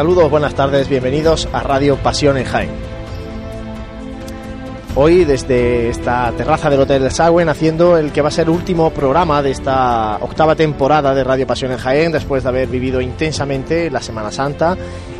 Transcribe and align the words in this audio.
Saludos, 0.00 0.30
buenas 0.30 0.54
tardes, 0.54 0.88
bienvenidos 0.88 1.46
a 1.52 1.62
Radio 1.62 1.96
Pasión 1.96 2.38
en 2.38 2.46
Jaén. 2.46 2.70
Hoy 4.94 5.26
desde 5.26 5.90
esta 5.90 6.32
terraza 6.38 6.70
del 6.70 6.80
Hotel 6.80 7.10
Sagüen 7.10 7.50
haciendo 7.50 7.98
el 7.98 8.10
que 8.10 8.22
va 8.22 8.28
a 8.28 8.30
ser 8.30 8.48
último 8.48 8.88
programa 8.92 9.42
de 9.42 9.50
esta 9.50 10.16
octava 10.22 10.56
temporada 10.56 11.14
de 11.14 11.22
Radio 11.22 11.46
Pasión 11.46 11.72
en 11.72 11.76
Jaén 11.76 12.12
después 12.12 12.42
de 12.42 12.48
haber 12.48 12.68
vivido 12.68 13.02
intensamente 13.02 13.90
la 13.90 14.00
Semana 14.00 14.32
Santa 14.32 14.74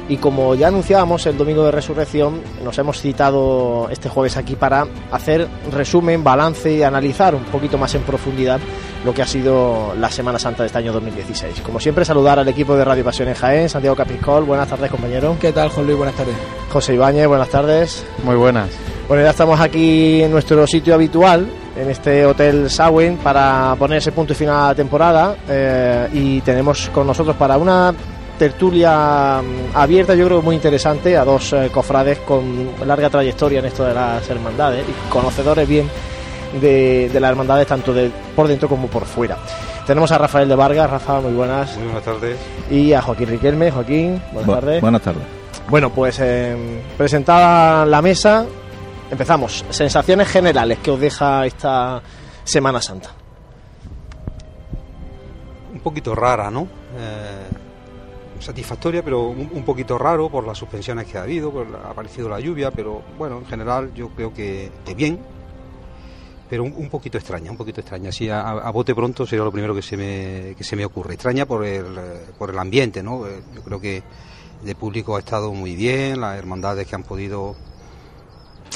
y 0.09 0.17
como 0.17 0.55
ya 0.55 0.69
anunciábamos 0.69 1.27
el 1.27 1.37
domingo 1.37 1.63
de 1.63 1.73
resurrección 1.73 2.41
nos 2.65 2.79
hemos 2.79 3.03
citado 3.03 3.87
este 3.91 4.09
jueves 4.09 4.39
aquí 4.39 4.57
para 4.57 4.87
hacer 5.13 5.47
resumen, 5.71 6.25
balance 6.25 6.73
y 6.73 6.83
analizar 6.83 7.35
un 7.35 7.45
poquito 7.45 7.77
más 7.77 7.95
en 7.95 8.01
profundidad 8.01 8.61
lo 9.05 9.15
que 9.15 9.23
ha 9.23 9.27
sido 9.27 9.95
la 9.99 10.11
Semana 10.11 10.39
Santa 10.39 10.63
de 10.63 10.69
este 10.69 10.79
año 10.79 10.93
2016. 10.93 11.61
Como 11.61 11.81
siempre, 11.81 12.05
saludar 12.05 12.39
al 12.39 12.49
equipo 12.49 12.77
de 12.77 12.85
Radio 12.85 13.05
Pasión 13.05 13.29
en 13.29 13.35
Jaén, 13.35 13.69
Santiago 13.69 13.97
Capiscol, 13.97 14.45
buenas 14.45 14.69
tardes 14.69 14.91
compañero. 14.91 15.37
¿Qué 15.41 15.53
tal, 15.53 15.71
Juan 15.71 15.87
Luis? 15.87 15.99
Buenas 15.99 16.15
tardes. 16.17 16.35
José 16.71 16.95
Ibáñez, 16.95 17.27
buenas 17.27 17.49
tardes. 17.49 18.05
Muy 18.25 18.37
buenas. 18.37 18.69
Bueno, 19.09 19.25
ya 19.25 19.31
estamos 19.31 19.59
aquí 19.61 20.23
en 20.23 20.31
nuestro 20.31 20.67
sitio 20.67 20.95
habitual, 20.95 21.49
en 21.77 21.91
este 21.91 22.25
Hotel 22.27 22.71
Sawin, 22.71 23.17
para 23.17 23.75
poner 23.79 23.99
ese 23.99 24.13
punto 24.13 24.35
y 24.35 24.37
final 24.37 24.55
a 24.55 24.67
la 24.69 24.75
temporada. 24.75 25.37
Eh, 25.49 26.09
y 26.13 26.41
tenemos 26.43 26.91
con 26.91 27.07
nosotros 27.07 27.37
para 27.37 27.57
una 27.57 27.93
tertulia 28.39 29.43
mm, 29.43 29.77
abierta, 29.77 30.15
yo 30.15 30.27
creo 30.27 30.43
muy 30.43 30.55
interesante, 30.57 31.17
a 31.17 31.25
dos 31.25 31.53
eh, 31.53 31.71
cofrades 31.73 32.21
con 32.21 32.71
larga 32.87 33.11
trayectoria 33.11 33.59
en 33.59 33.67
esto 33.67 33.85
de 33.85 33.93
las 33.93 34.29
hermandades 34.31 34.85
y 34.89 35.11
conocedores 35.11 35.69
bien 35.69 35.91
de, 36.61 37.09
de 37.13 37.21
las 37.21 37.31
hermandades 37.31 37.67
tanto 37.67 37.93
de, 37.93 38.11
por 38.35 38.49
dentro 38.49 38.69
como 38.69 38.87
por 38.89 39.05
fuera. 39.05 39.37
Tenemos 39.87 40.11
a 40.13 40.19
Rafael 40.19 40.49
de 40.49 40.55
Vargas, 40.55 40.89
Rafa, 40.91 41.21
muy 41.21 41.33
buenas. 41.33 41.75
Muy 41.77 41.85
buenas 41.87 42.05
tardes. 42.05 42.37
Y 42.71 42.93
a 42.93 43.03
Joaquín 43.03 43.29
Riquelme, 43.29 43.71
Joaquín, 43.71 44.23
buenas 44.33 44.49
Bu- 44.51 44.55
tardes. 44.61 44.81
Buenas 44.81 45.03
tardes. 45.03 45.23
Bueno, 45.69 45.91
pues 45.91 46.19
eh, 46.21 46.83
presentada 46.97 47.85
la 47.87 48.01
mesa, 48.03 48.45
empezamos. 49.11 49.65
Sensaciones 49.71 50.29
generales 50.29 50.79
que 50.79 50.91
os 50.91 51.01
deja 51.01 51.45
esta 51.47 52.01
Semana 52.45 52.81
Santa. 52.81 53.11
Un 55.73 55.81
poquito 55.81 56.15
rara, 56.15 56.51
¿no? 56.51 56.63
Eh, 56.99 57.49
satisfactoria, 58.41 59.03
pero 59.05 59.29
un, 59.29 59.49
un 59.53 59.63
poquito 59.65 59.97
raro 59.99 60.29
por 60.29 60.47
las 60.47 60.59
suspensiones 60.59 61.07
que 61.07 61.19
ha 61.19 61.23
habido, 61.23 61.51
por 61.51 61.69
la- 61.71 61.79
ha 61.79 61.91
aparecido 61.91 62.29
la 62.29 62.41
lluvia, 62.41 62.71
pero 62.71 63.03
bueno, 63.19 63.39
en 63.39 63.47
general 63.47 63.93
yo 63.95 64.09
creo 64.11 64.33
que, 64.35 64.71
que 64.85 64.95
bien, 64.95 65.19
pero 66.51 66.65
un, 66.65 66.89
poquito 66.89 67.17
extraña, 67.17 67.53
un 67.53 67.57
poquito 67.57 67.81
extraña. 67.81 68.09
Así 68.09 68.29
a, 68.29 68.69
bote 68.73 68.93
pronto 68.93 69.25
sería 69.25 69.45
lo 69.45 69.53
primero 69.53 69.73
que 69.73 69.83
se 69.83 69.97
me, 69.97 70.57
que 70.59 70.65
se 70.65 70.75
me 70.75 70.85
ocurre. 70.85 71.15
Extraña 71.15 71.47
por 71.47 71.65
el, 71.65 71.85
por 72.37 72.51
el 72.51 72.59
ambiente, 72.59 73.05
¿no? 73.05 73.25
Eh, 73.29 73.41
Yo 73.55 73.63
creo 73.63 73.81
que 73.81 74.03
de 74.65 74.75
público 74.75 75.15
ha 75.15 75.21
estado 75.21 75.53
muy 75.55 75.77
bien, 75.77 76.21
las 76.21 76.37
hermandades 76.37 76.89
que 76.89 76.97
han 76.97 77.05
podido 77.05 77.55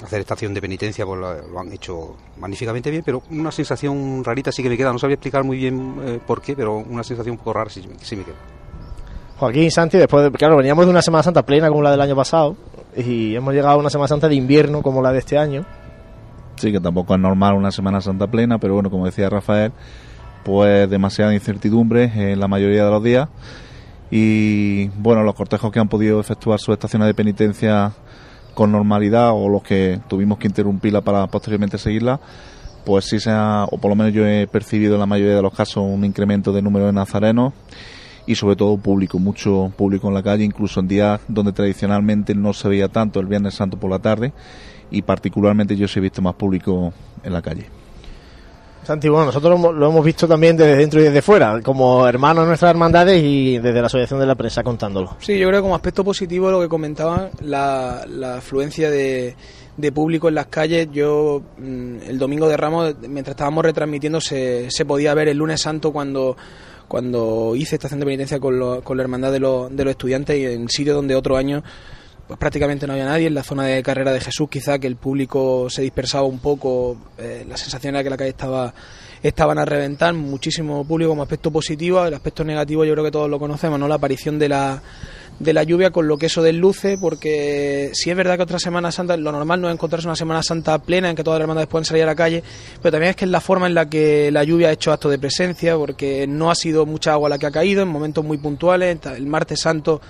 hacer 0.04 0.20
estación 0.20 0.54
de 0.54 0.60
penitencia 0.60 1.04
pues 1.04 1.20
lo, 1.20 1.48
lo 1.48 1.60
han 1.60 1.72
hecho 1.72 2.16
magníficamente 2.38 2.90
bien, 2.90 3.02
pero 3.04 3.22
una 3.30 3.50
sensación 3.50 4.22
rarita 4.22 4.52
sí 4.52 4.62
que 4.62 4.68
me 4.68 4.76
queda. 4.76 4.92
No 4.92 5.00
sabía 5.00 5.14
explicar 5.14 5.42
muy 5.42 5.56
bien 5.56 5.96
eh, 6.04 6.20
por 6.24 6.40
qué, 6.40 6.54
pero 6.54 6.76
una 6.76 7.02
sensación 7.02 7.32
un 7.32 7.38
poco 7.38 7.54
rara 7.54 7.70
sí, 7.70 7.82
sí 8.02 8.14
me 8.14 8.22
queda. 8.22 8.36
Joaquín 9.36 9.68
Santi, 9.72 9.98
después 9.98 10.22
de, 10.22 10.30
claro, 10.30 10.56
veníamos 10.56 10.84
de 10.84 10.92
una 10.92 11.02
Semana 11.02 11.24
Santa 11.24 11.44
plena 11.44 11.68
como 11.68 11.82
la 11.82 11.90
del 11.90 12.00
año 12.00 12.14
pasado 12.14 12.56
y 12.96 13.34
hemos 13.34 13.52
llegado 13.52 13.74
a 13.74 13.78
una 13.78 13.90
Semana 13.90 14.06
Santa 14.06 14.28
de 14.28 14.36
invierno 14.36 14.80
como 14.80 15.02
la 15.02 15.10
de 15.10 15.18
este 15.18 15.36
año. 15.36 15.66
Sí, 16.56 16.72
que 16.72 16.80
tampoco 16.80 17.14
es 17.14 17.20
normal 17.20 17.54
una 17.54 17.70
Semana 17.70 18.00
Santa 18.00 18.26
plena, 18.28 18.58
pero 18.58 18.74
bueno, 18.74 18.90
como 18.90 19.06
decía 19.06 19.28
Rafael, 19.28 19.72
pues 20.44 20.88
demasiada 20.88 21.34
incertidumbre 21.34 22.32
en 22.32 22.38
la 22.38 22.48
mayoría 22.48 22.84
de 22.84 22.90
los 22.90 23.02
días. 23.02 23.28
Y 24.10 24.88
bueno, 24.98 25.22
los 25.22 25.34
cortejos 25.34 25.72
que 25.72 25.80
han 25.80 25.88
podido 25.88 26.20
efectuar 26.20 26.60
sus 26.60 26.74
estaciones 26.74 27.06
de 27.08 27.14
penitencia 27.14 27.92
con 28.54 28.70
normalidad 28.70 29.32
o 29.32 29.48
los 29.48 29.62
que 29.62 30.00
tuvimos 30.08 30.38
que 30.38 30.46
interrumpirla 30.46 31.00
para 31.00 31.26
posteriormente 31.26 31.78
seguirla, 31.78 32.20
pues 32.84 33.06
sí 33.06 33.18
se 33.18 33.30
ha, 33.30 33.64
o 33.64 33.78
por 33.78 33.90
lo 33.90 33.96
menos 33.96 34.12
yo 34.12 34.24
he 34.26 34.46
percibido 34.46 34.94
en 34.94 35.00
la 35.00 35.06
mayoría 35.06 35.34
de 35.34 35.42
los 35.42 35.52
casos 35.52 35.78
un 35.84 36.04
incremento 36.04 36.52
de 36.52 36.62
número 36.62 36.86
de 36.86 36.92
nazarenos 36.92 37.52
y 38.26 38.36
sobre 38.36 38.54
todo 38.56 38.76
público, 38.76 39.18
mucho 39.18 39.72
público 39.76 40.06
en 40.06 40.14
la 40.14 40.22
calle, 40.22 40.44
incluso 40.44 40.80
en 40.80 40.88
días 40.88 41.20
donde 41.26 41.52
tradicionalmente 41.52 42.34
no 42.34 42.52
se 42.52 42.68
veía 42.68 42.88
tanto 42.88 43.18
el 43.18 43.26
Viernes 43.26 43.54
Santo 43.54 43.78
por 43.78 43.90
la 43.90 43.98
tarde 43.98 44.32
y 44.90 45.02
particularmente 45.02 45.76
yo 45.76 45.86
sí 45.88 45.98
he 45.98 46.02
visto 46.02 46.22
más 46.22 46.34
público 46.34 46.92
en 47.22 47.32
la 47.32 47.42
calle. 47.42 47.66
Santi, 48.84 49.08
bueno, 49.08 49.26
nosotros 49.26 49.50
lo 49.50 49.56
hemos- 49.56 49.74
lo 49.74 49.88
hemos 49.88 50.04
visto 50.04 50.28
también 50.28 50.58
desde 50.58 50.76
dentro 50.76 51.00
y 51.00 51.04
desde 51.04 51.22
fuera, 51.22 51.58
como 51.62 52.06
hermanos 52.06 52.44
de 52.44 52.48
nuestras 52.48 52.70
hermandades 52.70 53.22
y 53.24 53.58
desde 53.58 53.80
la 53.80 53.86
Asociación 53.86 54.20
de 54.20 54.26
la 54.26 54.34
Prensa 54.34 54.62
contándolo. 54.62 55.16
Sí, 55.20 55.38
yo 55.38 55.48
creo 55.48 55.60
que 55.60 55.62
como 55.62 55.74
aspecto 55.74 56.04
positivo 56.04 56.50
lo 56.50 56.60
que 56.60 56.68
comentaban, 56.68 57.30
la, 57.40 58.04
la 58.06 58.36
afluencia 58.36 58.90
de, 58.90 59.36
de 59.78 59.92
público 59.92 60.28
en 60.28 60.34
las 60.34 60.46
calles. 60.48 60.88
Yo 60.92 61.40
mm, 61.56 61.96
el 62.08 62.18
domingo 62.18 62.46
de 62.46 62.58
Ramos, 62.58 62.94
mientras 63.08 63.32
estábamos 63.32 63.64
retransmitiendo, 63.64 64.20
se, 64.20 64.70
se 64.70 64.84
podía 64.84 65.14
ver 65.14 65.28
el 65.28 65.38
lunes 65.38 65.62
santo 65.62 65.90
cuando 65.90 66.36
cuando 66.86 67.54
hice 67.56 67.76
estación 67.76 67.98
de 68.00 68.04
penitencia 68.06 68.38
con, 68.38 68.58
lo- 68.58 68.82
con 68.82 68.98
la 68.98 69.02
hermandad 69.02 69.32
de, 69.32 69.40
los- 69.40 69.74
de 69.74 69.84
los 69.84 69.92
estudiantes 69.92 70.36
y 70.36 70.44
en 70.44 70.68
sitio 70.68 70.94
donde 70.94 71.16
otro 71.16 71.38
año 71.38 71.62
pues 72.26 72.38
prácticamente 72.38 72.86
no 72.86 72.94
había 72.94 73.04
nadie. 73.04 73.26
En 73.26 73.34
la 73.34 73.42
zona 73.42 73.64
de 73.64 73.82
carrera 73.82 74.12
de 74.12 74.20
Jesús 74.20 74.48
quizá 74.48 74.78
que 74.78 74.86
el 74.86 74.96
público 74.96 75.68
se 75.70 75.82
dispersaba 75.82 76.24
un 76.24 76.38
poco 76.38 76.96
eh, 77.18 77.44
la 77.48 77.56
sensación 77.56 77.94
era 77.94 78.04
que 78.04 78.10
la 78.10 78.16
calle 78.16 78.30
estaba 78.30 78.74
estaban 79.22 79.58
a 79.58 79.64
reventar. 79.64 80.14
Muchísimo 80.14 80.84
público 80.84 81.10
como 81.10 81.22
aspecto 81.22 81.50
positivo. 81.50 82.04
El 82.04 82.14
aspecto 82.14 82.44
negativo 82.44 82.84
yo 82.84 82.92
creo 82.92 83.04
que 83.04 83.10
todos 83.10 83.30
lo 83.30 83.38
conocemos 83.38 83.78
no 83.78 83.88
la 83.88 83.96
aparición 83.96 84.38
de 84.38 84.48
la 84.48 84.82
de 85.38 85.52
la 85.52 85.64
lluvia 85.64 85.90
con 85.90 86.06
lo 86.06 86.16
que 86.16 86.26
eso 86.26 86.42
desluce 86.42 86.96
porque 86.96 87.90
si 87.92 88.10
es 88.10 88.16
verdad 88.16 88.36
que 88.36 88.42
otra 88.42 88.58
Semana 88.58 88.92
Santa 88.92 89.16
lo 89.16 89.32
normal 89.32 89.60
no 89.60 89.68
es 89.68 89.74
encontrarse 89.74 90.06
una 90.06 90.14
Semana 90.14 90.42
Santa 90.42 90.78
plena 90.78 91.10
en 91.10 91.16
que 91.16 91.24
todas 91.24 91.38
las 91.38 91.44
hermandades 91.44 91.68
puedan 91.68 91.84
salir 91.84 92.04
a 92.04 92.06
la 92.06 92.14
calle 92.14 92.42
pero 92.80 92.92
también 92.92 93.10
es 93.10 93.16
que 93.16 93.24
es 93.24 93.30
la 93.30 93.40
forma 93.40 93.66
en 93.66 93.74
la 93.74 93.88
que 93.88 94.30
la 94.30 94.44
lluvia 94.44 94.68
ha 94.68 94.72
hecho 94.72 94.92
acto 94.92 95.10
de 95.10 95.18
presencia 95.18 95.76
porque 95.76 96.26
no 96.28 96.50
ha 96.50 96.54
sido 96.54 96.86
mucha 96.86 97.12
agua 97.12 97.28
la 97.28 97.38
que 97.38 97.46
ha 97.46 97.50
caído 97.50 97.82
en 97.82 97.88
momentos 97.88 98.24
muy 98.24 98.38
puntuales 98.38 98.96
el 99.06 99.26
martes 99.26 99.60
santo 99.60 100.00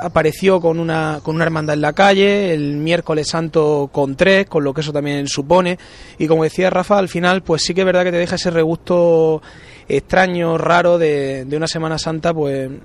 apareció 0.00 0.60
con 0.60 0.78
una, 0.78 1.20
con 1.22 1.34
una 1.34 1.44
hermandad 1.44 1.74
en 1.74 1.80
la 1.80 1.92
calle, 1.92 2.52
el 2.52 2.76
miércoles 2.76 3.28
santo 3.28 3.88
con 3.92 4.16
tres, 4.16 4.46
con 4.46 4.64
lo 4.64 4.74
que 4.74 4.80
eso 4.82 4.92
también 4.92 5.26
supone. 5.28 5.78
Y 6.18 6.26
como 6.26 6.44
decía 6.44 6.70
Rafa, 6.70 6.98
al 6.98 7.08
final, 7.08 7.42
pues 7.42 7.62
sí 7.62 7.74
que 7.74 7.82
es 7.82 7.86
verdad 7.86 8.04
que 8.04 8.12
te 8.12 8.18
deja 8.18 8.36
ese 8.36 8.50
regusto 8.50 9.42
extraño, 9.88 10.58
raro 10.58 10.98
de, 10.98 11.44
de 11.44 11.56
una 11.56 11.66
Semana 11.66 11.98
Santa, 11.98 12.34
pues 12.34 12.70
mm, 12.70 12.78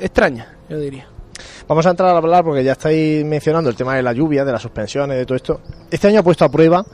extraña, 0.00 0.56
yo 0.68 0.78
diría. 0.78 1.08
Vamos 1.66 1.86
a 1.86 1.90
entrar 1.90 2.14
a 2.14 2.18
hablar 2.18 2.44
porque 2.44 2.62
ya 2.62 2.72
estáis 2.72 3.24
mencionando 3.24 3.70
el 3.70 3.76
tema 3.76 3.94
de 3.96 4.02
la 4.02 4.12
lluvia, 4.12 4.44
de 4.44 4.52
las 4.52 4.62
suspensiones, 4.62 5.16
de 5.16 5.24
todo 5.24 5.36
esto. 5.36 5.60
Este 5.90 6.08
año 6.08 6.20
ha 6.20 6.22
puesto 6.22 6.44
a 6.44 6.50
prueba, 6.50 6.84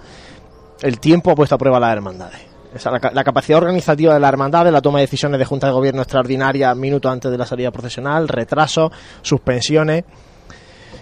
el 0.80 1.00
tiempo 1.00 1.30
ha 1.30 1.34
puesto 1.34 1.56
a 1.56 1.58
prueba 1.58 1.80
las 1.80 1.92
hermandades. 1.92 2.49
La, 2.84 3.00
ca- 3.00 3.10
la 3.12 3.24
capacidad 3.24 3.58
organizativa 3.58 4.14
de 4.14 4.20
la 4.20 4.28
hermandad, 4.28 4.64
de 4.64 4.70
la 4.70 4.80
toma 4.80 4.98
de 5.00 5.04
decisiones 5.06 5.38
de 5.38 5.44
Junta 5.44 5.66
de 5.66 5.72
Gobierno 5.72 6.02
extraordinaria 6.02 6.74
minutos 6.74 7.10
antes 7.10 7.30
de 7.30 7.36
la 7.38 7.44
salida 7.46 7.70
procesional, 7.72 8.28
retrasos, 8.28 8.92
suspensiones 9.22 10.04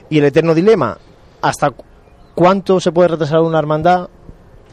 y 0.09 0.19
el 0.19 0.25
eterno 0.25 0.55
dilema. 0.55 0.97
¿Hasta 1.43 1.71
cu- 1.71 1.85
cuánto 2.35 2.81
se 2.81 2.91
puede 2.93 3.09
retrasar 3.09 3.41
una 3.41 3.59
hermandad? 3.59 4.09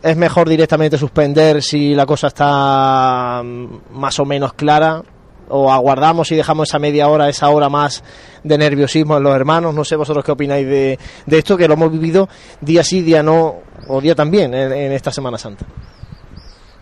¿Es 0.01 0.15
mejor 0.15 0.47
directamente 0.47 0.97
suspender 0.97 1.61
si 1.61 1.93
la 1.95 2.05
cosa 2.05 2.27
está 2.27 3.41
mm, 3.43 3.65
más 3.91 4.17
o 4.19 4.25
menos 4.25 4.53
clara? 4.53 5.01
¿O 5.49 5.71
aguardamos 5.71 6.31
y 6.31 6.35
dejamos 6.35 6.69
esa 6.69 6.79
media 6.79 7.07
hora, 7.07 7.27
esa 7.29 7.49
hora 7.49 7.69
más 7.69 8.03
de 8.43 8.57
nerviosismo 8.57 9.17
en 9.17 9.23
los 9.23 9.35
hermanos? 9.35 9.75
No 9.75 9.83
sé 9.83 9.95
vosotros 9.95 10.23
qué 10.23 10.31
opináis 10.31 10.65
de, 10.65 10.97
de 11.25 11.37
esto, 11.37 11.57
que 11.57 11.67
lo 11.67 11.73
hemos 11.75 11.91
vivido 11.91 12.27
día 12.61 12.83
sí, 12.83 13.01
día 13.01 13.21
no, 13.21 13.55
o 13.87 13.99
día 14.01 14.15
también 14.15 14.53
en 14.53 14.91
esta 14.93 15.11
Semana 15.11 15.37
Santa. 15.37 15.65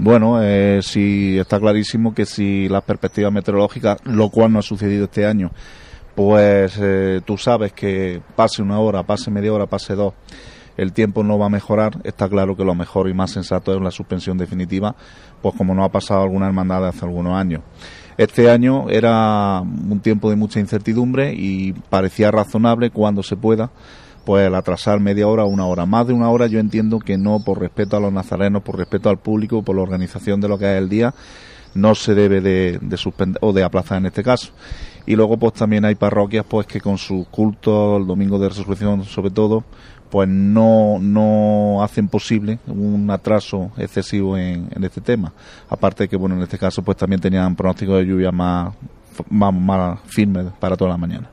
Bueno, 0.04 0.44
eh, 0.44 0.82
sí 0.82 1.40
está 1.40 1.62
clarísimo 1.62 2.14
que 2.14 2.26
si 2.26 2.68
las 2.68 2.84
perspectivas 2.84 3.32
meteorológicas, 3.32 4.00
lo 4.04 4.28
cual 4.28 4.52
no 4.52 4.60
ha 4.60 4.62
sucedido 4.62 5.06
este 5.06 5.26
año, 5.26 5.50
pues 6.14 6.78
eh, 6.78 7.22
tú 7.24 7.38
sabes 7.38 7.72
que 7.72 8.22
pase 8.36 8.62
una 8.62 8.80
hora, 8.80 9.04
pase 9.04 9.32
media 9.32 9.54
hora, 9.54 9.66
pase 9.66 9.96
dos, 9.96 10.14
el 10.76 10.92
tiempo 10.92 11.24
no 11.24 11.40
va 11.40 11.46
a 11.46 11.50
mejorar, 11.50 12.02
está 12.04 12.28
claro 12.28 12.58
que 12.58 12.66
lo 12.66 12.76
mejor 12.76 13.08
y 13.08 13.14
más 13.14 13.32
sensato 13.32 13.74
es 13.74 13.82
la 13.82 13.92
suspensión 13.92 14.38
definitiva, 14.38 14.94
pues 15.42 15.56
como 15.56 15.74
no 15.74 15.86
ha 15.86 15.90
pasado 15.90 16.24
alguna 16.24 16.48
hermandad 16.48 16.86
hace 16.86 17.06
algunos 17.06 17.36
años. 17.38 17.62
Este 18.18 18.52
año 18.52 18.90
era 18.90 19.62
un 19.62 20.02
tiempo 20.02 20.30
de 20.30 20.36
mucha 20.36 20.60
incertidumbre 20.60 21.34
y 21.34 21.72
parecía 21.72 22.30
razonable 22.30 22.90
cuando 22.90 23.24
se 23.24 23.38
pueda 23.38 23.72
pues 24.26 24.48
el 24.48 24.56
atrasar 24.56 25.00
media 25.00 25.28
hora 25.28 25.46
una 25.46 25.66
hora. 25.66 25.86
Más 25.86 26.08
de 26.08 26.14
una 26.14 26.30
hora 26.30 26.48
yo 26.48 26.60
entiendo 26.60 27.00
que 27.00 27.18
no 27.18 27.42
por 27.44 27.60
respeto 27.60 27.98
a 27.98 28.00
los 28.00 28.14
nazarenos, 28.14 28.64
por 28.64 28.78
respeto 28.78 29.10
al 29.10 29.20
público, 29.20 29.64
por 29.64 29.76
la 29.76 29.82
organización 29.82 30.42
de 30.42 30.48
lo 30.48 30.58
que 30.58 30.72
es 30.72 30.78
el 30.78 30.90
día, 30.90 31.14
no 31.74 31.96
se 31.96 32.14
debe 32.14 32.42
de, 32.42 32.80
de 32.82 32.98
suspender 32.98 33.40
o 33.42 33.54
de 33.54 33.64
aplazar 33.64 33.98
en 33.98 34.08
este 34.08 34.24
caso. 34.24 34.52
Y 35.06 35.16
luego 35.16 35.38
pues 35.38 35.54
también 35.54 35.86
hay 35.86 35.96
parroquias 35.96 36.46
pues 36.48 36.66
que 36.66 36.80
con 36.80 36.98
sus 36.98 37.28
cultos, 37.28 38.00
el 38.00 38.08
domingo 38.08 38.40
de 38.40 38.50
resurrección 38.50 39.04
sobre 39.04 39.32
todo, 39.32 39.64
pues 40.14 40.30
no, 40.30 41.00
no 41.02 41.82
hacen 41.82 42.08
posible 42.08 42.60
un 42.68 43.10
atraso 43.10 43.72
excesivo 43.78 44.38
en, 44.38 44.70
este 44.84 45.02
tema. 45.02 45.34
Aparte 45.68 46.08
que 46.08 46.16
bueno 46.16 46.36
en 46.36 46.44
este 46.44 46.60
caso 46.60 46.84
pues 46.84 46.98
también 46.98 47.20
tenían 47.20 47.56
pronósticos 47.56 47.98
de 47.98 48.06
lluvia 48.06 48.32
más 48.32 48.76
más 49.30 50.00
firme 50.06 50.46
para 50.60 50.78
toda 50.78 50.92
la 50.92 50.98
mañana. 50.98 51.33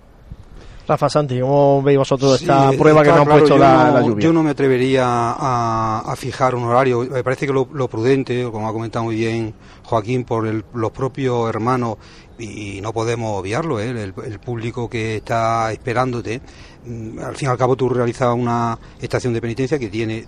Rafa 0.91 1.09
Santi, 1.09 1.39
¿cómo 1.39 1.81
veis 1.83 1.99
vosotros 1.99 2.41
esta 2.41 2.73
prueba 2.73 3.05
que 3.05 3.11
nos 3.11 3.21
ha 3.21 3.25
puesto 3.25 3.57
la, 3.57 4.03
lluvia? 4.03 4.25
Yo 4.25 4.33
no 4.33 4.43
me 4.43 4.51
atrevería 4.51 5.05
a, 5.07 6.15
fijar 6.17 6.57
un 6.57 6.65
horario. 6.65 7.07
Me 7.09 7.23
parece 7.23 7.47
que 7.47 7.53
lo, 7.53 7.89
prudente, 7.89 8.43
como 8.51 8.69
ha 8.69 8.73
comentado 8.73 9.05
muy 9.05 9.15
bien 9.15 9.55
Joaquín, 9.85 10.25
por 10.25 10.45
los 10.75 10.91
propios 10.91 11.49
hermanos, 11.49 11.97
y, 12.41 12.81
no 12.81 12.93
podemos 12.93 13.39
obviarlo, 13.39 13.79
¿eh? 13.79 13.91
el, 13.91 14.41
público 14.41 14.91
que 14.91 15.19
está 15.19 15.71
esperándote. 15.71 16.41
Mm, 16.85 17.21
al 17.21 17.37
fin 17.37 17.47
y 17.47 17.51
al 17.53 17.59
cabo 17.59 17.77
tú 17.77 17.89
realizas 17.89 18.35
una 18.35 18.77
estación 19.01 19.33
de 19.33 19.41
penitencia 19.41 19.79
que 19.79 19.91
tiene 19.91 20.25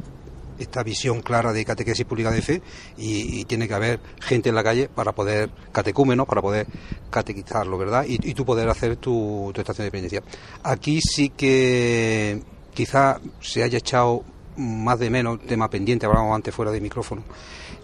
esta 0.58 0.82
visión 0.82 1.20
clara 1.22 1.52
de 1.52 1.64
catequesis 1.64 2.04
pública 2.04 2.30
de 2.30 2.42
fe 2.42 2.62
y, 2.96 3.44
tiene 3.44 3.68
que 3.68 3.74
haber 3.74 4.00
gente 4.20 4.48
en 4.48 4.54
la 4.54 4.62
calle 4.62 4.88
para 4.88 5.12
poder 5.12 5.50
catecúmenos, 5.72 6.26
para 6.26 6.40
poder 6.40 6.66
catequizarlo, 7.10 7.76
¿verdad? 7.76 8.04
Y, 8.06 8.34
tú 8.34 8.44
poder 8.44 8.68
hacer 8.68 8.96
tu, 8.96 9.50
tu 9.54 9.60
estación 9.60 9.86
de 9.86 9.90
penitencia. 9.90 10.22
Aquí 10.62 11.00
sí 11.00 11.30
que 11.30 12.42
quizá 12.74 13.20
se 13.40 13.62
haya 13.62 13.78
echado 13.78 14.24
más 14.56 14.98
de 14.98 15.10
menos 15.10 15.40
tema 15.40 15.68
pendiente, 15.68 16.06
hablábamos 16.06 16.34
antes 16.34 16.54
fuera 16.54 16.70
de 16.70 16.80
micrófono, 16.80 17.22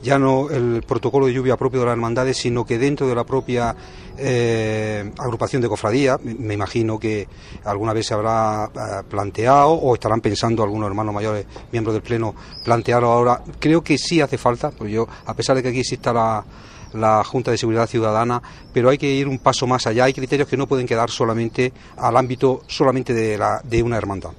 ya 0.03 0.19
no 0.19 0.51
el 0.51 0.83
protocolo 0.87 1.27
de 1.27 1.33
lluvia 1.33 1.57
propio 1.57 1.81
de 1.81 1.87
las 1.87 1.93
hermandades, 1.93 2.37
sino 2.37 2.65
que 2.65 2.79
dentro 2.79 3.07
de 3.09 3.15
la 3.15 3.25
propia 3.25 3.75
eh, 4.17 5.11
agrupación 5.19 5.63
de 5.63 5.69
cofradía, 5.69 6.19
me 6.23 6.55
imagino 6.55 6.99
que 6.99 7.27
alguna 7.65 7.93
vez 7.93 8.07
se 8.07 8.15
habrá 8.15 8.67
eh, 8.67 9.03
planteado 9.09 9.71
o 9.71 9.95
estarán 9.95 10.21
pensando 10.21 10.63
algunos 10.63 10.89
hermanos 10.89 11.15
mayores, 11.15 11.47
miembros 11.73 11.95
del 11.95 12.03
Pleno, 12.03 12.35
plantearlo 12.65 13.09
ahora. 13.09 13.43
Creo 13.59 13.83
que 13.83 13.99
sí 13.99 14.21
hace 14.21 14.39
falta, 14.39 14.71
porque 14.71 14.93
yo, 14.93 15.09
a 15.27 15.35
pesar 15.35 15.57
de 15.57 15.63
que 15.63 15.69
aquí 15.71 15.81
exista 15.81 16.13
la, 16.13 16.45
la 16.93 17.25
Junta 17.25 17.51
de 17.51 17.59
Seguridad 17.59 17.89
Ciudadana, 17.89 18.41
pero 18.73 18.91
hay 18.91 18.99
que 18.99 19.11
ir 19.11 19.27
un 19.27 19.39
paso 19.39 19.67
más 19.67 19.87
allá. 19.87 20.05
Hay 20.05 20.13
criterios 20.13 20.49
que 20.49 20.57
no 20.57 20.67
pueden 20.67 20.87
quedar 20.87 21.11
solamente 21.11 21.73
al 21.97 22.17
ámbito 22.17 22.63
solamente 22.67 23.13
de, 23.15 23.37
la, 23.37 23.61
de 23.65 23.83
una 23.83 23.97
hermandad 23.97 24.31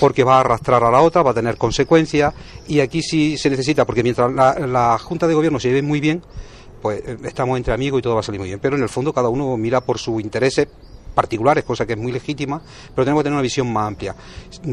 porque 0.00 0.24
va 0.24 0.36
a 0.36 0.40
arrastrar 0.40 0.82
a 0.82 0.90
la 0.90 1.00
otra, 1.00 1.22
va 1.22 1.30
a 1.30 1.34
tener 1.34 1.56
consecuencias 1.56 2.34
y 2.68 2.80
aquí 2.80 3.02
sí 3.02 3.38
se 3.38 3.50
necesita, 3.50 3.84
porque 3.84 4.02
mientras 4.02 4.32
la, 4.32 4.98
Junta 4.98 5.26
de 5.26 5.34
Gobierno 5.34 5.60
se 5.60 5.68
lleve 5.68 5.82
muy 5.82 6.00
bien, 6.00 6.22
pues 6.82 7.00
eh, 7.06 7.16
estamos 7.24 7.56
entre 7.56 7.72
amigos 7.72 8.00
y 8.00 8.02
todo 8.02 8.14
va 8.14 8.20
a 8.20 8.24
salir 8.24 8.40
muy 8.40 8.48
bien, 8.48 8.60
pero 8.60 8.76
en 8.76 8.82
el 8.82 8.88
fondo 8.88 9.12
cada 9.12 9.28
uno 9.28 9.56
mira 9.56 9.80
por 9.80 9.98
sus 9.98 10.20
intereses 10.20 10.68
particulares, 11.16 11.64
cosa 11.64 11.86
que 11.86 11.94
es 11.94 11.98
muy 11.98 12.12
legítima, 12.12 12.60
pero 12.94 13.04
tenemos 13.04 13.20
que 13.20 13.24
tener 13.24 13.36
una 13.36 13.42
visión 13.42 13.72
más 13.72 13.88
amplia. 13.88 14.14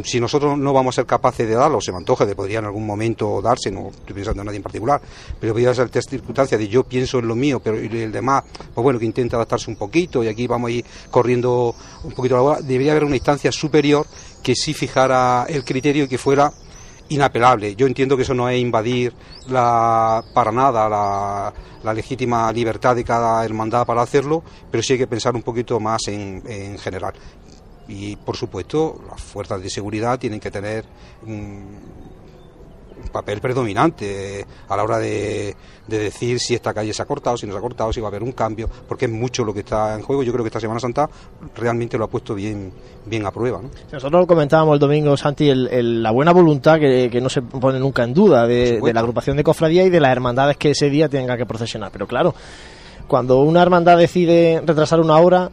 Si 0.04 0.20
nosotros 0.20 0.58
no 0.58 0.74
vamos 0.74 0.94
a 0.94 0.96
ser 0.98 1.06
capaces 1.06 1.48
de 1.48 1.56
darlo, 1.56 1.80
se 1.80 1.94
me 1.94 2.00
antoja 2.00 2.26
de 2.26 2.36
podría 2.36 2.60
en 2.60 2.66
algún 2.66 2.86
momento 2.86 3.42
darse, 3.42 3.72
no 3.72 3.88
estoy 3.88 4.14
pensando 4.14 4.42
en 4.42 4.48
nadie 4.48 4.58
en 4.58 4.64
particular, 4.64 5.02
pero 5.40 5.54
podría 5.54 5.74
ser 5.74 5.90
test 5.90 6.10
circunstancia 6.10 6.58
de 6.58 6.68
yo 6.68 6.84
pienso 6.84 7.20
en 7.20 7.30
lo 7.30 7.36
mío, 7.36 7.62
pero 7.64 7.78
el 7.78 8.12
demás, 8.12 8.44
pues 8.74 8.84
bueno, 8.84 9.00
que 9.00 9.06
intenta 9.06 9.38
adaptarse 9.38 9.72
un 9.72 9.78
poquito 9.78 10.22
y 10.22 10.28
aquí 10.28 10.46
vamos 10.46 10.68
a 10.68 10.72
ir 10.74 10.86
corriendo 11.10 11.74
un 12.04 12.12
poquito 12.12 12.36
la 12.36 12.42
bola, 12.42 12.62
debería 12.62 12.92
haber 12.92 13.06
una 13.06 13.16
instancia 13.16 13.50
superior 13.50 14.06
que 14.44 14.56
sí 14.56 14.74
fijara 14.74 15.46
el 15.48 15.64
criterio 15.64 16.04
y 16.04 16.08
que 16.08 16.18
fuera 16.18 16.52
inapelable. 17.10 17.76
Yo 17.76 17.88
entiendo 17.88 18.16
que 18.16 18.24
eso 18.24 18.34
no 18.34 18.50
es 18.50 18.60
invadir 18.60 19.14
la, 19.48 20.24
para 20.34 20.52
nada 20.52 20.90
la, 21.84 21.94
legítima 21.94 22.52
libertad 22.52 22.96
de 22.96 23.04
cada 23.04 23.44
hermandad 23.44 23.86
para 23.86 24.02
hacerlo, 24.02 24.44
pero 24.72 24.84
sí 24.84 24.94
hay 24.94 25.00
que 25.00 25.08
pensar 25.08 25.36
un 25.36 25.44
poquito 25.44 25.80
más 25.80 26.08
en, 26.08 26.44
en 26.46 26.78
general. 26.78 27.14
Y 27.88 28.16
por 28.16 28.38
supuesto, 28.38 29.02
las 29.10 29.22
fuerzas 29.22 29.62
de 29.62 29.70
seguridad 29.70 30.18
tienen 30.18 30.40
que 30.40 30.50
tener 30.52 30.86
papel 33.12 33.40
predominante 33.42 34.46
a 34.68 34.78
la 34.78 34.84
hora 34.84 34.98
de, 35.00 35.56
decir 35.88 36.40
si 36.40 36.56
esta 36.56 36.74
calle 36.74 36.94
se 36.94 37.02
ha 37.02 37.06
cortado, 37.06 37.38
si 37.38 37.46
no 37.46 37.54
se 37.54 37.60
ha 37.60 37.62
cortado, 37.62 37.92
si 37.92 38.00
va 38.00 38.08
a 38.08 38.10
haber 38.10 38.24
un 38.24 38.32
cambio, 38.32 38.70
porque 38.88 39.06
es 39.06 39.12
mucho 39.12 39.44
lo 39.44 39.54
que 39.54 39.62
está 39.62 39.96
en 39.96 40.02
juego. 40.02 40.24
Yo 40.24 40.32
creo 40.32 40.44
que 40.44 40.48
esta 40.48 40.60
Semana 40.60 40.80
Santa 40.80 41.10
realmente 41.56 41.98
lo 41.98 42.06
ha 42.06 42.10
puesto 42.10 42.36
bien, 42.36 42.72
bien 43.06 43.26
a 43.26 43.32
prueba. 43.32 43.62
Nosotros 43.92 44.22
lo 44.22 44.28
comentábamos 44.28 44.74
el 44.74 44.80
domingo, 44.80 45.16
Santi, 45.18 45.52
la 45.54 46.12
buena 46.12 46.32
voluntad 46.32 46.80
que, 46.80 47.20
no 47.22 47.30
se 47.30 47.42
pone 47.42 47.80
nunca 47.80 48.04
en 48.04 48.14
duda 48.14 48.48
de, 48.48 48.80
la 48.94 49.00
agrupación 49.00 49.38
de 49.38 49.44
cofradía 49.44 49.84
y 49.84 49.90
de 49.90 50.00
las 50.00 50.12
hermandades 50.12 50.58
que 50.58 50.72
ese 50.72 50.90
día 50.90 51.10
tengan 51.10 51.38
que 51.38 51.46
procesionar. 51.46 51.92
Pero 51.92 52.08
claro, 52.08 52.34
cuando 53.08 53.42
una 53.42 53.62
hermandad 53.62 53.98
decide 53.98 54.62
retrasar 54.66 55.00
una 55.00 55.18
hora, 55.18 55.50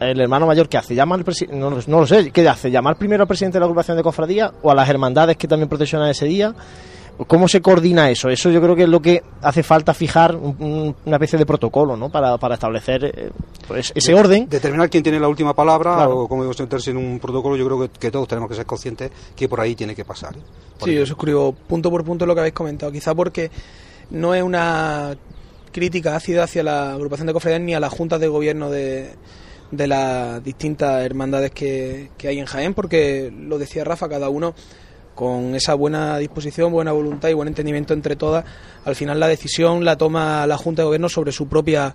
el 0.00 0.20
hermano 0.20 0.46
mayor 0.46 0.68
que 0.68 0.76
hace 0.76 0.94
llama 0.94 1.14
al 1.14 1.24
no, 1.52 1.70
no, 1.70 2.00
lo 2.00 2.06
sé 2.06 2.30
qué 2.30 2.48
hace 2.48 2.70
llamar 2.70 2.96
primero 2.96 3.22
al 3.22 3.28
presidente 3.28 3.56
de 3.56 3.60
la 3.60 3.66
agrupación 3.66 3.96
de 3.96 4.02
cofradía 4.02 4.52
o 4.62 4.70
a 4.70 4.74
las 4.74 4.88
hermandades 4.88 5.36
que 5.36 5.48
también 5.48 5.68
procesionan 5.68 6.10
ese 6.10 6.26
día 6.26 6.54
¿Cómo 7.26 7.48
se 7.48 7.62
coordina 7.62 8.10
eso? 8.10 8.28
Eso 8.28 8.50
yo 8.50 8.60
creo 8.60 8.76
que 8.76 8.82
es 8.82 8.88
lo 8.88 9.00
que 9.00 9.22
hace 9.40 9.62
falta 9.62 9.94
fijar 9.94 10.36
una 10.36 11.16
especie 11.16 11.38
de 11.38 11.46
protocolo, 11.46 11.96
¿no? 11.96 12.10
Para, 12.10 12.36
para 12.36 12.54
establecer 12.54 13.04
eh, 13.04 13.30
pues, 13.66 13.90
ese 13.94 14.14
orden. 14.14 14.46
Determinar 14.50 14.90
quién 14.90 15.02
tiene 15.02 15.18
la 15.18 15.28
última 15.28 15.54
palabra 15.54 16.08
o 16.10 16.28
cómo 16.28 16.42
debemos 16.42 16.60
meterse 16.60 16.90
en 16.90 16.98
un 16.98 17.18
protocolo, 17.18 17.56
yo 17.56 17.64
creo 17.64 17.90
que, 17.90 18.10
todos 18.10 18.28
tenemos 18.28 18.50
que 18.50 18.56
ser 18.56 18.66
conscientes 18.66 19.10
que 19.34 19.48
por 19.48 19.60
ahí 19.60 19.74
tiene 19.74 19.94
que 19.94 20.04
pasar. 20.04 20.36
¿eh? 20.36 20.40
sí, 20.84 20.94
yo 20.94 21.06
suscribo 21.06 21.52
punto 21.52 21.90
por 21.90 22.04
punto 22.04 22.26
lo 22.26 22.34
que 22.34 22.40
habéis 22.40 22.54
comentado. 22.54 22.92
Quizá 22.92 23.14
porque 23.14 23.50
no 24.10 24.34
es 24.34 24.42
una 24.42 25.16
crítica 25.72 26.16
ácida 26.16 26.44
hacia 26.44 26.62
la 26.62 26.92
agrupación 26.92 27.26
de 27.26 27.32
cofradías 27.32 27.62
ni 27.62 27.74
a 27.74 27.80
la 27.80 27.88
junta 27.88 28.18
de 28.18 28.28
gobierno 28.28 28.68
de, 28.68 29.14
de 29.70 29.86
las 29.86 30.42
distintas 30.42 31.04
hermandades 31.04 31.50
que, 31.50 32.10
que 32.16 32.28
hay 32.28 32.38
en 32.38 32.46
Jaén, 32.46 32.74
porque 32.74 33.32
lo 33.36 33.58
decía 33.58 33.84
Rafa, 33.84 34.08
cada 34.08 34.28
uno 34.28 34.54
con 35.14 35.54
esa 35.54 35.74
buena 35.74 36.18
disposición, 36.18 36.70
buena 36.70 36.92
voluntad 36.92 37.30
y 37.30 37.34
buen 37.34 37.48
entendimiento 37.48 37.94
entre 37.94 38.16
todas, 38.16 38.44
al 38.84 38.94
final 38.94 39.18
la 39.18 39.26
decisión 39.26 39.84
la 39.84 39.96
toma 39.96 40.46
la 40.46 40.58
Junta 40.58 40.82
de 40.82 40.86
Gobierno 40.86 41.08
sobre 41.08 41.32
su 41.32 41.48
propia 41.48 41.94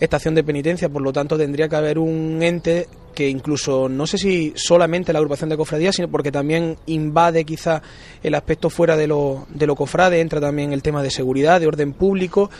estación 0.00 0.34
de 0.34 0.42
penitencia, 0.42 0.88
por 0.88 1.02
lo 1.02 1.12
tanto 1.12 1.38
tendría 1.38 1.68
que 1.68 1.76
haber 1.76 1.98
un 1.98 2.42
ente 2.42 2.88
que 3.14 3.28
incluso 3.28 3.88
no 3.88 4.06
sé 4.06 4.18
si 4.18 4.52
solamente 4.56 5.12
la 5.12 5.18
agrupación 5.18 5.50
de 5.50 5.56
cofradías, 5.56 5.94
sino 5.94 6.08
porque 6.08 6.32
también 6.32 6.78
invade 6.86 7.44
quizá 7.44 7.82
el 8.22 8.34
aspecto 8.34 8.70
fuera 8.70 8.96
de 8.96 9.06
lo, 9.06 9.46
de 9.50 9.66
lo 9.66 9.76
cofrade, 9.76 10.20
entra 10.20 10.40
también 10.40 10.72
el 10.72 10.82
tema 10.82 11.02
de 11.02 11.10
seguridad, 11.10 11.60
de 11.60 11.66
orden 11.66 11.92
público, 11.92 12.50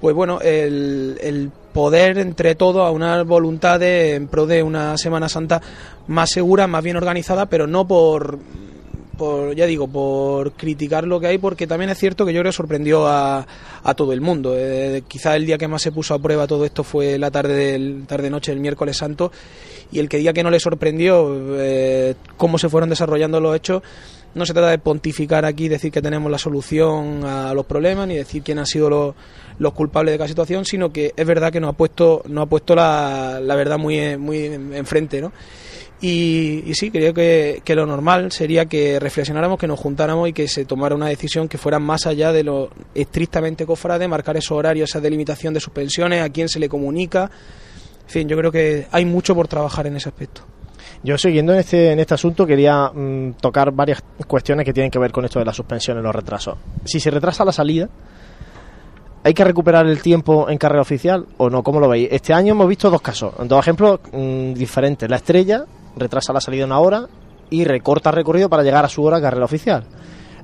pues 0.00 0.14
bueno, 0.14 0.40
el, 0.40 1.18
el 1.20 1.50
poder 1.76 2.16
entre 2.16 2.54
todos 2.54 2.88
a 2.88 2.90
una 2.90 3.22
voluntad 3.22 3.82
en 3.82 4.28
pro 4.28 4.46
de 4.46 4.62
una 4.62 4.96
Semana 4.96 5.28
Santa 5.28 5.60
más 6.06 6.30
segura, 6.30 6.66
más 6.66 6.82
bien 6.82 6.96
organizada, 6.96 7.50
pero 7.50 7.66
no 7.66 7.86
por 7.86 8.38
ya 9.54 9.66
digo, 9.66 9.86
por 9.86 10.52
criticar 10.52 11.06
lo 11.06 11.20
que 11.20 11.26
hay, 11.26 11.38
porque 11.38 11.66
también 11.66 11.90
es 11.90 11.98
cierto 11.98 12.24
que 12.24 12.32
yo 12.32 12.40
creo 12.40 12.50
que 12.50 12.56
sorprendió 12.56 13.06
a, 13.06 13.46
a 13.82 13.94
todo 13.94 14.14
el 14.14 14.22
mundo. 14.22 14.54
Eh, 14.56 15.02
quizá 15.06 15.36
el 15.36 15.44
día 15.44 15.58
que 15.58 15.68
más 15.68 15.82
se 15.82 15.92
puso 15.92 16.14
a 16.14 16.18
prueba 16.18 16.46
todo 16.46 16.64
esto 16.64 16.82
fue 16.82 17.18
la 17.18 17.30
tarde 17.30 17.72
del 17.72 18.06
tarde 18.06 18.30
noche 18.30 18.52
del 18.52 18.60
miércoles 18.60 18.96
santo 18.96 19.30
y 19.92 19.98
el 19.98 20.08
que 20.08 20.16
día 20.16 20.32
que 20.32 20.42
no 20.42 20.50
le 20.50 20.60
sorprendió 20.60 21.34
eh, 21.58 22.14
cómo 22.38 22.56
se 22.56 22.70
fueron 22.70 22.88
desarrollando 22.88 23.38
los 23.38 23.54
hechos. 23.54 23.82
No 24.34 24.46
se 24.46 24.54
trata 24.54 24.68
de 24.68 24.78
pontificar 24.78 25.44
aquí, 25.44 25.68
decir 25.68 25.92
que 25.92 26.02
tenemos 26.02 26.30
la 26.30 26.38
solución 26.38 27.24
a 27.24 27.52
los 27.54 27.64
problemas, 27.66 28.08
ni 28.08 28.16
decir 28.16 28.42
quién 28.42 28.58
ha 28.58 28.66
sido 28.66 28.90
los, 28.90 29.14
los 29.58 29.72
culpables 29.72 30.12
de 30.12 30.18
cada 30.18 30.28
situación, 30.28 30.64
sino 30.64 30.92
que 30.92 31.12
es 31.16 31.26
verdad 31.26 31.52
que 31.52 31.60
nos 31.60 31.70
ha 31.70 31.76
puesto, 31.76 32.22
nos 32.28 32.44
ha 32.44 32.46
puesto 32.46 32.74
la, 32.74 33.40
la 33.42 33.54
verdad 33.54 33.78
muy, 33.78 34.16
muy 34.16 34.44
enfrente, 34.46 35.20
¿no? 35.20 35.32
Y, 36.00 36.74
sí, 36.74 36.90
creo 36.90 37.14
que, 37.14 37.62
lo 37.68 37.86
normal 37.86 38.30
sería 38.30 38.66
que 38.66 39.00
reflexionáramos, 39.00 39.58
que 39.58 39.66
nos 39.66 39.80
juntáramos 39.80 40.28
y 40.28 40.32
que 40.34 40.46
se 40.46 40.66
tomara 40.66 40.94
una 40.94 41.08
decisión 41.08 41.48
que 41.48 41.56
fuera 41.56 41.78
más 41.78 42.06
allá 42.06 42.32
de 42.32 42.44
lo 42.44 42.70
estrictamente 42.94 43.64
cofrade, 43.64 44.06
marcar 44.06 44.36
esos 44.36 44.52
horarios, 44.52 44.90
esa 44.90 45.00
delimitación 45.00 45.54
de 45.54 45.60
suspensiones, 45.60 46.22
a 46.22 46.28
quién 46.28 46.48
se 46.48 46.58
le 46.58 46.68
comunica. 46.68 47.30
En 48.04 48.10
fin, 48.10 48.28
yo 48.28 48.36
creo 48.36 48.52
que 48.52 48.86
hay 48.92 49.06
mucho 49.06 49.34
por 49.34 49.48
trabajar 49.48 49.86
en 49.86 49.96
ese 49.96 50.10
aspecto. 50.10 50.42
Yo 51.02 51.16
siguiendo 51.16 51.52
en 51.52 51.60
este, 51.60 51.92
en 51.92 51.98
este 51.98 52.14
asunto 52.14 52.46
quería 52.46 52.90
mm, 52.92 53.34
tocar 53.40 53.70
varias 53.72 54.02
cuestiones 54.26 54.66
que 54.66 54.72
tienen 54.72 54.90
que 54.90 54.98
ver 54.98 55.12
con 55.12 55.24
esto 55.24 55.38
de 55.38 55.46
las 55.46 55.56
suspensiones, 55.56 56.02
los 56.02 56.14
retrasos. 56.14 56.58
Si 56.84 57.00
se 57.00 57.10
retrasa 57.10 57.44
la 57.44 57.52
salida, 57.52 57.88
¿hay 59.26 59.34
que 59.34 59.42
recuperar 59.42 59.88
el 59.88 60.00
tiempo 60.00 60.48
en 60.48 60.56
carrera 60.56 60.82
oficial 60.82 61.26
o 61.38 61.50
no? 61.50 61.64
¿Cómo 61.64 61.80
lo 61.80 61.88
veis? 61.88 62.08
Este 62.12 62.32
año 62.32 62.52
hemos 62.52 62.68
visto 62.68 62.88
dos 62.88 63.02
casos, 63.02 63.34
dos 63.42 63.58
ejemplos 63.58 63.98
mm, 64.12 64.52
diferentes. 64.52 65.10
La 65.10 65.16
estrella 65.16 65.64
retrasa 65.96 66.32
la 66.32 66.40
salida 66.40 66.64
una 66.64 66.78
hora 66.78 67.08
y 67.50 67.64
recorta 67.64 68.12
recorrido 68.12 68.48
para 68.48 68.62
llegar 68.62 68.84
a 68.84 68.88
su 68.88 69.02
hora 69.02 69.20
carrera 69.20 69.44
oficial. 69.44 69.82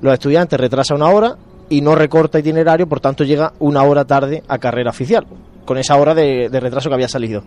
Los 0.01 0.11
estudiantes 0.11 0.59
retrasa 0.59 0.95
una 0.95 1.07
hora 1.07 1.37
y 1.69 1.79
no 1.79 1.95
recorta 1.95 2.39
itinerario, 2.39 2.85
por 2.85 2.99
tanto 2.99 3.23
llega 3.23 3.53
una 3.59 3.83
hora 3.83 4.03
tarde 4.03 4.43
a 4.49 4.57
carrera 4.57 4.89
oficial, 4.89 5.25
con 5.63 5.77
esa 5.77 5.95
hora 5.95 6.13
de, 6.13 6.49
retraso 6.51 6.89
que 6.89 6.95
había 6.95 7.07
salido. 7.07 7.41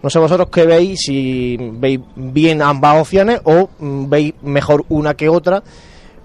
No 0.00 0.10
sé 0.10 0.20
vosotros 0.20 0.48
qué 0.48 0.64
veis, 0.64 1.00
si 1.00 1.56
veis 1.58 1.98
bien 2.14 2.62
ambas 2.62 3.00
opciones 3.00 3.40
o 3.42 3.68
mm, 3.80 4.08
veis 4.08 4.34
mejor 4.42 4.84
una 4.90 5.14
que 5.14 5.28
otra, 5.28 5.60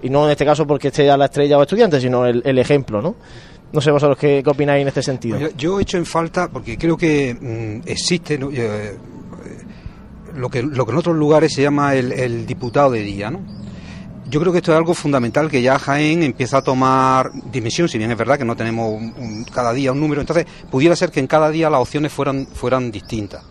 y 0.00 0.10
no 0.10 0.26
en 0.26 0.30
este 0.30 0.44
caso 0.44 0.64
porque 0.64 0.88
esté 0.88 1.10
a 1.10 1.16
la 1.16 1.24
estrella 1.24 1.58
o 1.58 1.62
estudiante, 1.62 2.00
sino 2.00 2.24
el, 2.24 2.58
ejemplo, 2.58 3.02
¿no? 3.02 3.16
No 3.72 3.80
sé 3.80 3.90
vosotros 3.90 4.18
qué, 4.18 4.42
opináis 4.46 4.82
en 4.82 4.88
este 4.88 5.02
sentido. 5.02 5.38
yo 5.56 5.78
he 5.78 5.82
hecho 5.82 5.98
en 5.98 6.06
falta, 6.06 6.48
porque 6.48 6.78
creo 6.78 6.96
que 6.96 7.34
mm, 7.34 7.88
existe, 7.88 8.34
eh, 8.34 8.96
lo 10.34 10.48
que, 10.48 10.62
lo 10.62 10.86
que 10.86 10.92
en 10.92 10.98
otros 10.98 11.16
lugares 11.16 11.52
se 11.52 11.62
llama 11.62 11.94
el, 11.94 12.46
diputado 12.46 12.92
de 12.92 13.02
día, 13.02 13.30
¿no? 13.30 13.40
Yo 14.30 14.40
creo 14.40 14.52
que 14.52 14.58
esto 14.58 14.72
es 14.72 14.78
algo 14.78 14.92
fundamental 14.92 15.50
que 15.50 15.62
ya 15.62 15.78
Jaén 15.78 16.22
empieza 16.22 16.58
a 16.58 16.62
tomar 16.62 17.30
dimensión, 17.50 17.88
si 17.88 17.96
bien 17.96 18.10
es 18.10 18.18
verdad 18.18 18.36
que 18.36 18.44
no 18.44 18.56
tenemos 18.56 19.02
cada 19.52 19.72
día 19.72 19.92
un 19.92 20.00
número, 20.00 20.20
entonces 20.20 20.46
pudiera 20.70 20.94
ser 20.96 21.10
que 21.10 21.20
en 21.20 21.26
cada 21.26 21.48
día 21.50 21.70
las 21.70 21.80
opciones 21.80 22.12
fueran, 22.12 22.46
fueran 22.46 22.90
distintas. 22.90 23.42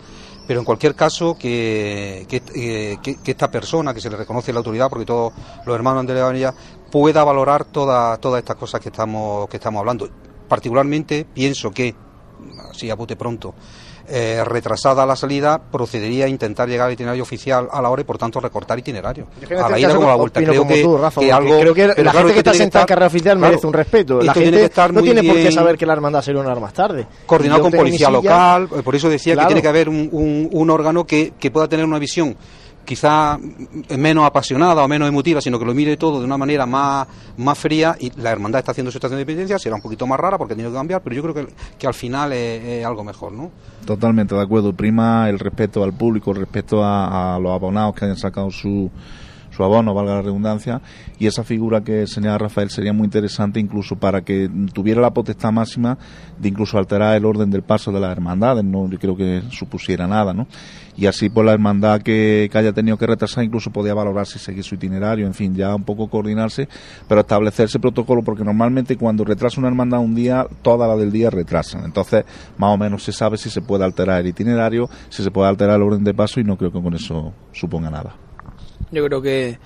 Pero 0.48 0.62
en 0.62 0.66
cualquier 0.66 0.96
caso, 0.96 1.36
que, 1.38 2.26
que, 2.30 2.42
eh, 2.56 3.16
esta 3.26 3.52
persona, 3.52 3.94
que 3.94 4.00
se 4.00 4.10
le 4.10 4.16
reconoce 4.16 4.54
la 4.54 4.60
autoridad, 4.60 4.88
porque 4.88 5.06
todos 5.06 5.34
los 5.66 5.76
hermanos 5.76 6.08
de 6.08 6.14
la 6.14 6.54
pueda 6.92 7.24
valorar 7.24 7.66
todas 7.66 8.20
todas 8.20 8.40
estas 8.40 8.56
cosas 8.56 8.82
que 8.82 8.90
estamos, 8.90 9.48
que 9.50 9.58
estamos 9.58 9.80
hablando. 9.80 10.10
Particularmente 10.48 11.26
pienso 11.26 11.72
que, 11.72 11.94
así 12.72 12.90
a 12.90 12.96
bote 12.96 13.16
pronto, 13.16 13.54
eh, 14.10 14.42
retrasada 14.46 15.06
la 15.06 15.18
salida, 15.18 15.60
procedería 15.60 16.26
a 16.26 16.28
intentar 16.30 16.70
llegar 16.70 16.88
al 16.88 16.94
itinerario 16.94 17.24
oficial 17.24 17.68
a 17.70 17.82
la 17.82 17.90
hora 17.90 18.04
y 18.04 18.06
por 18.06 18.18
tanto 18.18 18.40
recortar 18.40 18.80
itinerario. 18.80 19.28
a 19.62 19.70
la 19.70 19.78
ida 19.78 19.94
como 19.94 20.08
a 20.08 20.12
la 20.12 20.16
vuelta. 20.16 20.40
Creo 20.42 20.66
que, 20.66 21.30
algo, 21.30 21.60
creo 21.60 21.74
que 21.74 22.04
la 22.04 22.14
gente 22.14 22.32
que 22.32 22.40
está 22.40 22.54
sentada 22.54 22.84
en 22.84 22.88
carrera 22.88 23.08
oficial 23.08 23.38
merece 23.38 23.68
un 23.68 23.74
respeto. 23.74 24.22
La 24.22 24.34
gente 24.34 24.72
no 24.94 25.02
tiene 25.02 25.24
por 25.24 25.36
qué 25.36 25.52
saber 25.52 25.78
que 25.78 25.86
la 25.86 25.92
hermandad 25.92 26.22
será 26.22 26.40
una 26.40 26.52
hora 26.52 26.62
más 26.62 26.74
tarde. 26.74 27.06
Coordinado 27.26 27.64
con 27.64 27.72
policía 27.74 28.10
local, 28.10 28.70
por 28.70 28.96
eso 28.96 29.10
decía 29.10 29.36
que 29.36 29.46
tiene 29.46 29.62
que 29.62 29.68
haber 29.68 29.90
un, 29.90 30.08
un, 30.14 30.50
un 30.54 30.70
órgano 30.70 31.06
que, 31.06 31.34
que 31.38 31.52
pueda 31.52 31.68
tener 31.68 31.86
una 31.86 32.00
visión 32.00 32.38
quizá 32.88 33.38
menos 33.98 34.24
apasionada 34.24 34.82
o 34.82 34.88
menos 34.88 35.10
emotiva, 35.10 35.42
sino 35.42 35.60
que 35.60 35.66
lo 35.66 35.74
mire 35.74 35.98
todo 35.98 36.20
de 36.20 36.26
una 36.26 36.38
manera 36.38 36.66
más, 36.66 37.06
más 37.36 37.58
fría 37.58 37.98
y 38.00 38.10
la 38.22 38.32
hermandad 38.32 38.60
está 38.60 38.72
haciendo 38.72 38.92
su 38.92 38.98
estación 38.98 39.20
de 39.20 39.26
penitencia, 39.26 39.60
será 39.60 39.76
un 39.76 39.82
poquito 39.82 40.08
más 40.08 40.18
rara 40.18 40.38
porque 40.38 40.56
tiene 40.56 40.70
que 40.70 40.76
cambiar, 40.76 41.02
pero 41.02 41.14
yo 41.14 41.22
creo 41.22 41.34
que, 41.34 41.54
que 41.78 41.86
al 41.86 41.94
final 41.94 42.32
es, 42.32 42.86
algo 42.86 43.04
mejor, 43.04 43.34
¿no? 43.34 43.52
Totalmente 43.86 44.34
de 44.36 44.42
acuerdo. 44.42 44.72
Prima 44.72 45.30
el 45.30 45.38
respeto 45.38 45.84
al 45.84 45.92
público, 45.94 46.32
el 46.32 46.38
respeto 46.38 46.82
a 46.82 47.38
los 47.42 47.52
abonados 47.52 47.94
que 47.94 48.06
hayan 48.06 48.18
sacado 48.18 48.50
su 48.50 48.90
su 49.58 49.64
abono, 49.64 49.96
valga 49.96 50.16
la 50.16 50.22
redundancia, 50.22 50.82
y 51.18 51.26
esa 51.26 51.44
figura 51.44 51.82
que 51.82 52.06
señala 52.06 52.38
Rafael 52.38 52.70
sería 52.70 52.94
muy 52.94 53.06
interesante 53.06 53.60
incluso 53.60 53.96
para 53.96 54.22
que 54.22 54.48
tuviera 54.72 55.02
la 55.02 55.12
potestad 55.12 55.52
máxima 55.52 55.98
de 56.38 56.50
incluso 56.50 56.78
alterar 56.78 57.18
el 57.18 57.26
orden 57.26 57.50
del 57.50 57.64
paso 57.64 57.92
de 57.92 58.00
las 58.00 58.12
hermandades, 58.12 58.64
no 58.64 58.88
creo 59.00 59.18
que 59.18 59.42
supusiera 59.50 60.06
nada, 60.06 60.32
¿no? 60.32 60.48
Y 60.96 61.08
así 61.08 61.30
por 61.30 61.46
la 61.46 61.54
hermandad 61.54 62.02
que, 62.02 62.50
haya 62.54 62.72
tenido 62.72 62.98
que 62.98 63.08
retrasar 63.08 63.44
incluso 63.44 63.72
podía 63.72 63.94
valorar 63.96 64.28
si 64.28 64.38
seguir 64.38 64.64
su 64.64 64.76
itinerario, 64.76 65.26
en 65.26 65.34
fin, 65.34 65.56
ya 65.56 65.74
un 65.76 65.84
poco 65.84 66.08
coordinarse, 66.08 66.68
pero 67.08 67.22
establecerse 67.22 67.80
protocolo 67.80 68.22
porque 68.24 68.44
normalmente 68.44 68.96
cuando 68.96 69.24
retrasa 69.24 69.60
una 69.60 69.70
hermandad 69.70 70.00
un 70.00 70.14
día, 70.14 70.46
toda 70.62 70.88
la 70.88 70.96
del 70.96 71.12
día 71.12 71.32
retrasan. 71.32 71.84
Entonces, 71.86 72.26
más 72.58 72.74
o 72.74 72.78
menos 72.78 73.04
se 73.04 73.12
sabe 73.12 73.38
si 73.38 73.50
se 73.50 73.62
puede 73.62 73.84
alterar 73.84 74.22
el 74.22 74.28
itinerario, 74.28 74.88
si 75.10 75.24
se 75.24 75.32
puede 75.32 75.50
alterar 75.50 75.78
el 75.78 75.84
orden 75.84 76.04
de 76.04 76.14
paso 76.14 76.40
y 76.40 76.44
no 76.44 76.58
creo 76.58 76.72
que 76.72 76.82
con 76.82 76.94
eso 76.94 77.34
suponga 77.52 77.90
nada. 77.90 78.27
Yo 78.92 79.06
creo 79.06 79.22
que, 79.22 79.60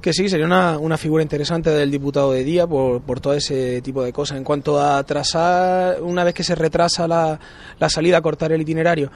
que 0.00 0.12
sí, 0.12 0.28
sería 0.28 0.46
una, 0.46 0.78
una 0.78 0.96
figura 0.96 1.22
interesante 1.22 1.70
del 1.70 1.90
diputado 1.90 2.32
de 2.32 2.44
día 2.44 2.66
por, 2.66 3.02
por 3.02 3.20
todo 3.20 3.34
ese 3.34 3.82
tipo 3.82 4.02
de 4.02 4.12
cosas. 4.12 4.38
En 4.38 4.44
cuanto 4.44 4.78
a 4.80 4.98
atrasar, 4.98 6.02
una 6.02 6.24
vez 6.24 6.34
que 6.34 6.44
se 6.44 6.54
retrasa 6.54 7.08
la, 7.08 7.38
la 7.78 7.88
salida, 7.88 8.20
cortar 8.20 8.52
el 8.52 8.60
itinerario, 8.60 9.10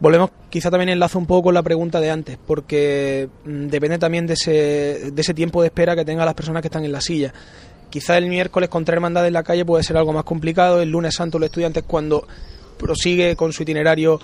volvemos, 0.00 0.30
quizá 0.50 0.70
también 0.70 0.88
enlazo 0.88 1.18
un 1.18 1.26
poco 1.26 1.44
con 1.44 1.54
la 1.54 1.62
pregunta 1.62 2.00
de 2.00 2.10
antes, 2.10 2.38
porque 2.44 3.28
mm, 3.44 3.66
depende 3.68 3.98
también 3.98 4.26
de 4.26 4.34
ese, 4.34 5.12
de 5.12 5.20
ese 5.20 5.32
tiempo 5.32 5.62
de 5.62 5.68
espera 5.68 5.94
que 5.94 6.04
tengan 6.04 6.26
las 6.26 6.34
personas 6.34 6.62
que 6.62 6.68
están 6.68 6.84
en 6.84 6.92
la 6.92 7.00
silla. 7.00 7.32
Quizá 7.88 8.16
el 8.16 8.26
miércoles 8.26 8.68
con 8.68 8.84
tres 8.84 8.96
hermandades 8.96 9.28
en 9.28 9.34
la 9.34 9.42
calle 9.42 9.64
puede 9.64 9.84
ser 9.84 9.96
algo 9.96 10.12
más 10.12 10.24
complicado, 10.24 10.80
el 10.80 10.88
lunes 10.88 11.14
santo 11.14 11.38
los 11.38 11.46
estudiantes 11.46 11.84
cuando 11.86 12.26
prosigue 12.78 13.36
con 13.36 13.52
su 13.52 13.62
itinerario 13.62 14.18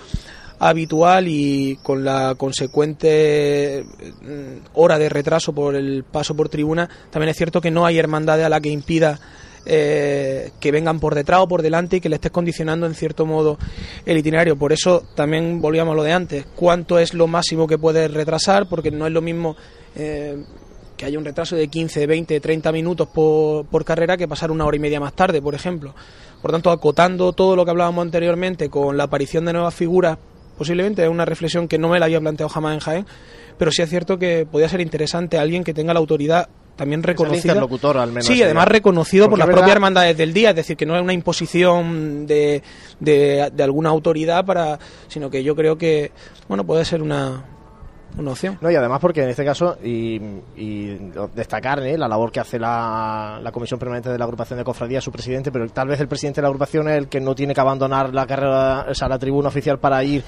habitual 0.59 1.27
y 1.27 1.79
con 1.81 2.03
la 2.03 2.35
consecuente 2.35 3.85
mm, 4.21 4.67
hora 4.73 4.99
de 4.99 5.09
retraso 5.09 5.53
por 5.53 5.75
el 5.75 6.03
paso 6.03 6.35
por 6.35 6.49
tribuna, 6.49 6.89
también 7.09 7.29
es 7.29 7.37
cierto 7.37 7.61
que 7.61 7.71
no 7.71 7.85
hay 7.85 7.97
hermandad 7.97 8.43
a 8.43 8.49
la 8.49 8.59
que 8.59 8.69
impida 8.69 9.19
eh, 9.65 10.51
que 10.59 10.71
vengan 10.71 10.99
por 10.99 11.15
detrás 11.15 11.41
o 11.41 11.47
por 11.47 11.61
delante 11.61 11.97
y 11.97 12.01
que 12.01 12.09
le 12.09 12.15
estés 12.15 12.31
condicionando 12.31 12.85
en 12.85 12.95
cierto 12.95 13.25
modo 13.25 13.57
el 14.05 14.17
itinerario. 14.17 14.57
Por 14.57 14.73
eso 14.73 15.03
también 15.15 15.61
volvíamos 15.61 15.93
a 15.93 15.95
lo 15.95 16.03
de 16.03 16.13
antes, 16.13 16.45
cuánto 16.55 16.99
es 16.99 17.13
lo 17.13 17.27
máximo 17.27 17.67
que 17.67 17.77
puede 17.77 18.07
retrasar, 18.07 18.67
porque 18.67 18.91
no 18.91 19.05
es 19.05 19.13
lo 19.13 19.21
mismo 19.21 19.55
eh, 19.95 20.43
que 20.97 21.05
haya 21.05 21.17
un 21.17 21.25
retraso 21.25 21.55
de 21.55 21.67
15, 21.67 22.07
20, 22.07 22.39
30 22.39 22.71
minutos 22.71 23.07
por, 23.07 23.65
por 23.65 23.85
carrera 23.85 24.17
que 24.17 24.27
pasar 24.27 24.51
una 24.51 24.65
hora 24.65 24.75
y 24.75 24.79
media 24.79 24.99
más 24.99 25.13
tarde, 25.13 25.41
por 25.41 25.55
ejemplo. 25.55 25.93
Por 26.41 26.51
tanto, 26.51 26.71
acotando 26.71 27.33
todo 27.33 27.55
lo 27.55 27.63
que 27.63 27.71
hablábamos 27.71 28.01
anteriormente 28.01 28.69
con 28.69 28.97
la 28.97 29.05
aparición 29.05 29.45
de 29.45 29.53
nuevas 29.53 29.75
figuras 29.75 30.17
posiblemente 30.59 31.01
es 31.03 31.09
una 31.09 31.23
reflexión 31.23 31.69
que 31.69 31.77
no 31.77 31.87
me 31.87 31.99
la 31.99 32.05
había 32.05 32.19
planteado 32.19 32.49
jamás 32.49 32.73
en 32.73 32.79
Jaén, 32.81 33.05
pero 33.57 33.71
sí 33.71 33.81
es 33.81 33.89
cierto 33.89 34.19
que 34.19 34.45
podría 34.45 34.67
ser 34.67 34.81
interesante 34.81 35.37
alguien 35.37 35.63
que 35.63 35.73
tenga 35.73 35.93
la 35.93 36.01
autoridad 36.01 36.49
también 36.75 37.01
reconocida. 37.01 37.53
interlocutor, 37.53 37.97
al 37.97 38.09
menos. 38.09 38.25
Sí, 38.25 38.43
además 38.43 38.67
reconocido 38.67 39.29
por 39.29 39.39
las 39.39 39.47
propias 39.47 39.71
hermandades 39.71 40.17
del 40.17 40.33
día, 40.33 40.49
es 40.49 40.57
decir, 40.57 40.75
que 40.75 40.85
no 40.85 40.97
es 40.97 41.01
una 41.01 41.13
imposición 41.13 42.27
de, 42.27 42.61
de, 42.99 43.49
de, 43.53 43.63
alguna 43.63 43.89
autoridad 43.89 44.45
para, 44.45 44.77
sino 45.07 45.29
que 45.29 45.43
yo 45.43 45.55
creo 45.55 45.77
que, 45.77 46.11
bueno, 46.49 46.65
puede 46.65 46.83
ser 46.83 47.01
una, 47.01 47.43
una 48.17 48.31
opción. 48.31 48.57
No, 48.61 48.69
y 48.69 48.75
además 48.75 48.99
porque 48.99 49.23
en 49.23 49.29
este 49.29 49.45
caso, 49.45 49.77
y, 49.83 50.19
destacar 51.33 51.79
¿eh? 51.79 51.97
la 51.97 52.07
labor 52.07 52.31
que 52.31 52.39
hace 52.39 52.59
la, 52.59 53.39
Comisión 53.53 53.79
Permanente 53.79 54.09
de 54.09 54.17
la 54.17 54.25
Agrupación 54.25 54.59
de 54.59 54.65
Cofradía, 54.65 55.01
su 55.01 55.11
presidente, 55.11 55.51
pero 55.51 55.67
tal 55.69 55.87
vez 55.87 55.99
el 55.99 56.07
presidente 56.07 56.39
de 56.39 56.43
la 56.43 56.47
agrupación 56.49 56.87
es 56.89 56.97
el 56.97 57.07
que 57.07 57.19
no 57.19 57.35
tiene 57.35 57.53
que 57.53 57.61
abandonar 57.61 58.13
la 58.13 58.25
carrera, 58.25 58.85
o 58.89 58.93
sea, 58.93 59.07
la 59.07 59.17
tribuna 59.17 59.49
oficial 59.49 59.79
para 59.79 60.03
ir 60.03 60.23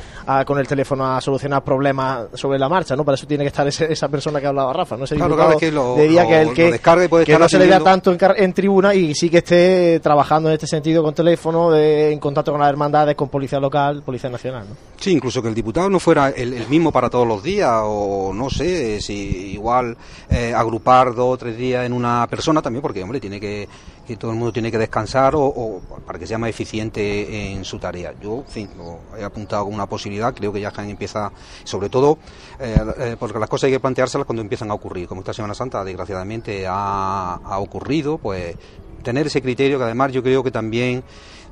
con 0.45 0.59
el 0.59 0.67
teléfono 0.67 1.05
a 1.05 1.21
solucionar 1.21 1.63
problemas 1.63 2.27
sobre 2.33 2.59
la 2.59 2.67
marcha, 2.67 2.95
¿no? 2.95 3.03
Para 3.03 3.15
eso 3.15 3.27
tiene 3.27 3.43
que 3.43 3.49
estar 3.49 3.67
esa 3.67 4.09
persona 4.09 4.39
que 4.39 4.47
hablaba 4.47 4.73
Rafa, 4.73 4.97
¿no? 4.97 5.03
Ese 5.03 5.15
claro, 5.15 5.57
que 5.57 5.71
lo, 5.71 5.95
diría 5.95 6.25
que 6.27 6.41
el 6.41 6.53
que, 6.53 6.79
que 7.25 7.37
no 7.37 7.47
se 7.47 7.59
le 7.59 7.67
vea 7.67 7.79
tanto 7.79 8.15
en, 8.35 8.53
tribuna 8.53 8.93
y 8.93 9.13
sí 9.15 9.29
que 9.29 9.37
esté 9.37 9.99
trabajando 9.99 10.49
en 10.49 10.53
este 10.53 10.67
sentido 10.67 11.03
con 11.03 11.13
teléfono, 11.13 11.75
en 11.75 12.19
contacto 12.19 12.51
con 12.51 12.59
las 12.61 12.69
hermandades, 12.69 13.15
con 13.15 13.29
Policía 13.29 13.59
Local, 13.59 14.03
Policía 14.03 14.29
Nacional, 14.29 14.65
¿no? 14.69 14.90
Sí, 15.01 15.13
incluso 15.13 15.41
que 15.41 15.47
el 15.47 15.55
diputado 15.55 15.89
no 15.89 15.99
fuera 15.99 16.29
el 16.29 16.67
mismo 16.67 16.91
para 16.91 17.09
todos 17.09 17.27
los 17.27 17.41
días 17.41 17.71
o 17.85 18.31
no 18.35 18.51
sé, 18.51 19.01
si 19.01 19.51
igual 19.51 19.97
eh, 20.29 20.53
agrupar 20.53 21.15
dos 21.15 21.33
o 21.33 21.37
tres 21.37 21.57
días 21.57 21.87
en 21.87 21.93
una 21.93 22.27
persona 22.27 22.61
también, 22.61 22.83
porque 22.83 23.01
hombre, 23.01 23.19
tiene 23.19 23.39
que, 23.39 23.67
que 24.05 24.15
todo 24.15 24.29
el 24.29 24.37
mundo 24.37 24.53
tiene 24.53 24.69
que 24.69 24.77
descansar 24.77 25.33
o, 25.35 25.81
para 26.05 26.19
que 26.19 26.27
sea 26.27 26.37
más 26.37 26.51
eficiente 26.51 27.51
en 27.51 27.65
su 27.65 27.79
tarea. 27.79 28.13
Yo, 28.21 28.43
en 28.45 28.47
fin, 28.47 28.69
lo 28.77 29.17
he 29.17 29.23
apuntado 29.23 29.63
como 29.63 29.73
una 29.73 29.87
posibilidad, 29.87 30.35
creo 30.35 30.53
que 30.53 30.61
ya 30.61 30.71
empieza, 30.77 31.31
sobre 31.63 31.89
todo, 31.89 32.19
eh, 32.59 32.77
eh, 32.99 33.15
porque 33.19 33.39
las 33.39 33.49
cosas 33.49 33.69
hay 33.69 33.71
que 33.71 33.79
planteárselas 33.79 34.27
cuando 34.27 34.43
empiezan 34.43 34.69
a 34.69 34.75
ocurrir. 34.75 35.07
Como 35.07 35.21
esta 35.21 35.33
Semana 35.33 35.55
Santa, 35.55 35.83
desgraciadamente, 35.83 36.67
ha 36.69 37.57
ocurrido, 37.57 38.19
pues 38.19 38.55
tener 39.01 39.27
ese 39.27 39.41
criterio 39.41 39.77
que 39.77 39.83
además 39.83 40.11
yo 40.11 40.21
creo 40.23 40.43
que 40.43 40.51
también 40.51 41.03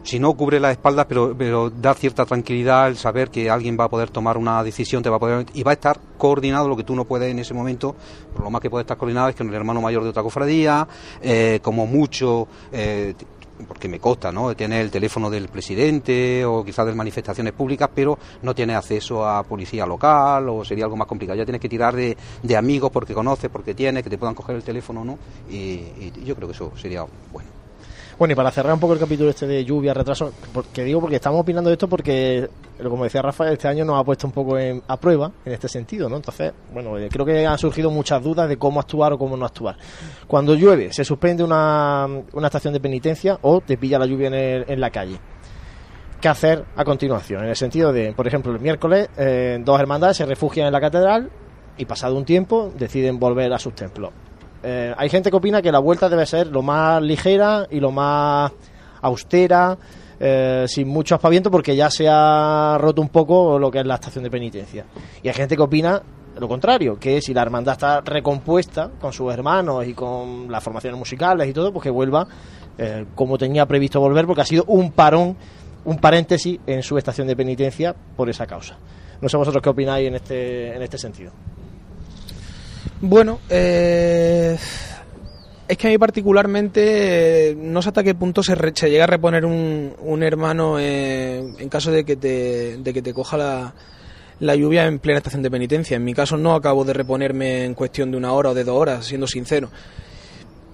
si 0.03 0.19
no 0.19 0.33
cubre 0.33 0.59
las 0.59 0.71
espaldas, 0.71 1.05
pero, 1.07 1.35
pero 1.37 1.69
da 1.69 1.93
cierta 1.93 2.25
tranquilidad 2.25 2.87
el 2.87 2.97
saber 2.97 3.29
que 3.29 3.49
alguien 3.49 3.77
va 3.79 3.85
a 3.85 3.89
poder 3.89 4.09
tomar 4.09 4.37
una 4.37 4.63
decisión, 4.63 5.03
te 5.03 5.09
va 5.09 5.17
a 5.17 5.19
poder 5.19 5.45
y 5.53 5.63
va 5.63 5.71
a 5.71 5.73
estar 5.73 5.99
coordinado 6.17 6.67
lo 6.67 6.77
que 6.77 6.83
tú 6.83 6.95
no 6.95 7.05
puedes 7.05 7.29
en 7.31 7.39
ese 7.39 7.53
momento, 7.53 7.95
por 8.33 8.43
lo 8.43 8.49
más 8.49 8.61
que 8.61 8.69
puede 8.69 8.83
estar 8.83 8.97
coordinado 8.97 9.29
es 9.29 9.35
que 9.35 9.43
el 9.43 9.53
hermano 9.53 9.81
mayor 9.81 10.03
de 10.03 10.09
otra 10.09 10.23
cofradía, 10.23 10.87
eh, 11.21 11.59
como 11.61 11.85
mucho, 11.85 12.47
eh, 12.71 13.13
porque 13.67 13.89
me 13.89 13.99
consta, 13.99 14.31
¿no? 14.31 14.55
Tiene 14.55 14.79
el 14.79 14.89
teléfono 14.89 15.29
del 15.29 15.49
presidente 15.49 16.45
o 16.45 16.63
quizás 16.63 16.85
de 16.85 16.93
manifestaciones 16.93 17.51
públicas, 17.51 17.89
pero 17.93 18.17
no 18.41 18.55
tiene 18.55 18.73
acceso 18.73 19.27
a 19.27 19.43
policía 19.43 19.85
local 19.85 20.47
o 20.47 20.63
sería 20.63 20.85
algo 20.85 20.95
más 20.95 21.07
complicado. 21.07 21.37
Ya 21.37 21.45
tienes 21.45 21.61
que 21.61 21.67
tirar 21.67 21.93
de, 21.93 22.15
de 22.41 22.57
amigos 22.57 22.89
porque 22.89 23.13
conoces, 23.13 23.49
porque 23.49 23.73
tienes, 23.73 24.03
que 24.03 24.09
te 24.09 24.17
puedan 24.17 24.35
coger 24.35 24.55
el 24.55 24.63
teléfono, 24.63 25.03
¿no? 25.03 25.19
y 25.49 26.11
yo 26.23 26.35
creo 26.35 26.47
que 26.47 26.53
eso 26.53 26.71
sería 26.77 27.05
bueno. 27.33 27.58
Bueno, 28.19 28.33
y 28.33 28.35
para 28.35 28.51
cerrar 28.51 28.73
un 28.73 28.81
poco 28.81 28.91
el 28.91 28.99
capítulo 28.99 29.29
este 29.29 29.47
de 29.47 29.63
lluvia, 29.63 29.93
retraso, 29.93 30.33
porque 30.51 30.83
digo 30.83 30.99
porque 30.99 31.15
estamos 31.15 31.39
opinando 31.39 31.69
de 31.69 31.75
esto 31.75 31.87
porque, 31.87 32.49
como 32.83 33.05
decía 33.05 33.21
Rafael, 33.21 33.53
este 33.53 33.69
año 33.69 33.85
nos 33.85 33.97
ha 33.97 34.03
puesto 34.03 34.27
un 34.27 34.33
poco 34.33 34.57
a 34.85 34.97
prueba 34.97 35.31
en 35.45 35.53
este 35.53 35.69
sentido, 35.69 36.09
¿no? 36.09 36.17
Entonces, 36.17 36.51
bueno, 36.73 36.97
eh, 36.97 37.07
creo 37.09 37.25
que 37.25 37.47
han 37.47 37.57
surgido 37.57 37.89
muchas 37.89 38.21
dudas 38.21 38.49
de 38.49 38.57
cómo 38.57 38.81
actuar 38.81 39.13
o 39.13 39.17
cómo 39.17 39.37
no 39.37 39.45
actuar. 39.45 39.77
Cuando 40.27 40.53
llueve, 40.53 40.91
se 40.91 41.05
suspende 41.05 41.45
una, 41.45 42.09
estación 42.43 42.73
de 42.73 42.81
penitencia 42.81 43.39
o 43.41 43.61
te 43.61 43.77
pilla 43.77 43.97
la 43.97 44.05
lluvia 44.05 44.27
en, 44.27 44.81
la 44.81 44.89
calle. 44.89 45.17
¿Qué 46.19 46.27
hacer 46.27 46.65
a 46.75 46.83
continuación? 46.83 47.43
En 47.45 47.51
el 47.51 47.55
sentido 47.55 47.93
de, 47.93 48.11
por 48.11 48.27
ejemplo, 48.27 48.51
el 48.51 48.59
miércoles, 48.59 49.07
eh, 49.17 49.59
dos 49.63 49.79
hermandades 49.79 50.17
se 50.17 50.25
refugian 50.25 50.67
en 50.67 50.73
la 50.73 50.81
catedral 50.81 51.31
y 51.77 51.85
pasado 51.85 52.17
un 52.17 52.25
tiempo 52.25 52.69
deciden 52.77 53.17
volver 53.17 53.53
a 53.53 53.59
sus 53.59 53.73
templos 53.75 54.11
eh, 54.63 54.93
hay 54.97 55.09
gente 55.09 55.29
que 55.29 55.37
opina 55.37 55.61
que 55.61 55.71
la 55.71 55.79
vuelta 55.79 56.09
debe 56.09 56.25
ser 56.25 56.47
lo 56.47 56.61
más 56.61 57.01
ligera 57.01 57.67
y 57.69 57.79
lo 57.79 57.91
más 57.91 58.51
austera, 59.01 59.77
eh, 60.19 60.65
sin 60.67 60.87
mucho 60.87 61.15
aspaviento, 61.15 61.49
porque 61.49 61.75
ya 61.75 61.89
se 61.89 62.07
ha 62.09 62.77
roto 62.79 63.01
un 63.01 63.09
poco 63.09 63.57
lo 63.57 63.71
que 63.71 63.79
es 63.79 63.85
la 63.85 63.95
estación 63.95 64.23
de 64.23 64.29
penitencia. 64.29 64.85
Y 65.23 65.27
hay 65.27 65.33
gente 65.33 65.55
que 65.55 65.61
opina 65.61 66.01
lo 66.37 66.47
contrario, 66.47 66.97
que 66.97 67.21
si 67.21 67.33
la 67.33 67.41
hermandad 67.41 67.73
está 67.73 68.01
recompuesta 68.01 68.89
con 68.99 69.11
sus 69.11 69.33
hermanos 69.33 69.85
y 69.85 69.93
con 69.93 70.49
las 70.49 70.63
formaciones 70.63 70.97
musicales 70.97 71.47
y 71.47 71.53
todo, 71.53 71.73
pues 71.73 71.83
que 71.83 71.89
vuelva 71.89 72.27
eh, 72.77 73.05
como 73.15 73.37
tenía 73.37 73.65
previsto 73.65 73.99
volver, 73.99 74.25
porque 74.25 74.41
ha 74.41 74.45
sido 74.45 74.63
un 74.67 74.91
parón, 74.91 75.35
un 75.83 75.97
paréntesis 75.97 76.59
en 76.65 76.81
su 76.81 76.97
estación 76.97 77.27
de 77.27 77.35
penitencia 77.35 77.93
por 78.15 78.29
esa 78.29 78.47
causa. 78.47 78.77
No 79.21 79.27
sé 79.27 79.35
vosotros 79.35 79.61
qué 79.61 79.69
opináis 79.69 80.07
en 80.07 80.15
este, 80.15 80.75
en 80.75 80.81
este 80.81 80.97
sentido. 80.97 81.31
Bueno, 83.01 83.39
eh, 83.49 84.57
es 85.67 85.77
que 85.77 85.87
a 85.87 85.89
mí 85.89 85.97
particularmente 85.97 87.49
eh, 87.51 87.55
no 87.55 87.81
sé 87.81 87.89
hasta 87.89 88.03
qué 88.03 88.15
punto 88.15 88.43
se, 88.43 88.55
re- 88.55 88.73
llega 88.73 89.03
a 89.05 89.07
reponer 89.07 89.45
un, 89.45 89.93
un 90.01 90.23
hermano 90.23 90.79
eh, 90.79 91.43
en 91.57 91.69
caso 91.69 91.91
de 91.91 92.03
que 92.03 92.15
te, 92.15 92.77
de 92.77 92.93
que 92.93 93.01
te 93.01 93.13
coja 93.13 93.37
la, 93.37 93.73
la 94.39 94.55
lluvia 94.55 94.85
en 94.85 94.99
plena 94.99 95.17
estación 95.19 95.43
de 95.43 95.51
penitencia. 95.51 95.95
En 95.97 96.03
mi 96.03 96.13
caso 96.13 96.37
no 96.37 96.55
acabo 96.55 96.83
de 96.83 96.93
reponerme 96.93 97.65
en 97.65 97.73
cuestión 97.73 98.11
de 98.11 98.17
una 98.17 98.33
hora 98.33 98.49
o 98.49 98.53
de 98.53 98.63
dos 98.63 98.75
horas, 98.77 99.05
siendo 99.05 99.27
sincero. 99.27 99.69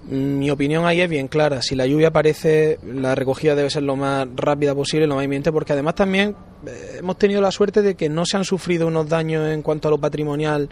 Mi 0.08 0.50
opinión 0.50 0.86
ahí 0.86 1.00
es 1.00 1.10
bien 1.10 1.26
clara. 1.26 1.62
Si 1.62 1.74
la 1.74 1.84
lluvia 1.84 2.08
aparece, 2.08 2.78
la 2.86 3.16
recogida 3.16 3.56
debe 3.56 3.70
ser 3.70 3.82
lo 3.82 3.96
más 3.96 4.26
rápida 4.36 4.72
posible, 4.74 5.06
lo 5.08 5.16
más 5.16 5.24
inminente, 5.24 5.50
porque 5.50 5.72
además 5.72 5.96
también 5.96 6.36
eh, 6.66 6.98
hemos 7.00 7.18
tenido 7.18 7.40
la 7.40 7.50
suerte 7.50 7.82
de 7.82 7.96
que 7.96 8.08
no 8.08 8.24
se 8.24 8.36
han 8.36 8.44
sufrido 8.44 8.86
unos 8.86 9.08
daños 9.08 9.48
en 9.48 9.62
cuanto 9.62 9.88
a 9.88 9.90
lo 9.90 9.98
patrimonial 9.98 10.68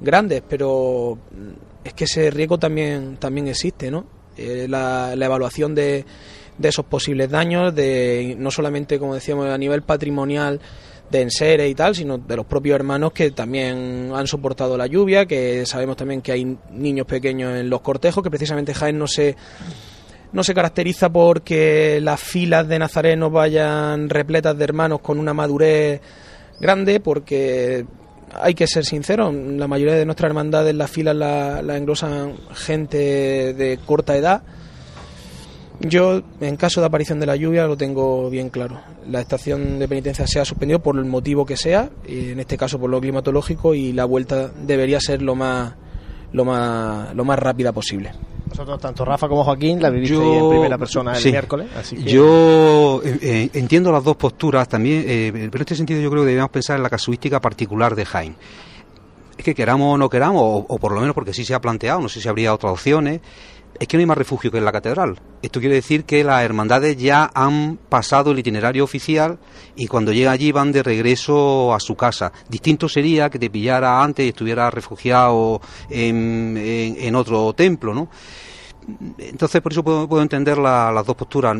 grandes, 0.00 0.42
pero 0.48 1.18
mm, 1.30 1.86
es 1.86 1.94
que 1.94 2.04
ese 2.04 2.30
riesgo 2.30 2.58
también, 2.58 3.16
también 3.16 3.48
existe, 3.48 3.90
¿no? 3.90 4.06
Eh, 4.36 4.66
la, 4.68 5.12
evaluación 5.14 5.74
de, 5.74 6.04
de 6.58 6.68
esos 6.68 6.86
posibles 6.86 7.30
daños, 7.30 7.74
de 7.74 8.34
no 8.38 8.50
solamente, 8.50 8.98
como 8.98 9.14
decíamos, 9.14 9.46
a 9.46 9.58
nivel 9.58 9.82
patrimonial 9.82 10.60
de 11.10 11.20
enseres 11.20 11.70
y 11.70 11.74
tal, 11.74 11.94
sino 11.94 12.18
de 12.18 12.36
los 12.36 12.46
propios 12.46 12.74
hermanos 12.74 13.12
que 13.12 13.30
también 13.30 14.10
han 14.14 14.26
soportado 14.26 14.76
la 14.78 14.86
lluvia, 14.86 15.26
que 15.26 15.66
sabemos 15.66 15.96
también 15.96 16.22
que 16.22 16.32
hay 16.32 16.56
niños 16.70 17.06
pequeños 17.06 17.54
en 17.54 17.68
los 17.68 17.82
cortejos, 17.82 18.24
que 18.24 18.30
precisamente 18.30 18.72
Jaén 18.74 18.98
no 18.98 19.06
se 19.06 19.36
no 20.32 20.42
se 20.42 20.54
caracteriza 20.54 21.10
porque 21.10 22.00
las 22.00 22.18
filas 22.18 22.66
de 22.66 22.78
nazarenos 22.78 23.30
vayan 23.30 24.08
repletas 24.08 24.56
de 24.56 24.64
hermanos 24.64 25.00
con 25.00 25.18
una 25.18 25.34
madurez 25.34 26.00
grande, 26.58 27.00
porque 27.00 27.84
hay 28.40 28.54
que 28.54 28.66
ser 28.66 28.84
sinceros, 28.84 29.34
la 29.34 29.68
mayoría 29.68 29.94
de 29.94 30.04
nuestras 30.04 30.30
hermandades 30.30 30.74
las 30.74 30.90
filas 30.90 31.14
las 31.16 31.64
la 31.64 31.76
englosan 31.76 32.34
gente 32.54 33.54
de 33.54 33.78
corta 33.84 34.16
edad. 34.16 34.42
Yo, 35.80 36.22
en 36.40 36.56
caso 36.56 36.80
de 36.80 36.86
aparición 36.86 37.18
de 37.18 37.26
la 37.26 37.34
lluvia, 37.34 37.66
lo 37.66 37.76
tengo 37.76 38.30
bien 38.30 38.50
claro. 38.50 38.80
La 39.10 39.20
estación 39.20 39.80
de 39.80 39.88
penitencia 39.88 40.26
se 40.28 40.38
ha 40.38 40.44
suspendido 40.44 40.80
por 40.80 40.96
el 40.96 41.06
motivo 41.06 41.44
que 41.44 41.56
sea, 41.56 41.90
en 42.06 42.38
este 42.38 42.56
caso 42.56 42.78
por 42.78 42.88
lo 42.88 43.00
climatológico, 43.00 43.74
y 43.74 43.92
la 43.92 44.04
vuelta 44.04 44.48
debería 44.64 45.00
ser 45.00 45.22
lo 45.22 45.34
más, 45.34 45.74
lo 46.32 46.44
más, 46.44 47.12
lo 47.14 47.24
más 47.24 47.38
rápida 47.38 47.72
posible. 47.72 48.12
Vosotros, 48.52 48.80
tanto 48.80 49.04
Rafa 49.04 49.28
como 49.28 49.44
Joaquín, 49.44 49.80
la 49.80 49.88
vivisteis 49.90 50.20
Yo- 50.20 50.44
en 50.44 50.50
primera 50.50 50.76
persona 50.78 51.12
el 51.14 51.22
sí. 51.22 51.30
miércoles. 51.30 51.68
Así 51.76 51.96
que 51.96 52.02
Yo 52.10 53.00
eh, 53.04 53.18
eh, 53.22 53.50
entiendo 53.54 53.90
las 53.90 54.04
dos 54.04 54.16
posturas 54.16 54.68
también, 54.68 55.04
eh, 55.06 55.30
pero 55.32 55.56
en 55.56 55.60
este 55.60 55.74
sentido 55.76 56.00
yo 56.00 56.10
creo 56.10 56.22
que 56.22 56.28
debemos 56.30 56.50
pensar 56.50 56.76
en 56.76 56.82
la 56.82 56.90
casuística 56.90 57.40
particular 57.40 57.94
de 57.94 58.04
Jaén. 58.04 58.36
Es 59.38 59.44
que 59.44 59.54
queramos 59.54 59.94
o 59.94 59.98
no 59.98 60.08
queramos, 60.10 60.42
o, 60.42 60.66
o 60.68 60.78
por 60.78 60.92
lo 60.92 61.00
menos 61.00 61.14
porque 61.14 61.32
sí 61.32 61.44
se 61.44 61.54
ha 61.54 61.60
planteado, 61.60 62.00
no 62.00 62.08
sé 62.08 62.20
si 62.20 62.28
habría 62.28 62.52
otras 62.54 62.72
opciones, 62.72 63.20
es 63.80 63.88
que 63.88 63.96
no 63.96 64.00
hay 64.00 64.06
más 64.06 64.18
refugio 64.18 64.50
que 64.50 64.58
en 64.58 64.64
la 64.64 64.72
catedral. 64.72 65.18
Esto 65.42 65.58
quiere 65.60 65.74
decir 65.76 66.04
que 66.04 66.22
las 66.22 66.42
hermandades 66.44 66.96
ya 66.96 67.30
han 67.34 67.78
pasado 67.88 68.30
el 68.30 68.38
itinerario 68.38 68.84
oficial 68.84 69.38
y 69.74 69.86
cuando 69.86 70.12
llega 70.12 70.30
allí 70.30 70.52
van 70.52 70.70
de 70.72 70.82
regreso 70.82 71.74
a 71.74 71.80
su 71.80 71.94
casa. 71.96 72.32
Distinto 72.48 72.88
sería 72.88 73.28
que 73.30 73.38
te 73.38 73.50
pillara 73.50 74.02
antes 74.02 74.24
y 74.24 74.28
estuviera 74.28 74.70
refugiado 74.70 75.60
en, 75.90 76.56
en- 76.56 77.14
otro 77.16 77.52
templo, 77.54 77.92
¿no? 77.94 78.08
Entonces, 79.18 79.60
por 79.60 79.72
eso 79.72 79.82
puedo, 79.84 80.22
entender 80.22 80.58
la- 80.58 80.90
las 80.92 81.06
dos 81.06 81.14
posturas. 81.16 81.56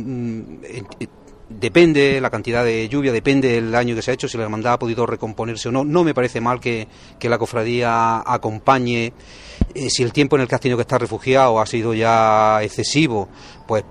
Depende 1.59 2.21
la 2.21 2.31
cantidad 2.31 2.65
de 2.65 2.89
lluvia, 2.89 3.13
depende 3.13 3.49
del 3.49 3.71
daño 3.71 3.95
que 3.95 4.03
se 4.03 4.11
ha 4.11 4.15
hecho, 4.15 4.29
si 4.29 4.37
la 4.37 4.45
hermandad 4.45 4.75
ha 4.75 4.79
podido 4.79 5.07
recomponerse 5.07 5.69
o 5.69 5.73
no. 5.73 5.85
No 5.85 6.05
me 6.05 6.15
parece 6.15 6.41
mal 6.41 6.61
que, 6.61 6.89
que 7.19 7.29
la 7.29 7.39
cofradía 7.39 8.23
acompañe. 8.27 9.13
Eh, 9.75 9.91
si 9.91 10.03
el 10.03 10.13
tiempo 10.13 10.37
en 10.37 10.43
el 10.43 10.49
que 10.49 10.55
has 10.55 10.61
tenido 10.61 10.77
que 10.77 10.83
estar 10.83 11.01
refugiado 11.01 11.61
ha 11.61 11.67
sido 11.67 11.95
ya 11.95 12.63
excesivo, 12.63 13.29
pues 13.67 13.85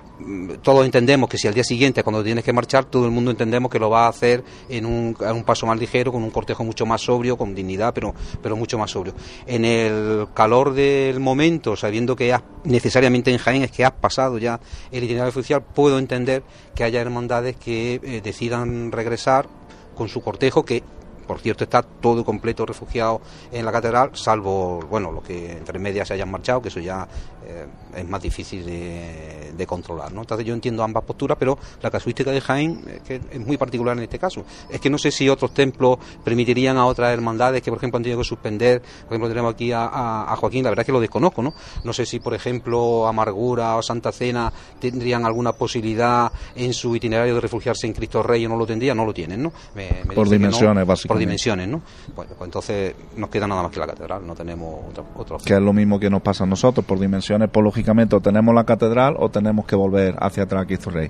todos 0.61 0.85
entendemos 0.85 1.29
que 1.29 1.37
si 1.37 1.47
al 1.47 1.53
día 1.53 1.63
siguiente, 1.63 2.03
cuando 2.03 2.23
tienes 2.23 2.43
que 2.43 2.53
marchar, 2.53 2.85
todo 2.85 3.05
el 3.05 3.11
mundo 3.11 3.31
entendemos 3.31 3.71
que 3.71 3.79
lo 3.79 3.89
va 3.89 4.05
a 4.05 4.09
hacer 4.09 4.43
en 4.69 4.85
un, 4.85 5.15
en 5.19 5.35
un 5.35 5.43
paso 5.43 5.65
más 5.65 5.79
ligero, 5.79 6.11
con 6.11 6.23
un 6.23 6.29
cortejo 6.29 6.63
mucho 6.63 6.85
más 6.85 7.01
sobrio, 7.01 7.37
con 7.37 7.55
dignidad, 7.55 7.93
pero, 7.93 8.13
pero 8.41 8.55
mucho 8.55 8.77
más 8.77 8.91
sobrio. 8.91 9.13
En 9.45 9.65
el 9.65 10.27
calor 10.33 10.73
del 10.73 11.19
momento, 11.19 11.75
sabiendo 11.75 12.15
que 12.15 12.33
has, 12.33 12.43
necesariamente 12.63 13.31
en 13.31 13.37
Jaén 13.37 13.63
es 13.63 13.71
que 13.71 13.85
has 13.85 13.91
pasado 13.91 14.37
ya 14.37 14.59
el 14.91 15.03
itinerario 15.03 15.29
oficial, 15.29 15.61
puedo 15.61 15.99
entender 15.99 16.43
que 16.75 16.83
haya 16.83 17.01
hermandades 17.01 17.55
que 17.55 17.99
eh, 18.03 18.21
decidan 18.23 18.91
regresar 18.91 19.47
con 19.95 20.09
su 20.09 20.21
cortejo, 20.21 20.63
que 20.63 20.83
por 21.31 21.39
cierto 21.39 21.63
está 21.63 21.81
todo 21.81 22.25
completo 22.25 22.65
refugiado 22.65 23.21
en 23.53 23.63
la 23.63 23.71
catedral, 23.71 24.11
salvo, 24.13 24.81
bueno, 24.89 25.13
los 25.13 25.23
que 25.23 25.53
entre 25.53 25.79
medias 25.79 26.09
se 26.09 26.13
hayan 26.15 26.29
marchado, 26.29 26.61
que 26.61 26.67
eso 26.67 26.81
ya 26.81 27.07
eh, 27.47 27.65
es 27.95 28.05
más 28.09 28.21
difícil 28.21 28.65
de, 28.65 29.53
de 29.55 29.65
controlar, 29.65 30.11
¿no? 30.11 30.21
Entonces 30.21 30.45
yo 30.45 30.53
entiendo 30.53 30.83
ambas 30.83 31.05
posturas, 31.05 31.37
pero 31.39 31.57
la 31.81 31.89
casuística 31.89 32.31
de 32.31 32.41
Jaén 32.41 32.83
es, 32.85 33.01
que 33.03 33.15
es 33.31 33.39
muy 33.39 33.55
particular 33.55 33.95
en 33.97 34.03
este 34.03 34.19
caso. 34.19 34.43
Es 34.69 34.81
que 34.81 34.89
no 34.89 34.97
sé 34.97 35.09
si 35.09 35.29
otros 35.29 35.53
templos 35.53 35.97
permitirían 36.23 36.75
a 36.77 36.85
otras 36.85 37.13
hermandades 37.13 37.61
que, 37.61 37.71
por 37.71 37.77
ejemplo, 37.77 37.95
han 37.97 38.03
tenido 38.03 38.19
que 38.19 38.25
suspender, 38.27 38.81
por 38.81 39.13
ejemplo, 39.13 39.29
tenemos 39.29 39.53
aquí 39.53 39.71
a, 39.71 39.85
a- 39.85 40.33
a 40.33 40.35
Joaquín, 40.35 40.63
la 40.65 40.69
verdad 40.71 40.81
es 40.83 40.87
que 40.87 40.91
lo 40.91 40.99
desconozco, 40.99 41.41
¿no? 41.41 41.53
No 41.85 41.93
sé 41.93 42.05
si, 42.05 42.19
por 42.19 42.33
ejemplo, 42.33 43.07
Amargura 43.07 43.77
o 43.77 43.81
Santa 43.81 44.11
Cena 44.11 44.51
tendrían 44.81 45.25
alguna 45.25 45.53
posibilidad 45.53 46.29
en 46.55 46.73
su 46.73 46.93
itinerario 46.93 47.35
de 47.35 47.39
refugiarse 47.41 47.87
en 47.87 47.93
Cristo 47.93 48.21
Rey 48.21 48.45
o 48.45 48.49
no 48.49 48.57
lo 48.57 48.65
tendrían, 48.67 48.97
no 48.97 49.05
lo 49.05 49.13
tienen, 49.13 49.41
¿no? 49.43 49.53
Me- 49.75 49.89
me 50.07 50.13
Por 50.15 50.25
no, 50.27 50.31
dimensiones, 50.33 50.81
Por 50.81 50.87
básicamente. 50.87 51.20
Dimensiones, 51.21 51.67
¿no? 51.67 51.81
Bueno, 52.15 52.31
pues 52.37 52.47
entonces 52.47 52.95
nos 53.15 53.29
queda 53.29 53.47
nada 53.47 53.63
más 53.63 53.71
que 53.71 53.79
la 53.79 53.87
catedral, 53.87 54.25
no 54.25 54.35
tenemos 54.35 54.75
otra, 54.89 55.03
otra 55.15 55.35
opción. 55.37 55.47
que 55.47 55.53
es 55.53 55.61
lo 55.61 55.73
mismo 55.73 55.99
que 55.99 56.09
nos 56.09 56.21
pasa 56.21 56.43
a 56.43 56.47
nosotros 56.47 56.85
por 56.85 56.99
dimensiones, 56.99 57.49
pues 57.51 57.63
lógicamente 57.63 58.15
o 58.15 58.19
tenemos 58.19 58.53
la 58.53 58.63
catedral 58.63 59.15
o 59.17 59.29
tenemos 59.29 59.65
que 59.65 59.75
volver 59.75 60.15
hacia 60.19 60.43
atrás 60.43 60.63
a 60.63 60.65
Cristo 60.65 60.89
Rey. 60.89 61.09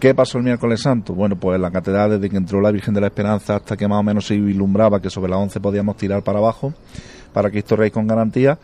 ¿Qué 0.00 0.14
pasó 0.14 0.38
el 0.38 0.44
miércoles 0.44 0.80
santo? 0.80 1.12
Bueno, 1.12 1.36
pues 1.36 1.60
la 1.60 1.70
catedral 1.70 2.12
desde 2.12 2.30
que 2.30 2.38
entró 2.38 2.62
la 2.62 2.70
Virgen 2.70 2.94
de 2.94 3.02
la 3.02 3.08
Esperanza 3.08 3.56
hasta 3.56 3.76
que 3.76 3.86
más 3.86 4.00
o 4.00 4.02
menos 4.02 4.26
se 4.26 4.34
vislumbraba 4.38 4.98
que 4.98 5.10
sobre 5.10 5.30
las 5.30 5.38
11 5.40 5.60
podíamos 5.60 5.98
tirar 5.98 6.22
para 6.22 6.38
abajo 6.38 6.72
para 7.34 7.50
Cristo 7.50 7.76
Rey 7.76 7.90
con 7.90 8.06
garantía, 8.06 8.58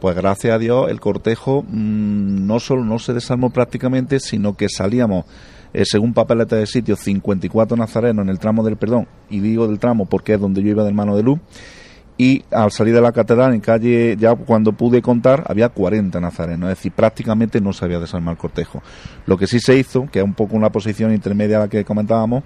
pues 0.00 0.16
gracias 0.16 0.54
a 0.54 0.58
Dios 0.58 0.90
el 0.90 0.98
cortejo 0.98 1.62
mm, 1.62 2.46
no 2.46 2.58
solo 2.58 2.84
no 2.84 2.98
se 2.98 3.12
desarmó 3.12 3.50
prácticamente, 3.50 4.18
sino 4.18 4.56
que 4.56 4.68
salíamos 4.68 5.26
eh, 5.72 5.84
según 5.84 6.14
papeleta 6.14 6.56
de 6.56 6.66
sitio 6.66 6.96
54 6.96 7.76
nazarenos 7.76 8.24
en 8.24 8.28
el 8.28 8.38
tramo 8.38 8.62
del 8.62 8.76
perdón, 8.76 9.06
y 9.28 9.40
digo 9.40 9.66
del 9.66 9.78
tramo 9.78 10.06
porque 10.06 10.34
es 10.34 10.40
donde 10.40 10.62
yo 10.62 10.70
iba 10.70 10.84
del 10.84 10.94
mano 10.94 11.16
de 11.16 11.22
luz, 11.22 11.38
y 12.20 12.42
al 12.50 12.72
salir 12.72 12.94
de 12.94 13.00
la 13.00 13.12
catedral 13.12 13.54
en 13.54 13.60
calle 13.60 14.16
ya 14.18 14.34
cuando 14.34 14.72
pude 14.72 15.00
contar 15.00 15.44
había 15.46 15.68
40 15.68 16.20
nazarenos, 16.20 16.70
es 16.70 16.78
decir, 16.78 16.92
prácticamente 16.92 17.60
no 17.60 17.72
se 17.72 17.84
había 17.84 18.00
desarmado 18.00 18.32
el 18.32 18.38
cortejo. 18.38 18.82
Lo 19.26 19.38
que 19.38 19.46
sí 19.46 19.60
se 19.60 19.76
hizo, 19.76 20.06
que 20.10 20.18
es 20.18 20.24
un 20.24 20.34
poco 20.34 20.56
una 20.56 20.70
posición 20.70 21.14
intermedia 21.14 21.58
a 21.58 21.60
la 21.60 21.68
que 21.68 21.84
comentábamos, 21.84 22.42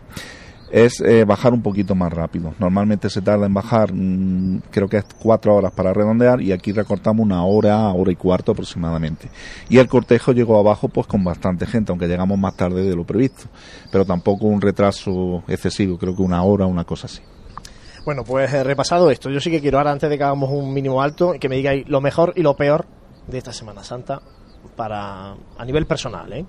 es 0.73 1.03
eh, 1.03 1.25
bajar 1.25 1.53
un 1.53 1.61
poquito 1.61 1.95
más 1.95 2.11
rápido. 2.11 2.55
Normalmente 2.59 3.11
se 3.11 3.21
tarda 3.21 3.45
en 3.45 3.53
bajar, 3.53 3.93
mm, 3.93 4.63
creo 4.71 4.89
que 4.89 4.97
es 4.97 5.05
cuatro 5.21 5.55
horas 5.55 5.71
para 5.73 5.93
redondear 5.93 6.41
y 6.41 6.51
aquí 6.51 6.73
recortamos 6.73 7.25
una 7.25 7.45
hora, 7.45 7.89
hora 7.93 8.11
y 8.11 8.17
cuarto 8.17 8.53
aproximadamente. 8.53 9.29
Y 9.69 9.77
el 9.77 9.87
cortejo 9.87 10.33
llegó 10.33 10.59
abajo 10.59 10.89
pues 10.89 11.07
con 11.07 11.23
bastante 11.23 11.67
gente, 11.67 11.93
aunque 11.93 12.09
llegamos 12.09 12.39
más 12.39 12.57
tarde 12.57 12.85
de 12.85 12.97
lo 12.97 13.05
previsto, 13.05 13.45
pero 13.93 14.07
tampoco 14.07 14.47
un 14.47 14.63
retraso 14.63 15.45
excesivo, 15.47 15.99
creo 15.99 16.17
que 16.17 16.23
una 16.23 16.43
hora, 16.43 16.65
una 16.65 16.85
cosa 16.85 17.07
así. 17.07 17.21
Bueno, 18.07 18.25
pues 18.25 18.53
eh, 18.53 18.65
repasado 18.65 19.11
esto, 19.11 19.29
yo 19.29 19.41
sí 19.41 19.51
que 19.51 19.61
quiero 19.61 19.77
ahora, 19.77 19.93
antes 19.93 20.09
de 20.09 20.17
que 20.17 20.25
hagamos 20.25 20.51
un 20.51 20.73
mínimo 20.73 21.03
alto, 21.03 21.35
que 21.39 21.51
me 21.51 21.57
digáis 21.57 21.87
lo 21.87 22.01
mejor 22.01 22.33
y 22.35 22.43
lo 22.43 22.57
peor 22.57 22.87
de 23.27 23.39
esta 23.39 23.53
Semana 23.53 23.85
Santa 23.85 24.23
para 24.75 25.35
a 25.59 25.65
nivel 25.67 25.87
personal, 25.87 26.33
¿eh? 26.33 26.47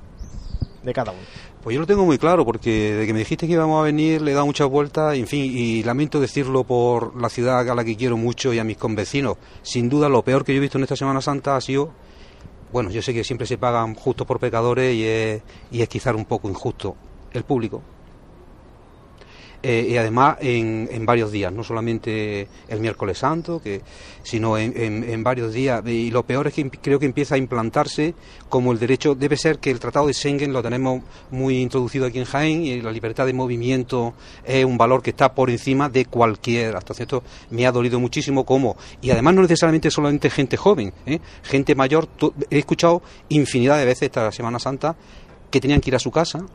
De 0.82 0.94
cada 0.94 1.12
uno. 1.12 1.53
Pues 1.64 1.76
yo 1.76 1.80
lo 1.80 1.88
tengo 1.88 2.06
muy 2.06 2.18
claro, 2.18 2.44
porque 2.44 2.94
de 2.94 3.08
que 3.08 3.14
me 3.14 3.20
dijiste 3.20 3.48
que 3.48 3.54
íbamos 3.54 3.80
a 3.80 3.84
venir 3.84 4.22
le 4.22 4.32
he 4.32 4.34
dado 4.34 4.46
muchas 4.46 4.68
vueltas, 4.68 5.16
en 5.16 5.28
fin, 5.28 5.46
y 5.46 5.82
lamento 5.84 6.20
decirlo 6.20 6.66
por 6.66 7.16
la 7.16 7.30
ciudad 7.30 7.70
a 7.70 7.74
la 7.74 7.86
que 7.86 7.96
quiero 7.96 8.18
mucho 8.18 8.54
y 8.54 8.60
a 8.60 8.66
mis 8.66 8.76
convecinos. 8.76 9.38
Sin 9.62 9.88
duda, 9.88 10.10
lo 10.10 10.24
peor 10.24 10.44
que 10.44 10.52
yo 10.54 10.58
he 10.58 10.60
visto 10.60 10.78
en 10.78 10.84
esta 10.84 10.98
Semana 10.98 11.22
Santa 11.22 11.56
ha 11.56 11.62
sido, 11.62 11.92
bueno, 12.74 12.90
yo 12.90 13.02
sé 13.02 13.14
que 13.14 13.24
siempre 13.24 13.48
se 13.48 13.58
pagan 13.58 13.96
justos 13.96 14.28
por 14.28 14.42
pecadores 14.42 14.94
y 14.94 15.06
es, 15.06 15.42
y 15.72 15.82
es 15.82 15.88
quizás 15.88 16.14
un 16.16 16.26
poco 16.26 16.50
injusto, 16.50 16.98
el 17.32 17.46
público. 17.46 17.82
Eh, 19.66 19.88
y 19.92 19.96
además 19.96 20.38
en, 20.42 20.90
en 20.92 21.06
varios 21.06 21.32
días, 21.32 21.54
no 21.54 21.64
solamente 21.64 22.50
el 22.68 22.82
miércoles 22.82 23.18
santo, 23.18 23.62
que, 23.64 23.82
sino 24.22 24.58
en, 24.58 24.74
en- 24.76 25.04
en 25.10 25.24
varios 25.24 25.54
días. 25.54 25.82
Y 25.88 26.12
lo 26.12 26.24
peor 26.24 26.48
es 26.48 26.54
que 26.54 26.70
creo 26.70 27.00
que 27.00 27.06
empieza 27.06 27.36
a 27.36 27.38
implantarse 27.38 28.14
como 28.50 28.74
el 28.74 28.80
derecho, 28.80 29.16
debe 29.16 29.38
ser 29.38 29.60
que 29.60 29.72
el 29.72 29.80
Tratado 29.80 30.08
de 30.08 30.14
Schengen 30.14 30.52
lo 30.52 30.62
tenemos 30.62 31.02
muy 31.32 31.60
introducido 31.62 32.06
aquí 32.06 32.20
en 32.20 32.26
Jaén 32.26 32.66
y 32.66 32.82
la 32.82 32.92
libertad 32.92 33.26
de 33.26 33.32
movimiento 33.32 34.14
es 34.44 34.66
un 34.66 34.78
valor 34.78 35.02
que 35.02 35.12
está 35.12 35.34
por 35.34 35.50
encima 35.50 35.88
de 35.88 36.06
cualquier. 36.08 36.76
Hasta 36.76 36.94
cierto 36.94 37.24
me 37.50 37.66
ha 37.66 37.72
dolido 37.72 38.02
muchísimo 38.02 38.44
como, 38.46 38.76
y 39.02 39.12
además 39.12 39.34
no 39.34 39.44
necesariamente 39.44 39.90
solamente 39.90 40.30
gente 40.30 40.58
joven, 40.58 40.94
¿eh? 41.06 41.20
gente 41.44 41.74
mayor. 41.74 42.10
He 42.50 42.60
escuchado 42.60 43.02
infinidad 43.30 43.78
de 43.78 43.86
veces 43.86 44.04
esta 44.04 44.30
Semana 44.34 44.60
Santa 44.60 44.96
que 45.50 45.62
tenían 45.62 45.80
que 45.80 45.90
ir 45.90 45.96
a 45.96 46.00
su 46.00 46.12
casa, 46.12 46.46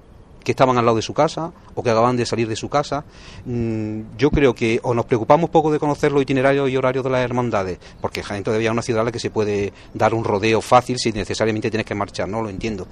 que 0.48 0.52
estaban 0.52 0.78
al 0.78 0.86
lado 0.86 0.96
de 0.96 1.02
su 1.02 1.12
casa 1.12 1.52
o 1.74 1.82
que 1.82 1.90
acababan 1.90 2.16
de 2.16 2.24
salir 2.24 2.48
de 2.48 2.56
su 2.56 2.70
casa. 2.70 3.04
Mm, 3.44 4.16
yo 4.16 4.30
creo 4.30 4.54
que 4.54 4.80
o 4.82 4.94
nos 4.94 5.04
preocupamos 5.04 5.50
poco 5.50 5.70
de 5.70 5.78
conocer 5.78 6.10
los 6.10 6.22
itinerarios 6.22 6.70
y 6.70 6.76
horarios 6.78 7.04
de 7.04 7.10
las 7.10 7.20
hermandades, 7.20 7.78
porque 8.00 8.22
Jaén 8.22 8.42
todavía 8.42 8.70
es 8.70 8.72
una 8.72 8.80
ciudad 8.80 9.02
a 9.02 9.04
la 9.04 9.12
que 9.12 9.18
se 9.18 9.28
puede 9.28 9.74
dar 9.92 10.14
un 10.14 10.24
rodeo 10.24 10.62
fácil 10.62 10.98
si 10.98 11.12
necesariamente 11.12 11.70
tienes 11.70 11.84
que 11.84 11.94
marchar, 11.94 12.30
no 12.30 12.40
lo 12.40 12.48
entiendo. 12.48 12.88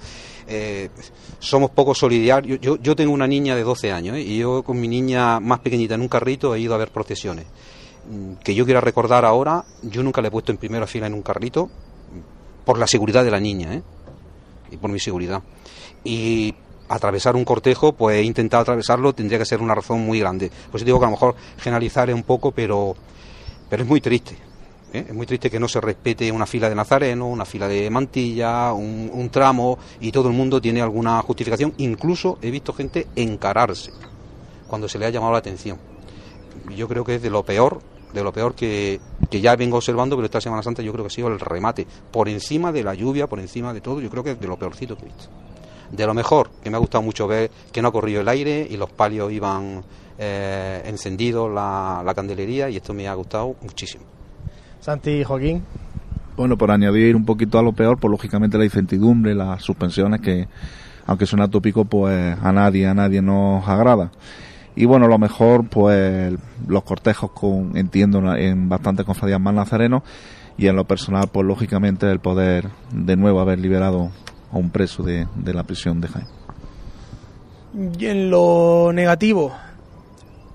Eh, 0.47 0.89
somos 1.39 1.71
poco 1.71 1.95
solidarios. 1.95 2.59
Yo, 2.61 2.77
yo 2.77 2.95
tengo 2.95 3.11
una 3.11 3.25
niña 3.25 3.55
de 3.55 3.63
12 3.63 3.91
años 3.91 4.17
¿eh? 4.17 4.21
y 4.21 4.37
yo 4.37 4.61
con 4.61 4.79
mi 4.79 4.87
niña 4.87 5.39
más 5.39 5.57
pequeñita 5.61 5.95
en 5.95 6.01
un 6.01 6.09
carrito 6.09 6.53
he 6.53 6.59
ido 6.59 6.75
a 6.75 6.77
ver 6.77 6.91
procesiones. 6.91 7.47
Mm, 8.07 8.33
que 8.43 8.53
yo 8.53 8.65
quiera 8.65 8.81
recordar 8.81 9.25
ahora, 9.25 9.65
yo 9.81 10.03
nunca 10.03 10.21
le 10.21 10.27
he 10.27 10.31
puesto 10.31 10.51
en 10.51 10.59
primera 10.59 10.85
fila 10.85 11.07
en 11.07 11.15
un 11.15 11.23
carrito 11.23 11.71
por 12.65 12.77
la 12.77 12.85
seguridad 12.85 13.23
de 13.23 13.31
la 13.31 13.39
niña, 13.39 13.73
¿eh? 13.73 13.81
y 14.69 14.77
por 14.77 14.91
mi 14.91 14.99
seguridad. 14.99 15.41
Y 16.03 16.53
atravesar 16.89 17.35
un 17.35 17.45
cortejo, 17.45 17.93
pues 17.93 18.17
he 18.17 18.23
intentado 18.23 18.61
atravesarlo, 18.61 19.13
tendría 19.13 19.39
que 19.39 19.45
ser 19.45 19.61
una 19.61 19.75
razón 19.75 20.01
muy 20.01 20.19
grande. 20.19 20.51
Pues 20.71 20.85
digo 20.85 20.99
que 20.99 21.05
a 21.05 21.07
lo 21.07 21.11
mejor 21.11 21.35
generalizar 21.57 22.09
es 22.09 22.15
un 22.15 22.23
poco, 22.23 22.51
pero, 22.51 22.95
pero 23.69 23.83
es 23.83 23.89
muy 23.89 24.01
triste. 24.01 24.37
¿eh? 24.93 25.05
Es 25.07 25.13
muy 25.13 25.25
triste 25.25 25.49
que 25.49 25.59
no 25.59 25.67
se 25.67 25.81
respete 25.81 26.31
una 26.31 26.45
fila 26.45 26.69
de 26.69 26.75
nazareno, 26.75 27.27
una 27.27 27.45
fila 27.45 27.67
de 27.67 27.89
mantilla, 27.89 28.73
un, 28.73 29.09
un 29.13 29.29
tramo, 29.29 29.77
y 29.99 30.11
todo 30.11 30.29
el 30.29 30.35
mundo 30.35 30.61
tiene 30.61 30.81
alguna 30.81 31.21
justificación. 31.21 31.73
Incluso 31.77 32.37
he 32.41 32.51
visto 32.51 32.73
gente 32.73 33.07
encararse 33.15 33.91
cuando 34.67 34.87
se 34.87 34.99
le 34.99 35.05
ha 35.05 35.09
llamado 35.09 35.33
la 35.33 35.39
atención. 35.39 35.77
Yo 36.75 36.87
creo 36.87 37.03
que 37.03 37.15
es 37.15 37.21
de 37.21 37.29
lo 37.29 37.43
peor 37.43 37.81
de 38.13 38.23
lo 38.23 38.31
peor 38.31 38.55
que, 38.55 39.01
que, 39.29 39.41
ya 39.41 39.55
vengo 39.57 39.77
observando, 39.77 40.15
pero 40.15 40.25
esta 40.25 40.39
Semana 40.39 40.63
Santa 40.63 40.81
yo 40.81 40.93
creo 40.93 41.03
que 41.03 41.07
ha 41.07 41.15
sido 41.15 41.27
el 41.27 41.39
remate. 41.39 41.85
Por 42.09 42.29
encima 42.29 42.71
de 42.71 42.81
la 42.81 42.93
lluvia, 42.93 43.27
por 43.27 43.39
encima 43.39 43.73
de 43.73 43.81
todo, 43.81 43.99
yo 43.99 44.09
creo 44.09 44.23
que 44.23 44.31
es 44.31 44.39
de 44.39 44.47
lo 44.47 44.57
peorcito 44.57 44.95
que 44.95 45.03
he 45.03 45.05
visto. 45.05 45.27
De 45.91 46.05
lo 46.05 46.13
mejor, 46.13 46.49
que 46.63 46.69
me 46.69 46.77
ha 46.77 46.79
gustado 46.79 47.01
mucho 47.01 47.27
ver 47.27 47.49
que 47.71 47.81
no 47.81 47.89
ha 47.89 47.91
corrido 47.91 48.21
el 48.21 48.27
aire 48.27 48.67
y 48.69 48.77
los 48.77 48.89
palios 48.89 49.31
iban 49.31 49.83
eh, 50.17 50.81
encendidos, 50.85 51.51
la, 51.51 52.01
la 52.05 52.13
candelería, 52.13 52.69
y 52.69 52.77
esto 52.77 52.93
me 52.93 53.07
ha 53.07 53.13
gustado 53.13 53.55
muchísimo. 53.61 54.03
Santi 54.79 55.11
y 55.11 55.23
Joaquín. 55.23 55.63
Bueno, 56.35 56.57
por 56.57 56.71
añadir 56.71 57.15
un 57.15 57.25
poquito 57.25 57.57
a 57.57 57.63
lo 57.63 57.73
peor, 57.73 57.97
pues 57.99 58.11
lógicamente 58.11 58.57
la 58.57 58.65
incertidumbre, 58.65 59.33
las 59.33 59.63
suspensiones 59.63 60.21
que, 60.21 60.47
aunque 61.05 61.25
suena 61.25 61.47
tópico, 61.47 61.85
pues 61.85 62.37
a 62.41 62.51
nadie, 62.51 62.85
a 62.85 62.93
nadie 62.93 63.21
nos 63.21 63.67
agrada. 63.67 64.11
Y 64.75 64.85
bueno, 64.85 65.07
lo 65.07 65.17
mejor, 65.17 65.67
pues 65.67 66.35
los 66.67 66.83
cortejos 66.83 67.31
con, 67.31 67.75
entiendo, 67.75 68.35
en 68.35 68.69
bastantes 68.69 69.05
cofradías 69.05 69.41
más 69.41 69.55
nazarenos 69.55 70.03
y 70.55 70.67
en 70.67 70.75
lo 70.75 70.85
personal, 70.85 71.29
pues 71.31 71.47
lógicamente 71.47 72.09
el 72.11 72.19
poder 72.19 72.69
de 72.93 73.15
nuevo 73.15 73.39
haber 73.39 73.57
liberado 73.57 74.11
a 74.51 74.57
un 74.57 74.69
preso 74.69 75.03
de, 75.03 75.27
de 75.35 75.53
la 75.53 75.63
prisión 75.63 76.01
de 76.01 76.07
Jaén. 76.07 76.27
Y 77.99 78.05
en 78.05 78.29
lo 78.29 78.91
negativo, 78.93 79.53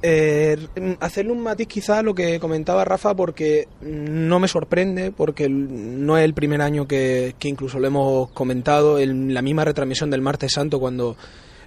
eh, 0.02 0.57
hacerle 0.98 1.31
un 1.31 1.40
matiz 1.40 1.68
quizá 1.68 1.98
a 1.98 2.02
lo 2.02 2.14
que 2.14 2.40
comentaba 2.40 2.85
Rafa 2.85 3.14
porque 3.14 3.68
no 3.81 4.40
me 4.40 4.48
sorprende, 4.48 5.12
porque 5.12 5.48
no 5.48 6.18
es 6.18 6.24
el 6.24 6.35
primer 6.35 6.61
año 6.61 6.88
que, 6.88 7.37
que 7.38 7.48
incluso 7.48 7.78
lo 7.78 7.87
hemos 7.87 8.31
comentado, 8.31 8.98
en 8.98 9.33
la 9.33 9.42
misma 9.42 9.64
retransmisión 9.64 10.11
del 10.11 10.20
martes 10.20 10.52
santo 10.52 10.81
cuando 10.81 11.16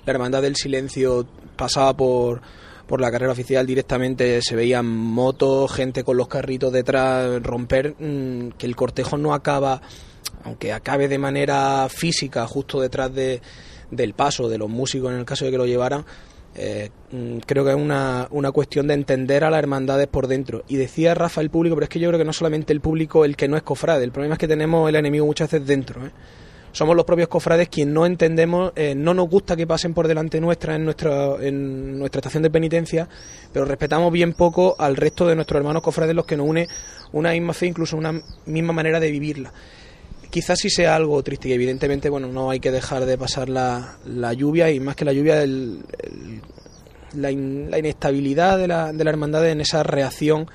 la 0.05 0.11
Hermandad 0.11 0.41
del 0.41 0.57
Silencio 0.57 1.25
pasaba 1.55 1.95
por, 1.95 2.41
por 2.87 2.99
la 2.99 3.09
carrera 3.09 3.31
oficial 3.31 3.65
directamente, 3.65 4.41
se 4.41 4.55
veían 4.55 4.85
motos, 4.85 5.71
gente 5.71 6.03
con 6.03 6.17
los 6.17 6.27
carritos 6.27 6.73
detrás, 6.73 7.41
romper, 7.41 7.95
mmm, 7.97 8.49
que 8.57 8.65
el 8.65 8.75
cortejo 8.75 9.17
no 9.17 9.33
acaba, 9.33 9.81
aunque 10.45 10.71
acabe 10.71 11.07
de 11.07 11.17
manera 11.17 11.87
física 11.89 12.47
justo 12.47 12.79
detrás 12.79 13.13
de, 13.13 13.41
del 13.91 14.13
paso 14.13 14.47
de 14.47 14.57
los 14.57 14.69
músicos 14.69 15.11
en 15.11 15.19
el 15.19 15.25
caso 15.25 15.43
de 15.43 15.51
que 15.51 15.57
lo 15.57 15.65
llevaran, 15.65 16.05
eh, 16.55 16.89
creo 17.45 17.65
que 17.65 17.71
es 17.71 17.75
una, 17.75 18.27
una, 18.31 18.51
cuestión 18.51 18.87
de 18.87 18.93
entender 18.93 19.43
a 19.43 19.49
las 19.49 19.59
hermandades 19.59 20.07
por 20.07 20.27
dentro. 20.27 20.63
Y 20.69 20.77
decía 20.77 21.13
Rafa 21.13 21.41
el 21.41 21.49
público, 21.49 21.75
pero 21.75 21.83
es 21.83 21.89
que 21.89 21.99
yo 21.99 22.07
creo 22.07 22.17
que 22.17 22.25
no 22.25 22.31
solamente 22.31 22.71
el 22.71 22.79
público 22.79 23.25
el 23.25 23.35
que 23.35 23.49
no 23.49 23.57
es 23.57 23.63
cofrade, 23.63 24.05
el 24.05 24.11
problema 24.11 24.35
es 24.35 24.39
que 24.39 24.47
tenemos 24.47 24.87
el 24.87 24.95
enemigo 24.95 25.25
muchas 25.25 25.51
veces 25.51 25.67
dentro. 25.67 26.05
¿eh? 26.05 26.11
somos 26.75 26.93
los 26.93 27.05
propios 27.05 27.29
cofrades 27.29 27.69
quienes 27.69 27.93
no 27.93 28.05
entendemos, 28.05 28.73
eh, 28.75 28.95
no 28.95 29.13
nos 29.13 29.29
gusta 29.29 29.55
que 29.55 29.65
pasen 29.65 29.93
por 29.93 30.09
delante 30.09 30.41
nuestra 30.41 30.75
en, 30.75 30.83
nuestra 30.83 31.35
en 31.39 31.97
nuestra 31.97 32.19
estación 32.19 32.43
de 32.43 32.49
penitencia, 32.49 33.07
pero 33.53 33.63
respetamos 33.63 34.11
bien 34.11 34.33
poco 34.33 34.75
al 34.77 34.97
resto 34.97 35.25
de 35.25 35.35
nuestros 35.35 35.57
hermanos 35.57 35.81
cofrades 35.81 36.13
los 36.13 36.25
que 36.25 36.35
nos 36.35 36.47
une 36.49 36.67
una 37.13 37.31
misma 37.31 37.53
fe, 37.53 37.67
incluso 37.67 37.95
una 37.95 38.21
misma 38.45 38.73
manera 38.73 38.99
de 38.99 39.09
vivirla. 39.09 39.53
Quizás 40.29 40.59
sí 40.59 40.69
sea 40.69 40.95
algo 40.95 41.21
triste 41.23 41.49
y 41.49 41.53
evidentemente 41.53 42.09
bueno 42.09 42.27
no 42.27 42.49
hay 42.49 42.59
que 42.59 42.71
dejar 42.71 43.05
de 43.05 43.17
pasar 43.17 43.49
la, 43.49 43.97
la 44.05 44.33
lluvia 44.33 44.69
y 44.71 44.79
más 44.79 44.95
que 44.95 45.05
la 45.05 45.13
lluvia 45.13 45.41
el, 45.41 45.83
el, 45.99 46.41
la, 47.13 47.31
in, 47.31 47.71
la, 47.71 47.79
inestabilidad 47.79 48.57
de 48.57 48.67
la, 48.67 48.93
de 48.93 49.03
la 49.03 49.09
hermandad 49.09 49.47
en 49.47 49.61
esa 49.61 49.83
reacción 49.83 50.47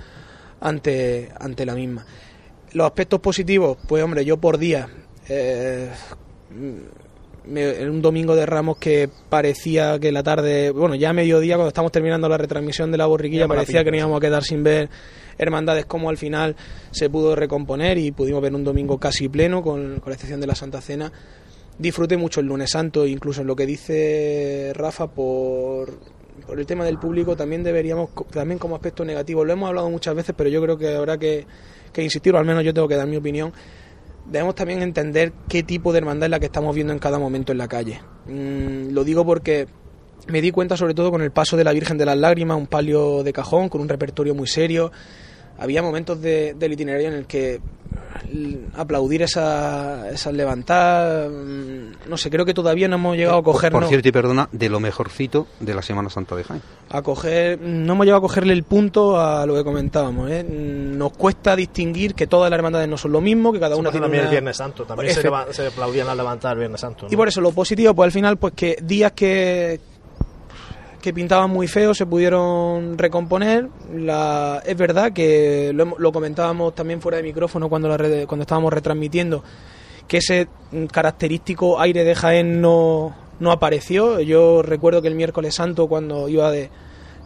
ante, 0.61 1.31
ante 1.39 1.65
la 1.65 1.75
misma. 1.75 2.05
Los 2.73 2.87
aspectos 2.87 3.21
positivos, 3.21 3.79
pues 3.89 4.03
hombre, 4.05 4.25
yo 4.25 4.37
por 4.37 4.59
día 4.59 4.89
eh, 5.29 5.91
en 7.47 7.91
un 7.91 8.03
domingo 8.03 8.37
de 8.37 8.47
Ramos 8.47 8.77
que 8.79 9.09
parecía 9.29 9.99
que 9.99 10.13
la 10.13 10.23
tarde, 10.23 10.71
bueno, 10.71 10.95
ya 10.95 11.11
a 11.11 11.13
mediodía, 11.13 11.57
cuando 11.57 11.69
estamos 11.69 11.91
terminando 11.91 12.29
la 12.29 12.37
retransmisión 12.37 12.93
de 12.93 12.99
la 12.99 13.07
borriquilla, 13.07 13.49
parecía 13.49 13.83
que 13.83 13.91
nos 13.91 13.99
íbamos 13.99 14.19
a 14.19 14.21
quedar 14.21 14.45
sin 14.45 14.63
ver 14.63 14.89
hermandades 15.41 15.87
como 15.87 16.11
al 16.11 16.17
final 16.17 16.57
se 16.91 17.09
pudo 17.11 17.35
recomponer 17.35 17.99
y 17.99 18.13
pudimos 18.13 18.43
ver 18.43 18.55
un 18.55 18.65
domingo 18.65 18.99
casi 18.99 19.29
pleno, 19.29 19.63
con, 19.63 20.01
con 20.01 20.11
la 20.11 20.15
excepción 20.15 20.41
de 20.41 20.47
la 20.47 20.55
Santa 20.55 20.81
Cena. 20.81 21.13
Disfruté 21.79 22.17
mucho 22.17 22.41
el 22.41 22.47
lunes 22.47 22.71
santo, 22.71 23.07
incluso 23.07 23.41
en 23.41 23.47
lo 23.47 23.57
que 23.57 23.67
dice 23.67 24.73
Rafa 24.75 25.09
por, 25.09 25.99
por 26.47 26.61
el 26.61 26.67
tema 26.67 26.85
del 26.85 26.99
público, 26.99 27.37
también 27.37 27.63
deberíamos, 27.63 28.11
también 28.31 28.59
como 28.59 28.77
aspecto 28.77 29.05
negativo, 29.05 29.45
lo 29.45 29.53
hemos 29.53 29.69
hablado 29.69 29.89
muchas 29.89 30.15
veces, 30.15 30.35
pero 30.37 30.51
yo 30.51 30.61
creo 30.63 30.77
que 30.77 30.95
habrá 30.95 31.19
que, 31.19 31.47
que 31.93 32.03
insistir, 32.03 32.35
o 32.35 32.39
al 32.39 32.45
menos 32.45 32.65
yo 32.65 32.75
tengo 32.75 32.87
que 32.87 32.97
dar 32.97 33.07
mi 33.07 33.17
opinión 33.17 33.53
debemos 34.27 34.55
también 34.55 34.83
entender 34.83 35.33
qué 35.49 35.63
tipo 35.63 35.93
de 35.93 35.99
hermandad 35.99 36.27
es 36.27 36.31
la 36.31 36.41
que 36.41 36.47
estamos 36.47 36.75
viendo 36.75 36.93
en 36.93 36.99
cada 36.99 37.19
momento 37.19 37.53
en 37.53 37.59
la 37.59 37.69
calle. 37.69 38.01
Mm, 38.27 38.93
lo 38.93 39.05
digo 39.05 39.25
porque 39.25 39.67
me 40.29 40.41
di 40.41 40.51
cuenta 40.51 40.77
sobre 40.77 40.95
todo 40.95 41.11
con 41.11 41.23
el 41.23 41.33
paso 41.33 41.57
de 41.57 41.65
la 41.65 41.73
Virgen 41.73 41.99
de 41.99 42.07
las 42.07 42.17
Lágrimas, 42.17 42.57
un 42.57 42.67
palio 42.67 43.23
de 43.23 43.33
cajón 43.33 43.69
con 43.69 43.81
un 43.81 43.89
repertorio 43.89 44.35
muy 44.35 44.47
serio. 44.47 44.93
Había 45.61 45.83
momentos 45.83 46.21
de, 46.21 46.55
del 46.55 46.73
itinerario 46.73 47.09
en 47.09 47.15
el 47.15 47.27
que 47.27 47.61
aplaudir 48.75 49.23
esas 49.23 50.07
esa 50.13 50.33
levantadas, 50.33 51.31
no 51.31 52.17
sé, 52.17 52.31
creo 52.31 52.45
que 52.45 52.55
todavía 52.55 52.89
no 52.89 52.97
hemos 52.97 53.17
llegado 53.17 53.39
a 53.39 53.43
coger... 53.43 53.73
Por 53.73 53.87
cierto, 53.87 54.09
y 54.09 54.13
perdona, 54.13 54.49
de 54.53 54.69
lo 54.69 54.81
mejorcito 54.81 55.47
de 55.59 55.75
la 55.75 55.83
Semana 55.83 56.11
Santa 56.11 56.37
de 56.37 56.45
Jaén. 56.45 56.63
A 56.89 57.03
coger, 57.03 57.61
no 57.61 57.93
hemos 57.93 58.07
llegado 58.07 58.19
a 58.19 58.23
cogerle 58.23 58.53
el 58.53 58.65
punto 58.65 59.21
a 59.21 59.47
lo 59.47 59.55
que 59.55 59.65
comentábamos, 59.65 60.31
¿eh? 60.31 60.45
Nos 60.45 61.13
cuesta 61.13 61.57
distinguir 61.57 62.15
que 62.15 62.27
todas 62.27 62.51
las 62.51 62.59
hermandades 62.59 62.89
no 62.89 62.97
son 62.97 63.13
lo 63.13 63.21
mismo, 63.21 63.53
que 63.53 63.61
cada 63.61 63.77
una 63.77 63.91
tiene 63.91 64.05
también 64.05 64.23
una... 64.23 64.31
el 64.31 64.35
Viernes 64.35 64.57
Santo, 64.57 64.85
también 64.85 65.15
se, 65.15 65.23
se, 65.51 65.67
aplaudían 65.67 66.09
al 66.09 66.17
levantar 66.17 66.53
el 66.53 66.59
Viernes 66.61 66.81
Santo. 66.81 67.07
¿no? 67.07 67.13
Y 67.13 67.17
por 67.17 67.29
eso 67.29 67.41
lo 67.41 67.53
positivo, 67.53 67.95
pues 67.95 68.07
al 68.07 68.13
final, 68.13 68.37
pues 68.37 68.55
que 68.55 68.79
días 68.83 69.13
que 69.13 69.81
que 71.01 71.13
pintaban 71.13 71.51
muy 71.51 71.67
feo 71.67 71.95
se 71.95 72.07
pudieron 72.07 72.99
recomponer. 72.99 73.69
La, 73.95 74.63
es 74.65 74.77
verdad 74.77 75.13
que 75.13 75.73
lo, 75.75 75.97
lo, 75.99 76.13
comentábamos 76.13 76.75
también 76.75 77.01
fuera 77.01 77.17
de 77.17 77.23
micrófono 77.23 77.69
cuando, 77.69 77.89
la 77.89 77.97
cuando 78.27 78.43
estábamos 78.43 78.73
retransmitiendo, 78.73 79.43
que 80.07 80.19
ese 80.19 80.49
característico 80.91 81.81
aire 81.81 82.05
de 82.05 82.15
Jaén 82.15 82.61
no, 82.61 83.15
no 83.41 83.53
apareció. 83.53 84.21
Yo 84.21 84.63
recuerdo 84.63 85.03
que 85.03 85.09
el 85.09 85.15
miércoles 85.15 85.55
santo, 85.55 85.89
cuando 85.89 86.29
iba 86.29 86.51
de 86.51 86.71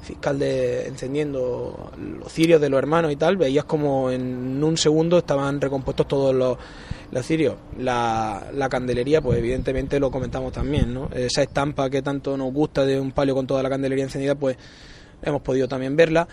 fiscal 0.05 0.39
de 0.39 0.87
encendiendo 0.87 1.91
los 2.21 2.33
cirios 2.33 2.61
de 2.61 2.69
los 2.69 2.79
hermanos 2.79 3.13
y 3.13 3.17
tal, 3.17 3.37
veías 3.37 3.65
como 3.65 4.11
en 4.11 4.63
un 4.63 4.77
segundo 4.77 5.19
estaban 5.19 5.61
recompuestos 5.61 6.07
todos 6.07 6.35
los, 6.35 6.57
los 7.11 7.27
cirios. 7.27 7.57
La, 7.79 8.49
la, 8.53 8.69
candelería, 8.69 9.21
pues 9.21 9.39
evidentemente 9.39 9.99
lo 9.99 10.11
comentamos 10.11 10.53
también, 10.53 10.95
¿no? 10.95 11.09
Esa 11.13 11.43
estampa 11.43 11.91
que 11.91 12.03
tanto 12.03 12.37
nos 12.37 12.53
gusta 12.53 12.85
de 12.85 13.01
un 13.01 13.13
palio 13.13 13.35
con 13.35 13.47
toda 13.47 13.63
la 13.63 13.71
candelería 13.71 14.05
encendida, 14.05 14.35
pues 14.35 14.57
hemos 15.23 15.43
podido 15.43 15.67
también 15.67 15.97
verla. 15.97 16.29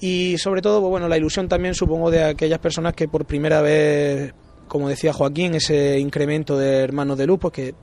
Y 0.00 0.36
sobre 0.38 0.60
todo, 0.60 0.80
pues 0.80 0.90
bueno, 0.90 1.08
la 1.08 1.16
ilusión 1.16 1.48
también 1.48 1.74
supongo 1.74 2.10
de 2.10 2.24
aquellas 2.24 2.58
personas 2.58 2.94
que 2.94 3.08
por 3.08 3.24
primera 3.24 3.62
vez, 3.62 4.34
como 4.68 4.88
decía 4.88 5.12
Joaquín, 5.12 5.54
ese 5.54 5.98
incremento 5.98 6.58
de 6.58 6.80
hermanos 6.80 7.16
de 7.16 7.26
luz, 7.26 7.38
pues 7.40 7.54
que 7.54 7.74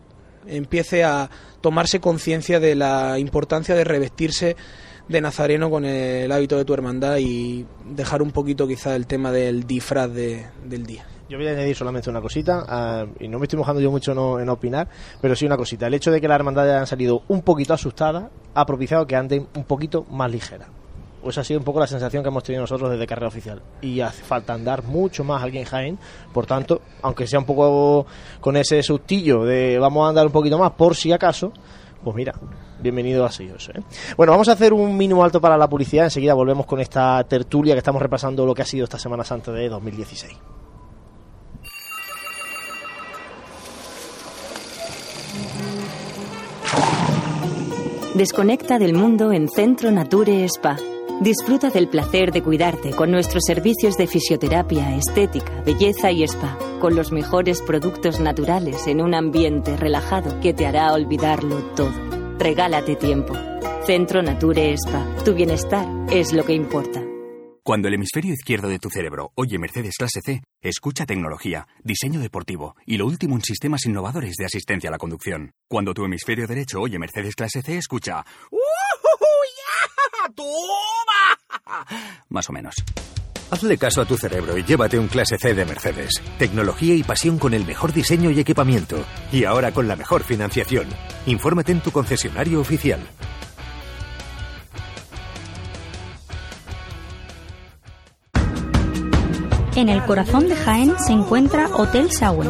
empiece 0.45 1.03
a 1.03 1.29
tomarse 1.61 1.99
conciencia 1.99 2.59
de 2.59 2.75
la 2.75 3.17
importancia 3.17 3.75
de 3.75 3.83
revestirse 3.83 4.55
de 5.07 5.21
nazareno 5.21 5.69
con 5.69 5.85
el 5.85 6.31
hábito 6.31 6.57
de 6.57 6.65
tu 6.65 6.73
hermandad 6.73 7.17
y 7.17 7.65
dejar 7.85 8.21
un 8.21 8.31
poquito 8.31 8.67
quizá 8.67 8.95
el 8.95 9.05
tema 9.05 9.31
del 9.31 9.65
disfraz 9.65 10.11
de, 10.11 10.45
del 10.65 10.85
día. 10.85 11.05
Yo 11.29 11.37
voy 11.37 11.47
a 11.47 11.51
añadir 11.51 11.75
solamente 11.75 12.09
una 12.09 12.21
cosita, 12.21 13.05
uh, 13.07 13.23
y 13.23 13.27
no 13.27 13.39
me 13.39 13.45
estoy 13.45 13.57
mojando 13.57 13.81
yo 13.81 13.89
mucho 13.89 14.39
en 14.39 14.49
opinar, 14.49 14.87
pero 15.21 15.35
sí 15.35 15.45
una 15.45 15.57
cosita. 15.57 15.87
El 15.87 15.93
hecho 15.93 16.11
de 16.11 16.21
que 16.21 16.27
las 16.27 16.35
hermandades 16.35 16.73
hayan 16.73 16.87
salido 16.87 17.23
un 17.27 17.41
poquito 17.41 17.73
asustadas 17.73 18.25
ha 18.53 18.65
propiciado 18.65 19.07
que 19.07 19.15
anden 19.15 19.47
un 19.55 19.63
poquito 19.63 20.05
más 20.11 20.29
ligeras. 20.29 20.67
Pues 21.23 21.37
ha 21.37 21.43
sido 21.43 21.59
un 21.59 21.63
poco 21.63 21.79
la 21.79 21.87
sensación 21.87 22.21
que 22.21 22.27
hemos 22.27 22.43
tenido 22.43 22.61
nosotros 22.61 22.91
desde 22.91 23.07
carrera 23.07 23.29
oficial. 23.29 23.61
Y 23.81 24.01
hace 24.01 24.21
falta 24.23 24.53
andar 24.53 24.83
mucho 24.83 25.23
más 25.23 25.41
alguien 25.41 25.63
Jaén. 25.63 25.97
Por 26.33 26.45
tanto, 26.45 26.81
aunque 27.01 27.25
sea 27.25 27.39
un 27.39 27.45
poco 27.45 28.05
con 28.41 28.57
ese 28.57 28.83
sustillo 28.83 29.45
de 29.45 29.79
vamos 29.79 30.05
a 30.05 30.09
andar 30.09 30.25
un 30.25 30.33
poquito 30.33 30.57
más 30.59 30.71
por 30.73 30.95
si 30.95 31.13
acaso, 31.13 31.53
Pues 32.03 32.15
mira, 32.15 32.33
bienvenido 32.83 33.25
a. 33.25 33.29
¿eh? 33.29 33.81
Bueno, 34.15 34.33
vamos 34.33 34.49
a 34.49 34.51
hacer 34.51 34.73
un 34.73 34.95
mínimo 34.95 35.23
alto 35.23 35.41
para 35.41 35.57
la 35.57 35.67
publicidad. 35.67 36.05
Enseguida 36.05 36.33
volvemos 36.33 36.65
con 36.65 36.79
esta 36.79 37.23
tertulia 37.23 37.73
que 37.73 37.79
estamos 37.79 38.01
repasando 38.01 38.45
lo 38.45 38.53
que 38.53 38.61
ha 38.61 38.65
sido 38.65 38.83
esta 38.83 38.99
Semana 38.99 39.23
Santa 39.23 39.51
de 39.51 39.69
2016. 39.69 40.37
Desconecta 48.13 48.77
del 48.77 48.93
mundo 48.93 49.31
en 49.31 49.49
Centro 49.49 49.89
Nature 49.89 50.43
Spa. 50.45 50.77
Disfruta 51.21 51.69
del 51.69 51.87
placer 51.87 52.31
de 52.31 52.43
cuidarte 52.43 52.91
con 52.91 53.09
nuestros 53.09 53.43
servicios 53.45 53.97
de 53.97 54.07
fisioterapia, 54.07 54.95
estética, 54.95 55.61
belleza 55.65 56.11
y 56.11 56.23
spa, 56.23 56.57
con 56.79 56.95
los 56.95 57.11
mejores 57.11 57.61
productos 57.61 58.19
naturales 58.19 58.87
en 58.87 58.99
un 58.99 59.15
ambiente 59.15 59.77
relajado 59.77 60.39
que 60.41 60.53
te 60.53 60.65
hará 60.65 60.93
olvidarlo 60.93 61.57
todo. 61.75 62.22
Regálate 62.39 62.95
tiempo. 62.95 63.33
Centro 63.85 64.21
Nature 64.21 64.73
Spa. 64.73 65.23
Tu 65.23 65.33
bienestar 65.33 65.85
es 66.11 66.33
lo 66.33 66.43
que 66.45 66.53
importa. 66.53 67.01
Cuando 67.63 67.87
el 67.87 67.93
hemisferio 67.93 68.33
izquierdo 68.33 68.67
de 68.67 68.77
tu 68.77 68.89
cerebro 68.89 69.31
oye 69.35 69.57
Mercedes 69.57 69.95
Clase 69.97 70.19
C, 70.21 70.43
escucha 70.61 71.05
tecnología, 71.05 71.67
diseño 71.81 72.19
deportivo 72.19 72.75
y 72.85 72.97
lo 72.97 73.05
último 73.05 73.35
en 73.35 73.41
sistemas 73.41 73.85
innovadores 73.85 74.35
de 74.37 74.45
asistencia 74.45 74.89
a 74.89 74.91
la 74.91 74.97
conducción. 74.97 75.51
Cuando 75.69 75.93
tu 75.93 76.03
hemisferio 76.03 76.45
derecho 76.45 76.81
oye 76.81 76.99
Mercedes 76.99 77.35
Clase 77.35 77.61
C, 77.61 77.77
escucha 77.77 78.25
¡Toma! 80.35 81.85
Más 82.29 82.49
o 82.49 82.53
menos. 82.53 82.75
Hazle 83.53 83.77
caso 83.77 84.01
a 84.01 84.05
tu 84.05 84.17
cerebro 84.17 84.57
y 84.57 84.63
llévate 84.63 84.97
un 84.97 85.07
clase 85.07 85.37
C 85.37 85.53
de 85.53 85.63
Mercedes. 85.63 86.23
Tecnología 86.39 86.95
y 86.95 87.03
pasión 87.03 87.37
con 87.37 87.53
el 87.53 87.63
mejor 87.67 87.93
diseño 87.93 88.31
y 88.31 88.39
equipamiento. 88.39 89.05
Y 89.31 89.43
ahora 89.43 89.71
con 89.71 89.87
la 89.87 89.95
mejor 89.95 90.23
financiación. 90.23 90.87
Infórmate 91.27 91.71
en 91.71 91.81
tu 91.81 91.91
concesionario 91.91 92.59
oficial. 92.59 92.99
En 99.75 99.87
el 99.87 100.03
corazón 100.05 100.49
de 100.49 100.55
Jaén 100.55 100.95
se 100.97 101.13
encuentra 101.13 101.67
Hotel 101.75 102.11
Sauen, 102.11 102.49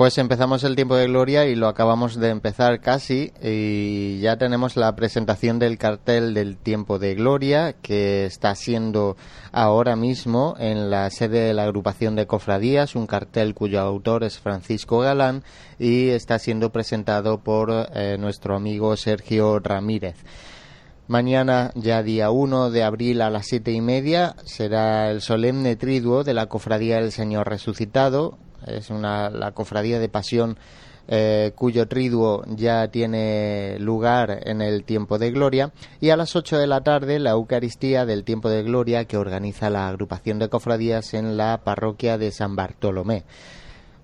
Pues 0.00 0.16
empezamos 0.16 0.64
el 0.64 0.76
tiempo 0.76 0.96
de 0.96 1.08
gloria 1.08 1.44
y 1.44 1.54
lo 1.54 1.68
acabamos 1.68 2.18
de 2.18 2.30
empezar 2.30 2.80
casi 2.80 3.34
y 3.42 4.18
ya 4.20 4.38
tenemos 4.38 4.78
la 4.78 4.96
presentación 4.96 5.58
del 5.58 5.76
cartel 5.76 6.32
del 6.32 6.56
tiempo 6.56 6.98
de 6.98 7.14
gloria 7.14 7.74
que 7.74 8.24
está 8.24 8.54
siendo 8.54 9.18
ahora 9.52 9.96
mismo 9.96 10.54
en 10.58 10.88
la 10.88 11.10
sede 11.10 11.40
de 11.40 11.52
la 11.52 11.64
agrupación 11.64 12.16
de 12.16 12.26
cofradías, 12.26 12.96
un 12.96 13.06
cartel 13.06 13.52
cuyo 13.52 13.78
autor 13.78 14.24
es 14.24 14.38
Francisco 14.38 15.00
Galán 15.00 15.44
y 15.78 16.08
está 16.08 16.38
siendo 16.38 16.72
presentado 16.72 17.40
por 17.42 17.70
eh, 17.70 18.16
nuestro 18.18 18.56
amigo 18.56 18.96
Sergio 18.96 19.58
Ramírez. 19.58 20.16
Mañana, 21.08 21.72
ya 21.74 22.02
día 22.02 22.30
1 22.30 22.70
de 22.70 22.84
abril 22.84 23.20
a 23.20 23.28
las 23.28 23.48
siete 23.48 23.72
y 23.72 23.82
media, 23.82 24.34
será 24.46 25.10
el 25.10 25.20
solemne 25.20 25.76
triduo 25.76 26.24
de 26.24 26.32
la 26.32 26.46
Cofradía 26.46 27.00
del 27.00 27.12
Señor 27.12 27.50
Resucitado, 27.50 28.38
es 28.66 28.90
una, 28.90 29.30
la 29.30 29.52
cofradía 29.52 29.98
de 29.98 30.08
pasión 30.08 30.58
eh, 31.12 31.52
cuyo 31.56 31.88
triduo 31.88 32.44
ya 32.46 32.88
tiene 32.88 33.78
lugar 33.80 34.42
en 34.44 34.62
el 34.62 34.84
tiempo 34.84 35.18
de 35.18 35.32
gloria 35.32 35.72
y 36.00 36.10
a 36.10 36.16
las 36.16 36.36
8 36.36 36.56
de 36.56 36.68
la 36.68 36.82
tarde 36.82 37.18
la 37.18 37.30
Eucaristía 37.30 38.06
del 38.06 38.22
tiempo 38.22 38.48
de 38.48 38.62
gloria 38.62 39.06
que 39.06 39.16
organiza 39.16 39.70
la 39.70 39.88
agrupación 39.88 40.38
de 40.38 40.48
cofradías 40.48 41.14
en 41.14 41.36
la 41.36 41.62
parroquia 41.64 42.16
de 42.16 42.30
San 42.30 42.54
Bartolomé. 42.54 43.24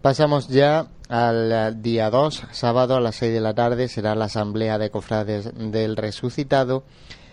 Pasamos 0.03 0.49
ya 0.49 0.89
al 1.09 1.81
día 1.81 2.11
2, 2.11 2.47
sábado 2.51 2.97
a 2.97 3.01
las 3.01 3.15
6 3.17 3.35
de 3.35 3.41
la 3.41 3.55
tarde 3.55 3.87
será 3.87 4.17
la 4.17 4.25
asamblea 4.25 4.79
de 4.79 4.91
cofrades 4.91 5.53
del 5.55 5.97
resucitado 5.97 6.83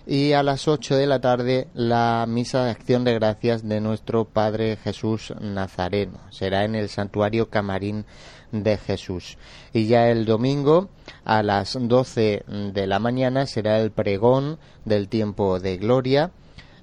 y 0.05 0.33
a 0.33 0.43
las 0.43 0.67
8 0.67 0.95
de 0.95 1.07
la 1.07 1.21
tarde 1.21 1.67
la 1.73 2.25
misa 2.27 2.65
de 2.65 2.71
acción 2.71 3.03
de 3.03 3.13
gracias 3.13 3.67
de 3.67 3.79
nuestro 3.79 4.25
Padre 4.25 4.77
Jesús 4.83 5.33
Nazareno. 5.39 6.19
Será 6.29 6.65
en 6.65 6.75
el 6.75 6.89
santuario 6.89 7.49
Camarín 7.49 8.05
de 8.51 8.77
Jesús. 8.77 9.37
Y 9.71 9.87
ya 9.87 10.09
el 10.09 10.25
domingo 10.25 10.89
a 11.23 11.41
las 11.41 11.77
12 11.79 12.43
de 12.73 12.87
la 12.87 12.99
mañana 12.99 13.45
será 13.45 13.79
el 13.79 13.91
pregón 13.91 14.59
del 14.85 15.07
tiempo 15.07 15.59
de 15.59 15.77
gloria, 15.77 16.31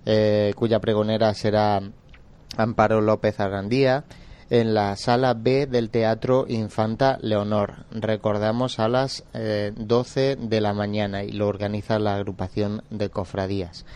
eh, 0.06 0.52
cuya 0.56 0.80
pregonera 0.80 1.34
será 1.34 1.80
Amparo 2.56 3.00
López 3.00 3.38
Arrandía 3.38 4.04
en 4.50 4.74
la 4.74 4.96
sala 4.96 5.34
B 5.34 5.66
del 5.66 5.90
Teatro 5.90 6.44
Infanta 6.48 7.18
Leonor. 7.22 7.86
Recordamos 7.92 8.80
a 8.80 8.88
las 8.88 9.24
12 9.32 10.32
eh, 10.32 10.36
de 10.36 10.60
la 10.60 10.74
mañana 10.74 11.22
y 11.22 11.30
lo 11.30 11.46
organiza 11.46 11.98
la 11.98 12.16
agrupación 12.16 12.82
de 12.90 13.08
cofradías. 13.08 13.86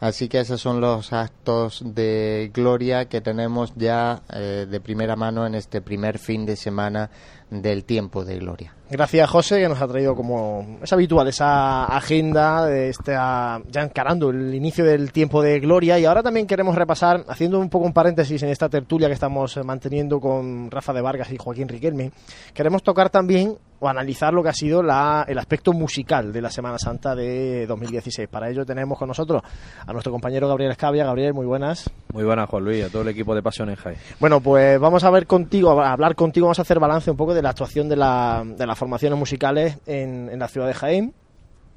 Así 0.00 0.28
que 0.28 0.40
esos 0.40 0.60
son 0.60 0.80
los 0.80 1.12
actos 1.12 1.82
de 1.84 2.50
gloria 2.52 3.06
que 3.06 3.20
tenemos 3.20 3.72
ya 3.76 4.22
eh, 4.32 4.66
de 4.68 4.80
primera 4.80 5.16
mano 5.16 5.46
en 5.46 5.54
este 5.54 5.80
primer 5.80 6.18
fin 6.18 6.46
de 6.46 6.56
semana 6.56 7.10
del 7.50 7.84
tiempo 7.84 8.24
de 8.24 8.38
gloria. 8.38 8.74
Gracias, 8.90 9.30
José, 9.30 9.60
que 9.60 9.68
nos 9.68 9.80
ha 9.80 9.88
traído 9.88 10.14
como 10.14 10.78
es 10.82 10.92
habitual 10.92 11.26
esa 11.28 11.84
agenda 11.84 12.66
de 12.66 12.90
esta, 12.90 13.60
ya 13.70 13.82
encarando 13.82 14.30
el 14.30 14.54
inicio 14.54 14.84
del 14.84 15.10
tiempo 15.10 15.42
de 15.42 15.58
gloria. 15.60 15.98
Y 15.98 16.04
ahora 16.04 16.22
también 16.22 16.46
queremos 16.46 16.74
repasar, 16.74 17.24
haciendo 17.28 17.58
un 17.58 17.70
poco 17.70 17.86
un 17.86 17.92
paréntesis 17.92 18.42
en 18.42 18.50
esta 18.50 18.68
tertulia 18.68 19.08
que 19.08 19.14
estamos 19.14 19.58
manteniendo 19.64 20.20
con 20.20 20.70
Rafa 20.70 20.92
de 20.92 21.00
Vargas 21.00 21.32
y 21.32 21.38
Joaquín 21.38 21.68
Riquelme, 21.68 22.12
queremos 22.52 22.82
tocar 22.82 23.10
también 23.10 23.56
o 23.84 23.88
analizar 23.88 24.32
lo 24.32 24.42
que 24.42 24.48
ha 24.48 24.54
sido 24.54 24.82
la, 24.82 25.26
el 25.28 25.38
aspecto 25.38 25.74
musical 25.74 26.32
de 26.32 26.40
la 26.40 26.50
Semana 26.50 26.78
Santa 26.78 27.14
de 27.14 27.66
2016. 27.66 28.28
Para 28.28 28.48
ello 28.48 28.64
tenemos 28.64 28.98
con 28.98 29.08
nosotros 29.08 29.42
a 29.86 29.92
nuestro 29.92 30.10
compañero 30.10 30.48
Gabriel 30.48 30.70
Escavia. 30.70 31.04
Gabriel, 31.04 31.34
muy 31.34 31.44
buenas. 31.44 31.90
Muy 32.14 32.24
buenas, 32.24 32.48
Juan 32.48 32.64
Luis, 32.64 32.84
a 32.84 32.88
todo 32.88 33.02
el 33.02 33.08
equipo 33.08 33.34
de 33.34 33.42
Pasión 33.42 33.68
en 33.68 33.76
Jaén. 33.76 33.98
Bueno, 34.18 34.40
pues 34.40 34.80
vamos 34.80 35.04
a 35.04 35.10
ver 35.10 35.26
contigo, 35.26 35.78
a 35.82 35.92
hablar 35.92 36.14
contigo, 36.14 36.46
vamos 36.46 36.58
a 36.60 36.62
hacer 36.62 36.80
balance 36.80 37.10
un 37.10 37.18
poco 37.18 37.34
de 37.34 37.42
la 37.42 37.50
actuación 37.50 37.86
de, 37.86 37.96
la, 37.96 38.42
de 38.44 38.66
las 38.66 38.78
formaciones 38.78 39.18
musicales 39.18 39.78
en, 39.84 40.30
en 40.32 40.38
la 40.38 40.48
ciudad 40.48 40.66
de 40.66 40.74
Jaén. 40.74 41.14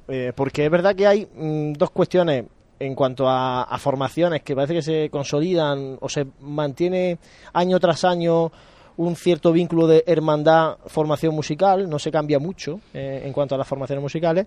Eh, 0.08 0.32
porque 0.34 0.64
es 0.64 0.70
verdad 0.70 0.96
que 0.96 1.06
hay 1.06 1.26
mm, 1.26 1.74
dos 1.74 1.90
cuestiones 1.90 2.46
en 2.78 2.94
cuanto 2.94 3.28
a, 3.28 3.64
a, 3.64 3.76
formaciones 3.76 4.42
que 4.42 4.54
parece 4.54 4.72
que 4.72 4.82
se 4.82 5.10
consolidan 5.10 5.98
o 6.00 6.08
se 6.08 6.26
mantiene 6.40 7.18
año 7.52 7.78
tras 7.78 8.04
año 8.04 8.50
un 8.98 9.16
cierto 9.16 9.52
vínculo 9.52 9.86
de 9.86 10.04
hermandad 10.06 10.76
formación 10.86 11.34
musical, 11.34 11.88
no 11.88 11.98
se 11.98 12.10
cambia 12.10 12.38
mucho 12.38 12.80
eh, 12.92 13.22
en 13.24 13.32
cuanto 13.32 13.54
a 13.54 13.58
las 13.58 13.66
formaciones 13.66 14.02
musicales. 14.02 14.46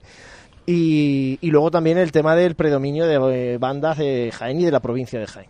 Y, 0.65 1.39
luego 1.41 1.71
también 1.71 1.97
el 1.97 2.11
tema 2.11 2.35
del 2.35 2.55
predominio 2.55 3.07
de 3.07 3.53
eh, 3.53 3.57
bandas 3.57 3.97
de 3.97 4.31
Jaén 4.31 4.59
y 4.59 4.65
de 4.65 4.71
la 4.71 4.79
provincia 4.79 5.19
de 5.19 5.25
Jaén. 5.25 5.49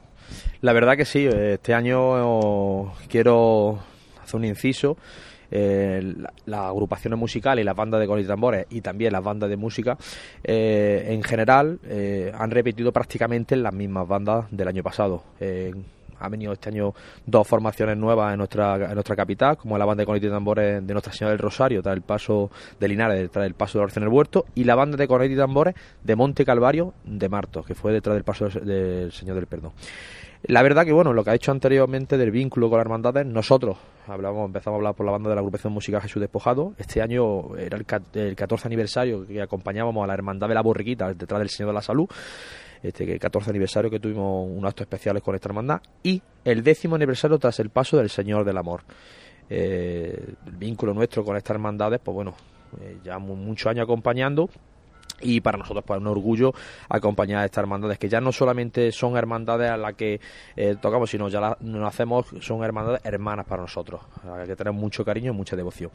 La 0.61 0.71
verdad 0.71 0.95
que 0.95 1.05
sí, 1.05 1.27
este 1.27 1.73
año 1.73 2.93
quiero 3.09 3.79
hacer 4.23 4.35
un 4.37 4.45
inciso. 4.45 4.95
Eh, 5.53 6.13
las 6.45 6.61
agrupaciones 6.61 7.19
musicales 7.19 7.63
y 7.63 7.65
las 7.65 7.75
bandas 7.75 7.99
de 7.99 8.07
con 8.07 8.17
y 8.17 8.23
tambores 8.23 8.67
y 8.69 8.79
también 8.79 9.11
las 9.11 9.21
bandas 9.21 9.49
de 9.49 9.57
música 9.57 9.97
eh, 10.45 11.07
en 11.09 11.21
general 11.23 11.77
eh, 11.83 12.31
han 12.33 12.51
repetido 12.51 12.93
prácticamente 12.93 13.57
las 13.57 13.73
mismas 13.73 14.07
bandas 14.07 14.45
del 14.49 14.69
año 14.69 14.81
pasado 14.81 15.23
ha 16.21 16.29
venido 16.29 16.53
este 16.53 16.69
año 16.69 16.93
dos 17.25 17.47
formaciones 17.47 17.97
nuevas 17.97 18.31
en 18.33 18.37
nuestra, 18.37 18.75
en 18.75 18.93
nuestra 18.93 19.15
capital, 19.15 19.57
como 19.57 19.77
la 19.77 19.85
banda 19.85 20.01
de 20.01 20.05
cornetas 20.05 20.27
y 20.27 20.31
tambores 20.31 20.85
de 20.85 20.93
Nuestra 20.93 21.13
Señora 21.13 21.31
del 21.31 21.39
Rosario, 21.39 21.81
tras 21.81 21.95
el 21.95 22.01
paso 22.01 22.49
de 22.79 22.87
Linares, 22.87 23.19
detrás 23.19 23.43
del 23.43 23.53
paso 23.53 23.77
de 23.77 23.83
Orce 23.83 23.99
en 23.99 24.03
el 24.03 24.09
Huerto, 24.09 24.45
y 24.55 24.63
la 24.63 24.75
banda 24.75 24.97
de 24.97 25.07
cornetas 25.07 25.35
y 25.35 25.37
tambores 25.37 25.75
de 26.03 26.15
Monte 26.15 26.45
Calvario 26.45 26.93
de 27.03 27.29
Martos, 27.29 27.65
que 27.65 27.75
fue 27.75 27.91
detrás 27.91 28.15
del 28.15 28.23
paso 28.23 28.47
del 28.47 29.11
Señor 29.11 29.35
del 29.35 29.47
Perdón. 29.47 29.71
La 30.43 30.63
verdad 30.63 30.85
que, 30.85 30.91
bueno, 30.91 31.13
lo 31.13 31.23
que 31.23 31.29
ha 31.29 31.33
dicho 31.33 31.51
anteriormente 31.51 32.17
del 32.17 32.31
vínculo 32.31 32.67
con 32.67 32.77
las 32.77 32.85
hermandades, 32.85 33.27
nosotros 33.27 33.77
hablamos, 34.07 34.47
empezamos 34.47 34.75
a 34.75 34.79
hablar 34.79 34.95
por 34.95 35.05
la 35.05 35.11
banda 35.11 35.29
de 35.29 35.35
la 35.35 35.41
agrupación 35.41 35.71
musical 35.71 36.01
Jesús 36.01 36.19
Despojado. 36.19 36.73
Este 36.79 36.99
año 36.99 37.55
era 37.57 37.77
el, 37.77 37.85
el 38.19 38.35
14 38.35 38.67
aniversario 38.67 39.27
que 39.27 39.39
acompañábamos 39.39 40.03
a 40.03 40.07
la 40.07 40.15
Hermandad 40.15 40.47
de 40.47 40.55
la 40.55 40.61
Borriquita 40.61 41.13
detrás 41.13 41.39
del 41.39 41.49
Señor 41.49 41.69
de 41.69 41.73
la 41.75 41.81
Salud. 41.83 42.07
Este 42.83 43.19
14 43.19 43.49
aniversario 43.49 43.91
que 43.91 43.99
tuvimos 43.99 44.47
unos 44.49 44.69
actos 44.69 44.85
especiales 44.85 45.21
con 45.21 45.35
esta 45.35 45.49
hermandad 45.49 45.81
y 46.01 46.21
el 46.43 46.63
décimo 46.63 46.95
aniversario 46.95 47.37
tras 47.37 47.59
el 47.59 47.69
paso 47.69 47.97
del 47.97 48.09
Señor 48.09 48.43
del 48.43 48.57
Amor. 48.57 48.81
Eh, 49.49 50.33
el 50.47 50.55
vínculo 50.55 50.93
nuestro 50.93 51.23
con 51.23 51.37
estas 51.37 51.55
hermandades, 51.55 51.99
pues 52.03 52.15
bueno, 52.15 52.33
eh, 52.81 52.97
llevamos 53.03 53.37
muchos 53.37 53.67
años 53.67 53.83
acompañando 53.83 54.49
y 55.21 55.41
para 55.41 55.57
nosotros 55.57 55.83
pues 55.85 55.99
un 55.99 56.07
orgullo 56.07 56.53
acompañar 56.89 57.41
a 57.41 57.45
estas 57.45 57.63
hermandades 57.63 57.97
que 57.97 58.09
ya 58.09 58.21
no 58.21 58.31
solamente 58.31 58.91
son 58.91 59.17
hermandades 59.17 59.69
a 59.69 59.77
las 59.77 59.93
que 59.93 60.19
eh, 60.55 60.75
tocamos 60.81 61.09
sino 61.09 61.29
ya 61.29 61.39
las 61.39 61.61
nos 61.61 61.87
hacemos 61.87 62.27
son 62.39 62.63
hermandades 62.63 63.01
hermanas 63.03 63.45
para 63.45 63.61
nosotros. 63.61 64.01
Hay 64.23 64.47
que 64.47 64.55
tener 64.55 64.73
mucho 64.73 65.03
cariño 65.05 65.31
y 65.31 65.35
mucha 65.35 65.55
devoción. 65.55 65.91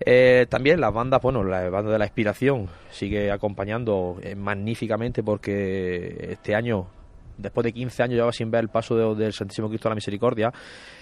Eh, 0.00 0.46
también 0.48 0.80
las 0.80 0.92
bandas 0.92 1.20
bueno 1.22 1.44
la 1.44 1.68
banda 1.70 1.92
de 1.92 1.98
la 1.98 2.04
inspiración 2.04 2.68
sigue 2.90 3.30
acompañando 3.30 4.18
eh, 4.22 4.34
magníficamente 4.34 5.22
porque 5.22 6.28
este 6.32 6.54
año 6.54 6.86
después 7.36 7.64
de 7.64 7.72
15 7.72 8.02
años 8.02 8.14
llevaba 8.14 8.32
sin 8.32 8.50
ver 8.50 8.62
el 8.62 8.68
paso 8.68 9.14
del 9.14 9.32
Santísimo 9.32 9.68
Cristo 9.68 9.88
de 9.88 9.90
la 9.90 9.94
Misericordia, 9.96 10.52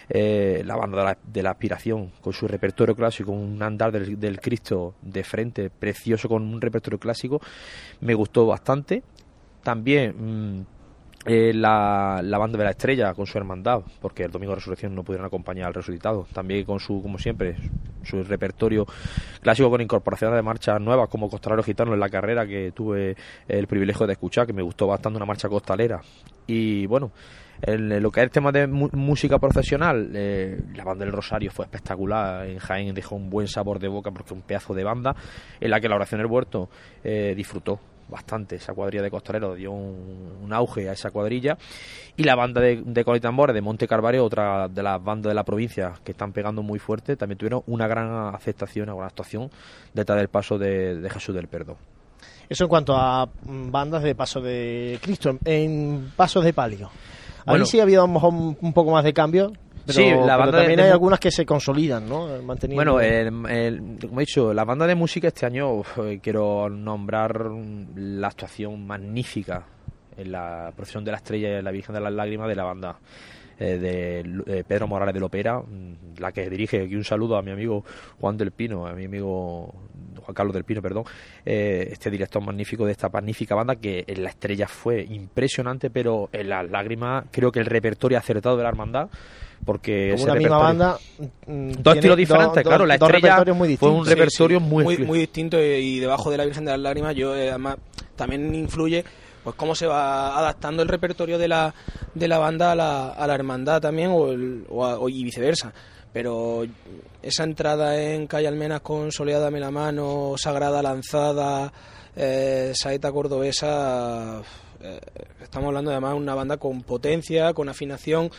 eh, 0.09 0.63
la 0.65 0.77
banda 0.77 1.17
de 1.23 1.43
la, 1.43 1.51
aspiración, 1.51 2.13
con 2.21 2.33
su 2.33 2.47
repertorio 2.49 2.95
clásico, 2.95 3.33
un 3.33 3.63
andar 3.63 3.93
del, 3.93 4.41
Cristo 4.41 4.95
de 5.03 5.25
frente, 5.25 5.71
precioso, 5.71 6.29
con 6.29 6.43
un 6.43 6.61
repertorio 6.61 6.99
clásico, 6.99 7.41
me 8.01 8.15
gustó 8.15 8.47
bastante. 8.47 9.03
También 9.63 10.59
mm, 10.59 10.67
eh, 11.25 11.53
la, 11.55 12.21
banda 12.21 12.59
de 12.59 12.65
la 12.65 12.71
estrella 12.71 13.15
con 13.15 13.27
su 13.27 13.39
hermandad, 13.39 13.83
porque 14.01 14.25
el 14.25 14.33
domingo 14.33 14.53
de 14.53 14.57
resurrección 14.57 14.95
no 14.95 15.05
pudieron 15.05 15.27
acompañar 15.27 15.69
al 15.69 15.75
resucitado. 15.75 16.27
También 16.33 16.65
con 16.65 16.81
su, 16.81 17.01
como 17.01 17.19
siempre, 17.19 17.57
su 18.03 18.23
repertorio 18.25 18.87
clásico 19.41 19.71
con 19.71 19.81
incorporaciones 19.81 20.37
de 20.37 20.43
marchas 20.43 20.81
nuevas, 20.81 21.09
como 21.09 21.29
Costalero 21.29 21.63
Gitano 21.63 21.95
en 21.95 22.01
la 22.01 22.09
carrera 22.09 22.47
que 22.47 22.73
tuve 22.73 23.17
el 23.47 23.67
privilegio 23.69 24.07
de 24.07 24.15
escuchar, 24.15 24.47
que 24.47 24.53
me 24.53 24.63
gustó 24.63 24.89
bastante 24.89 25.17
una 25.17 25.27
marcha 25.27 25.49
costalera. 25.49 26.01
Y 26.49 26.87
bueno, 26.87 27.13
en 27.63 28.03
lo 28.03 28.11
que 28.11 28.21
es 28.21 28.25
el 28.25 28.31
tema 28.31 28.51
de 28.51 28.67
música 28.67 29.39
profesional, 29.39 30.11
eh, 30.15 30.61
la 30.75 30.83
banda 30.83 31.05
del 31.05 31.15
Rosario 31.15 31.53
fue 31.53 31.67
espectacular. 31.67 32.47
En 32.47 32.59
Jaén 32.59 32.93
dejó 32.93 33.15
un 33.15 33.31
buen 33.31 33.47
sabor 33.47 33.79
de 33.79 33.87
boca 33.87 34.11
porque 34.11 34.35
un 34.35 34.43
pedazo 34.43 34.75
de 34.75 34.83
banda 34.83 35.15
en 35.61 35.71
la 35.71 35.81
que 35.81 35.89
la 35.89 35.95
oración 35.95 36.21
del 36.21 36.31
huerto 36.31 36.69
eh, 37.05 37.35
disfrutó 37.37 37.79
bastante 38.13 38.57
esa 38.57 38.75
cuadrilla 38.75 39.03
de 39.03 39.11
costaleros, 39.11 39.57
dio 39.57 39.73
un, 39.73 40.53
auge 40.53 40.89
a 40.89 40.93
esa 40.93 41.11
cuadrilla. 41.11 41.57
Y 42.17 42.25
la 42.25 42.37
banda 42.37 42.61
de, 42.61 42.83
de 42.85 43.05
Colitambores 43.05 43.55
de 43.55 43.63
Monte 43.63 43.89
Carvario, 43.89 44.25
otra 44.25 44.69
de 44.69 44.83
las 44.83 45.03
bandas 45.03 45.31
de 45.31 45.35
la 45.35 45.45
provincia 45.45 45.95
que 46.05 46.13
están 46.13 46.33
pegando 46.33 46.63
muy 46.63 46.79
fuerte, 46.79 47.17
también 47.17 47.39
tuvieron 47.39 47.63
una 47.67 47.89
gran 47.89 48.35
aceptación, 48.35 48.91
una 48.91 48.97
gran 48.97 49.09
actuación 49.09 49.51
detrás 49.95 50.19
del 50.19 50.29
paso 50.29 50.59
de, 50.59 51.09
Jesús 51.11 51.35
del 51.35 51.49
Perdón. 51.49 51.77
Eso 52.49 52.65
en 52.65 52.69
cuanto 52.69 52.95
a 52.95 53.27
mm, 53.27 53.71
bandas 53.71 54.03
de 54.03 54.15
paso 54.15 54.41
de 54.41 54.99
Cristo, 55.03 55.39
en 55.45 56.13
pasos 56.15 56.45
de 56.45 56.53
palio. 56.53 56.91
Ahí 57.47 57.65
sí 57.65 57.81
ha 57.81 57.83
habido 57.83 58.05
a 58.05 58.07
lo 58.07 58.13
mejor 58.13 58.33
un 58.33 58.73
poco 58.73 58.93
más 58.93 59.03
de 59.03 59.13
cambio, 59.13 59.53
sí, 59.87 60.11
la 60.11 60.37
banda 60.37 60.59
también 60.59 60.81
hay 60.81 60.91
algunas 60.91 61.19
que 61.21 61.31
se 61.31 61.45
consolidan, 61.45 62.09
¿no? 62.09 62.29
Bueno, 62.69 62.93
como 62.93 63.03
he 63.49 64.21
dicho, 64.21 64.53
la 64.53 64.65
banda 64.65 64.87
de 64.87 64.95
música 64.95 65.29
este 65.29 65.47
año 65.47 65.83
quiero 66.23 66.69
nombrar 66.69 67.51
la 67.95 68.29
actuación 68.29 68.87
magnífica 68.87 69.67
en 70.17 70.33
la 70.33 70.73
procesión 70.77 71.05
de 71.05 71.11
la 71.11 71.17
estrella 71.19 71.59
y 71.59 71.63
la 71.63 71.71
Virgen 71.71 71.95
de 71.95 72.01
las 72.01 72.13
Lágrimas 72.13 72.49
de 72.49 72.55
la 72.55 72.65
banda 72.65 72.99
de 73.59 74.21
eh, 74.47 74.65
Pedro 74.67 74.87
Morales 74.87 75.15
de 75.15 75.21
Lopera, 75.21 75.61
mm, 75.61 76.19
la 76.19 76.33
que 76.33 76.49
dirige 76.49 76.83
aquí 76.83 76.95
un 76.95 77.05
saludo 77.05 77.37
a 77.37 77.43
mi 77.43 77.51
amigo 77.51 77.85
Juan 78.21 78.37
del 78.37 78.53
Pino, 78.53 78.87
a 78.87 78.93
mi 78.93 79.05
amigo 79.05 79.75
Juan 80.23 80.35
Carlos 80.35 80.55
del 80.55 80.65
Pino, 80.65 80.83
perdón, 80.83 81.05
eh, 81.45 81.89
este 81.91 82.11
director 82.11 82.43
magnífico 82.43 82.85
de 82.87 82.93
esta 82.93 83.09
magnífica 83.09 83.55
banda 83.55 83.77
que 83.77 84.05
en 84.07 84.23
la 84.23 84.31
estrella 84.31 84.69
fue 84.69 85.03
impresionante, 85.03 85.91
pero 85.91 86.29
en 86.33 86.49
las 86.49 86.71
lágrimas 86.71 87.27
creo 87.31 87.51
que 87.53 87.61
el 87.61 87.67
repertorio 87.67 88.19
acertado 88.19 88.57
de 88.57 88.63
la 88.63 88.69
hermandad 88.69 89.09
porque 89.65 90.17
una 90.19 90.35
misma 90.35 90.59
banda 90.59 90.99
mm, 91.47 91.71
dos 91.79 91.95
estilos 91.95 92.17
diferentes 92.17 92.63
claro 92.65 92.85
la 92.85 92.95
estrella 92.95 93.45
fue 93.79 93.91
un 93.91 94.05
repertorio 94.05 94.59
muy, 94.59 94.99
muy, 94.99 95.19
distinto 95.21 95.63
y, 95.63 96.01
debajo 96.01 96.33
de 96.33 96.37
la 96.37 96.45
Virgen 96.45 96.65
de 96.65 96.73
las 96.73 96.81
Lágrimas 96.81 97.15
yo 97.15 97.37
eh, 97.37 97.51
además 97.51 97.77
también 98.17 98.53
influye 98.55 99.05
pues 99.43 99.57
cómo 99.57 99.75
se 99.75 99.87
va 99.87 100.39
adaptando 100.39 100.83
el 100.83 100.89
repertorio 100.89 101.39
de 101.39 101.49
la, 101.49 101.75
de 102.15 102.29
la 102.29 102.39
banda 102.39 102.73
a 102.73 102.75
la, 102.75 103.09
a 103.11 103.27
la 103.27 103.35
hermandad 103.35 103.81
también 103.81 104.11
o, 104.11 104.29
o, 104.71 105.09
y 105.09 105.25
viceversa 105.25 105.73
pero 106.13 106.65
esa 107.23 107.45
entrada 107.45 108.01
en 108.01 108.27
Calle 108.27 108.49
Almenas 108.49 108.83
con 108.83 109.11
Soleada 109.11 109.51
me 109.51 109.61
la 109.61 109.71
mano 109.71 110.35
Sagrada 110.37 110.83
Lanzada 110.83 111.73
eh, 112.15 112.73
Saeta 112.75 113.11
Cordobesa 113.11 114.43
eh, 114.81 115.01
estamos 115.43 115.69
hablando 115.69 115.91
además 115.91 116.13
de 116.13 116.19
una 116.19 116.35
banda 116.35 116.57
con 116.57 116.83
potencia 116.83 117.53
con 117.55 117.69
afinación 117.69 118.31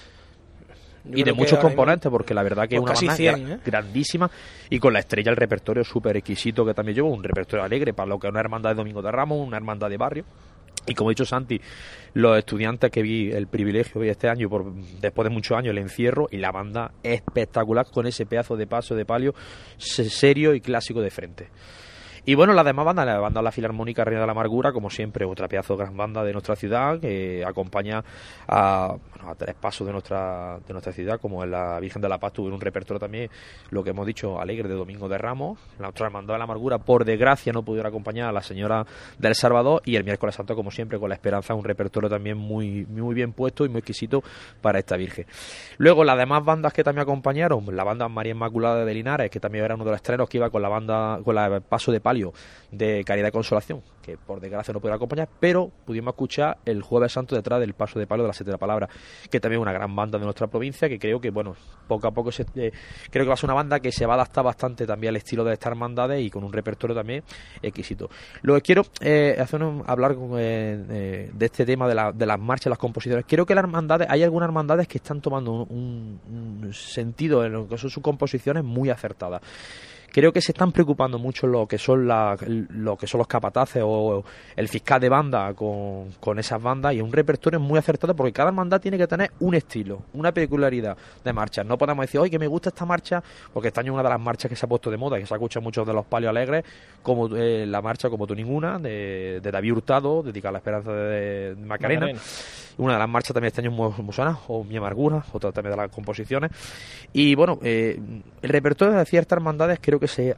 y 1.05 1.23
de 1.23 1.33
muchos 1.33 1.59
componentes, 1.59 2.09
porque 2.09 2.33
la 2.33 2.43
verdad 2.43 2.67
que 2.67 2.75
es 2.75 2.81
una 2.81 2.93
banda 2.93 3.53
¿eh? 3.53 3.59
grandísima 3.65 4.29
y 4.69 4.79
con 4.79 4.93
la 4.93 4.99
estrella 4.99 5.31
el 5.31 5.37
repertorio 5.37 5.83
súper 5.83 6.17
exquisito 6.17 6.65
que 6.65 6.73
también 6.73 6.95
llevo, 6.95 7.09
un 7.09 7.23
repertorio 7.23 7.63
alegre 7.63 7.93
para 7.93 8.07
lo 8.07 8.19
que 8.19 8.27
es 8.27 8.31
una 8.31 8.39
hermandad 8.39 8.71
de 8.71 8.75
Domingo 8.75 9.01
de 9.01 9.11
Ramos, 9.11 9.45
una 9.45 9.57
hermandad 9.57 9.89
de 9.89 9.97
barrio. 9.97 10.25
Y 10.85 10.93
como 10.93 11.09
ha 11.09 11.11
dicho 11.11 11.25
Santi, 11.25 11.59
los 12.13 12.37
estudiantes 12.37 12.91
que 12.91 13.01
vi 13.01 13.31
el 13.31 13.47
privilegio 13.47 14.01
de 14.01 14.09
este 14.09 14.27
año, 14.27 14.49
por, 14.49 14.73
después 14.73 15.27
de 15.27 15.33
muchos 15.33 15.57
años, 15.57 15.71
el 15.71 15.77
encierro 15.77 16.27
y 16.29 16.37
la 16.37 16.51
banda 16.51 16.91
espectacular 17.01 17.85
con 17.91 18.05
ese 18.05 18.25
pedazo 18.25 18.55
de 18.57 18.67
paso 18.67 18.95
de 18.95 19.05
palio 19.05 19.33
serio 19.77 20.53
y 20.53 20.61
clásico 20.61 21.01
de 21.01 21.09
frente. 21.09 21.49
Y 22.25 22.35
bueno, 22.35 22.53
las 22.53 22.63
demás 22.63 22.85
bandas, 22.85 23.05
la 23.05 23.19
banda 23.19 23.41
La 23.41 23.51
Filarmónica 23.51 24.05
Reina 24.05 24.21
de 24.21 24.27
la 24.27 24.31
Amargura, 24.31 24.71
como 24.71 24.89
siempre, 24.89 25.25
otra 25.25 25.49
pedazo 25.49 25.75
de 25.75 25.83
gran 25.83 25.97
banda 25.97 26.23
de 26.23 26.31
nuestra 26.31 26.55
ciudad 26.55 26.97
que 26.97 27.43
acompaña 27.45 28.01
a, 28.47 28.95
tres 29.37 29.55
pasos 29.55 29.85
de 29.85 29.91
nuestra, 29.91 30.57
de 30.65 30.71
nuestra 30.71 30.93
ciudad, 30.93 31.19
como 31.19 31.43
en 31.43 31.51
la 31.51 31.77
Virgen 31.81 32.01
de 32.01 32.07
la 32.07 32.17
Paz 32.17 32.31
tuvo 32.31 32.47
un 32.47 32.61
repertorio 32.61 32.97
también, 32.97 33.29
lo 33.71 33.83
que 33.83 33.89
hemos 33.89 34.07
dicho, 34.07 34.39
alegre 34.39 34.69
de 34.69 34.75
Domingo 34.75 35.09
de 35.09 35.17
Ramos. 35.17 35.59
La 35.79 35.89
otra 35.89 36.05
hermandad 36.05 36.35
de 36.35 36.37
la 36.37 36.45
Amargura, 36.45 36.77
por 36.77 37.03
desgracia, 37.03 37.51
no 37.51 37.63
pudieron 37.63 37.89
acompañar 37.89 38.29
a 38.29 38.31
la 38.31 38.41
señora 38.41 38.85
del 39.17 39.35
Salvador. 39.35 39.81
Y 39.83 39.97
el 39.97 40.05
miércoles 40.05 40.35
santo, 40.35 40.55
como 40.55 40.71
siempre, 40.71 40.99
con 40.99 41.09
la 41.09 41.15
esperanza, 41.15 41.53
un 41.53 41.65
repertorio 41.65 42.09
también 42.09 42.37
muy, 42.37 42.85
muy 42.85 43.15
bien 43.15 43.33
puesto 43.33 43.65
y 43.65 43.69
muy 43.69 43.79
exquisito 43.79 44.23
para 44.61 44.79
esta 44.79 44.95
Virgen. 44.95 45.25
Luego, 45.77 46.05
las 46.05 46.17
demás 46.17 46.45
bandas 46.45 46.71
que 46.71 46.85
también 46.85 47.03
acompañaron, 47.03 47.65
la 47.75 47.83
banda 47.83 48.07
María 48.07 48.31
Inmaculada 48.31 48.85
de 48.85 48.93
Linares, 48.93 49.29
que 49.29 49.41
también 49.41 49.65
era 49.65 49.75
uno 49.75 49.83
de 49.83 49.91
los 49.91 49.97
estrenos 49.97 50.29
que 50.29 50.37
iba 50.37 50.49
con 50.49 50.61
la 50.61 50.69
banda, 50.69 51.19
con 51.21 51.35
la 51.35 51.59
Paso 51.59 51.91
de 51.91 51.99
De 52.71 53.03
Caridad 53.05 53.27
y 53.27 53.31
Consolación, 53.31 53.81
que 54.01 54.17
por 54.17 54.39
desgracia 54.39 54.73
no 54.73 54.79
pudieron 54.79 54.97
acompañar, 54.97 55.29
pero 55.39 55.71
pudimos 55.85 56.13
escuchar 56.13 56.57
el 56.65 56.81
Jueves 56.81 57.11
Santo 57.11 57.35
detrás 57.35 57.59
del 57.59 57.73
Paso 57.73 57.99
de 57.99 58.07
Palio 58.07 58.23
de 58.23 58.29
la 58.29 58.33
Siete 58.33 58.49
de 58.49 58.53
la 58.53 58.57
Palabra, 58.57 58.89
que 59.29 59.39
también 59.39 59.59
es 59.59 59.63
una 59.63 59.73
gran 59.73 59.95
banda 59.95 60.17
de 60.17 60.23
nuestra 60.23 60.47
provincia, 60.47 60.89
que 60.89 60.97
creo 60.97 61.19
que, 61.19 61.29
bueno, 61.29 61.55
poco 61.87 62.07
a 62.07 62.11
poco 62.11 62.31
se, 62.31 62.43
eh, 62.55 62.71
creo 63.11 63.25
que 63.25 63.27
va 63.27 63.33
a 63.33 63.37
ser 63.37 63.47
una 63.47 63.53
banda 63.53 63.79
que 63.79 63.91
se 63.91 64.05
va 64.05 64.13
a 64.13 64.15
adaptar 64.15 64.43
bastante 64.43 64.87
también 64.87 65.09
al 65.09 65.17
estilo 65.17 65.43
de 65.43 65.53
estas 65.53 65.71
hermandades 65.71 66.21
y 66.21 66.29
con 66.29 66.43
un 66.43 66.51
repertorio 66.51 66.95
también 66.95 67.23
exquisito. 67.61 68.09
Lo 68.41 68.55
que 68.55 68.61
quiero 68.61 68.83
eh, 69.01 69.37
hacer 69.39 69.61
hablar 69.85 70.15
eh, 70.37 71.29
de 71.31 71.45
este 71.45 71.65
tema 71.65 71.87
de, 71.87 72.25
las 72.25 72.39
marchas, 72.39 72.71
las 72.71 72.79
composiciones. 72.79 73.25
Creo 73.27 73.45
que 73.45 73.55
las 73.55 73.63
hermandades, 73.63 74.07
hay 74.09 74.23
algunas 74.23 74.47
hermandades 74.47 74.87
que 74.87 74.97
están 74.97 75.21
tomando 75.21 75.51
un 75.51 76.71
sentido 76.73 77.45
en 77.45 77.53
lo 77.53 77.67
que 77.67 77.77
son 77.77 77.89
sus 77.89 78.03
composiciones 78.03 78.63
muy 78.63 78.89
acertadas 78.89 79.41
creo 80.13 80.31
que 80.31 80.41
se 80.41 80.51
están 80.51 80.71
preocupando 80.71 81.17
mucho 81.17 81.47
lo 81.47 81.67
que 81.67 81.77
son 81.77 82.07
lo 82.07 82.97
que 82.97 83.07
son 83.07 83.17
los 83.17 83.27
capataces 83.27 83.81
o 83.83 84.23
el 84.55 84.67
fiscal 84.69 85.01
de 85.01 85.09
banda 85.09 85.53
con, 85.53 86.11
con 86.19 86.39
esas 86.39 86.61
bandas 86.61 86.93
y 86.93 87.01
un 87.01 87.11
repertorio 87.11 87.59
muy 87.59 87.79
acertado 87.79 88.15
porque 88.15 88.31
cada 88.31 88.49
hermandad 88.49 88.79
tiene 88.79 88.97
que 88.97 89.07
tener 89.07 89.31
un 89.39 89.55
estilo, 89.55 90.03
una 90.13 90.31
peculiaridad 90.31 90.95
de 91.23 91.33
marcha. 91.33 91.63
No 91.63 91.77
podemos 91.77 92.05
decir, 92.05 92.19
oye, 92.19 92.29
que 92.29 92.39
me 92.39 92.47
gusta 92.47 92.69
esta 92.69 92.85
marcha, 92.85 93.23
porque 93.51 93.69
este 93.69 93.79
año 93.79 93.91
es 93.91 93.93
una 93.95 94.03
de 94.03 94.09
las 94.09 94.19
marchas 94.19 94.49
que 94.49 94.55
se 94.55 94.65
ha 94.65 94.69
puesto 94.69 94.91
de 94.91 94.97
moda, 94.97 95.17
que 95.17 95.25
se 95.25 95.33
escucha 95.33 95.59
mucho 95.59 95.83
de 95.83 95.93
los 95.93 96.05
palios 96.05 96.29
alegres, 96.29 96.63
como 97.01 97.35
eh, 97.35 97.65
la 97.65 97.81
marcha 97.81 98.09
como 98.09 98.27
tú 98.27 98.35
ninguna, 98.35 98.77
de, 98.79 99.39
David 99.41 99.73
Hurtado, 99.73 100.23
dedicada 100.23 100.49
a 100.49 100.53
la 100.53 100.57
esperanza 100.59 100.91
de, 100.93 101.55
Macarena. 101.55 102.07
Una 102.77 102.93
de 102.93 102.99
las 102.99 103.09
marchas 103.09 103.33
también 103.33 103.49
este 103.49 103.61
año 103.61 103.71
muy, 103.71 103.91
muy 104.01 104.15
o 104.47 104.63
Mi 104.63 104.77
Amargura, 104.77 105.23
otra 105.31 105.51
también 105.51 105.75
de 105.75 105.81
las 105.83 105.91
composiciones. 105.91 106.51
Y 107.13 107.35
bueno, 107.35 107.59
eh, 107.61 107.99
el 108.41 108.49
repertorio 108.49 108.95
de 108.95 109.05
ciertas 109.05 109.37
hermandades 109.37 109.79
creo 109.79 109.99
que 109.99 110.02
se, 110.07 110.35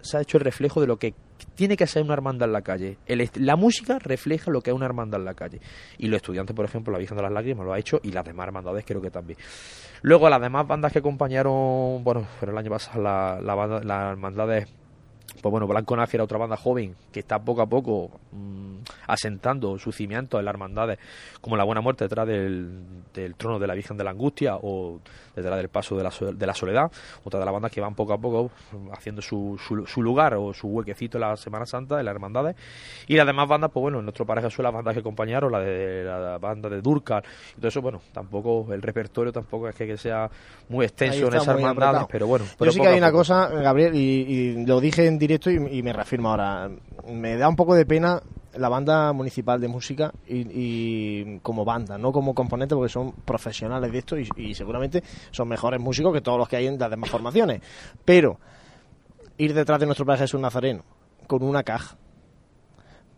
se 0.00 0.16
ha 0.16 0.20
hecho 0.20 0.38
el 0.38 0.44
reflejo 0.44 0.80
de 0.80 0.86
lo 0.86 0.98
que 0.98 1.14
tiene 1.54 1.76
que 1.76 1.86
ser 1.86 2.02
una 2.02 2.14
hermandad 2.14 2.48
en 2.48 2.52
la 2.52 2.62
calle. 2.62 2.98
la 3.34 3.56
música 3.56 3.98
refleja 3.98 4.50
lo 4.50 4.60
que 4.60 4.70
es 4.70 4.76
una 4.76 4.86
hermandad 4.86 5.20
en 5.20 5.26
la 5.26 5.34
calle. 5.34 5.60
Y 5.98 6.06
los 6.08 6.16
estudiantes, 6.16 6.54
por 6.54 6.64
ejemplo, 6.64 6.92
la 6.92 6.98
Virgen 6.98 7.16
de 7.16 7.22
las 7.22 7.32
Lágrimas 7.32 7.66
lo 7.66 7.72
ha 7.72 7.78
hecho 7.78 8.00
y 8.02 8.12
las 8.12 8.24
demás 8.24 8.46
hermandades 8.46 8.84
creo 8.86 9.00
que 9.00 9.10
también. 9.10 9.38
Luego, 10.02 10.28
las 10.28 10.40
demás 10.40 10.66
bandas 10.66 10.92
que 10.92 10.98
acompañaron, 11.00 12.02
bueno, 12.04 12.26
pero 12.40 12.52
el 12.52 12.58
año 12.58 12.70
pasado, 12.70 13.02
la, 13.02 13.40
la 13.40 13.54
banda, 13.54 13.80
las 13.82 14.12
hermandades 14.12 14.68
pues 15.40 15.50
bueno, 15.50 15.66
Blanco 15.66 15.96
Nájera, 15.96 16.24
otra 16.24 16.38
banda 16.38 16.56
joven 16.56 16.94
que 17.10 17.20
está 17.20 17.38
poco 17.38 17.62
a 17.62 17.66
poco 17.66 18.10
mm, 18.32 18.76
asentando 19.06 19.78
sus 19.78 19.96
cimientos 19.96 20.38
en 20.38 20.44
las 20.44 20.52
hermandades, 20.52 20.98
como 21.40 21.56
la 21.56 21.64
Buena 21.64 21.80
Muerte 21.80 22.04
detrás 22.04 22.26
del, 22.26 22.82
del 23.12 23.34
trono 23.34 23.58
de 23.58 23.66
la 23.66 23.74
Virgen 23.74 23.96
de 23.96 24.04
la 24.04 24.10
Angustia 24.10 24.56
o 24.56 25.00
detrás 25.34 25.56
del 25.56 25.68
paso 25.68 25.96
de 25.96 26.04
la, 26.04 26.12
de 26.32 26.46
la 26.46 26.54
Soledad, 26.54 26.90
otra 27.24 27.40
de 27.40 27.46
las 27.46 27.52
bandas 27.52 27.72
que 27.72 27.80
van 27.80 27.94
poco 27.94 28.12
a 28.12 28.18
poco 28.18 28.50
haciendo 28.92 29.22
su, 29.22 29.58
su, 29.58 30.02
lugar 30.02 30.34
o 30.34 30.52
su 30.52 30.68
huequecito 30.68 31.18
en 31.18 31.22
la 31.22 31.36
Semana 31.36 31.66
Santa, 31.66 31.98
en 31.98 32.04
las 32.04 32.14
hermandades. 32.14 32.56
Y 33.06 33.16
las 33.16 33.26
demás 33.26 33.48
bandas, 33.48 33.70
pues 33.72 33.82
bueno, 33.82 33.98
en 33.98 34.04
nuestro 34.04 34.26
pareja 34.26 34.50
son 34.50 34.64
las 34.64 34.74
bandas 34.74 34.94
que 34.94 35.00
acompañaron, 35.00 35.50
la 35.50 35.60
de 35.60 36.04
la 36.04 36.38
banda 36.38 36.68
de 36.68 36.80
Durkar 36.80 37.24
y 37.56 37.56
todo 37.56 37.68
eso, 37.68 37.80
bueno, 37.80 38.00
tampoco 38.12 38.72
el 38.72 38.82
repertorio 38.82 39.32
tampoco 39.32 39.68
es 39.68 39.74
que, 39.74 39.92
sea 39.96 40.30
muy 40.68 40.86
extenso 40.86 41.28
en 41.28 41.34
esas 41.34 41.48
hermandades, 41.48 42.06
pero 42.10 42.26
bueno. 42.26 42.44
Yo 42.58 42.72
sí 42.72 42.80
que 42.80 42.88
hay 42.88 42.98
una 42.98 43.12
cosa, 43.12 43.48
Gabriel, 43.48 43.94
y, 43.94 44.64
lo 44.64 44.80
dije 44.80 45.06
en 45.06 45.11
directo 45.18 45.50
y, 45.50 45.82
me 45.82 45.92
reafirmo 45.92 46.30
ahora. 46.30 46.70
Me 47.06 47.36
da 47.36 47.48
un 47.48 47.56
poco 47.56 47.74
de 47.74 47.86
pena 47.86 48.22
la 48.54 48.68
banda 48.68 49.12
municipal 49.12 49.60
de 49.60 49.68
música 49.68 50.12
y, 50.28 51.38
como 51.38 51.64
banda, 51.64 51.98
no 51.98 52.12
como 52.12 52.34
componente, 52.34 52.74
porque 52.74 52.92
son 52.92 53.12
profesionales 53.12 53.90
de 53.92 53.98
esto 53.98 54.16
y, 54.18 54.54
seguramente 54.54 55.02
son 55.30 55.48
mejores 55.48 55.80
músicos 55.80 56.12
que 56.12 56.20
todos 56.20 56.38
los 56.38 56.48
que 56.48 56.56
hay 56.56 56.66
en 56.66 56.78
las 56.78 56.90
demás 56.90 57.10
formaciones. 57.10 57.60
Pero 58.04 58.38
ir 59.38 59.54
detrás 59.54 59.80
de 59.80 59.86
nuestro 59.86 60.04
Padre 60.04 60.20
Jesús 60.20 60.40
Nazareno 60.40 60.82
con 61.26 61.42
una 61.42 61.62
caja, 61.62 61.96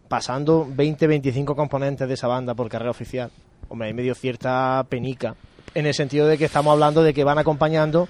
pasando 0.09 0.67
20, 0.69 1.07
25 1.07 1.57
componentes 1.57 2.07
de 2.07 2.15
esa 2.15 2.29
banda 2.29 2.55
por 2.55 2.69
carrera 2.69 2.91
oficial, 2.91 3.31
hombre, 3.69 3.89
hay 3.89 3.95
medio 3.95 4.15
cierta 4.15 4.85
penica, 4.89 5.35
en 5.75 5.87
el 5.87 5.95
sentido 5.95 6.29
de 6.29 6.39
que 6.39 6.45
estamos 6.45 6.73
hablando 6.73 7.03
de 7.03 7.13
que 7.13 7.25
van 7.25 7.39
acompañando 7.39 8.07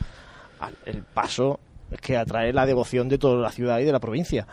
el 0.85 1.03
paso 1.03 1.59
que 2.01 2.17
atrae 2.17 2.53
la 2.53 2.67
devoción 2.67 3.09
de 3.09 3.19
toda 3.19 3.41
la 3.41 3.51
ciudad 3.51 3.79
y 3.79 3.85
de 3.85 3.93
la 3.93 4.01
provincia. 4.01 4.47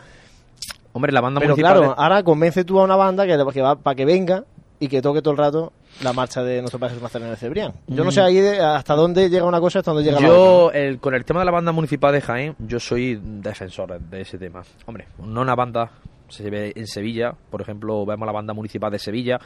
Hombre, 0.92 1.12
la 1.12 1.20
banda 1.20 1.40
Pero 1.40 1.56
claro, 1.56 1.94
ahora 1.96 2.22
convence 2.22 2.64
tú 2.64 2.78
a 2.80 2.84
una 2.84 2.96
banda 2.96 3.26
que, 3.26 3.62
va 3.62 3.76
para 3.76 3.94
que 3.94 4.04
venga 4.04 4.44
y 4.78 4.88
que 4.88 5.00
toque 5.00 5.22
todo 5.22 5.32
el 5.32 5.38
rato 5.38 5.72
la 6.02 6.12
marcha 6.12 6.42
de 6.42 6.60
nuestro 6.60 6.78
país 6.78 7.00
nacional 7.00 7.30
de 7.30 7.36
Cebrián. 7.36 7.72
Yo 7.86 8.04
no 8.04 8.10
sé 8.10 8.20
mm. 8.20 8.24
ahí 8.24 8.38
hasta 8.38 8.94
dónde 8.94 9.30
llega 9.30 9.44
una 9.44 9.60
cosa 9.60 9.78
hasta 9.78 9.92
dónde 9.92 10.04
llega 10.04 10.20
la 10.20 10.32
otra. 10.32 10.90
Yo, 10.90 11.00
con 11.00 11.14
el 11.14 11.24
tema 11.24 11.40
de 11.40 11.46
la 11.46 11.52
banda 11.52 11.72
municipal 11.72 12.12
de 12.12 12.20
Jaén, 12.20 12.56
yo 12.58 12.80
soy 12.80 13.18
defensor 13.22 13.98
de 14.00 14.20
ese 14.20 14.38
tema. 14.38 14.62
Hombre, 14.86 15.06
no 15.18 15.40
una 15.40 15.54
banda, 15.54 15.90
se 16.28 16.50
ve 16.50 16.72
en 16.74 16.86
Sevilla, 16.86 17.32
por 17.50 17.62
ejemplo, 17.62 18.04
vemos 18.04 18.26
la 18.26 18.32
banda 18.32 18.52
municipal 18.52 18.90
de 18.90 18.98
Sevilla, 18.98 19.38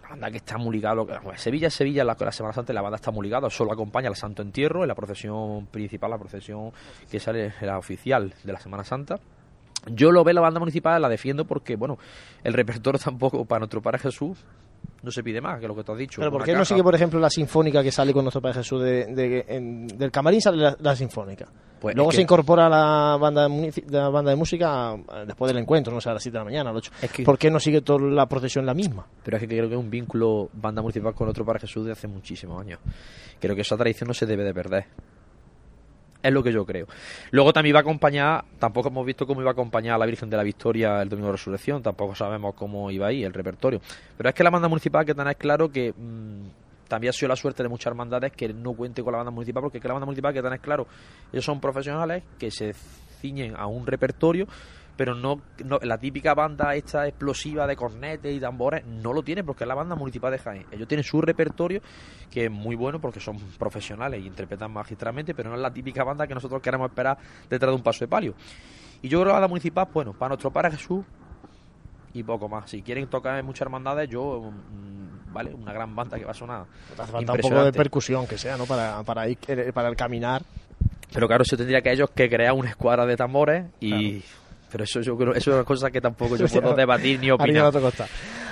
una 0.00 0.08
banda 0.10 0.30
que 0.30 0.38
está 0.38 0.58
muy 0.58 0.74
ligada. 0.74 1.04
Sevilla 1.36 1.68
es 1.68 1.74
Sevilla, 1.74 2.04
la, 2.04 2.16
la 2.18 2.32
Semana 2.32 2.52
Santa 2.52 2.72
la 2.72 2.82
banda 2.82 2.96
está 2.96 3.10
muy 3.10 3.24
ligada, 3.24 3.50
solo 3.50 3.72
acompaña 3.72 4.08
al 4.08 4.16
Santo 4.16 4.42
Entierro 4.42 4.82
en 4.82 4.88
la 4.88 4.94
procesión 4.94 5.66
principal, 5.66 6.10
la 6.10 6.18
procesión 6.18 6.72
que 7.10 7.20
sale 7.20 7.54
la 7.60 7.78
oficial 7.78 8.34
de 8.42 8.52
la 8.52 8.60
Semana 8.60 8.84
Santa. 8.84 9.18
Yo 9.86 10.12
lo 10.12 10.24
veo 10.24 10.34
la 10.34 10.40
banda 10.40 10.60
municipal, 10.60 11.00
la 11.00 11.08
defiendo 11.08 11.44
porque, 11.44 11.76
bueno, 11.76 11.98
el 12.42 12.54
repertorio 12.54 12.98
tampoco 13.04 13.44
para 13.44 13.60
nuestro 13.60 13.82
Padre 13.82 13.98
Jesús 13.98 14.38
no 15.02 15.10
se 15.10 15.22
pide 15.22 15.40
más 15.40 15.60
que 15.60 15.68
lo 15.68 15.74
que 15.74 15.84
tú 15.84 15.92
has 15.92 15.98
dicho. 15.98 16.20
Pero 16.20 16.32
¿por 16.32 16.44
qué 16.44 16.54
no 16.54 16.64
sigue, 16.64 16.82
por 16.82 16.94
ejemplo, 16.94 17.20
la 17.20 17.30
sinfónica 17.30 17.82
que 17.82 17.92
sale 17.92 18.12
con 18.12 18.24
nuestro 18.24 18.40
Padre 18.40 18.58
Jesús? 18.58 18.82
De, 18.82 19.06
del 19.96 20.10
camarín 20.10 20.40
sale 20.40 20.74
la, 20.78 20.96
sinfónica. 20.96 21.46
Pues 21.80 21.94
Luego 21.94 22.12
se 22.12 22.22
incorpora 22.22 22.68
la 22.68 23.18
banda, 23.20 23.46
de, 23.48 23.84
la 23.88 24.08
banda 24.08 24.30
de 24.30 24.36
música 24.36 24.96
después 25.26 25.52
del 25.52 25.62
encuentro, 25.62 25.92
no 25.92 26.00
sé, 26.00 26.08
a 26.08 26.14
las 26.14 26.22
7 26.22 26.32
de 26.32 26.38
la 26.38 26.44
mañana, 26.44 26.70
a 26.70 26.72
las 26.72 26.90
8. 27.02 27.24
¿Por 27.24 27.36
qué 27.36 27.50
no 27.50 27.60
sigue 27.60 27.82
toda 27.82 28.00
la 28.08 28.26
procesión 28.26 28.64
la 28.64 28.74
misma? 28.74 29.06
Pero 29.22 29.36
es 29.36 29.42
que 29.42 29.48
creo 29.48 29.68
que 29.68 29.74
es 29.74 29.80
un 29.80 29.90
vínculo 29.90 30.48
banda 30.54 30.80
municipal 30.80 31.14
con 31.14 31.28
otro 31.28 31.44
Padre 31.44 31.60
Jesús 31.60 31.84
de 31.84 31.92
hace 31.92 32.08
muchísimos 32.08 32.60
años. 32.60 32.80
Creo 33.38 33.54
que 33.54 33.62
esa 33.62 33.76
tradición 33.76 34.08
no 34.08 34.14
se 34.14 34.24
debe 34.24 34.44
de 34.44 34.54
perder. 34.54 34.86
Es 36.24 36.32
lo 36.32 36.42
que 36.42 36.50
yo 36.50 36.64
creo. 36.64 36.86
Luego 37.32 37.52
también 37.52 37.72
iba 37.72 37.80
a 37.80 37.82
acompañar, 37.82 38.46
tampoco 38.58 38.88
hemos 38.88 39.04
visto 39.04 39.26
cómo 39.26 39.42
iba 39.42 39.50
a 39.50 39.52
acompañar 39.52 39.96
a 39.96 39.98
la 39.98 40.06
Virgen 40.06 40.30
de 40.30 40.38
la 40.38 40.42
Victoria 40.42 41.02
el 41.02 41.08
Domingo 41.10 41.28
de 41.28 41.32
Resurrección, 41.32 41.82
tampoco 41.82 42.14
sabemos 42.14 42.54
cómo 42.54 42.90
iba 42.90 43.08
ahí 43.08 43.24
el 43.24 43.34
repertorio. 43.34 43.82
Pero 44.16 44.30
es 44.30 44.34
que 44.34 44.42
la 44.42 44.48
banda 44.48 44.66
municipal 44.66 45.00
hay 45.00 45.06
que 45.06 45.14
tener 45.14 45.36
claro 45.36 45.70
que 45.70 45.92
mm, 45.92 46.88
también 46.88 47.10
ha 47.10 47.12
sido 47.12 47.28
la 47.28 47.36
suerte 47.36 47.62
de 47.62 47.68
muchas 47.68 47.88
hermandades 47.88 48.32
que 48.32 48.48
no 48.54 48.72
cuente 48.72 49.02
con 49.02 49.12
la 49.12 49.18
banda 49.18 49.32
municipal, 49.32 49.64
porque 49.64 49.76
es 49.76 49.82
que 49.82 49.88
la 49.88 49.92
banda 49.92 50.06
municipal 50.06 50.30
hay 50.30 50.36
que 50.36 50.42
tener 50.42 50.60
claro, 50.60 50.86
ellos 51.30 51.44
son 51.44 51.60
profesionales 51.60 52.22
que 52.38 52.50
se 52.50 52.72
ciñen 53.20 53.54
a 53.54 53.66
un 53.66 53.86
repertorio 53.86 54.46
pero 54.96 55.14
no, 55.14 55.40
la 55.82 55.98
típica 55.98 56.34
banda 56.34 56.74
esta 56.74 57.06
explosiva 57.06 57.66
de 57.66 57.76
cornetes 57.76 58.34
y 58.34 58.40
tambores 58.40 58.84
no 58.86 59.12
lo 59.12 59.22
tiene 59.22 59.42
porque 59.42 59.64
es 59.64 59.68
la 59.68 59.74
banda 59.74 59.96
municipal 59.96 60.30
de 60.30 60.38
Jaén. 60.38 60.66
Ellos 60.70 60.86
tienen 60.86 61.04
su 61.04 61.20
repertorio 61.20 61.80
que 62.30 62.46
es 62.46 62.50
muy 62.50 62.76
bueno 62.76 63.00
porque 63.00 63.20
son 63.20 63.38
profesionales 63.58 64.22
y 64.22 64.26
interpretan 64.26 64.72
magistralmente, 64.72 65.34
pero 65.34 65.50
no 65.50 65.56
es 65.56 65.62
la 65.62 65.72
típica 65.72 66.04
banda 66.04 66.26
que 66.26 66.34
nosotros 66.34 66.62
queremos 66.62 66.90
esperar 66.90 67.18
detrás 67.48 67.70
de 67.70 67.76
un 67.76 67.82
paso 67.82 68.04
de 68.04 68.08
palio. 68.08 68.34
Y 69.02 69.08
yo 69.08 69.20
creo 69.20 69.34
que 69.34 69.40
la 69.40 69.48
municipal, 69.48 69.88
bueno, 69.92 70.12
para 70.12 70.30
nuestro 70.30 70.50
para 70.50 70.70
Jesús 70.70 71.04
y 72.14 72.22
poco 72.22 72.48
más. 72.48 72.70
Si 72.70 72.82
quieren 72.82 73.08
tocar 73.08 73.38
en 73.38 73.44
muchas 73.44 73.62
hermandades, 73.62 74.08
yo, 74.08 74.40
mm, 74.40 75.32
vale, 75.32 75.52
una 75.52 75.72
gran 75.72 75.94
banda 75.94 76.16
que 76.18 76.24
va 76.24 76.30
a 76.30 76.34
sonar. 76.34 76.64
Falta 76.96 77.32
un 77.32 77.38
poco 77.40 77.64
de 77.64 77.72
percusión 77.72 78.26
que 78.26 78.38
sea, 78.38 78.56
¿no? 78.56 78.64
Para, 78.64 79.02
para, 79.02 79.28
ir, 79.28 79.38
para 79.74 79.88
el 79.88 79.96
caminar. 79.96 80.42
Pero 81.12 81.26
claro, 81.26 81.44
se 81.44 81.56
tendría 81.56 81.80
que 81.80 81.92
ellos 81.92 82.10
que 82.10 82.28
crear 82.28 82.54
una 82.54 82.70
escuadra 82.70 83.04
de 83.04 83.16
tambores 83.16 83.66
y 83.80 84.22
pero 84.74 84.82
eso 84.82 85.00
yo 85.02 85.16
creo 85.16 85.32
eso 85.32 85.52
es 85.52 85.54
una 85.54 85.62
cosa 85.62 85.88
que 85.88 86.00
tampoco 86.00 86.34
yo 86.34 86.46
puedo 86.60 86.74
debatir 86.74 87.20
ni 87.20 87.30
opinar. 87.30 87.72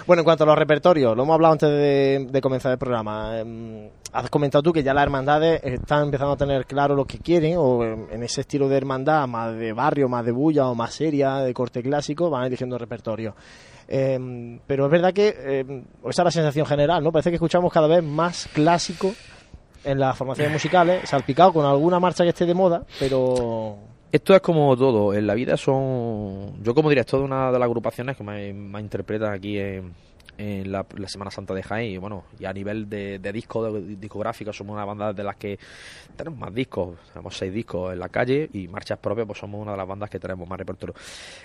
Bueno, 0.07 0.21
en 0.21 0.25
cuanto 0.25 0.45
a 0.45 0.47
los 0.47 0.57
repertorios, 0.57 1.17
lo 1.17 1.25
hemos 1.25 1.35
hablado 1.35 1.53
antes 1.55 1.69
de, 1.69 2.41
comenzar 2.41 2.71
el 2.71 2.79
programa. 2.79 3.41
Em, 3.41 3.89
has 4.13 4.31
comentado 4.31 4.63
tú 4.63 4.73
que 4.73 4.85
ya 4.85 4.95
las 4.95 5.03
hermandades 5.03 5.61
están 5.65 6.05
empezando 6.05 6.35
a 6.35 6.37
tener 6.37 6.65
claro 6.65 6.95
lo 6.95 7.07
que 7.07 7.19
quieren, 7.19 7.57
o 7.59 7.83
en 7.83 8.23
ese 8.23 8.43
estilo 8.43 8.69
de 8.69 8.77
hermandad, 8.77 9.27
más 9.27 9.57
de 9.57 9.73
barrio, 9.73 10.09
más 10.09 10.25
de 10.25 10.31
bulla 10.31 10.69
o 10.69 10.77
más 10.77 10.95
seria, 10.95 11.39
de 11.39 11.53
corte 11.53 11.83
clásico, 11.83 12.31
van 12.31 12.45
eligiendo 12.45 12.79
repertorio. 12.79 13.35
Em, 13.89 14.61
pero 14.65 14.85
es 14.85 14.93
verdad 14.93 15.13
que 15.13 15.35
em, 15.59 15.83
esa 16.09 16.23
es 16.23 16.25
la 16.25 16.31
sensación 16.31 16.67
general, 16.67 17.03
¿no? 17.03 17.11
Parece 17.11 17.31
que 17.31 17.37
escuchamos 17.37 17.73
cada 17.73 17.89
vez 17.89 18.05
más 18.05 18.49
clásico 18.53 19.13
en 19.83 19.99
las 19.99 20.17
formaciones 20.17 20.53
musicales, 20.53 21.09
salpicado 21.09 21.53
con 21.53 21.67
alguna 21.67 21.99
marcha 21.99 22.23
que 22.23 22.31
esté 22.31 22.47
de 22.47 22.55
moda, 22.55 22.85
pero 23.01 23.91
esto 24.13 24.35
es 24.35 24.43
como 24.43 24.77
todo, 24.77 25.15
en 25.15 25.27
la 25.27 25.35
vida 25.35 25.57
son... 25.57 26.63
Yo 26.63 26.75
como 26.75 26.91
director 26.91 27.19
de 27.19 27.25
una 27.25 27.51
de 27.51 27.59
las 27.59 27.67
agrupaciones 27.67 28.15
que 28.15 28.23
me, 28.23 28.53
me 28.53 28.79
interpretan 28.79 29.33
aquí 29.33 29.59
en, 29.59 29.95
la, 30.71 30.85
Semana 31.07 31.31
Santa 31.31 31.55
de 31.55 31.63
Jaén 31.63 31.93
y 31.93 31.97
bueno, 31.97 32.25
y 32.39 32.45
a 32.45 32.53
nivel 32.53 32.91
de, 32.91 33.19
de 33.19 33.33
disco, 33.33 33.73
de, 33.73 33.97
discográfico, 33.97 34.53
somos 34.53 34.75
una 34.75 34.85
banda 34.85 35.15
de 35.15 35.25
las 35.25 35.37
que 35.37 35.59
tenemos 36.15 36.39
más 36.39 36.53
discos, 36.53 36.99
tenemos 37.11 37.35
seis 37.37 37.55
discos 37.55 37.95
en 37.95 38.01
la 38.01 38.11
calle 38.11 38.51
y 38.53 38.69
marchas 38.69 38.99
propias, 38.99 39.27
pues 39.27 39.39
somos 39.39 39.63
una 39.63 39.73
de 39.73 39.79
las 39.79 39.89
bandas 39.89 40.11
que 40.11 40.19
tenemos 40.19 40.47
más 40.47 40.59
repertorio. 40.59 40.95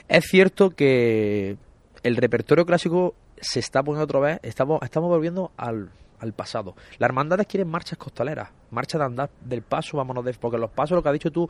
Es 0.10 0.26
cierto 0.26 0.72
que 0.72 1.56
el 2.04 2.16
repertorio 2.18 2.66
clásico 2.66 3.16
se 3.40 3.62
está 3.62 3.82
poniendo 3.82 4.04
otra 4.04 4.20
vez, 4.20 4.40
estamos, 4.44 4.82
estamos 4.82 5.10
volviendo 5.10 5.52
al 5.56 5.90
al 6.20 6.34
pasado. 6.34 6.76
Las 6.98 7.10
hermandades 7.10 7.48
quieren 7.48 7.70
marchas 7.70 7.98
costaleras, 7.98 8.50
marchas 8.72 9.00
de 9.00 9.06
andar 9.06 9.30
del 9.42 9.62
paso, 9.62 9.98
vámonos 9.98 10.26
de... 10.26 10.34
Porque 10.34 10.58
los 10.58 10.72
pasos, 10.72 10.96
lo 10.96 11.04
que 11.04 11.10
has 11.10 11.14
dicho 11.14 11.32
tú 11.32 11.50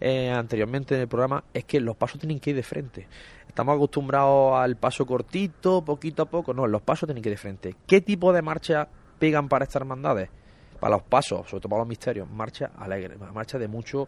eh, 0.00 0.30
anteriormente 0.30 0.94
en 0.94 1.02
el 1.02 1.08
programa, 1.08 1.44
es 1.52 1.64
que 1.64 1.80
los 1.80 1.96
pasos 1.96 2.20
tienen 2.20 2.40
que 2.40 2.50
ir 2.50 2.56
de 2.56 2.62
frente. 2.62 3.08
Estamos 3.48 3.76
acostumbrados 3.76 4.56
al 4.56 4.76
paso 4.76 5.06
cortito, 5.06 5.84
poquito 5.84 6.22
a 6.22 6.26
poco. 6.26 6.52
No, 6.52 6.66
los 6.66 6.82
pasos 6.82 7.06
tienen 7.06 7.22
que 7.22 7.28
ir 7.28 7.34
de 7.34 7.40
frente. 7.40 7.76
¿Qué 7.86 8.00
tipo 8.00 8.32
de 8.32 8.42
marcha 8.42 8.88
pegan 9.18 9.48
para 9.48 9.64
estas 9.64 9.82
hermandades? 9.82 10.28
Para 10.80 10.96
los 10.96 11.04
pasos, 11.04 11.48
sobre 11.48 11.60
todo 11.62 11.70
para 11.70 11.80
los 11.80 11.88
misterios, 11.88 12.28
marcha 12.28 12.72
alegre, 12.76 13.16
marcha 13.32 13.58
de 13.58 13.68
mucho, 13.68 14.06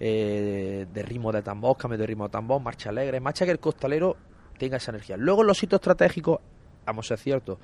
eh, 0.00 0.86
de 0.92 1.02
ritmo 1.02 1.30
de 1.30 1.42
tambor, 1.42 1.76
cambio 1.76 1.98
de 1.98 2.06
ritmo 2.06 2.24
de 2.24 2.30
tambor, 2.30 2.60
marcha 2.60 2.88
alegre, 2.88 3.20
marcha 3.20 3.44
que 3.44 3.52
el 3.52 3.60
costalero 3.60 4.16
tenga 4.58 4.78
esa 4.78 4.90
energía. 4.90 5.16
Luego 5.16 5.44
los 5.44 5.58
sitios 5.58 5.80
estratégicos, 5.80 6.40
vamos 6.84 7.06
a 7.06 7.08
ser 7.08 7.18
ciertos, 7.18 7.58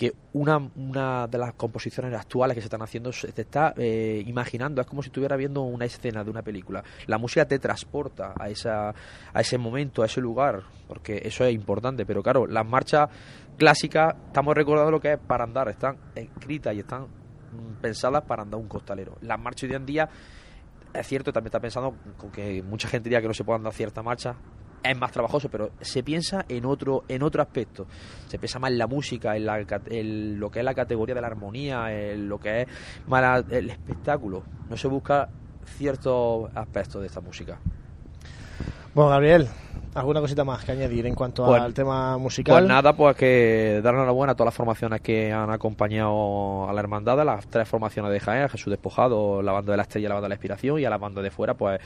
que 0.00 0.14
una, 0.32 0.56
una 0.56 1.26
de 1.26 1.36
las 1.36 1.52
composiciones 1.52 2.18
actuales 2.18 2.54
que 2.54 2.62
se 2.62 2.68
están 2.68 2.80
haciendo 2.80 3.12
se 3.12 3.34
está 3.36 3.74
eh, 3.76 4.24
imaginando, 4.26 4.80
es 4.80 4.86
como 4.86 5.02
si 5.02 5.10
estuviera 5.10 5.36
viendo 5.36 5.60
una 5.60 5.84
escena 5.84 6.24
de 6.24 6.30
una 6.30 6.40
película. 6.40 6.82
La 7.06 7.18
música 7.18 7.44
te 7.44 7.58
transporta 7.58 8.32
a, 8.40 8.48
esa, 8.48 8.94
a 9.34 9.40
ese 9.42 9.58
momento, 9.58 10.02
a 10.02 10.06
ese 10.06 10.22
lugar, 10.22 10.62
porque 10.88 11.20
eso 11.22 11.44
es 11.44 11.52
importante, 11.52 12.06
pero 12.06 12.22
claro, 12.22 12.46
las 12.46 12.66
marchas 12.66 13.10
clásicas, 13.58 14.14
estamos 14.28 14.54
recordando 14.54 14.90
lo 14.90 15.00
que 15.00 15.12
es 15.12 15.18
para 15.18 15.44
andar, 15.44 15.68
están 15.68 15.98
escritas 16.14 16.74
y 16.74 16.78
están 16.78 17.06
pensadas 17.82 18.24
para 18.24 18.40
andar 18.40 18.58
un 18.58 18.68
costalero. 18.68 19.18
Las 19.20 19.38
marchas 19.38 19.68
hoy 19.68 19.76
en 19.76 19.84
día, 19.84 20.08
es 20.94 21.06
cierto, 21.06 21.30
también 21.30 21.48
está 21.48 21.60
pensando 21.60 21.94
con 22.16 22.30
que 22.30 22.62
mucha 22.62 22.88
gente 22.88 23.10
diría 23.10 23.20
que 23.20 23.28
no 23.28 23.34
se 23.34 23.44
puede 23.44 23.58
andar 23.58 23.74
cierta 23.74 24.02
marcha, 24.02 24.34
es 24.82 24.98
más 24.98 25.12
trabajoso, 25.12 25.48
pero 25.48 25.70
se 25.80 26.02
piensa 26.02 26.44
en 26.48 26.64
otro 26.64 27.04
en 27.08 27.22
otro 27.22 27.42
aspecto. 27.42 27.86
Se 28.28 28.38
piensa 28.38 28.58
más 28.58 28.70
en 28.70 28.78
la 28.78 28.86
música, 28.86 29.36
en, 29.36 29.46
la, 29.46 29.58
lo 29.58 30.50
que 30.50 30.58
es 30.60 30.64
la 30.64 30.74
categoría 30.74 31.14
de 31.14 31.20
la 31.20 31.26
armonía, 31.26 31.92
en 31.92 32.28
lo 32.28 32.38
que 32.38 32.62
es 32.62 32.68
el 33.50 33.70
espectáculo. 33.70 34.42
No 34.68 34.76
se 34.76 34.88
busca 34.88 35.28
ciertos 35.64 36.50
aspectos 36.54 37.00
de 37.00 37.06
esta 37.06 37.20
música. 37.20 37.58
Bueno, 38.94 39.10
Gabriel, 39.10 39.48
¿Alguna 39.92 40.20
cosita 40.20 40.44
más 40.44 40.64
que 40.64 40.70
añadir 40.70 41.04
en 41.06 41.16
cuanto 41.16 41.44
Pues- 41.46 41.60
al 41.60 41.74
tema 41.74 42.16
musical? 42.16 42.58
Pues 42.58 42.68
nada, 42.68 42.92
pues 42.92 43.16
que 43.16 43.80
dar 43.82 43.94
enhorabuena 43.94 44.32
a 44.32 44.36
todas 44.36 44.48
las 44.48 44.54
formaciones 44.54 45.00
que 45.00 45.32
han 45.32 45.50
acompañado 45.50 46.68
a 46.68 46.72
la 46.72 46.80
hermandad, 46.80 47.20
a 47.20 47.24
las 47.24 47.48
tres 47.48 47.68
formaciones 47.68 48.12
de 48.12 48.20
Jaén, 48.20 48.44
a 48.44 48.48
Jesús 48.48 48.70
Despojado, 48.70 49.42
la 49.42 49.50
banda 49.50 49.72
de 49.72 49.76
la 49.76 49.82
Estrella, 49.82 50.08
la 50.08 50.14
banda 50.14 50.26
de 50.26 50.28
la 50.30 50.34
Inspiración 50.36 50.78
y 50.78 50.84
a 50.84 50.90
la 50.90 50.98
banda 50.98 51.22
de 51.22 51.30
fuera, 51.32 51.54
pues 51.54 51.80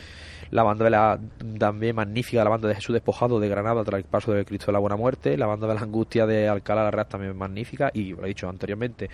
la 0.51 0.63
banda 0.63 0.85
de 0.85 0.91
la 0.91 1.19
también 1.59 1.97
magnífica, 1.97 2.45
la 2.45 2.51
banda 2.51 2.69
de 2.69 2.75
Jesús 2.75 2.93
Despojado 2.93 3.41
de 3.41 3.49
Granada 3.49 3.83
tras 3.85 3.99
el 3.99 4.05
paso 4.05 4.33
de 4.33 4.45
Cristo 4.45 4.67
de 4.67 4.73
la 4.75 4.81
Buena 4.81 4.97
Muerte, 4.97 5.39
la 5.39 5.47
banda 5.47 5.67
de 5.67 5.75
la 5.75 5.81
Angustia 5.81 6.27
de 6.27 6.47
Alcalá 6.47 6.85
la 6.85 6.91
Real 6.91 7.07
también 7.07 7.37
magnífica 7.37 7.91
y 7.95 8.13
lo 8.13 8.25
he 8.25 8.29
dicho 8.29 8.51
anteriormente, 8.51 9.09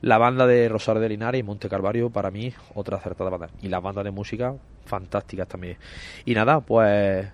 la 0.00 0.16
banda 0.16 0.46
de 0.46 0.66
Rosario 0.70 1.02
de 1.02 1.10
Linares 1.10 1.40
y 1.40 1.42
Monte 1.42 1.68
Calvario 1.68 2.08
para 2.08 2.30
mí 2.30 2.52
otra 2.74 2.96
acertada 2.96 3.28
banda 3.28 3.50
y 3.60 3.68
las 3.68 3.82
bandas 3.82 4.04
de 4.04 4.10
música 4.10 4.54
fantásticas 4.86 5.46
también. 5.46 5.76
Y 6.24 6.34
nada, 6.34 6.60
pues 6.60 7.28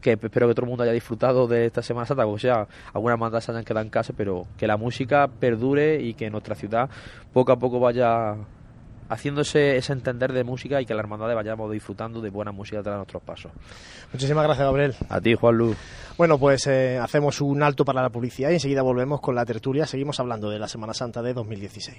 que 0.00 0.12
espero 0.12 0.48
que 0.48 0.54
todo 0.54 0.64
el 0.64 0.68
mundo 0.68 0.84
haya 0.84 0.92
disfrutado 0.92 1.46
de 1.46 1.66
esta 1.66 1.82
Semana 1.82 2.06
Santa, 2.06 2.26
o 2.26 2.38
sea, 2.38 2.66
algunas 2.92 3.18
bandas 3.18 3.44
se 3.44 3.52
hayan 3.52 3.64
quedado 3.64 3.84
en 3.84 3.90
casa, 3.90 4.12
pero 4.16 4.46
que 4.56 4.66
la 4.66 4.76
música 4.76 5.28
perdure 5.28 6.00
y 6.00 6.14
que 6.14 6.30
nuestra 6.30 6.54
ciudad 6.54 6.88
poco 7.32 7.52
a 7.52 7.56
poco 7.58 7.80
vaya 7.80 8.36
haciéndose 9.08 9.76
ese 9.76 9.92
entender 9.92 10.32
de 10.32 10.44
música 10.44 10.80
y 10.80 10.86
que 10.86 10.94
la 10.94 11.00
hermandad 11.00 11.34
vayamos 11.34 11.70
disfrutando 11.70 12.20
de 12.20 12.30
buena 12.30 12.52
música 12.52 12.82
tras 12.82 12.96
nuestros 12.96 13.22
pasos. 13.22 13.52
Muchísimas 14.12 14.44
gracias, 14.44 14.66
Gabriel. 14.66 14.94
A 15.08 15.20
ti, 15.20 15.34
Juan 15.34 15.56
Luz. 15.56 15.76
Bueno, 16.16 16.38
pues 16.38 16.66
eh, 16.66 16.98
hacemos 16.98 17.40
un 17.40 17.62
alto 17.62 17.84
para 17.84 18.02
la 18.02 18.10
publicidad 18.10 18.50
y 18.50 18.54
enseguida 18.54 18.82
volvemos 18.82 19.20
con 19.20 19.34
la 19.34 19.44
tertulia. 19.44 19.86
Seguimos 19.86 20.18
hablando 20.20 20.50
de 20.50 20.58
la 20.58 20.68
Semana 20.68 20.94
Santa 20.94 21.22
de 21.22 21.34
2016. 21.34 21.98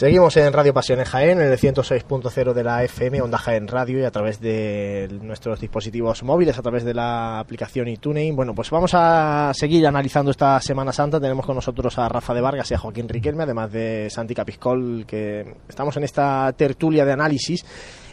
Seguimos 0.00 0.34
en 0.38 0.50
Radio 0.54 0.72
Pasiones 0.72 1.10
Jaén, 1.10 1.42
en 1.42 1.52
el 1.52 1.58
106.0 1.58 2.54
de 2.54 2.64
la 2.64 2.82
FM, 2.84 3.20
Onda 3.20 3.36
Jaén 3.36 3.68
Radio 3.68 4.00
y 4.00 4.04
a 4.04 4.10
través 4.10 4.40
de 4.40 5.10
nuestros 5.20 5.60
dispositivos 5.60 6.22
móviles, 6.22 6.56
a 6.56 6.62
través 6.62 6.84
de 6.84 6.94
la 6.94 7.38
aplicación 7.38 7.86
iTunes. 7.86 8.34
Bueno, 8.34 8.54
pues 8.54 8.70
vamos 8.70 8.92
a 8.94 9.52
seguir 9.52 9.86
analizando 9.86 10.30
esta 10.30 10.58
Semana 10.62 10.94
Santa. 10.94 11.20
Tenemos 11.20 11.44
con 11.44 11.54
nosotros 11.54 11.98
a 11.98 12.08
Rafa 12.08 12.32
de 12.32 12.40
Vargas 12.40 12.70
y 12.70 12.74
a 12.74 12.78
Joaquín 12.78 13.10
Riquelme, 13.10 13.42
además 13.42 13.72
de 13.72 14.08
Santi 14.08 14.34
Capiscol, 14.34 15.04
que 15.06 15.56
estamos 15.68 15.94
en 15.98 16.04
esta 16.04 16.50
tertulia 16.54 17.04
de 17.04 17.12
análisis. 17.12 17.62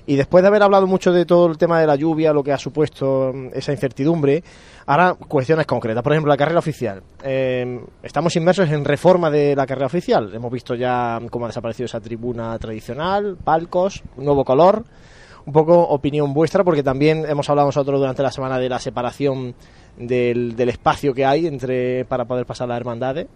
Y 0.08 0.16
después 0.16 0.42
de 0.42 0.48
haber 0.48 0.64
hablado 0.64 0.88
mucho 0.88 1.12
de 1.12 1.26
todo 1.26 1.48
el 1.48 1.58
tema 1.58 1.82
de 1.82 1.86
la 1.86 1.98
lluvia, 1.98 2.32
lo 2.32 2.42
que 2.42 2.54
ha 2.54 2.58
supuesto 2.58 3.34
mm, 3.34 3.50
esa 3.54 3.74
incertidumbre, 3.74 4.42
ahora 4.86 5.16
cuestiones 5.16 5.66
concretas. 5.66 6.02
Por 6.02 6.14
ejemplo, 6.14 6.30
la 6.30 6.38
carrera 6.38 6.60
oficial. 6.60 7.04
Eh, 7.22 7.82
estamos 8.02 8.34
inmersos 8.38 8.70
en 8.70 8.86
reforma 8.86 9.30
de 9.30 9.54
la 9.54 9.68
carrera 9.68 9.88
oficial. 9.88 10.34
Hemos 10.34 10.50
visto 10.50 10.76
ya 10.76 11.20
cómo 11.30 11.46
ha 11.46 11.50
desaparecido 11.50 11.88
esa 11.88 12.00
tribuna 12.00 12.58
tradicional, 12.58 13.36
palcos, 13.44 14.02
nuevo 14.16 14.46
color. 14.46 14.86
Un 15.46 15.54
poco 15.54 15.78
opinión 15.82 16.34
vuestra, 16.34 16.64
porque 16.64 16.84
también 16.84 17.26
hemos 17.26 17.50
hablado 17.50 17.68
nosotros 17.68 18.00
durante 18.00 18.22
la 18.22 18.32
semana 18.32 18.60
de 18.60 18.68
la 18.68 18.80
separación 18.80 19.56
del, 19.98 20.70
espacio 20.70 21.14
que 21.14 21.26
hay 21.26 21.48
entre 21.48 22.06
para 22.06 22.26
poder 22.26 22.46
pasar 22.46 22.68
las 22.68 22.78
hermandades. 22.78 23.28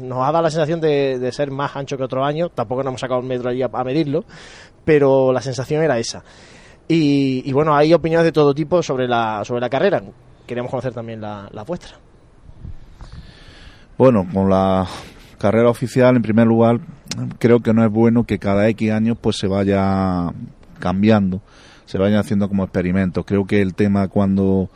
Nos 0.00 0.18
ha 0.18 0.32
dado 0.32 0.42
la 0.42 0.50
sensación 0.50 0.80
de, 0.80 1.18
de 1.18 1.32
ser 1.32 1.50
más 1.50 1.74
ancho 1.76 1.96
que 1.96 2.02
otro 2.02 2.24
año. 2.24 2.48
Tampoco 2.48 2.82
nos 2.82 2.90
hemos 2.90 3.00
sacado 3.00 3.20
un 3.20 3.28
metro 3.28 3.50
allí 3.50 3.62
a 3.62 3.68
medirlo, 3.84 4.24
pero 4.84 5.32
la 5.32 5.40
sensación 5.40 5.82
era 5.82 5.98
esa. 5.98 6.22
Y, 6.88 7.42
y, 7.48 7.52
bueno, 7.52 7.74
hay 7.74 7.94
opiniones 7.94 8.24
de 8.24 8.32
todo 8.32 8.54
tipo 8.54 8.82
sobre 8.82 9.08
la, 9.08 9.44
sobre 9.44 9.60
la 9.60 9.70
carrera. 9.70 10.02
Queríamos 10.46 10.70
conocer 10.70 10.92
también 10.92 11.20
la, 11.20 11.48
la 11.52 11.62
vuestra. 11.62 11.96
Bueno, 13.96 14.26
con 14.32 14.50
la 14.50 14.86
carrera 15.38 15.70
oficial, 15.70 16.16
en 16.16 16.22
primer 16.22 16.46
lugar, 16.46 16.80
creo 17.38 17.60
que 17.60 17.72
no 17.72 17.84
es 17.84 17.90
bueno 17.90 18.24
que 18.24 18.38
cada 18.38 18.68
X 18.68 18.90
años 18.90 19.16
pues 19.20 19.36
se 19.36 19.46
vaya 19.46 20.32
cambiando, 20.78 21.40
se 21.84 21.98
vayan 21.98 22.18
haciendo 22.18 22.48
como 22.48 22.64
experimentos. 22.64 23.24
Creo 23.24 23.44
que 23.46 23.60
el 23.60 23.74
tema 23.74 24.08
cuando 24.08 24.70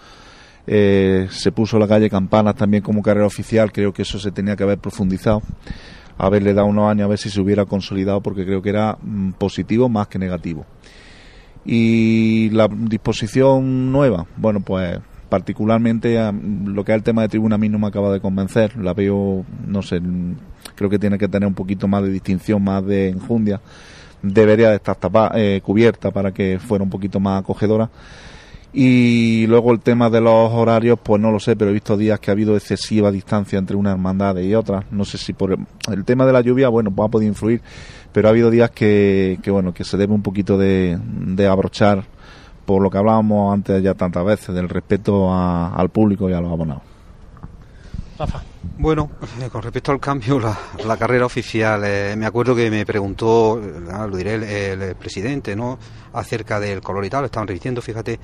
eh, 0.67 1.29
se 1.31 1.53
puso 1.53 1.79
la 1.79 1.89
calle 1.89 2.11
Campanas 2.11 2.57
también 2.57 2.83
como 2.83 3.03
carrera 3.03 3.27
oficial, 3.27 3.73
creo 3.73 3.93
que 3.93 4.03
eso 4.03 4.19
se 4.19 4.33
tenía 4.33 4.57
que 4.57 4.65
haber 4.65 4.79
profundizado, 4.79 5.43
haberle 6.19 6.55
dado 6.55 6.67
unos 6.67 6.91
años 6.91 7.07
a 7.07 7.09
ver 7.09 7.19
si 7.19 7.31
se 7.31 7.41
hubiera 7.41 7.65
consolidado, 7.65 8.21
porque 8.21 8.45
creo 8.45 8.63
que 8.63 8.71
era 8.71 8.99
mm, 9.01 9.33
positivo 9.33 9.89
más 9.89 10.09
que 10.09 10.19
negativo. 10.19 10.65
Y 11.65 12.51
la 12.51 12.69
disposición 12.69 13.91
nueva, 13.91 14.27
bueno, 14.37 14.61
pues 14.61 15.01
particularmente 15.29 16.19
a, 16.19 16.33
lo 16.33 16.85
que 16.85 16.93
es 16.93 16.97
el 16.97 17.03
tema 17.03 17.23
de 17.23 17.29
tribuna 17.29 17.57
a 17.57 17.59
mí 17.59 17.69
no 17.69 17.79
me 17.79 17.89
acaba 17.89 18.13
de 18.13 18.21
convencer, 18.21 18.77
la 18.77 18.95
veo, 18.95 19.45
no 19.67 19.83
sé, 19.83 20.01
creo 20.77 20.89
que 20.89 20.99
tiene 20.99 21.19
que 21.19 21.29
tener 21.29 21.47
un 21.49 21.55
poquito 21.55 21.89
más 21.89 22.03
de 22.05 22.11
distinción, 22.11 22.63
más 22.63 22.87
de 22.87 23.09
enjundia, 23.09 23.61
debería 24.23 24.71
de 24.71 24.77
estar 24.77 24.97
tapada, 24.97 25.33
eh, 25.35 25.61
cubierta 25.63 26.11
para 26.11 26.33
que 26.33 26.59
fuera 26.59 26.85
un 26.85 26.91
poquito 26.91 27.19
más 27.21 27.43
acogedora. 27.43 27.91
Y 28.73 29.47
luego 29.47 29.73
el 29.73 29.81
tema 29.81 30.11
de 30.11 30.21
los 30.21 30.53
horarios, 30.53 30.99
pues 31.03 31.21
no 31.21 31.31
lo 31.31 31.41
sé, 31.41 31.57
pero 31.57 31.71
he 31.71 31.75
visto 31.75 31.97
días 31.97 32.21
que 32.21 32.31
ha 32.31 32.33
habido 32.33 32.57
excesiva 32.57 33.11
distancia 33.11 33.59
entre 33.59 33.77
una 33.77 33.93
hermandad 33.93 34.37
y 34.37 34.55
otra. 34.55 34.85
No 34.91 35.05
sé 35.05 35.17
si 35.19 35.33
por 35.33 35.57
el, 35.91 36.05
tema 36.05 36.27
de 36.27 36.33
la 36.33 36.43
lluvia, 36.43 36.69
bueno, 36.69 36.91
pues 36.91 37.07
ha 37.07 37.11
podido 37.11 37.31
influir, 37.31 37.63
pero 38.13 38.29
ha 38.29 38.33
habido 38.33 38.51
días 38.51 38.71
que, 38.71 39.39
que 39.43 39.51
bueno, 39.51 39.73
que 39.73 39.85
se 39.85 39.97
debe 39.97 40.13
un 40.13 40.23
poquito 40.23 40.59
de, 40.59 40.99
de 41.03 41.47
abrochar 41.47 42.05
por 42.67 42.83
lo 42.83 42.91
que 42.91 42.99
hablábamos 42.99 43.55
antes 43.55 43.83
ya 43.83 43.95
tantas 43.95 44.25
veces, 44.25 44.55
del 44.55 44.69
respeto 44.69 45.33
a, 45.33 45.75
al 45.75 45.89
público 45.89 46.29
y 46.29 46.35
a 46.35 46.41
los 46.41 46.53
abonados. 46.53 46.96
Bueno, 48.79 49.11
eh, 49.41 49.49
con 49.51 49.63
respecto 49.63 49.93
al 49.93 50.01
cambio, 50.01 50.39
la, 50.39 50.97
carrera 50.97 51.25
oficial, 51.25 51.83
eh, 51.85 52.15
me 52.17 52.27
acuerdo 52.27 52.55
que 52.55 52.71
me 52.71 52.85
preguntó, 52.85 53.61
eh, 53.63 53.81
lo 54.09 54.17
diré, 54.17 54.73
el, 54.73 54.95
presidente, 54.97 55.57
¿no? 55.57 55.79
Acerca 56.13 56.61
del 56.61 56.81
color 56.83 57.05
y 57.05 57.11
tal, 57.11 57.25
estaban 57.25 57.49
repitiendo, 57.49 57.81
fíjate. 57.81 58.21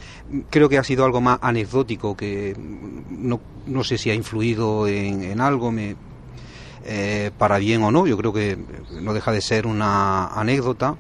Creo 0.51 0.69
que 0.69 0.79
ha 0.79 0.85
sido 0.85 1.05
algo 1.05 1.21
más 1.21 1.39
anecdótico, 1.43 2.17
que 2.17 2.55
no, 3.11 3.41
no 3.67 3.85
sé 3.85 3.99
si 3.99 4.11
ha 4.11 4.15
influido 4.15 4.87
en, 4.87 5.41
algo, 5.41 5.73
me, 5.73 5.97
para 7.39 7.59
bien 7.59 7.83
o 7.83 7.91
no, 7.91 8.07
yo 8.07 8.17
creo 8.17 8.33
que 8.33 8.59
no 9.01 9.15
deja 9.15 9.33
de 9.33 9.41
ser 9.41 9.67
una 9.67 10.29
anécdota. 10.29 10.97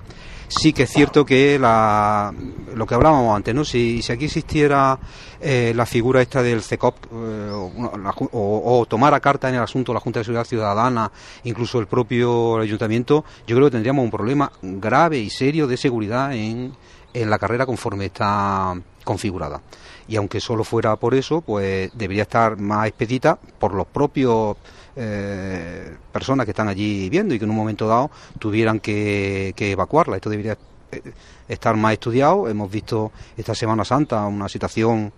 Sí 0.58 0.72
que 0.72 0.84
es 0.84 0.90
cierto 0.90 1.24
que 1.24 1.58
la, 1.58 2.32
lo 2.74 2.86
que 2.86 2.94
hablábamos 2.94 3.34
antes, 3.34 3.54
¿no? 3.54 3.64
Si, 3.64 4.02
si 4.02 4.12
aquí 4.12 4.26
existiera 4.26 4.98
eh, 5.40 5.72
la 5.74 5.86
figura 5.86 6.22
esta 6.22 6.42
del 6.42 6.62
CECOP 6.62 7.06
eh, 7.06 7.50
o, 7.52 8.78
o, 8.80 8.86
tomara 8.86 9.20
carta 9.20 9.48
en 9.48 9.56
el 9.56 9.62
asunto 9.62 9.94
la 9.94 10.00
Junta 10.00 10.20
de 10.20 10.24
Seguridad 10.24 10.44
Ciudadana, 10.44 11.10
incluso 11.44 11.78
el 11.78 11.86
propio 11.86 12.58
ayuntamiento, 12.58 13.24
yo 13.46 13.56
creo 13.56 13.68
que 13.68 13.72
tendríamos 13.72 14.04
un 14.04 14.10
problema 14.10 14.52
grave 14.62 15.18
y 15.18 15.30
serio 15.30 15.66
de 15.66 15.76
seguridad 15.76 16.32
en, 16.34 16.72
en 17.14 17.30
la 17.30 17.38
carrera 17.38 17.66
conforme 17.66 18.06
está 18.06 18.74
configurada. 19.04 19.62
Y 20.08 20.16
aunque 20.16 20.40
solo 20.40 20.64
fuera 20.64 20.96
por 20.96 21.14
eso, 21.14 21.40
pues 21.40 21.90
debería 21.94 22.22
estar 22.22 22.58
más 22.58 22.86
expedita 22.86 23.38
por 23.58 23.74
los 23.74 23.86
propios 23.86 24.56
eh, 24.96 25.96
personas 26.12 26.44
que 26.44 26.50
están 26.50 26.68
allí 26.68 27.08
viendo 27.08 27.34
y 27.34 27.38
que 27.38 27.44
en 27.44 27.50
un 27.50 27.56
momento 27.56 27.86
dado 27.86 28.10
tuvieran 28.38 28.80
que, 28.80 29.54
evacuarla. 29.56 30.16
Esto 30.16 30.30
debería 30.30 30.56
eh, 30.90 31.02
estar 31.48 31.76
más 31.76 31.94
estudiado. 31.94 32.48
Hemos 32.48 32.70
visto 32.70 33.12
esta 33.36 33.54
Semana 33.54 33.84
Santa 33.84 34.26
una 34.26 34.48
situación 34.48 35.12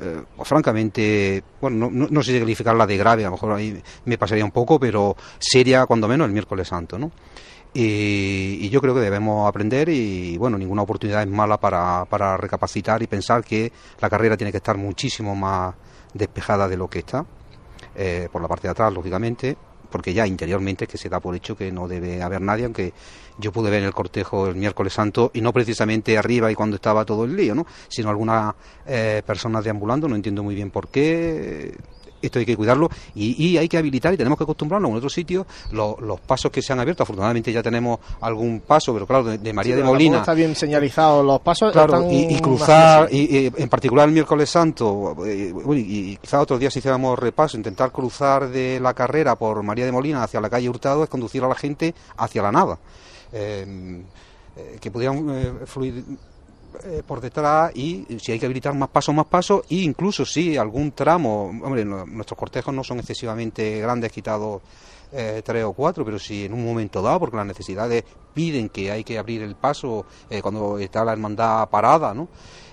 eh, 0.00 0.22
pues, 0.36 0.48
francamente, 0.48 1.42
bueno, 1.60 1.90
no, 1.90 2.06
no, 2.08 2.22
sé 2.22 2.32
si 2.32 2.38
calificarla 2.38 2.86
de 2.86 2.96
grave, 2.96 3.24
a 3.24 3.26
lo 3.26 3.32
mejor 3.32 3.52
ahí 3.52 3.82
me 4.06 4.16
pasaría 4.16 4.44
un 4.44 4.50
poco, 4.50 4.80
pero 4.80 5.14
seria 5.38 5.84
cuando 5.84 6.08
menos 6.08 6.26
el 6.26 6.32
miércoles 6.32 6.68
santo, 6.68 6.98
¿no? 6.98 7.10
Y, 7.72 8.68
yo 8.70 8.80
creo 8.80 8.94
que 8.94 9.00
debemos 9.00 9.48
aprender 9.48 9.88
y 9.88 10.36
bueno, 10.36 10.58
ninguna 10.58 10.82
oportunidad 10.82 11.22
es 11.22 11.28
mala 11.28 11.58
para, 11.58 12.04
para 12.06 12.36
recapacitar 12.36 13.02
y 13.02 13.06
pensar 13.06 13.44
que 13.44 13.72
la 14.00 14.08
carrera 14.08 14.36
tiene 14.36 14.50
que 14.50 14.58
estar 14.58 14.76
muchísimo 14.76 15.34
más 15.36 15.74
despejada 16.14 16.68
de 16.68 16.76
lo 16.76 16.88
que 16.88 17.00
está, 17.00 17.24
eh, 18.02 18.30
por 18.32 18.40
la 18.40 18.48
parte 18.48 18.66
de 18.66 18.72
atrás, 18.72 18.90
lógicamente, 18.94 19.58
porque 19.90 20.14
ya 20.14 20.26
interiormente 20.26 20.86
que 20.86 20.96
se 20.96 21.10
da 21.10 21.20
por 21.20 21.36
hecho 21.36 21.54
que 21.54 21.70
no 21.70 21.86
debe 21.86 22.22
haber 22.22 22.40
nadie, 22.40 22.64
aunque 22.64 22.94
yo 23.36 23.52
pude 23.52 23.68
ver 23.68 23.82
el 23.82 23.92
cortejo 23.92 24.46
el 24.46 24.54
miércoles 24.54 24.94
santo 24.94 25.30
y 25.34 25.42
no 25.42 25.52
precisamente 25.52 26.16
arriba 26.16 26.50
y 26.50 26.54
cuando 26.54 26.76
estaba 26.76 27.04
todo 27.04 27.24
el 27.24 27.36
lío, 27.36 27.54
¿no? 27.54 27.66
sino 27.88 28.08
algunas 28.08 28.54
eh, 28.86 29.22
personas 29.26 29.64
deambulando, 29.64 30.08
no 30.08 30.16
entiendo 30.16 30.42
muy 30.42 30.54
bien 30.54 30.70
por 30.70 30.88
qué 30.88 31.76
esto 32.22 32.38
hay 32.38 32.46
que 32.46 32.56
cuidarlo 32.56 32.88
y, 33.14 33.56
hay 33.56 33.68
que 33.68 33.78
habilitar 33.78 34.14
y 34.14 34.16
tenemos 34.16 34.38
que 34.38 34.44
acostumbrarnos 34.44 34.90
en 34.90 34.96
otros 34.96 35.12
sitios 35.12 35.46
los 35.72 36.20
pasos 36.20 36.50
que 36.50 36.62
se 36.62 36.72
han 36.72 36.80
abierto. 36.80 37.02
Afortunadamente 37.02 37.52
ya 37.52 37.62
tenemos 37.62 37.98
algún 38.20 38.60
paso, 38.60 38.92
pero 38.92 39.06
claro, 39.06 39.24
de, 39.24 39.52
María 39.52 39.76
de 39.76 39.84
Molina. 39.84 40.18
Está 40.18 40.34
bien 40.34 40.54
señalizado 40.54 41.22
los 41.22 41.40
pasos. 41.40 41.74
y, 42.10 42.40
cruzar, 42.40 43.12
y, 43.12 43.46
en 43.46 43.68
particular 43.68 44.08
el 44.08 44.14
miércoles 44.14 44.50
santo, 44.50 45.16
eh, 45.26 45.52
y, 45.74 46.16
quizá 46.16 46.40
otros 46.40 46.60
días 46.60 46.76
hiciéramos 46.76 47.18
repaso, 47.18 47.56
intentar 47.56 47.92
cruzar 47.92 48.48
de 48.48 48.80
la 48.80 48.94
carrera 48.94 49.36
por 49.36 49.62
María 49.62 49.84
de 49.84 49.92
Molina 49.92 50.22
hacia 50.22 50.40
la 50.40 50.50
calle 50.50 50.68
Hurtado 50.68 51.02
es 51.04 51.10
conducir 51.10 51.42
a 51.44 51.48
la 51.48 51.54
gente 51.54 51.94
hacia 52.16 52.42
la 52.42 52.52
nada. 52.52 52.78
Eh, 53.32 54.02
eh, 54.56 54.78
que 54.80 54.90
pudieran 54.90 55.60
fluir 55.66 56.04
eh, 56.84 57.02
por 57.06 57.20
detrás 57.20 57.72
y 57.74 58.06
si 58.20 58.32
hay 58.32 58.38
que 58.38 58.46
habilitar 58.46 58.74
más 58.74 58.88
pasos, 58.88 59.14
más 59.14 59.26
pasos, 59.26 59.62
e 59.68 59.76
incluso 59.76 60.24
si 60.24 60.56
algún 60.56 60.92
tramo, 60.92 61.46
hombre, 61.62 61.84
nuestros 61.84 62.38
cortejos 62.38 62.72
no 62.72 62.84
son 62.84 63.00
excesivamente 63.00 63.80
grandes, 63.80 64.12
quitados 64.12 64.62
eh, 65.12 65.42
tres 65.44 65.64
o 65.64 65.72
cuatro, 65.72 66.04
pero 66.04 66.18
si 66.18 66.44
en 66.44 66.52
un 66.52 66.64
momento 66.64 67.02
dado, 67.02 67.18
porque 67.18 67.36
las 67.36 67.46
necesidades 67.46 68.04
piden 68.32 68.68
que 68.68 68.92
hay 68.92 69.02
que 69.02 69.18
abrir 69.18 69.42
el 69.42 69.56
paso 69.56 70.06
eh, 70.30 70.40
cuando 70.40 70.78
está 70.78 71.04
la 71.04 71.12
hermandad 71.12 71.68
parada, 71.68 72.14
¿no? 72.14 72.28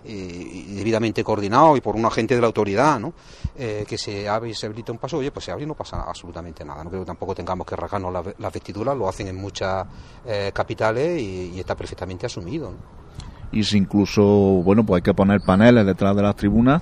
y 0.05 0.73
debidamente 0.75 1.21
coordinado 1.21 1.75
y 1.75 1.81
por 1.81 1.97
un 1.97 2.05
agente 2.05 2.33
de 2.33 2.39
la 2.39 2.47
autoridad, 2.47 2.97
¿no? 2.97 3.13
que 3.57 3.97
se 3.97 4.29
abre 4.29 4.51
y 4.51 4.53
se 4.53 4.67
habilita 4.67 4.93
un 4.93 4.99
paso, 4.99 5.17
oye, 5.17 5.31
pues 5.31 5.43
se 5.43 5.51
abre 5.51 5.65
y 5.65 5.67
no 5.67 5.73
pasa 5.73 6.03
absolutamente 6.03 6.63
nada. 6.63 6.81
No 6.81 6.89
creo 6.89 7.01
que 7.01 7.07
tampoco 7.07 7.35
tengamos 7.35 7.67
que 7.67 7.75
rasgarnos 7.75 8.25
las, 8.37 8.53
vestiduras, 8.53 8.95
lo 8.95 9.09
hacen 9.09 9.27
en 9.27 9.35
muchas 9.35 9.85
capitales 10.53 11.21
y, 11.21 11.51
y, 11.55 11.59
está 11.59 11.75
perfectamente 11.75 12.25
asumido. 12.25 12.71
¿no? 12.71 13.06
Y 13.51 13.63
si 13.63 13.77
incluso, 13.77 14.23
bueno, 14.23 14.85
pues 14.85 14.99
hay 14.99 15.03
que 15.03 15.13
poner 15.13 15.41
paneles 15.41 15.85
detrás 15.85 16.15
de 16.15 16.21
las 16.21 16.35
tribunas, 16.35 16.81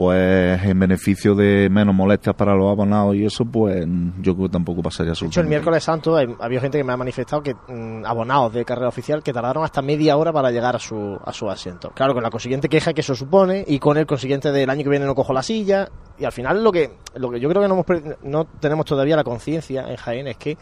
pues 0.00 0.64
en 0.64 0.78
beneficio 0.78 1.34
de 1.34 1.68
menos 1.70 1.94
molestias 1.94 2.34
para 2.34 2.54
los 2.54 2.70
abonados 2.70 3.14
y 3.16 3.26
eso, 3.26 3.44
pues 3.44 3.84
yo 4.22 4.34
creo 4.34 4.46
que 4.46 4.52
tampoco 4.52 4.82
pasaría 4.82 5.12
De 5.12 5.26
hecho, 5.26 5.42
el 5.42 5.46
miércoles 5.46 5.84
santo 5.84 6.16
había 6.16 6.58
gente 6.58 6.78
que 6.78 6.84
me 6.84 6.94
ha 6.94 6.96
manifestado 6.96 7.42
que 7.42 7.54
mm, 7.54 8.06
abonados 8.06 8.54
de 8.54 8.64
carrera 8.64 8.88
oficial 8.88 9.22
que 9.22 9.30
tardaron 9.30 9.62
hasta 9.62 9.82
media 9.82 10.16
hora 10.16 10.32
para 10.32 10.50
llegar 10.50 10.74
a 10.74 10.78
su, 10.78 11.18
a 11.22 11.34
su 11.34 11.50
asiento. 11.50 11.90
Claro, 11.90 12.14
con 12.14 12.22
la 12.22 12.30
consiguiente 12.30 12.70
queja 12.70 12.94
que 12.94 13.02
eso 13.02 13.14
supone 13.14 13.62
y 13.66 13.78
con 13.78 13.98
el 13.98 14.06
consiguiente 14.06 14.50
del 14.52 14.70
año 14.70 14.84
que 14.84 14.88
viene 14.88 15.04
no 15.04 15.14
cojo 15.14 15.34
la 15.34 15.42
silla 15.42 15.90
y 16.18 16.24
al 16.24 16.32
final 16.32 16.64
lo 16.64 16.72
que, 16.72 16.92
lo 17.16 17.30
que 17.30 17.38
yo 17.38 17.50
creo 17.50 17.60
que 17.60 17.68
no, 17.68 17.84
no 18.22 18.44
tenemos 18.58 18.86
todavía 18.86 19.16
la 19.16 19.24
conciencia 19.24 19.84
en 19.86 19.96
Jaén 19.96 20.28
es 20.28 20.38
que 20.38 20.56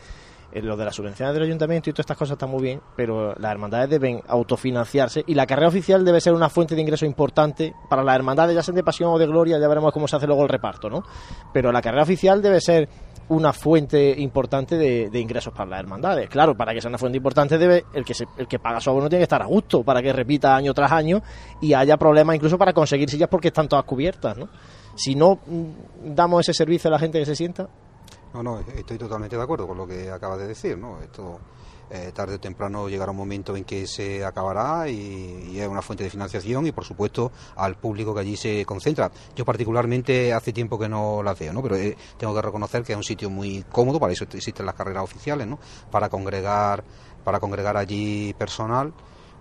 lo 0.52 0.76
de 0.76 0.84
las 0.84 0.94
subvenciones 0.94 1.34
del 1.34 1.44
ayuntamiento 1.44 1.90
y 1.90 1.92
todas 1.92 2.04
estas 2.04 2.16
cosas 2.16 2.32
están 2.32 2.50
muy 2.50 2.62
bien, 2.62 2.80
pero 2.96 3.34
las 3.34 3.52
hermandades 3.52 3.90
deben 3.90 4.22
autofinanciarse 4.26 5.22
y 5.26 5.34
la 5.34 5.46
carrera 5.46 5.68
oficial 5.68 6.04
debe 6.04 6.20
ser 6.20 6.32
una 6.32 6.48
fuente 6.48 6.74
de 6.74 6.80
ingreso 6.80 7.04
importante 7.04 7.74
para 7.88 8.02
las 8.02 8.16
hermandades, 8.16 8.54
ya 8.54 8.62
sean 8.62 8.74
de 8.74 8.82
pasión 8.82 9.10
o 9.10 9.18
de 9.18 9.26
gloria, 9.26 9.58
ya 9.58 9.68
veremos 9.68 9.92
cómo 9.92 10.08
se 10.08 10.16
hace 10.16 10.26
luego 10.26 10.42
el 10.42 10.48
reparto, 10.48 10.88
¿no? 10.88 11.02
Pero 11.52 11.70
la 11.70 11.82
carrera 11.82 12.02
oficial 12.02 12.40
debe 12.40 12.60
ser 12.60 12.88
una 13.28 13.52
fuente 13.52 14.14
importante 14.18 14.76
de, 14.76 15.20
ingresos 15.20 15.52
para 15.52 15.68
las 15.68 15.80
hermandades. 15.80 16.30
Claro, 16.30 16.56
para 16.56 16.72
que 16.72 16.80
sea 16.80 16.88
una 16.88 16.98
fuente 16.98 17.18
importante 17.18 17.58
debe 17.58 17.84
el 17.92 18.04
que 18.04 18.14
el 18.38 18.48
que 18.48 18.58
paga 18.58 18.80
su 18.80 18.90
abono 18.90 19.08
tiene 19.08 19.20
que 19.20 19.24
estar 19.24 19.42
a 19.42 19.46
gusto 19.46 19.82
para 19.82 20.00
que 20.00 20.12
repita 20.12 20.56
año 20.56 20.72
tras 20.72 20.92
año 20.92 21.20
y 21.60 21.74
haya 21.74 21.96
problemas 21.96 22.36
incluso 22.36 22.56
para 22.56 22.72
conseguir 22.72 23.10
sillas 23.10 23.28
porque 23.28 23.48
están 23.48 23.68
todas 23.68 23.84
cubiertas, 23.84 24.36
¿no? 24.36 24.48
Si 24.94 25.14
no 25.14 25.38
mm, 25.46 26.14
damos 26.14 26.40
ese 26.40 26.54
servicio 26.54 26.88
a 26.88 26.92
la 26.92 26.98
gente 26.98 27.18
que 27.18 27.26
se 27.26 27.36
sienta, 27.36 27.68
no, 28.34 28.42
no, 28.42 28.60
estoy 28.60 28.98
totalmente 28.98 29.36
de 29.36 29.42
acuerdo 29.42 29.66
con 29.66 29.76
lo 29.76 29.86
que 29.86 30.10
acaba 30.10 30.36
de 30.36 30.46
decir, 30.46 30.76
¿no? 30.76 31.00
Esto 31.00 31.38
eh, 31.90 32.12
tarde 32.14 32.34
o 32.34 32.40
temprano 32.40 32.88
llegará 32.88 33.12
un 33.12 33.16
momento 33.16 33.56
en 33.56 33.64
que 33.64 33.86
se 33.86 34.22
acabará 34.22 34.88
y, 34.90 35.58
es 35.58 35.66
una 35.66 35.80
fuente 35.80 36.04
de 36.04 36.10
financiación 36.10 36.66
y 36.66 36.72
por 36.72 36.84
supuesto 36.84 37.32
al 37.56 37.76
público 37.76 38.14
que 38.14 38.20
allí 38.20 38.36
se 38.36 38.64
concentra. 38.66 39.10
Yo 39.34 39.44
particularmente 39.44 40.32
hace 40.34 40.52
tiempo 40.52 40.78
que 40.78 40.88
no 40.88 41.22
las 41.22 41.38
veo, 41.38 41.52
¿no? 41.52 41.62
Pero 41.62 41.76
eh, 41.76 41.96
tengo 42.18 42.34
que 42.34 42.42
reconocer 42.42 42.82
que 42.82 42.92
es 42.92 42.96
un 42.96 43.04
sitio 43.04 43.30
muy 43.30 43.64
cómodo, 43.70 43.98
para 43.98 44.12
eso 44.12 44.24
existen 44.24 44.66
las 44.66 44.74
carreras 44.74 45.04
oficiales, 45.04 45.46
¿no? 45.46 45.58
Para 45.90 46.08
congregar, 46.10 46.84
para 47.24 47.40
congregar 47.40 47.76
allí 47.76 48.34
personal 48.34 48.92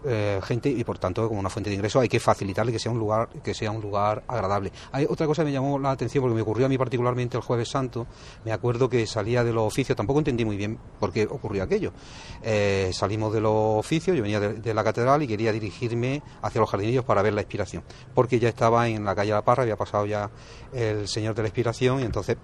eh, 0.09 0.39
gente 0.41 0.69
y 0.69 0.83
por 0.85 0.97
tanto 0.99 1.27
como 1.27 1.39
una 1.39 1.49
fuente 1.49 1.69
de 1.69 1.75
ingreso 1.75 1.99
hay 1.99 2.07
que 2.07 2.19
facilitarle 2.19 2.71
que 2.71 2.79
sea 2.79 2.91
un 2.91 2.97
lugar 2.97 3.27
que 3.43 3.53
sea 3.53 3.71
un 3.71 3.81
lugar 3.81 4.23
agradable. 4.27 4.71
Hay 4.93 5.05
otra 5.09 5.27
cosa 5.27 5.41
que 5.41 5.47
me 5.47 5.51
llamó 5.51 5.77
la 5.77 5.91
atención 5.91 6.21
porque 6.21 6.35
me 6.35 6.41
ocurrió 6.41 6.65
a 6.65 6.69
mí 6.69 6.77
particularmente 6.77 7.35
el 7.35 7.43
jueves 7.43 7.69
santo. 7.69 8.07
Me 8.45 8.53
acuerdo 8.53 8.87
que 8.89 9.05
salía 9.05 9.43
de 9.43 9.51
los 9.51 9.67
oficios, 9.67 9.97
tampoco 9.97 10.19
entendí 10.19 10.45
muy 10.45 10.55
bien 10.55 10.77
por 10.99 11.11
qué 11.11 11.27
ocurrió 11.29 11.63
aquello. 11.63 11.91
Eh, 12.41 12.89
salimos 12.93 13.33
de 13.33 13.41
los 13.41 13.79
oficios, 13.79 14.15
yo 14.15 14.23
venía 14.23 14.39
de, 14.39 14.73
la 14.73 14.83
catedral 14.83 15.23
y 15.23 15.27
quería 15.27 15.51
dirigirme 15.51 16.21
hacia 16.41 16.61
los 16.61 16.69
jardinillos 16.69 17.03
para 17.03 17.21
ver 17.21 17.33
la 17.33 17.41
inspiración, 17.41 17.83
porque 18.13 18.39
ya 18.39 18.49
estaba 18.49 18.87
en 18.87 19.03
la 19.03 19.13
calle 19.13 19.31
La 19.31 19.43
Parra, 19.43 19.63
había 19.63 19.75
pasado 19.75 20.05
ya 20.05 20.29
el 20.71 21.07
señor 21.07 21.35
de 21.35 21.41
la 21.41 21.47
inspiración 21.49 21.99
y 21.99 22.03
entonces 22.03 22.37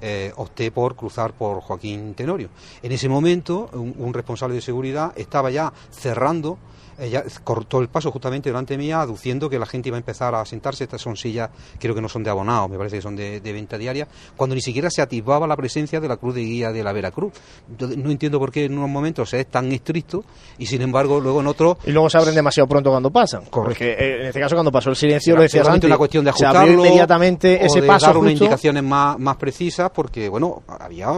eh, 0.00 0.32
opté 0.36 0.70
por 0.70 0.94
cruzar 0.94 1.32
por 1.32 1.60
Joaquín 1.60 2.14
Tenorio. 2.14 2.50
En 2.82 2.92
ese 2.92 3.08
momento, 3.08 3.70
un 3.72 4.12
responsable 4.12 4.54
de 4.54 4.60
seguridad 4.60 5.12
estaba 5.16 5.50
ya 5.50 5.72
cerrando 5.90 6.58
ella 6.98 7.24
cortó 7.42 7.80
el 7.80 7.88
paso 7.88 8.10
justamente 8.10 8.50
delante 8.50 8.76
mía, 8.76 9.00
aduciendo 9.00 9.48
que 9.50 9.58
la 9.58 9.66
gente 9.66 9.88
iba 9.88 9.96
a 9.96 10.00
empezar 10.00 10.34
a 10.34 10.44
sentarse. 10.44 10.84
Estas 10.84 11.00
son 11.00 11.16
sillas, 11.16 11.50
creo 11.78 11.94
que 11.94 12.00
no 12.00 12.08
son 12.08 12.22
de 12.22 12.30
abonado, 12.30 12.68
me 12.68 12.76
parece 12.76 12.96
que 12.96 13.02
son 13.02 13.16
de, 13.16 13.40
venta 13.40 13.78
diaria, 13.78 14.08
cuando 14.36 14.54
ni 14.54 14.60
siquiera 14.60 14.90
se 14.90 15.02
atisbaba 15.02 15.46
la 15.46 15.56
presencia 15.56 16.00
de 16.00 16.08
la 16.08 16.16
cruz 16.16 16.34
de 16.34 16.42
guía 16.42 16.72
de 16.72 16.82
la 16.82 16.92
Veracruz. 16.92 17.32
no 17.78 18.10
entiendo 18.10 18.38
por 18.38 18.50
qué 18.50 18.64
en 18.64 18.76
unos 18.76 18.90
momentos 18.90 19.32
es 19.34 19.46
tan 19.46 19.70
estricto 19.72 20.24
y 20.58 20.66
sin 20.66 20.82
embargo 20.82 21.20
luego 21.20 21.40
en 21.40 21.46
otros. 21.46 21.78
Y 21.84 21.92
luego 21.92 22.10
se 22.10 22.18
abren 22.18 22.34
demasiado 22.34 22.68
pronto 22.68 22.90
cuando 22.90 23.10
pasan. 23.10 23.44
Porque 23.50 23.92
eh, 23.92 24.20
en 24.20 24.26
este 24.26 24.40
caso, 24.40 24.56
cuando 24.56 24.72
pasó 24.72 24.90
el 24.90 24.96
silencio, 24.96 25.36
lo 25.36 25.42
decías 25.42 25.66
antes, 25.68 25.88
una 25.88 25.98
cuestión 25.98 26.24
de 26.24 26.30
ajustarlo, 26.30 26.84
inmediatamente 26.84 27.64
ese 27.64 27.82
paso. 27.82 28.06
dar 28.06 28.18
unas 28.18 28.32
indicaciones 28.32 28.82
más, 28.82 29.18
más 29.18 29.36
precisas, 29.36 29.90
porque 29.90 30.28
bueno, 30.28 30.62
había 30.66 31.10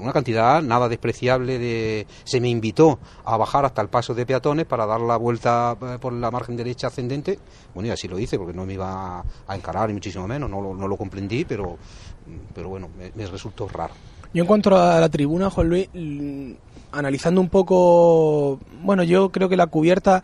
una 0.00 0.12
cantidad 0.12 0.62
nada 0.62 0.88
despreciable 0.88 1.58
de... 1.58 2.06
Se 2.24 2.40
me 2.40 2.48
invitó 2.48 2.98
a 3.24 3.36
bajar 3.36 3.64
hasta 3.64 3.82
el 3.82 3.88
paso 3.88 4.14
de 4.14 4.26
peatones 4.26 4.66
para 4.66 4.86
dar 4.86 5.00
la 5.00 5.16
vuelta 5.16 5.76
eh, 5.80 5.98
por 6.00 6.12
la 6.12 6.30
margen 6.30 6.56
derecha 6.56 6.88
ascendente. 6.88 7.38
Bueno, 7.74 7.88
y 7.88 7.92
así 7.92 8.08
lo 8.08 8.18
hice, 8.18 8.38
porque 8.38 8.52
no 8.52 8.66
me 8.66 8.74
iba 8.74 9.24
a 9.46 9.56
encarar, 9.56 9.88
ni 9.88 9.94
muchísimo 9.94 10.26
menos, 10.26 10.50
no 10.50 10.60
lo, 10.60 10.74
no 10.74 10.88
lo 10.88 10.96
comprendí, 10.96 11.44
pero, 11.44 11.76
pero 12.54 12.68
bueno, 12.68 12.88
me, 12.96 13.26
resultó 13.26 13.68
raro. 13.68 13.94
Yo 14.32 14.42
en 14.42 14.46
cuanto 14.46 14.76
a 14.76 15.00
la 15.00 15.08
tribuna, 15.08 15.50
Juan 15.50 15.68
Luis, 15.68 15.88
analizando 16.92 17.40
un 17.40 17.48
poco, 17.48 18.58
bueno, 18.82 19.02
yo 19.02 19.30
creo 19.30 19.48
que 19.48 19.56
la 19.56 19.66
cubierta 19.66 20.22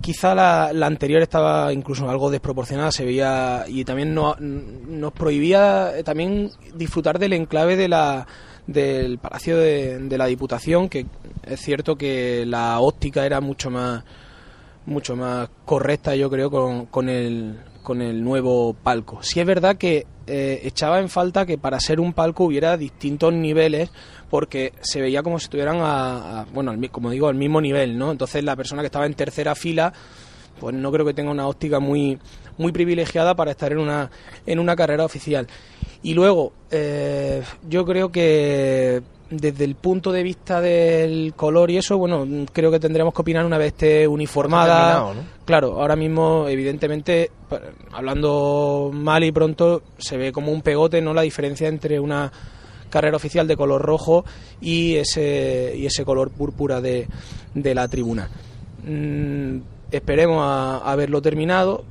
quizá 0.00 0.34
la, 0.34 0.72
la, 0.72 0.86
anterior 0.86 1.22
estaba 1.22 1.72
incluso 1.72 2.08
algo 2.08 2.30
desproporcionada, 2.30 2.92
se 2.92 3.04
veía 3.04 3.64
y 3.66 3.84
también 3.84 4.14
no, 4.14 4.36
nos 4.38 5.12
prohibía 5.12 5.92
también 6.04 6.50
disfrutar 6.74 7.18
del 7.18 7.32
enclave 7.32 7.76
de 7.76 7.88
la 7.88 8.26
del 8.68 9.18
Palacio 9.18 9.56
de, 9.56 9.98
la 10.16 10.26
Diputación, 10.26 10.88
que 10.88 11.06
es 11.44 11.58
cierto 11.60 11.96
que 11.96 12.44
la 12.46 12.78
óptica 12.78 13.26
era 13.26 13.40
mucho 13.40 13.70
más 13.70 14.04
mucho 14.86 15.16
más 15.16 15.48
correcta, 15.66 16.14
yo 16.16 16.30
creo, 16.30 16.50
con, 16.50 16.86
con, 16.86 17.08
el, 17.10 17.58
con 17.82 18.00
el 18.00 18.22
nuevo 18.24 18.72
palco. 18.72 19.22
Sí 19.22 19.38
es 19.38 19.44
verdad 19.46 19.76
que 19.76 20.06
eh, 20.26 20.60
echaba 20.64 20.98
en 21.00 21.10
falta 21.10 21.44
que 21.44 21.58
para 21.58 21.78
ser 21.78 22.00
un 22.00 22.14
palco 22.14 22.44
hubiera 22.44 22.76
distintos 22.78 23.32
niveles 23.34 23.90
porque 24.30 24.72
se 24.80 25.00
veía 25.02 25.22
como 25.22 25.38
si 25.38 25.44
estuvieran 25.44 25.76
a, 25.80 26.40
a- 26.40 26.44
bueno, 26.54 26.70
al 26.70 26.90
como 26.90 27.10
digo, 27.10 27.28
al 27.28 27.34
mismo 27.34 27.60
nivel, 27.60 27.98
¿no? 27.98 28.10
Entonces 28.12 28.42
la 28.44 28.56
persona 28.56 28.80
que 28.80 28.86
estaba 28.86 29.04
en 29.06 29.12
tercera 29.14 29.54
fila 29.54 29.92
pues 30.58 30.74
no 30.74 30.90
creo 30.90 31.04
que 31.06 31.14
tenga 31.14 31.30
una 31.30 31.46
óptica 31.48 31.80
muy 31.80 32.18
muy 32.56 32.72
privilegiada 32.72 33.36
para 33.36 33.50
estar 33.52 33.70
en 33.72 33.78
una 33.78 34.10
en 34.46 34.58
una 34.58 34.74
carrera 34.74 35.04
oficial 35.04 35.46
y 36.02 36.14
luego 36.14 36.52
eh, 36.70 37.42
yo 37.68 37.84
creo 37.84 38.10
que 38.10 39.02
desde 39.30 39.64
el 39.64 39.74
punto 39.74 40.10
de 40.10 40.22
vista 40.22 40.60
del 40.60 41.34
color 41.36 41.70
y 41.70 41.76
eso 41.76 41.98
bueno 41.98 42.26
creo 42.52 42.70
que 42.70 42.80
tendremos 42.80 43.12
que 43.12 43.20
opinar 43.20 43.44
una 43.44 43.58
vez 43.58 43.68
esté 43.68 44.08
uniformada 44.08 45.00
¿no? 45.00 45.20
claro 45.44 45.80
ahora 45.80 45.96
mismo 45.96 46.46
evidentemente 46.48 47.30
hablando 47.92 48.90
mal 48.92 49.24
y 49.24 49.32
pronto 49.32 49.82
se 49.98 50.16
ve 50.16 50.32
como 50.32 50.50
un 50.50 50.62
pegote 50.62 51.02
no 51.02 51.12
la 51.12 51.22
diferencia 51.22 51.68
entre 51.68 52.00
una 52.00 52.32
carrera 52.88 53.16
oficial 53.16 53.46
de 53.46 53.56
color 53.56 53.82
rojo 53.82 54.24
y 54.62 54.96
ese 54.96 55.74
y 55.76 55.84
ese 55.84 56.06
color 56.06 56.30
púrpura 56.30 56.80
de, 56.80 57.06
de 57.54 57.74
la 57.74 57.86
tribuna 57.86 58.30
Mm, 58.88 59.58
esperemos 59.90 60.42
a, 60.42 60.78
a 60.78 60.96
verlo 60.96 61.20
terminado. 61.20 61.84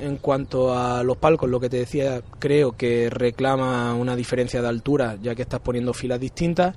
En 0.00 0.16
cuanto 0.16 0.76
a 0.76 1.02
los 1.02 1.16
palcos, 1.16 1.48
lo 1.50 1.60
que 1.60 1.68
te 1.68 1.76
decía, 1.78 2.22
creo 2.38 2.72
que 2.72 3.08
reclama 3.10 3.94
una 3.94 4.16
diferencia 4.16 4.60
de 4.62 4.68
altura, 4.68 5.16
ya 5.22 5.34
que 5.34 5.42
estás 5.42 5.60
poniendo 5.60 5.92
filas 5.94 6.18
distintas. 6.18 6.76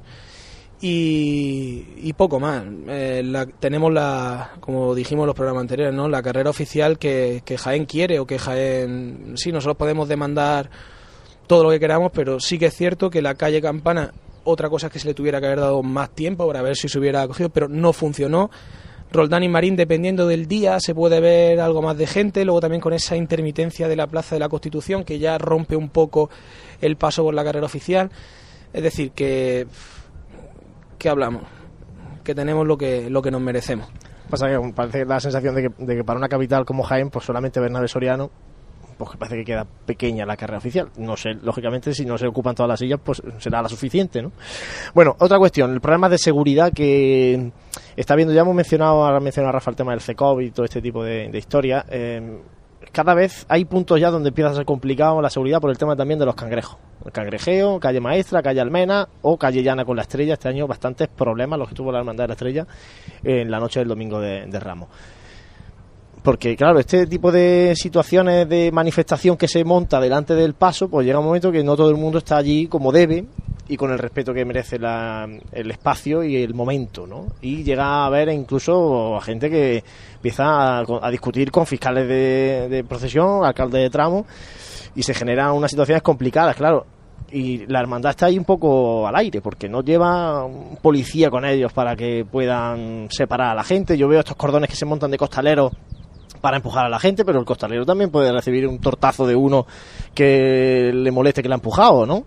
Y, 0.81 1.85
y 2.03 2.13
poco 2.13 2.39
más. 2.39 2.63
Eh, 2.87 3.21
la- 3.25 3.45
tenemos 3.45 3.91
la, 3.93 4.51
como 4.59 4.93
dijimos 4.93 5.23
en 5.23 5.27
los 5.27 5.35
programas 5.35 5.61
anteriores, 5.61 5.95
¿no? 5.95 6.09
la 6.09 6.21
carrera 6.21 6.49
oficial 6.49 6.99
que, 6.99 7.41
Jaén 7.57 7.85
quiere 7.85 8.19
o 8.19 8.27
que 8.27 8.37
Jaén. 8.37 9.33
Sí, 9.37 9.51
nosotros 9.51 9.77
podemos 9.77 10.07
demandar 10.09 10.69
todo 11.47 11.63
lo 11.63 11.69
que 11.71 11.79
queramos, 11.79 12.11
pero 12.13 12.39
sí 12.39 12.59
que 12.59 12.67
es 12.67 12.73
cierto 12.75 13.09
que 13.09 13.21
la 13.21 13.35
calle 13.35 13.61
Campana, 13.61 14.11
otra 14.43 14.69
cosa 14.69 14.87
es 14.87 14.93
que 14.93 14.99
se 14.99 15.07
le 15.07 15.13
tuviera 15.13 15.39
que 15.39 15.45
haber 15.47 15.59
dado 15.61 15.81
más 15.81 16.09
tiempo 16.09 16.45
para 16.45 16.61
ver 16.61 16.75
si 16.75 16.89
se 16.89 16.99
hubiera 16.99 17.21
acogido, 17.21 17.49
pero 17.49 17.67
no 17.69 17.93
funcionó. 17.93 18.51
Roldán 19.15 19.43
y 19.43 19.49
Marín, 19.49 19.75
dependiendo 19.75 20.27
del 20.27 20.47
día, 20.47 20.79
se 20.79 20.93
puede 20.93 21.19
ver 21.19 21.59
algo 21.59 21.81
más 21.81 21.97
de 21.97 22.07
gente. 22.07 22.45
Luego 22.45 22.61
también 22.61 22.81
con 22.81 22.93
esa 22.93 23.15
intermitencia 23.15 23.87
de 23.87 23.95
la 23.95 24.07
Plaza 24.07 24.35
de 24.35 24.39
la 24.39 24.49
Constitución, 24.49 25.03
que 25.03 25.19
ya 25.19 25.37
rompe 25.37 25.75
un 25.75 25.89
poco 25.89 26.29
el 26.81 26.97
paso 26.97 27.23
por 27.23 27.33
la 27.33 27.43
carrera 27.43 27.65
oficial. 27.65 28.11
Es 28.73 28.83
decir, 28.83 29.11
que. 29.11 29.67
¿Qué 30.99 31.09
hablamos? 31.09 31.43
Que 32.23 32.35
tenemos 32.35 32.65
lo 32.65 32.77
que, 32.77 33.09
lo 33.09 33.21
que 33.21 33.31
nos 33.31 33.41
merecemos. 33.41 33.87
Pasa 34.29 34.47
que 34.47 34.73
parece 34.73 35.05
la 35.05 35.19
sensación 35.19 35.55
de 35.55 35.95
que, 35.95 36.03
para 36.03 36.17
una 36.17 36.27
capital 36.27 36.65
como 36.65 36.83
Jaén, 36.83 37.09
pues 37.09 37.25
solamente 37.25 37.59
Bernabé 37.59 37.87
Soriano, 37.87 38.31
pues 38.97 39.11
que 39.11 39.17
parece 39.17 39.37
que 39.37 39.45
queda 39.45 39.65
pequeña 39.85 40.25
la 40.25 40.37
carrera 40.37 40.57
oficial. 40.57 40.89
No 40.97 41.17
sé, 41.17 41.33
lógicamente, 41.41 41.93
si 41.93 42.05
no 42.05 42.17
se 42.17 42.27
ocupan 42.27 42.55
todas 42.55 42.69
las 42.69 42.79
sillas, 42.79 42.99
pues 43.03 43.21
será 43.39 43.61
la 43.61 43.69
suficiente, 43.69 44.21
¿no? 44.21 44.31
Bueno, 44.93 45.15
otra 45.19 45.37
cuestión, 45.37 45.73
el 45.73 45.81
problema 45.81 46.09
de 46.09 46.17
seguridad 46.17 46.71
que 46.73 47.51
está 47.95 48.15
viendo, 48.15 48.33
ya 48.33 48.41
hemos 48.41 48.55
mencionado, 48.55 49.05
ahora 49.05 49.19
mencionado 49.19 49.53
Rafa 49.53 49.71
el 49.71 49.77
tema 49.77 49.91
del 49.91 50.01
CECOV 50.01 50.41
y 50.41 50.51
todo 50.51 50.65
este 50.65 50.81
tipo 50.81 51.03
de, 51.03 51.29
de 51.29 51.37
historias. 51.37 51.85
eh, 51.89 52.39
cada 52.91 53.13
vez 53.13 53.45
hay 53.49 53.65
puntos 53.65 53.99
ya 53.99 54.09
donde 54.09 54.29
empieza 54.29 54.51
a 54.51 54.53
ser 54.53 54.63
complicado 54.63 55.21
la 55.21 55.29
seguridad 55.29 55.59
por 55.59 55.69
el 55.69 55.77
tema 55.77 55.95
también 55.95 56.19
de 56.19 56.25
los 56.25 56.35
cangrejos. 56.35 56.77
El 57.03 57.11
cangrejeo, 57.11 57.79
calle 57.79 57.99
Maestra, 57.99 58.41
calle 58.41 58.61
Almena 58.61 59.09
o 59.21 59.37
calle 59.37 59.61
Llana 59.63 59.83
con 59.83 59.95
la 59.95 60.03
Estrella. 60.03 60.33
Este 60.33 60.47
año 60.47 60.65
bastantes 60.65 61.07
problemas 61.09 61.59
los 61.59 61.67
que 61.67 61.75
tuvo 61.75 61.91
la 61.91 61.99
Hermandad 61.99 62.23
de 62.23 62.27
la 62.29 62.33
Estrella 62.33 62.67
en 63.23 63.51
la 63.51 63.59
noche 63.59 63.79
del 63.79 63.89
domingo 63.89 64.19
de, 64.19 64.45
de 64.45 64.59
Ramos. 64.59 64.87
Porque, 66.25 66.55
claro, 66.57 66.79
este 66.79 67.05
tipo 67.05 67.31
de 67.31 67.73
situaciones 67.75 68.49
de 68.49 68.71
manifestación 68.71 69.37
que 69.37 69.47
se 69.47 69.63
monta 69.63 69.99
delante 69.99 70.33
del 70.33 70.55
paso, 70.55 70.89
pues 70.89 71.05
llega 71.05 71.19
un 71.19 71.25
momento 71.25 71.51
que 71.51 71.63
no 71.63 71.75
todo 71.75 71.91
el 71.91 71.97
mundo 71.97 72.17
está 72.17 72.37
allí 72.37 72.65
como 72.65 72.91
debe 72.91 73.25
y 73.67 73.77
con 73.77 73.91
el 73.91 73.99
respeto 73.99 74.33
que 74.33 74.43
merece 74.43 74.79
la- 74.79 75.29
el 75.51 75.69
espacio 75.69 76.23
y 76.23 76.37
el 76.37 76.55
momento, 76.55 77.05
¿no? 77.05 77.27
Y 77.41 77.63
llega 77.63 77.85
a 77.85 78.05
haber 78.07 78.29
incluso 78.29 79.15
a 79.15 79.21
gente 79.21 79.51
que 79.51 79.83
empieza 80.15 80.79
a, 80.79 81.11
discutir 81.11 81.51
con 81.51 81.67
fiscales 81.67 82.07
de, 82.07 82.69
de 82.69 82.83
procesión, 82.83 83.45
alcaldes 83.45 83.83
de 83.83 83.89
tramo, 83.91 84.25
y 84.95 85.03
se 85.03 85.13
generan 85.13 85.51
unas 85.51 85.69
situaciones 85.69 86.01
complicadas, 86.01 86.55
claro. 86.55 86.87
Y 87.31 87.67
la 87.67 87.81
hermandad 87.81 88.11
está 88.11 88.25
ahí 88.27 88.39
un 88.39 88.45
poco 88.45 89.07
al 89.07 89.15
aire, 89.15 89.41
porque 89.41 89.69
no 89.69 89.81
lleva 89.83 90.43
un 90.43 90.77
policía 90.81 91.29
con 91.29 91.45
ellos 91.45 91.71
para 91.71 91.95
que 91.95 92.25
puedan 92.25 93.09
separar 93.11 93.49
a 93.49 93.55
la 93.55 93.63
gente. 93.63 93.95
Yo 93.95 94.07
veo 94.07 94.19
estos 94.21 94.35
cordones 94.37 94.71
que 94.71 94.75
se 94.75 94.85
montan 94.85 95.11
de 95.11 95.17
costaleros 95.17 95.71
para 96.45 96.57
empujar 96.57 96.85
a 96.85 96.89
la 96.89 96.99
gente, 96.99 97.25
pero 97.25 97.39
el 97.39 97.45
costalero 97.45 97.87
también 97.87 98.11
puede 98.11 98.31
recibir 98.31 98.67
un 98.67 98.77
tortazo 98.77 99.25
de 99.25 99.35
uno 99.35 99.65
que 100.13 100.91
le 100.93 101.09
moleste 101.09 101.41
que 101.41 101.49
le 101.49 101.55
ha 101.55 101.57
empujado, 101.57 102.05
¿no? 102.05 102.23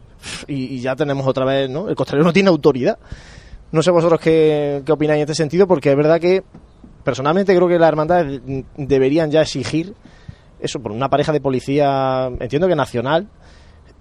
Y, 0.48 0.80
ya 0.80 0.96
tenemos 0.96 1.24
otra 1.24 1.44
vez, 1.44 1.70
¿no? 1.70 1.88
El 1.88 1.94
costalero 1.94 2.24
no 2.24 2.32
tiene 2.32 2.48
autoridad. 2.48 2.98
No 3.70 3.80
sé 3.80 3.92
vosotros 3.92 4.20
qué, 4.20 4.82
qué 4.84 4.90
opináis 4.90 5.18
en 5.18 5.22
este 5.22 5.36
sentido, 5.36 5.68
porque 5.68 5.90
es 5.90 5.96
verdad 5.96 6.18
que 6.18 6.42
personalmente 7.04 7.54
creo 7.54 7.68
que 7.68 7.78
las 7.78 7.88
hermandades 7.88 8.40
deberían 8.76 9.30
ya 9.30 9.42
exigir 9.42 9.94
eso 10.58 10.80
por 10.80 10.90
una 10.90 11.08
pareja 11.08 11.30
de 11.30 11.40
policía, 11.40 12.28
entiendo 12.40 12.66
que 12.66 12.74
nacional, 12.74 13.28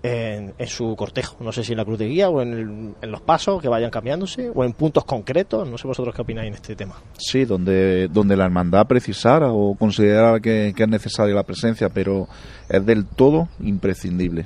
en, 0.04 0.54
su 0.68 0.96
cortejo. 0.96 1.38
No 1.44 1.52
sé 1.52 1.64
si 1.64 1.74
en 1.74 1.78
la 1.78 1.86
cruz 1.86 1.98
de 2.00 2.08
guía 2.08 2.30
o 2.30 2.42
en, 2.42 2.54
el- 2.54 2.94
en 3.02 3.12
los 3.12 3.22
pasos 3.22 3.62
que 3.62 3.68
vayan 3.68 3.90
cambiándose 3.92 4.50
o 4.54 4.64
en 4.64 4.74
puntos 4.74 5.04
concretos. 5.06 5.68
No 5.68 5.78
sé 5.78 5.88
vosotros 5.88 6.16
qué 6.16 6.22
opináis 6.22 6.48
en 6.50 6.54
este 6.54 6.76
tema. 6.76 6.96
Sí, 7.18 7.46
donde, 7.46 8.08
donde 8.08 8.38
la 8.38 8.46
hermandad 8.46 8.86
precisara 8.88 9.52
o 9.52 9.76
considerara 9.76 10.40
que, 10.40 10.74
que 10.76 10.84
es 10.84 10.90
necesaria 10.90 11.34
la 11.34 11.44
presencia, 11.44 11.90
pero 11.90 12.28
es 12.70 12.86
del 12.86 13.06
todo 13.06 13.50
imprescindible. 13.60 14.46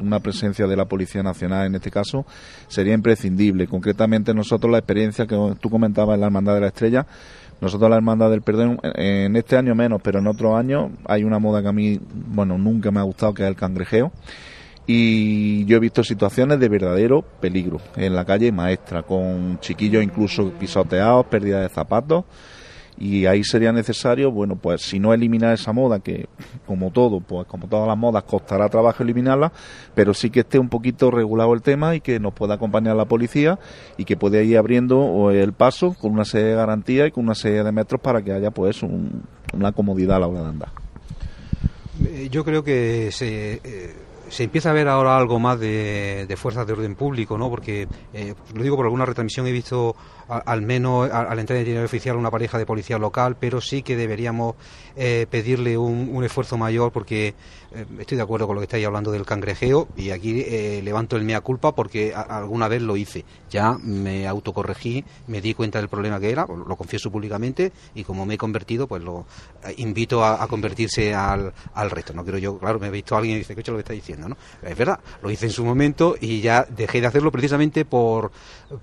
Una 0.00 0.20
presencia 0.20 0.66
de 0.66 0.76
la 0.76 0.84
Policía 0.84 1.22
Nacional 1.22 1.66
en 1.66 1.76
este 1.76 1.90
caso 1.90 2.26
sería 2.66 2.92
imprescindible. 2.92 3.66
Concretamente 3.66 4.34
nosotros 4.34 4.70
la 4.70 4.78
experiencia 4.78 5.26
que 5.26 5.36
tú 5.60 5.70
comentabas 5.70 6.14
en 6.16 6.20
la 6.20 6.26
Hermandad 6.26 6.54
de 6.56 6.60
la 6.60 6.66
Estrella, 6.66 7.06
nosotros 7.62 7.88
la 7.88 7.96
Hermandad 7.96 8.28
del 8.30 8.42
Perdón, 8.42 8.78
en 8.82 9.34
este 9.36 9.56
año 9.56 9.74
menos, 9.74 10.02
pero 10.04 10.18
en 10.18 10.26
otros 10.26 10.54
años 10.58 10.90
hay 11.06 11.24
una 11.24 11.38
moda 11.38 11.62
que 11.62 11.68
a 11.68 11.72
mí, 11.72 11.98
bueno, 12.12 12.58
nunca 12.58 12.90
me 12.90 13.00
ha 13.00 13.04
gustado, 13.04 13.32
que 13.32 13.44
es 13.44 13.48
el 13.48 13.56
cangrejeo 13.56 14.12
y 14.90 15.66
yo 15.66 15.76
he 15.76 15.80
visto 15.80 16.02
situaciones 16.02 16.58
de 16.58 16.68
verdadero 16.70 17.20
peligro 17.22 17.78
en 17.94 18.14
la 18.16 18.24
calle 18.24 18.50
maestra, 18.50 19.02
con 19.02 19.60
chiquillos 19.60 20.02
incluso 20.02 20.50
pisoteados, 20.58 21.26
pérdida 21.26 21.60
de 21.60 21.68
zapatos, 21.68 22.24
y 23.00 23.26
ahí 23.26 23.44
sería 23.44 23.70
necesario, 23.70 24.32
bueno, 24.32 24.56
pues 24.56 24.80
si 24.82 24.98
no 24.98 25.12
eliminar 25.12 25.52
esa 25.52 25.72
moda, 25.74 26.00
que 26.00 26.26
como 26.66 26.90
todo, 26.90 27.20
pues 27.20 27.46
como 27.46 27.68
todas 27.68 27.86
las 27.86 27.98
modas, 27.98 28.24
costará 28.24 28.68
trabajo 28.70 29.02
eliminarla, 29.02 29.52
pero 29.94 30.14
sí 30.14 30.30
que 30.30 30.40
esté 30.40 30.58
un 30.58 30.70
poquito 30.70 31.10
regulado 31.10 31.52
el 31.52 31.60
tema 31.60 31.94
y 31.94 32.00
que 32.00 32.18
nos 32.18 32.32
pueda 32.32 32.54
acompañar 32.54 32.96
la 32.96 33.04
policía 33.04 33.58
y 33.98 34.04
que 34.06 34.16
pueda 34.16 34.42
ir 34.42 34.56
abriendo 34.56 34.98
o, 35.00 35.30
el 35.30 35.52
paso 35.52 35.92
con 36.00 36.12
una 36.12 36.24
serie 36.24 36.48
de 36.48 36.54
garantías 36.56 37.08
y 37.08 37.10
con 37.12 37.24
una 37.24 37.34
serie 37.36 37.62
de 37.62 37.70
metros 37.72 38.00
para 38.00 38.22
que 38.22 38.32
haya 38.32 38.50
pues 38.50 38.82
un- 38.82 39.22
una 39.52 39.70
comodidad 39.70 40.16
a 40.16 40.20
la 40.20 40.26
hora 40.28 40.42
de 40.42 40.48
andar. 40.48 40.70
Eh, 42.04 42.28
Yo 42.32 42.42
creo 42.44 42.64
que 42.64 43.10
se, 43.12 43.60
eh, 43.62 43.94
se 44.28 44.44
empieza 44.44 44.70
a 44.70 44.72
ver 44.72 44.88
ahora 44.88 45.16
algo 45.16 45.38
más 45.38 45.58
de, 45.58 46.34
fuerzas 46.36 46.66
de 46.66 46.72
orden 46.72 46.94
público, 46.94 47.38
¿no? 47.38 47.50
Porque, 47.50 47.88
eh, 48.12 48.34
lo 48.54 48.62
digo 48.62 48.76
por 48.76 48.86
alguna 48.86 49.06
retransmisión, 49.06 49.46
he 49.46 49.52
visto 49.52 49.96
al 50.28 50.62
menos 50.62 51.10
al 51.10 51.38
entrar 51.38 51.58
en 51.58 51.76
el 51.76 51.84
oficial 51.84 52.16
una 52.16 52.30
pareja 52.30 52.58
de 52.58 52.66
policía 52.66 52.98
local, 52.98 53.36
pero 53.38 53.60
sí 53.60 53.82
que 53.82 53.96
deberíamos 53.96 54.56
eh, 54.96 55.26
pedirle 55.30 55.78
un, 55.78 56.10
un 56.12 56.24
esfuerzo 56.24 56.56
mayor 56.56 56.92
porque 56.92 57.34
eh, 57.70 57.84
estoy 57.98 58.16
de 58.16 58.22
acuerdo 58.22 58.46
con 58.46 58.54
lo 58.54 58.60
que 58.60 58.64
estáis 58.64 58.86
hablando 58.86 59.12
del 59.12 59.26
cangrejeo 59.26 59.88
y 59.94 60.10
aquí 60.10 60.40
eh, 60.40 60.80
levanto 60.82 61.16
el 61.16 61.24
mea 61.24 61.42
culpa 61.42 61.74
porque 61.74 62.14
alguna 62.14 62.66
vez 62.66 62.80
lo 62.80 62.96
hice. 62.96 63.24
Ya 63.50 63.76
me 63.82 64.26
autocorregí, 64.26 65.04
me 65.26 65.40
di 65.40 65.52
cuenta 65.52 65.78
del 65.78 65.88
problema 65.88 66.18
que 66.18 66.30
era, 66.30 66.46
lo 66.46 66.76
confieso 66.76 67.10
públicamente 67.10 67.72
y 67.94 68.04
como 68.04 68.24
me 68.24 68.34
he 68.34 68.38
convertido, 68.38 68.86
pues 68.86 69.02
lo 69.02 69.26
eh, 69.64 69.74
invito 69.78 70.24
a, 70.24 70.46
convertirse 70.48 71.14
al, 71.14 71.52
al 71.74 71.90
resto. 71.90 72.14
No 72.14 72.22
quiero 72.22 72.38
yo, 72.38 72.58
claro, 72.58 72.78
me 72.78 72.86
he 72.86 72.90
visto 72.90 73.16
alguien 73.16 73.36
y 73.36 73.38
dice, 73.40 73.52
escucha 73.52 73.72
lo 73.72 73.78
que 73.78 73.82
está 73.82 73.92
diciendo, 73.92 74.28
¿no? 74.28 74.36
Es 74.62 74.76
verdad, 74.76 74.98
lo 75.22 75.30
hice 75.30 75.46
en 75.46 75.52
su 75.52 75.64
momento 75.64 76.16
y 76.18 76.40
ya 76.40 76.64
dejé 76.64 77.02
de 77.02 77.06
hacerlo 77.06 77.30
precisamente 77.30 77.84
por, 77.84 78.32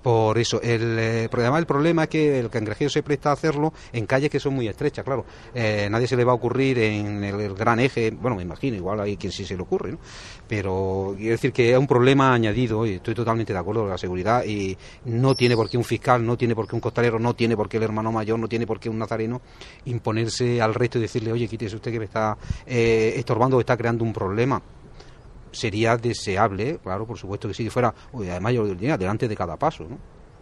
por 0.02 0.38
eso. 0.38 0.60
El, 0.62 0.98
eh, 0.98 1.22
el 1.24 1.66
problema 1.66 2.04
es 2.04 2.08
que 2.08 2.38
el 2.38 2.50
cangrejeo 2.50 2.88
se 2.88 3.02
presta 3.02 3.30
a 3.30 3.32
hacerlo 3.32 3.72
en 3.92 4.06
calles 4.06 4.30
que 4.30 4.40
son 4.40 4.54
muy 4.54 4.68
estrechas, 4.68 5.04
claro. 5.04 5.24
Eh, 5.54 5.88
nadie 5.90 6.06
se 6.06 6.16
le 6.16 6.24
va 6.24 6.32
a 6.32 6.34
ocurrir 6.34 6.78
en 6.78 7.22
el, 7.24 7.40
el 7.40 7.54
gran 7.54 7.80
eje, 7.80 8.10
bueno, 8.10 8.36
me 8.36 8.42
imagino, 8.42 8.76
igual 8.76 9.00
hay 9.00 9.16
quien 9.16 9.32
sí 9.32 9.44
se 9.44 9.56
le 9.56 9.62
ocurre, 9.62 9.92
¿no? 9.92 9.98
Pero 10.48 11.14
quiero 11.16 11.32
decir 11.32 11.52
que 11.52 11.72
es 11.72 11.78
un 11.78 11.86
problema 11.86 12.32
añadido 12.32 12.86
y 12.86 12.94
estoy 12.94 13.14
totalmente 13.14 13.52
de 13.52 13.58
acuerdo 13.58 13.82
con 13.82 13.90
la 13.90 13.98
seguridad 13.98 14.44
y 14.44 14.76
no 15.04 15.34
tiene 15.34 15.56
por 15.56 15.68
qué 15.68 15.76
un 15.76 15.84
fiscal, 15.84 16.24
no 16.24 16.36
tiene 16.36 16.54
por 16.54 16.68
qué 16.68 16.74
un 16.74 16.80
costalero, 16.80 17.18
no 17.18 17.34
tiene 17.34 17.56
por 17.56 17.68
qué 17.68 17.78
el 17.78 17.82
hermano 17.82 18.12
mayor, 18.12 18.38
no 18.38 18.48
tiene 18.48 18.66
por 18.66 18.78
qué 18.78 18.88
un 18.88 18.98
nazareno 18.98 19.40
imponerse 19.86 20.60
al 20.60 20.74
resto 20.74 20.98
y 20.98 21.02
decirle, 21.02 21.32
oye, 21.32 21.48
quítese 21.48 21.76
usted 21.76 21.92
que 21.92 21.98
me 21.98 22.04
está 22.04 22.36
eh, 22.66 23.14
estorbando 23.16 23.56
o 23.56 23.60
está 23.60 23.76
creando 23.76 24.04
un 24.04 24.12
problema 24.12 24.62
sería 25.56 25.96
deseable, 25.96 26.78
claro, 26.82 27.06
por 27.06 27.18
supuesto 27.18 27.48
que 27.48 27.54
sí, 27.54 27.64
que 27.64 27.70
fuera, 27.70 27.94
además 28.12 28.52
yo 28.52 28.66
diría, 28.66 28.96
delante 28.96 29.28
de 29.28 29.36
cada 29.36 29.56
paso, 29.56 29.84
¿no? 29.88 29.98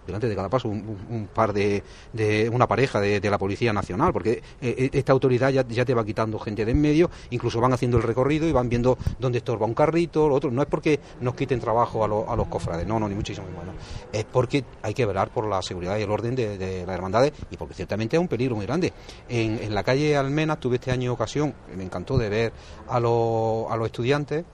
delante 0.07 0.29
de 0.29 0.37
cada 0.37 0.49
paso 0.49 0.69
un, 0.69 1.29
par 1.33 1.53
de, 1.53 1.83
de, 2.13 2.49
una 2.49 2.67
pareja 2.67 3.01
de, 3.01 3.21
la 3.25 3.39
Policía 3.39 3.73
Nacional, 3.73 4.13
porque 4.13 4.43
eh, 4.61 4.75
eh, 4.79 4.91
esta 4.93 5.13
autoridad 5.13 5.51
ya, 5.51 5.65
te 5.85 5.95
va 5.95 6.05
quitando 6.05 6.39
gente 6.39 6.65
de 6.65 6.73
en 6.73 6.81
medio, 6.81 7.11
incluso 7.31 7.61
van 7.61 7.73
haciendo 7.73 7.97
el 7.97 8.03
recorrido 8.03 8.47
y 8.47 8.53
van 8.53 8.69
viendo 8.69 8.99
dónde 9.19 9.39
estorba 9.39 9.67
un 9.67 9.75
carrito, 9.75 10.29
lo 10.29 10.35
otro. 10.35 10.51
No 10.51 10.63
es 10.63 10.69
porque 10.69 11.01
nos 11.21 11.35
quiten 11.35 11.61
trabajo 11.61 12.03
a, 12.03 12.33
a 12.33 12.37
los 12.37 12.49
cofrades, 12.49 12.87
no, 12.87 12.99
no, 12.99 13.09
ni 13.09 13.15
muchísimo 13.15 13.47
menos. 13.47 13.75
Es 14.13 14.25
porque 14.25 14.65
hay 14.83 14.95
que 14.95 15.07
velar 15.07 15.31
por 15.31 15.47
la 15.49 15.63
seguridad 15.63 15.97
y 15.99 16.03
el 16.03 16.11
orden 16.11 16.35
de, 16.35 16.59
de 16.59 16.87
las 16.87 16.95
hermandades 16.95 17.33
y 17.51 17.57
porque 17.57 17.75
ciertamente 17.75 18.17
es 18.17 18.21
un 18.21 18.29
peligro 18.29 18.57
muy 18.57 18.67
grande. 18.67 18.93
En, 19.29 19.59
en 19.63 19.75
la 19.75 19.83
calle 19.83 20.17
Almena 20.17 20.57
tuve 20.57 20.77
este 20.77 20.91
año 20.91 21.13
ocasión, 21.13 21.55
me 21.77 21.85
encantó 21.85 22.19
de 22.19 22.29
ver 22.29 22.53
a, 22.89 23.01
los, 23.01 23.71
a 23.71 23.77
los 23.77 23.87
estudiantes. 23.87 24.45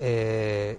Eh, 0.00 0.78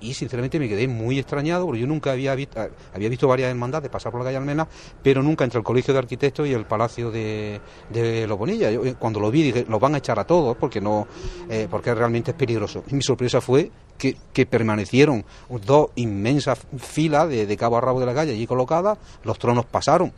y 0.00 0.14
sinceramente 0.14 0.58
me 0.58 0.68
quedé 0.68 0.88
muy 0.88 1.18
extrañado 1.18 1.64
porque 1.64 1.80
yo 1.80 1.86
nunca 1.86 2.12
había 2.12 2.34
visto, 2.34 2.60
había 2.94 3.08
visto 3.08 3.26
varias 3.26 3.50
hermandades 3.50 3.90
pasar 3.90 4.12
por 4.12 4.20
la 4.20 4.26
calle 4.26 4.36
Almena, 4.36 4.68
pero 5.02 5.22
nunca 5.22 5.44
entre 5.44 5.58
el 5.58 5.64
Colegio 5.64 5.94
de 5.94 5.98
Arquitectos 6.00 6.46
y 6.46 6.52
el 6.52 6.66
Palacio 6.66 7.10
de, 7.10 7.60
de 7.90 8.26
Los 8.26 8.38
Bonilla. 8.38 8.70
Yo, 8.70 8.84
eh, 8.84 8.94
cuando 8.98 9.20
lo 9.20 9.30
vi 9.30 9.42
dije, 9.42 9.64
los 9.68 9.80
van 9.80 9.94
a 9.94 9.98
echar 9.98 10.18
a 10.18 10.24
todos 10.24 10.56
porque 10.56 10.80
no 10.80 11.06
eh, 11.48 11.66
porque 11.70 11.94
realmente 11.94 12.32
es 12.32 12.36
peligroso. 12.36 12.84
Y 12.88 12.94
mi 12.94 13.02
sorpresa 13.02 13.40
fue 13.40 13.70
que, 13.96 14.16
permanecieron 14.46 15.24
dos 15.64 15.90
inmensas 15.94 16.58
filas 16.76 17.28
de, 17.28 17.46
de, 17.46 17.56
cabo 17.56 17.78
a 17.78 17.80
rabo 17.80 18.00
de 18.00 18.06
la 18.06 18.14
calle 18.14 18.32
allí 18.32 18.46
colocadas, 18.46 18.98
los 19.24 19.38
tronos 19.38 19.64
pasaron. 19.64 20.12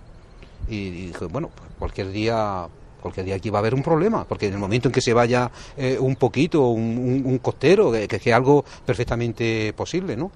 Y, 0.69 0.77
y 0.77 1.07
dije, 1.07 1.25
bueno, 1.27 1.51
pues 1.55 1.71
cualquier 1.79 2.11
día 2.11 2.69
porque 3.03 3.23
de 3.23 3.33
aquí 3.33 3.51
va 3.51 3.59
a 3.59 3.61
haber 3.61 3.75
un 3.75 3.83
problema, 3.83 4.25
porque 4.25 4.47
en 4.47 4.55
el 4.55 4.59
momento 4.59 4.89
en 4.89 4.93
que 4.93 5.01
se 5.01 5.13
vaya 5.13 5.51
eh, 5.77 5.97
un 5.99 6.17
poquito, 6.17 6.69
un, 6.69 7.23
un, 7.25 7.39
costero, 7.39 7.93
que, 7.93 8.09
es 8.11 8.27
algo 8.33 8.65
perfectamente 8.85 9.73
posible, 9.75 10.17
¿no? 10.17 10.31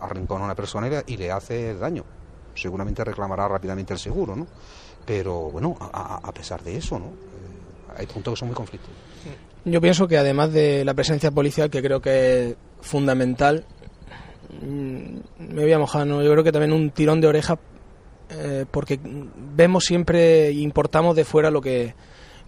Arrincona 0.00 0.42
a 0.42 0.44
una 0.46 0.54
persona 0.54 0.88
y 1.06 1.16
le, 1.16 1.30
hace 1.30 1.74
daño. 1.74 2.04
Seguramente 2.54 3.04
reclamará 3.04 3.46
rápidamente 3.48 3.92
el 3.92 3.98
seguro, 3.98 4.34
¿no? 4.34 4.46
Pero 5.06 5.50
bueno, 5.50 5.76
a, 5.80 6.32
pesar 6.32 6.62
de 6.62 6.76
eso, 6.76 6.98
¿no? 6.98 7.06
Eh, 7.06 7.98
hay 7.98 8.06
puntos 8.06 8.34
que 8.34 8.38
son 8.38 8.48
muy 8.48 8.54
conflictivos. 8.54 8.96
Yo 9.64 9.80
pienso 9.80 10.08
que 10.08 10.16
además 10.16 10.52
de 10.52 10.84
la 10.84 10.94
presencia 10.94 11.30
policial, 11.30 11.70
que 11.70 11.82
creo 11.82 12.00
que 12.00 12.50
es 12.50 12.56
fundamental, 12.80 13.64
mm, 14.62 15.52
me 15.52 15.62
voy 15.62 15.72
a 15.72 15.78
mojar, 15.78 16.06
¿no? 16.06 16.22
Yo 16.22 16.30
creo 16.32 16.44
que 16.44 16.52
también 16.52 16.72
un 16.72 16.90
tirón 16.90 17.20
de 17.20 17.28
orejas 17.28 17.58
eh, 18.30 18.64
porque 18.70 18.98
vemos 19.02 19.84
siempre 19.84 20.48
e 20.48 20.52
importamos 20.52 21.16
de 21.16 21.24
fuera 21.24 21.50
lo 21.50 21.60
que, 21.60 21.94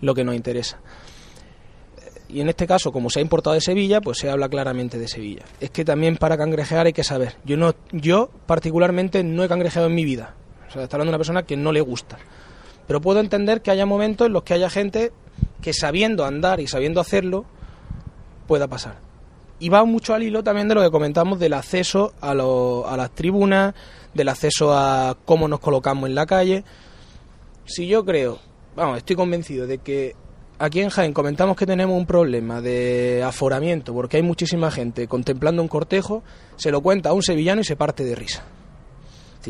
lo 0.01 0.15
que 0.15 0.25
nos 0.25 0.35
interesa. 0.35 0.79
Y 2.29 2.41
en 2.41 2.49
este 2.49 2.67
caso, 2.67 2.93
como 2.93 3.11
se 3.11 3.19
ha 3.19 3.23
importado 3.23 3.55
de 3.55 3.61
Sevilla, 3.61 4.01
pues 4.01 4.19
se 4.19 4.31
habla 4.31 4.49
claramente 4.49 4.99
de 4.99 5.07
Sevilla. 5.07 5.43
Es 5.61 5.71
que 5.71 5.85
también 5.85 6.17
para 6.17 6.39
cangrejear 6.39 6.87
hay 6.87 6.95
que 6.95 7.05
saber. 7.05 7.37
Yo, 7.45 7.59
no, 7.59 7.75
yo 7.93 8.31
particularmente 8.47 9.23
no 9.23 9.45
he 9.45 9.49
cangrejeado 9.49 9.89
en 9.89 9.95
mi 9.95 10.05
vida. 10.05 10.35
O 10.69 10.73
sea, 10.73 10.85
está 10.85 10.97
hablando 10.97 11.11
de 11.11 11.17
una 11.17 11.19
persona 11.19 11.43
que 11.43 11.59
no 11.59 11.73
le 11.73 11.83
gusta. 11.83 12.17
Pero 12.87 13.03
puedo 13.03 13.21
entender 13.21 13.61
que 13.61 13.71
haya 13.71 13.85
momentos 13.85 14.27
en 14.27 14.33
los 14.33 14.45
que 14.45 14.55
haya 14.55 14.71
gente 14.71 15.13
que 15.61 15.75
sabiendo 15.75 16.25
andar 16.25 16.61
y 16.61 16.67
sabiendo 16.67 17.01
hacerlo, 17.01 17.45
pueda 18.47 18.67
pasar. 18.67 18.97
Y 19.59 19.69
va 19.69 19.85
mucho 19.85 20.15
al 20.15 20.23
hilo 20.23 20.43
también 20.43 20.69
de 20.69 20.75
lo 20.75 20.83
que 20.83 20.91
comentamos 20.91 21.39
del 21.39 21.53
acceso 21.53 22.15
a, 22.21 22.31
a 22.31 22.97
las 22.97 23.11
tribunas, 23.15 23.75
del 24.15 24.29
acceso 24.29 24.73
a 24.73 25.17
cómo 25.25 25.49
nos 25.49 25.61
colocamos 25.61 26.09
en 26.09 26.15
la 26.15 26.27
calle. 26.27 26.65
Si 27.65 27.87
yo 27.87 28.05
creo, 28.05 28.39
vamos, 28.77 28.99
estoy 28.99 29.17
convencido 29.17 29.67
de 29.67 29.79
que 29.79 30.15
aquí 30.59 30.81
en 30.81 30.91
Jaén 30.91 31.13
comentamos 31.13 31.57
que 31.57 31.67
tenemos 31.67 31.97
un 31.97 32.07
problema 32.07 32.61
de 32.61 33.23
aforamiento 33.25 33.93
porque 33.93 34.19
hay 34.19 34.23
muchísima 34.23 34.71
gente 34.71 35.09
contemplando 35.09 35.63
un 35.63 35.69
cortejo, 35.69 36.23
se 36.57 36.71
lo 36.71 36.81
cuenta 36.81 37.11
a 37.11 37.13
un 37.13 37.23
sevillano 37.23 37.61
y 37.61 37.65
se 37.65 37.77
parte 37.77 38.05
de 38.05 38.15
risa. 38.15 38.45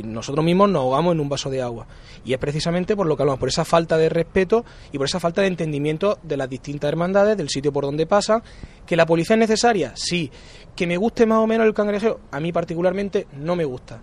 nosotros 0.04 0.44
mismos 0.44 0.70
nos 0.70 0.82
ahogamos 0.82 1.12
en 1.12 1.20
un 1.20 1.28
vaso 1.28 1.50
de 1.50 1.60
agua. 1.60 1.86
Y 2.24 2.32
es 2.32 2.38
precisamente 2.38 2.94
por 2.94 3.06
lo 3.06 3.16
que 3.16 3.24
hablamos, 3.24 3.40
por 3.40 3.48
esa 3.48 3.64
falta 3.64 3.98
de 3.98 4.08
respeto 4.08 4.64
y 4.92 4.98
por 4.98 5.06
esa 5.06 5.20
falta 5.20 5.42
de 5.42 5.48
entendimiento 5.48 6.18
de 6.22 6.36
las 6.36 6.48
distintas 6.48 6.88
hermandades, 6.88 7.36
del 7.36 7.48
sitio 7.48 7.72
por 7.72 7.84
donde 7.84 8.06
pasan. 8.06 8.42
¿Que 8.86 8.96
la 8.96 9.06
policía 9.06 9.34
es 9.34 9.40
necesaria? 9.40 9.92
Sí. 9.96 10.30
¿Que 10.76 10.86
me 10.86 10.96
guste 10.96 11.26
más 11.26 11.38
o 11.38 11.46
menos 11.46 11.66
el 11.66 11.74
cangrejeo? 11.74 12.20
A 12.30 12.40
mí 12.40 12.52
particularmente 12.52 13.26
no 13.32 13.56
me 13.56 13.64
gusta 13.64 14.00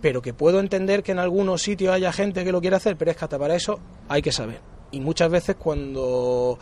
pero 0.00 0.22
que 0.22 0.34
puedo 0.34 0.60
entender 0.60 1.02
que 1.02 1.12
en 1.12 1.18
algunos 1.18 1.62
sitios 1.62 1.92
haya 1.92 2.12
gente 2.12 2.44
que 2.44 2.52
lo 2.52 2.60
quiera 2.60 2.76
hacer, 2.76 2.96
pero 2.96 3.10
es 3.10 3.16
que 3.16 3.24
hasta 3.24 3.38
para 3.38 3.54
eso 3.54 3.78
hay 4.08 4.22
que 4.22 4.32
saber. 4.32 4.60
Y 4.90 5.00
muchas 5.00 5.30
veces 5.30 5.56
cuando 5.56 6.58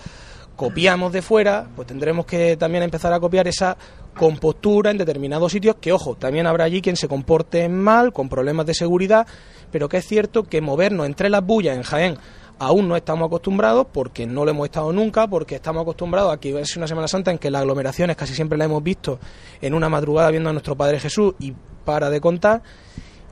copiamos 0.57 1.13
de 1.13 1.23
fuera, 1.23 1.69
pues 1.77 1.87
tendremos 1.87 2.27
que 2.27 2.57
también 2.57 2.83
empezar 2.83 3.13
a 3.13 3.21
copiar 3.21 3.47
esa 3.47 3.77
compostura 4.17 4.91
en 4.91 4.99
determinados 4.99 5.53
sitios, 5.53 5.77
que 5.81 5.93
ojo, 5.93 6.17
también 6.17 6.47
habrá 6.47 6.65
allí 6.65 6.81
quien 6.81 6.97
se 6.97 7.09
comporte 7.09 7.69
mal, 7.69 8.13
con 8.13 8.29
problemas 8.29 8.65
de 8.67 8.75
seguridad, 8.75 9.27
pero 9.71 9.89
que 9.89 9.99
es 9.99 10.07
cierto 10.07 10.45
que 10.45 10.61
movernos 10.61 11.07
entre 11.07 11.29
las 11.29 11.45
bullas 11.45 11.77
en 11.77 11.83
Jaén 11.83 12.19
aún 12.59 12.89
no 12.89 12.97
estamos 12.97 13.27
acostumbrados 13.27 13.87
porque 13.93 14.27
no 14.27 14.45
lo 14.45 14.51
hemos 14.51 14.67
estado 14.67 14.93
nunca, 14.93 15.27
porque 15.27 15.57
estamos 15.57 15.83
acostumbrados 15.83 16.33
a 16.33 16.41
que 16.41 16.59
es 16.59 16.77
una 16.77 16.89
Semana 16.89 17.09
Santa 17.09 17.31
en 17.31 17.39
que 17.39 17.51
las 17.51 17.61
aglomeraciones 17.61 18.17
casi 18.17 18.35
siempre 18.35 18.57
las 18.57 18.67
hemos 18.67 18.83
visto 18.83 19.19
en 19.61 19.75
una 19.75 19.91
madrugada 19.91 20.31
viendo 20.31 20.49
a 20.49 20.53
nuestro 20.53 20.75
Padre 20.75 20.99
Jesús 20.99 21.35
y 21.39 21.53
para 21.85 22.09
de 22.11 22.21
contar 22.21 22.63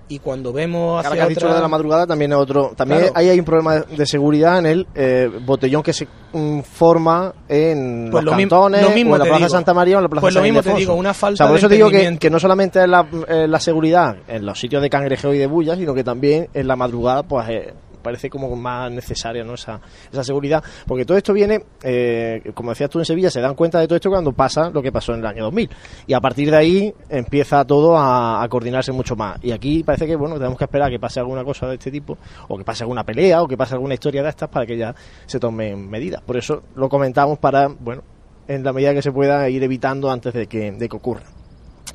y 0.09 0.19
cuando 0.19 0.53
vemos 0.53 0.99
hacia 0.99 1.09
Ahora 1.09 1.17
que 1.17 1.23
has 1.23 1.29
dicho 1.29 1.55
de 1.55 1.61
la 1.61 1.69
madrugada 1.69 2.07
también 2.07 2.33
es 2.33 2.39
otro 2.39 2.73
también 2.77 3.05
ahí 3.15 3.29
hay 3.29 3.39
un 3.39 3.45
problema 3.45 3.81
de 3.81 4.07
seguridad 4.07 4.59
en 4.59 4.67
el 4.67 4.87
eh, 4.95 5.31
botellón 5.45 5.83
que 5.83 5.93
se 5.93 6.07
mm, 6.33 6.61
forma 6.61 7.33
en 7.49 8.09
pues 8.11 8.25
los 8.25 8.37
cantones 8.37 8.83
lo 8.83 8.91
mismo 8.91 9.13
o 9.13 9.17
en 9.17 9.21
la 9.21 9.25
plaza 9.25 9.45
de 9.45 9.51
Santa 9.51 9.75
María 9.75 9.97
o 9.97 9.99
en 9.99 10.03
la 10.05 10.09
plaza 10.09 10.21
pues 10.21 10.35
lo 10.35 10.43
mismo 10.43 10.63
te 10.63 10.75
digo 10.75 10.95
una 10.95 11.15
falta 11.15 11.35
o 11.35 11.37
sea, 11.39 11.49
por 11.49 11.59
eso 11.59 11.69
te 11.69 11.75
digo 11.77 11.91
que, 11.91 12.19
que, 12.19 12.31
no 12.31 12.39
solamente 12.39 12.83
es 12.83 12.89
la, 12.89 13.07
eh, 13.29 13.47
la, 13.49 13.61
seguridad 13.61 14.17
en 14.29 14.45
los 14.45 14.59
sitios 14.59 14.83
de 14.83 14.91
cangrejeo 14.91 15.33
y 15.33 15.39
de 15.39 15.47
bulla 15.47 15.77
sino 15.77 15.95
que 15.95 16.05
también 16.05 16.49
en 16.53 16.69
la 16.69 16.77
madrugada 16.77 17.23
pues 17.23 17.49
eh, 17.49 17.75
parece 18.05 18.31
como 18.31 18.55
más 18.55 18.93
necesaria 18.93 19.43
¿no? 19.43 19.55
esa, 19.55 19.81
esa 20.13 20.23
seguridad, 20.23 20.63
porque 20.87 21.05
todo 21.05 21.17
esto 21.17 21.33
viene, 21.33 21.65
eh, 21.83 22.53
como 22.55 22.71
decías 22.71 22.89
tú 22.89 23.01
en 23.01 23.05
Sevilla, 23.05 23.31
se 23.31 23.41
dan 23.41 23.57
cuenta 23.57 23.81
de 23.81 23.89
todo 23.89 23.97
esto 23.97 24.11
cuando 24.11 24.33
pasa 24.33 24.71
lo 24.71 24.81
que 24.81 24.93
pasó 24.93 25.15
en 25.15 25.21
el 25.21 25.27
año 25.27 25.45
2000, 25.45 25.71
y 26.07 26.13
a 26.13 26.21
partir 26.21 26.51
de 26.51 26.57
ahí 26.57 26.95
empieza 27.09 27.65
todo 27.65 27.97
a, 27.99 28.47
coordinarse 28.49 28.93
mucho 28.93 29.17
más, 29.17 29.43
y 29.43 29.51
aquí 29.51 29.83
parece 29.83 30.07
que, 30.07 30.15
bueno, 30.15 30.37
tenemos 30.37 30.57
que 30.57 30.65
esperar 30.65 30.91
que 30.91 31.01
pase 31.01 31.19
alguna 31.19 31.43
cosa 31.43 31.67
de 31.67 31.75
este 31.75 31.91
tipo, 31.91 32.17
o 32.47 32.57
que 32.57 32.65
pase 32.65 32.85
alguna 32.85 33.03
pelea, 33.03 33.43
o 33.43 33.49
que 33.49 33.57
pase 33.57 33.75
alguna 33.75 33.95
historia 33.95 34.23
de 34.23 34.29
estas 34.29 34.49
para 34.49 34.67
que 34.67 34.77
ya 34.77 34.95
se 35.27 35.41
tomen 35.41 35.91
medidas, 35.91 36.23
por 36.23 36.37
eso 36.37 36.63
lo 36.77 36.89
comentamos 36.89 37.39
para, 37.39 37.67
bueno, 37.67 38.03
en 38.47 38.63
la 38.63 38.73
medida 38.73 38.93
que 38.93 39.03
se 39.03 39.11
pueda 39.11 39.49
ir 39.49 39.63
evitando 39.63 40.11
antes 40.11 40.35
de 40.35 40.47
que, 40.47 40.71
de 40.71 40.89
que 40.89 40.97
ocurra. 40.97 41.34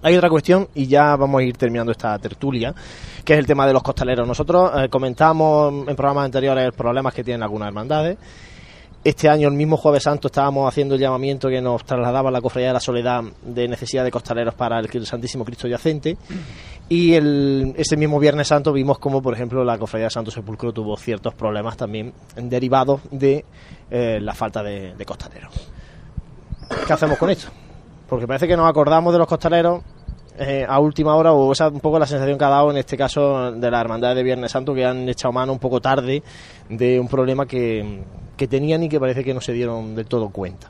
Hay 0.02 0.16
otra 0.16 0.30
cuestión 0.30 0.68
y 0.76 0.88
ya 0.88 1.16
vamos 1.16 1.42
a 1.42 1.44
ir 1.44 1.58
terminando 1.58 1.92
esta 1.92 2.18
tertulia, 2.20 2.74
que 3.26 3.34
es 3.34 3.40
el 3.40 3.46
tema 3.46 3.68
de 3.68 3.74
los 3.74 3.84
costaleros. 3.84 4.28
Nosotros 4.28 4.72
eh, 4.78 4.90
comentamos 4.90 5.88
en 5.88 5.96
programas 5.96 6.26
anteriores 6.26 6.72
problemas 6.72 7.14
que 7.14 7.24
tienen 7.24 7.44
algunas 7.44 7.68
hermandades. 7.68 8.18
Este 9.04 9.30
año, 9.30 9.48
el 9.48 9.54
mismo 9.54 9.78
Jueves 9.78 10.04
Santo, 10.04 10.28
estábamos 10.28 10.68
haciendo 10.68 10.96
el 10.96 11.02
llamamiento 11.02 11.48
que 11.48 11.62
nos 11.62 11.86
trasladaba 11.86 12.30
la 12.32 12.42
Cofradía 12.42 12.68
de 12.68 12.74
la 12.74 12.80
Soledad 12.82 13.24
de 13.44 13.68
necesidad 13.68 14.04
de 14.04 14.12
costaleros 14.12 14.56
para 14.56 14.80
el 14.80 15.06
Santísimo 15.06 15.46
Cristo 15.46 15.70
Yacente. 15.70 16.18
Y 16.90 17.14
el, 17.14 17.74
ese 17.78 17.96
mismo 17.96 18.20
Viernes 18.20 18.48
Santo 18.48 18.74
vimos 18.74 19.00
como, 19.00 19.22
por 19.22 19.34
ejemplo, 19.34 19.64
la 19.64 19.78
Cofradía 19.78 20.08
de 20.08 20.12
Santo 20.12 20.32
Sepulcro 20.32 20.74
tuvo 20.74 20.98
ciertos 20.98 21.34
problemas 21.34 21.78
también 21.78 22.14
derivados 22.36 23.00
de 23.12 23.46
eh, 23.90 24.20
la 24.22 24.34
falta 24.34 24.64
de, 24.64 24.94
de 24.96 25.06
costaleros. 25.06 25.54
¿Qué 26.86 26.92
hacemos 26.92 27.18
con 27.18 27.30
esto? 27.30 27.50
Porque 28.10 28.28
parece 28.28 28.48
que 28.48 28.58
nos 28.58 28.68
acordamos 28.68 29.14
de 29.14 29.20
los 29.20 29.28
costaleros 29.28 29.82
eh, 30.42 30.66
a 30.68 30.80
última 30.80 31.16
hora, 31.16 31.34
o 31.34 31.52
esa 31.52 31.68
un 31.68 31.82
poco 31.82 32.00
la 32.00 32.08
sensación 32.08 32.38
que 32.38 32.46
ha 32.46 32.50
dado 32.50 32.72
en 32.72 32.78
este 32.78 32.96
caso 32.96 33.52
de 33.52 33.70
la 33.70 33.82
Hermandad 33.82 34.16
de 34.16 34.24
Viernes 34.24 34.52
Santo, 34.52 34.74
que 34.74 34.86
han 34.86 35.08
echado 35.10 35.34
mano 35.34 35.52
un 35.52 35.60
poco 35.60 35.82
tarde 35.82 36.24
de 36.70 36.98
un 36.98 37.10
problema 37.10 37.46
que, 37.46 38.04
tenían 38.50 38.84
y 38.84 38.90
que 38.90 39.02
parece 39.02 39.22
que 39.22 39.34
no 39.34 39.42
se 39.42 39.52
dieron 39.52 39.96
del 39.96 40.06
todo 40.06 40.30
cuenta. 40.30 40.70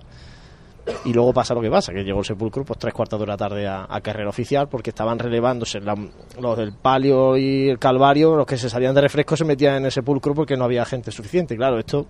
Y 1.06 1.14
luego 1.14 1.34
pasa 1.34 1.54
lo 1.54 1.62
que 1.62 1.70
pasa, 1.70 1.94
que 1.94 2.04
llegó 2.04 2.18
el 2.18 2.26
sepulcro 2.26 2.66
pues 2.66 2.80
tres 2.80 2.96
cuartos 2.96 3.20
de 3.20 3.28
la 3.28 3.38
tarde 3.38 3.68
a, 3.68 3.88
carrera 4.02 4.30
oficial 4.30 4.68
porque 4.68 4.90
estaban 4.90 5.20
relevándose 5.20 5.80
los 5.80 6.58
del 6.58 6.74
palio 6.74 7.38
y 7.38 7.70
el 7.70 7.78
calvario, 7.78 8.36
los 8.36 8.48
que 8.48 8.58
se 8.58 8.72
salían 8.72 8.96
de 8.96 9.02
refresco 9.02 9.38
se 9.38 9.46
metían 9.46 9.76
en 9.76 9.86
el 9.86 9.92
sepulcro 9.92 10.34
porque 10.34 10.58
no 10.58 10.66
había 10.66 10.84
gente 10.84 11.12
suficiente. 11.12 11.56
Claro, 11.56 11.78
esto, 11.78 12.08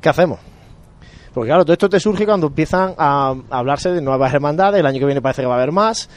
¿qué 0.00 0.08
hacemos? 0.08 0.53
Porque 1.34 1.48
claro, 1.48 1.64
todo 1.64 1.72
esto 1.72 1.88
te 1.88 1.98
surge 1.98 2.24
cuando 2.24 2.46
empiezan 2.46 2.94
a, 2.96 3.34
hablarse 3.50 3.90
de 3.90 4.00
nuevas 4.00 4.32
hermandades, 4.32 4.78
el 4.78 4.86
año 4.86 5.00
que 5.00 5.06
viene 5.06 5.20
parece 5.20 5.42
que 5.42 5.46
va 5.46 5.54
a 5.54 5.56
haber 5.58 5.72
más, 5.72 6.08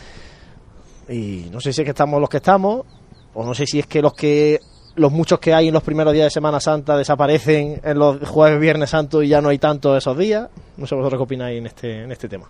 y 1.09 1.47
no 1.51 1.59
sé 1.59 1.73
si 1.73 1.81
es 1.81 1.85
que 1.85 1.89
estamos 1.89 2.21
los 2.21 2.29
que 2.29 2.37
estamos, 2.37 2.85
o 3.33 3.43
no 3.43 3.55
sé 3.55 3.65
si 3.65 3.79
es 3.79 3.87
que 3.87 4.01
los 4.01 4.13
que 4.13 4.59
los 4.95 5.11
muchos 5.11 5.39
que 5.39 5.53
hay 5.53 5.67
en 5.67 5.73
los 5.73 5.83
primeros 5.83 6.13
días 6.13 6.25
de 6.25 6.31
Semana 6.31 6.59
Santa 6.59 6.97
desaparecen 6.97 7.81
en 7.83 7.99
los 7.99 8.27
jueves, 8.27 8.59
viernes 8.59 8.89
santo 8.89 9.21
y 9.21 9.27
ya 9.27 9.41
no 9.41 9.49
hay 9.49 9.59
tantos 9.59 9.95
esos 9.95 10.17
días. 10.17 10.49
No 10.75 10.87
sé 10.87 10.95
vosotros 10.95 11.19
qué 11.19 11.23
opináis 11.23 11.59
en 11.59 11.67
este, 11.67 12.03
en 12.03 12.11
este 12.11 12.27
tema. 12.27 12.47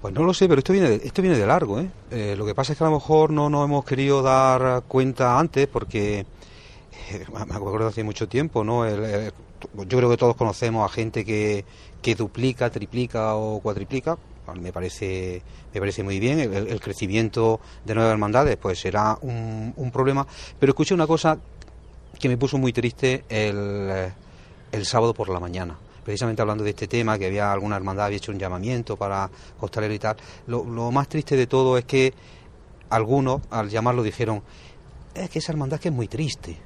Pues 0.00 0.14
no 0.14 0.22
lo 0.22 0.32
sé, 0.32 0.48
pero 0.48 0.60
esto 0.60 0.72
viene 0.72 0.90
de, 0.90 0.96
esto 1.04 1.22
viene 1.22 1.36
de 1.36 1.46
largo. 1.46 1.80
¿eh? 1.80 1.88
¿eh? 2.10 2.34
lo 2.36 2.46
que 2.46 2.54
pasa 2.54 2.72
es 2.72 2.78
que 2.78 2.84
a 2.84 2.88
lo 2.88 2.94
mejor 2.94 3.30
no 3.30 3.50
nos 3.50 3.64
hemos 3.64 3.84
querido 3.84 4.22
dar 4.22 4.82
cuenta 4.86 5.38
antes 5.38 5.66
porque 5.66 6.20
eh, 7.10 7.24
me 7.32 7.54
acuerdo 7.54 7.88
hace 7.88 8.04
mucho 8.04 8.28
tiempo, 8.28 8.62
¿no? 8.62 8.84
Yo 9.74 9.98
creo 9.98 10.10
que 10.10 10.16
todos 10.16 10.36
conocemos 10.36 10.90
a 10.90 10.92
gente 10.92 11.24
que, 11.24 11.64
que 12.00 12.14
duplica, 12.14 12.70
triplica 12.70 13.34
o 13.34 13.60
cuatriplica. 13.60 14.18
me 14.60 14.72
parece 14.72 15.42
me 15.72 15.80
parece 15.80 16.02
muy 16.02 16.18
bien 16.18 16.40
el, 16.40 16.80
crecimiento 16.80 17.60
de 17.84 17.94
nuevas 17.94 18.12
hermandades 18.12 18.56
pues 18.56 18.80
será 18.80 19.16
un, 19.22 19.72
un, 19.76 19.90
problema 19.90 20.26
pero 20.58 20.70
escuché 20.70 20.94
una 20.94 21.06
cosa 21.06 21.38
que 22.18 22.28
me 22.28 22.36
puso 22.36 22.58
muy 22.58 22.72
triste 22.72 23.24
el, 23.28 24.12
el 24.72 24.84
sábado 24.86 25.14
por 25.14 25.28
la 25.28 25.40
mañana 25.40 25.78
precisamente 26.02 26.42
hablando 26.42 26.64
de 26.64 26.70
este 26.70 26.88
tema, 26.88 27.18
que 27.18 27.26
había 27.26 27.52
alguna 27.52 27.76
hermandad 27.76 28.06
había 28.06 28.16
hecho 28.16 28.32
un 28.32 28.38
llamamiento 28.38 28.96
para 28.96 29.30
costalero 29.58 29.94
y 29.94 29.98
tal. 29.98 30.16
Lo, 30.46 30.64
lo 30.64 30.90
más 30.90 31.08
triste 31.08 31.36
de 31.36 31.46
todo 31.46 31.78
es 31.78 31.84
que 31.84 32.12
algunos, 32.90 33.42
al 33.50 33.70
llamarlo, 33.70 34.02
dijeron, 34.02 34.42
es 35.14 35.30
que 35.30 35.38
esa 35.38 35.52
hermandad 35.52 35.80
que 35.80 35.88
es 35.88 35.94
muy 35.94 36.08
triste. 36.08 36.58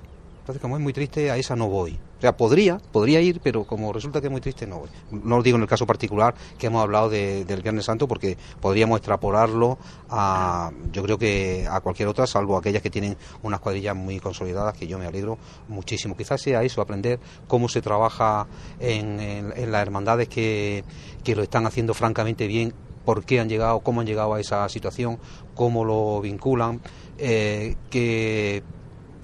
Entonces, 0.47 0.63
como 0.63 0.77
es 0.77 0.83
muy 0.83 0.93
triste, 0.93 1.29
a 1.33 1.37
esa 1.37 1.57
no 1.57 1.69
voy. 1.69 1.99
O 2.19 2.21
sea, 2.21 2.37
podría, 2.37 2.79
podría 2.93 3.21
ir, 3.21 3.41
pero 3.43 3.65
como 3.65 3.93
resulta 3.93 4.21
que 4.21 4.29
es 4.29 4.31
muy 4.31 4.41
triste, 4.41 4.65
no 4.65 4.79
voy. 4.79 4.89
No 5.11 5.39
lo 5.39 5.43
digo 5.43 5.57
en 5.57 5.63
el 5.63 5.69
caso 5.69 5.89
particular 5.89 6.37
que 6.57 6.69
hemos 6.69 6.85
hablado 6.85 7.11
del 7.11 7.63
Viernes 7.63 7.87
Santo, 7.87 8.07
porque 8.07 8.39
podríamos 8.61 8.99
extrapolarlo 8.99 9.77
a, 10.09 10.71
yo 10.93 11.03
creo 11.03 11.19
que 11.19 11.67
a 11.69 11.81
cualquier 11.81 12.07
otra, 12.07 12.29
salvo 12.29 12.57
aquellas 12.57 12.81
que 12.81 12.91
tienen 12.91 13.17
unas 13.43 13.59
cuadrillas 13.59 13.97
muy 13.97 14.21
consolidadas, 14.21 14.77
que 14.77 14.87
yo 14.87 15.01
me 15.01 15.07
alegro 15.07 15.37
muchísimo. 15.67 16.17
Quizás 16.17 16.41
sea 16.41 16.63
eso, 16.63 16.81
aprender 16.81 17.19
cómo 17.49 17.69
se 17.69 17.83
trabaja 17.83 18.47
en, 18.79 19.49
las 19.73 19.83
hermandades 19.83 20.29
que, 20.29 20.85
que 21.25 21.35
lo 21.35 21.43
están 21.43 21.67
haciendo 21.67 21.93
francamente 21.93 22.47
bien 22.47 22.73
por 23.05 23.25
qué 23.25 23.41
han 23.41 23.49
llegado, 23.49 23.81
cómo 23.81 24.01
han 24.01 24.07
llegado 24.07 24.35
a 24.35 24.41
esa 24.41 24.69
situación, 24.69 25.19
cómo 25.57 25.85
lo 25.85 26.21
vinculan, 26.21 26.81
eh, 27.19 27.75
qué 27.91 28.63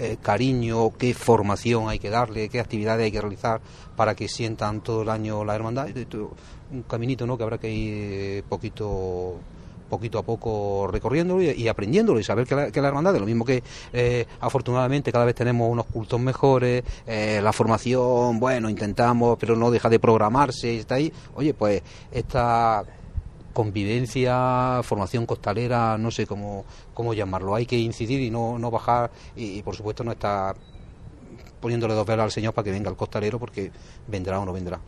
eh, 0.02 0.16
cariño, 0.20 0.90
qué 0.98 1.14
formación 1.14 1.88
hay 1.88 2.00
que 2.00 2.10
darle, 2.10 2.48
qué 2.48 2.58
actividades 2.58 3.04
hay 3.04 3.12
que 3.12 3.20
realizar 3.20 3.60
para 3.94 4.16
que 4.16 4.26
sientan 4.26 4.80
todo 4.80 5.02
el 5.02 5.08
año 5.08 5.44
la 5.44 5.54
hermandad. 5.54 5.88
Un 6.72 6.82
caminito 6.82 7.24
¿no? 7.24 7.38
que 7.38 7.44
habrá 7.44 7.58
que 7.58 7.70
ir 7.70 7.94
eh, 7.94 8.42
poquito 8.48 9.36
poquito 9.88 10.18
a 10.18 10.22
poco 10.22 10.88
recorriéndolo 10.90 11.42
y, 11.42 11.68
aprendiéndolo 11.68 12.18
y 12.18 12.24
saber 12.24 12.46
que 12.46 12.54
la, 12.54 12.70
que 12.72 12.80
la 12.80 12.88
hermandad 12.88 13.14
es 13.14 13.20
lo 13.20 13.26
mismo 13.26 13.44
que 13.44 13.62
eh, 13.92 14.26
afortunadamente 14.40 15.12
cada 15.12 15.26
vez 15.26 15.34
tenemos 15.34 15.70
unos 15.70 15.84
cultos 15.84 16.18
mejores, 16.18 16.82
la 17.06 17.52
formación, 17.52 18.40
bueno, 18.40 18.70
intentamos, 18.70 19.36
pero 19.38 19.54
no 19.54 19.70
deja 19.70 19.90
de 19.90 20.00
programarse, 20.00 20.78
está 20.78 20.94
ahí. 20.94 21.12
Oye, 21.34 21.52
pues 21.52 21.82
esta 22.10 22.82
convivencia, 23.52 24.80
formación 24.82 25.26
costalera, 25.26 25.96
no 25.98 26.10
sé 26.10 26.26
cómo, 26.26 26.64
cómo 26.94 27.14
llamarlo. 27.14 27.54
Hay 27.54 27.66
que 27.66 27.78
incidir 27.78 28.20
y 28.20 28.30
no, 28.30 28.58
no 28.58 28.70
bajar 28.70 29.10
y, 29.36 29.62
por 29.62 29.76
supuesto 29.76 30.04
no 30.04 30.12
está 30.12 30.54
poniéndole 31.60 31.94
dos 31.94 32.06
velas 32.06 32.24
al 32.24 32.30
Señor 32.32 32.54
para 32.54 32.64
que 32.64 32.70
venga 32.72 32.90
el 32.90 32.96
costalero 32.96 33.38
porque 33.38 33.70
vendrá 34.08 34.40
o 34.40 34.44
no 34.44 34.52
vendrá. 34.52 34.80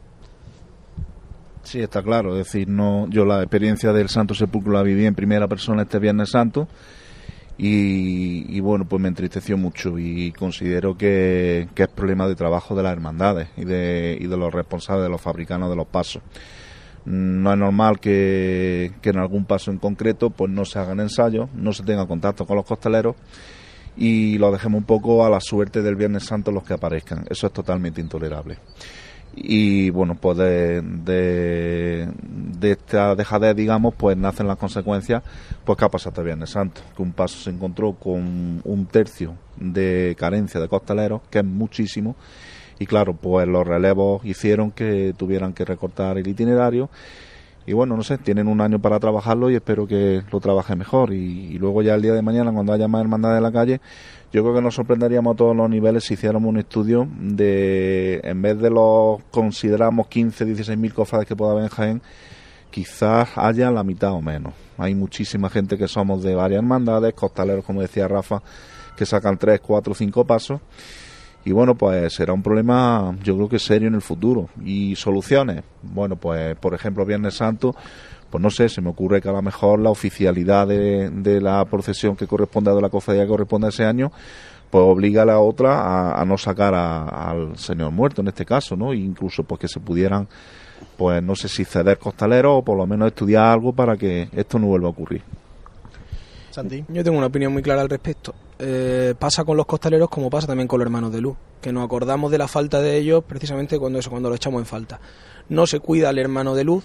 Sí, 1.63 1.81
está 1.81 2.03
claro. 2.03 2.37
Es 2.37 2.47
decir, 2.47 2.69
no, 2.69 3.09
yo 3.09 3.25
la 3.25 3.41
experiencia 3.41 3.93
del 3.93 4.09
Santo 4.09 4.35
Sepulcro 4.35 4.73
la 4.73 4.83
viví 4.83 5.07
en 5.07 5.15
primera 5.15 5.49
persona 5.49 5.83
este 5.83 5.99
Viernes 5.99 6.31
Santo 6.31 6.69
y, 7.57 8.59
bueno, 8.61 8.85
pues 8.85 9.01
me 9.01 9.09
entristeció 9.09 9.57
mucho 9.57 9.97
y 9.97 10.33
considero 10.33 10.97
que, 10.97 11.69
que, 11.75 11.85
es 11.85 11.89
problema 11.89 12.27
de 12.27 12.35
trabajo 12.35 12.75
de 12.75 12.83
las 12.83 12.93
hermandades 12.93 13.49
y 13.57 13.65
de, 13.65 14.19
y 14.21 14.27
de 14.27 14.37
los 14.37 14.53
responsables, 14.53 15.05
de 15.05 15.11
los 15.11 15.21
fabricanos 15.21 15.71
de 15.71 15.77
los 15.77 15.87
pasos 15.87 16.21
no 17.05 17.53
es 17.53 17.59
normal 17.59 18.01
que, 18.01 18.93
en 19.03 19.19
algún 19.19 19.45
paso 19.45 19.71
en 19.71 19.79
concreto 19.79 20.31
pues 20.31 20.51
no 20.51 20.65
se 20.65 20.79
hagan 20.79 21.01
ensayos, 21.01 21.49
no 21.55 21.73
se 21.73 21.83
tenga 21.83 22.07
contacto 22.07 22.47
con 22.47 22.57
los 22.57 22.67
costaleros 22.67 23.17
y 23.97 24.39
lo 24.39 24.51
dejemos 24.51 24.81
un 24.81 24.87
poco 24.87 25.25
a 25.25 25.31
la 25.31 25.41
suerte 25.41 25.83
del 25.83 25.97
Viernes 25.97 26.25
Santo 26.25 26.51
los 26.51 26.65
que 26.65 26.75
aparezcan. 26.75 27.25
Eso 27.31 27.47
es 27.47 27.53
totalmente 27.53 28.01
intolerable. 28.01 28.59
Y 29.37 29.91
bueno, 29.91 30.15
pues 30.15 30.39
de, 30.39 30.81
de, 30.81 32.71
esta 32.71 33.15
dejadez, 33.17 33.57
digamos, 33.57 33.95
pues 33.97 34.17
nacen 34.17 34.47
las 34.47 34.57
consecuencias, 34.57 35.23
pues 35.65 35.77
que 35.77 35.85
ha 35.85 35.89
pasado 35.89 36.11
este 36.11 36.23
Viernes 36.23 36.51
Santo, 36.51 36.81
que 36.97 37.03
un 37.03 37.13
paso 37.13 37.39
se 37.39 37.51
encontró 37.51 37.95
con 37.95 38.61
un 38.65 38.87
tercio 38.87 39.35
de 39.57 40.15
carencia 40.19 40.61
de 40.61 40.69
costaleros, 40.69 41.23
que 41.31 41.41
es 41.41 41.45
muchísimo, 41.45 42.15
y 42.79 42.87
claro, 42.87 43.15
pues 43.15 43.47
los 43.47 43.67
relevos 43.67 44.25
hicieron 44.25 44.71
que 44.71 45.15
tuvieran 45.17 45.53
que 45.53 45.65
recortar 45.65 46.19
el 46.19 46.27
itinerario. 46.27 46.91
Y 47.67 47.73
bueno, 47.73 47.97
no 47.97 48.03
sé, 48.03 48.19
tienen 48.19 48.47
un 48.47 48.61
año 48.61 48.79
para 48.79 49.01
trabajarlo 49.01 49.51
y 49.51 49.55
espero 49.55 49.87
que 49.87 50.23
lo 50.31 50.41
trabaje 50.41 50.77
mejor. 50.77 51.15
Y, 51.15 51.57
luego 51.59 51.83
ya 51.83 51.95
el 51.95 52.03
día 52.03 52.13
de 52.13 52.21
mañana 52.21 52.53
cuando 52.53 52.73
haya 52.73 52.89
más 52.89 53.01
hermandad 53.01 53.37
en 53.37 53.43
la 53.43 53.53
calle 53.53 53.81
yo 54.33 54.43
creo 54.43 54.53
que 54.53 54.63
nos 54.63 54.75
sorprenderíamos 54.75 55.35
a 55.35 55.37
todos 55.37 55.55
los 55.55 55.71
niveles 55.71 56.03
si 56.03 56.15
hiciéramos 56.15 56.49
un 56.49 56.59
estudio 56.59 57.07
de, 57.21 58.21
en 58.25 58.43
vez 58.43 58.59
de 58.59 58.69
los 58.69 59.23
consideramos 59.31 60.09
15, 60.09 60.45
16 60.45 60.77
mil 60.77 60.93
cofrades 60.93 61.29
que 61.29 61.37
pueda 61.37 61.53
haber 61.53 61.63
en 61.63 61.71
Jaén, 61.71 62.03
quizás 62.69 63.29
haya 63.37 63.71
la 63.71 63.85
mitad 63.85 64.11
o 64.11 64.21
menos. 64.21 64.53
Hay 64.77 64.97
muchísima 64.97 65.49
gente 65.51 65.79
que 65.79 65.87
somos 65.87 66.25
de 66.25 66.35
varias 66.35 66.59
hermandades, 66.59 67.15
costaleros, 67.15 67.65
como 67.65 67.81
decía 67.81 68.09
Rafa, 68.09 68.43
que 68.97 69.07
sacan 69.07 69.39
3, 69.39 69.61
4, 69.61 69.95
5 69.95 70.25
pasos 70.25 70.61
y 71.45 71.53
bueno, 71.53 71.75
pues 71.75 72.15
será 72.15 72.33
un 72.33 72.43
problema 72.43 73.17
yo 73.23 73.37
creo 73.37 73.49
que 73.49 73.59
serio 73.59 73.89
en 73.89 73.95
el 73.95 74.03
futuro. 74.03 74.49
¿Y 74.65 74.97
soluciones? 74.97 75.63
Bueno, 75.83 76.17
pues 76.17 76.57
por 76.57 76.75
ejemplo 76.75 77.05
Viernes 77.05 77.35
Santo, 77.35 77.75
pues 78.31 78.43
no 78.43 78.51
sé, 78.51 78.69
se 78.69 78.81
me 78.81 78.91
ocurre 78.91 79.21
que 79.21 79.29
a 79.29 79.33
lo 79.33 79.43
mejor 79.43 79.79
la 79.79 79.91
oficialidad 79.91 80.67
de, 80.67 81.41
la 81.41 81.65
procesión 81.67 82.17
que 82.17 82.27
corresponde 82.27 82.71
a 82.71 82.75
la 82.75 82.89
cofradía 82.89 83.23
que 83.23 83.29
corresponde 83.29 83.67
a 83.67 83.71
ese 83.71 83.85
año, 83.85 84.11
pues 84.71 84.83
obliga 84.85 85.23
a 85.23 85.27
la 85.27 85.39
otra 85.39 86.19
a, 86.19 86.25
no 86.25 86.39
sacar 86.39 86.75
al 86.75 87.57
señor 87.59 87.93
muerto 87.93 88.23
en 88.23 88.29
este 88.29 88.45
caso, 88.45 88.75
¿no? 88.75 88.93
E 88.93 88.97
incluso 88.97 89.45
pues 89.45 89.61
que 89.61 89.69
se 89.69 89.81
pudieran, 89.81 90.27
pues 90.97 91.23
no 91.23 91.37
sé 91.37 91.49
si 91.49 91.65
ceder 91.65 91.99
costaleros 91.99 92.55
o 92.57 92.65
por 92.65 92.77
lo 92.77 92.87
menos 92.87 93.09
estudiar 93.09 93.47
algo 93.47 93.73
para 93.73 93.97
que 93.97 94.29
esto 94.33 94.59
no 94.59 94.67
vuelva 94.67 94.89
a 94.89 94.91
ocurrir. 94.91 95.23
Yo 96.89 97.05
tengo 97.05 97.19
una 97.19 97.27
opinión 97.27 97.53
muy 97.53 97.63
clara 97.63 97.83
al 97.83 97.89
respecto. 97.91 98.35
Eh, 98.59 99.15
pasa 99.19 99.45
con 99.45 99.57
los 99.57 99.67
costaleros 99.67 100.09
como 100.09 100.31
pasa 100.31 100.47
también 100.47 100.69
con 100.69 100.79
los 100.79 100.87
hermanos 100.87 101.13
de 101.13 101.21
luz, 101.21 101.37
que 101.61 101.73
nos 101.73 101.85
acordamos 101.85 102.31
de 102.31 102.39
la 102.39 102.47
falta 102.47 102.81
de 102.81 102.97
ellos 102.97 103.25
precisamente 103.27 103.79
cuando 103.79 103.99
eso, 103.99 104.11
cuando 104.11 104.29
lo 104.29 104.37
echamos 104.37 104.61
en 104.61 104.67
falta. 104.67 105.01
No 105.49 105.67
se 105.67 105.81
cuida 105.81 106.09
al 106.09 106.19
hermano 106.19 106.55
de 106.55 106.65
luz, 106.65 106.85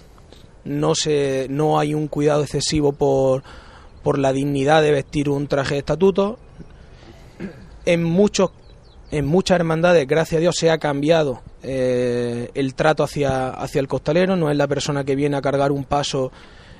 no 0.64 0.94
se, 0.94 1.46
no 1.48 1.78
hay 1.78 1.94
un 1.94 2.08
cuidado 2.08 2.42
excesivo 2.42 2.92
por, 2.92 3.42
por 4.02 4.18
la 4.18 4.32
dignidad 4.32 4.82
de 4.82 4.90
vestir 4.90 5.28
un 5.28 5.46
traje 5.46 5.74
de 5.74 5.80
estatuto. 5.80 6.38
En 7.86 8.02
muchos, 8.02 8.50
en 9.10 9.26
muchas 9.26 9.56
hermandades, 9.56 10.06
gracias 10.06 10.38
a 10.38 10.40
Dios, 10.40 10.56
se 10.56 10.70
ha 10.70 10.78
cambiado 10.78 11.40
eh, 11.62 12.50
el 12.54 12.74
trato 12.74 13.04
hacia, 13.04 13.50
hacia 13.50 13.80
el 13.80 13.88
costalero. 13.88 14.36
No 14.36 14.50
es 14.50 14.56
la 14.56 14.66
persona 14.66 15.04
que 15.04 15.14
viene 15.14 15.36
a 15.36 15.40
cargar 15.40 15.72
un 15.72 15.84
paso 15.84 16.32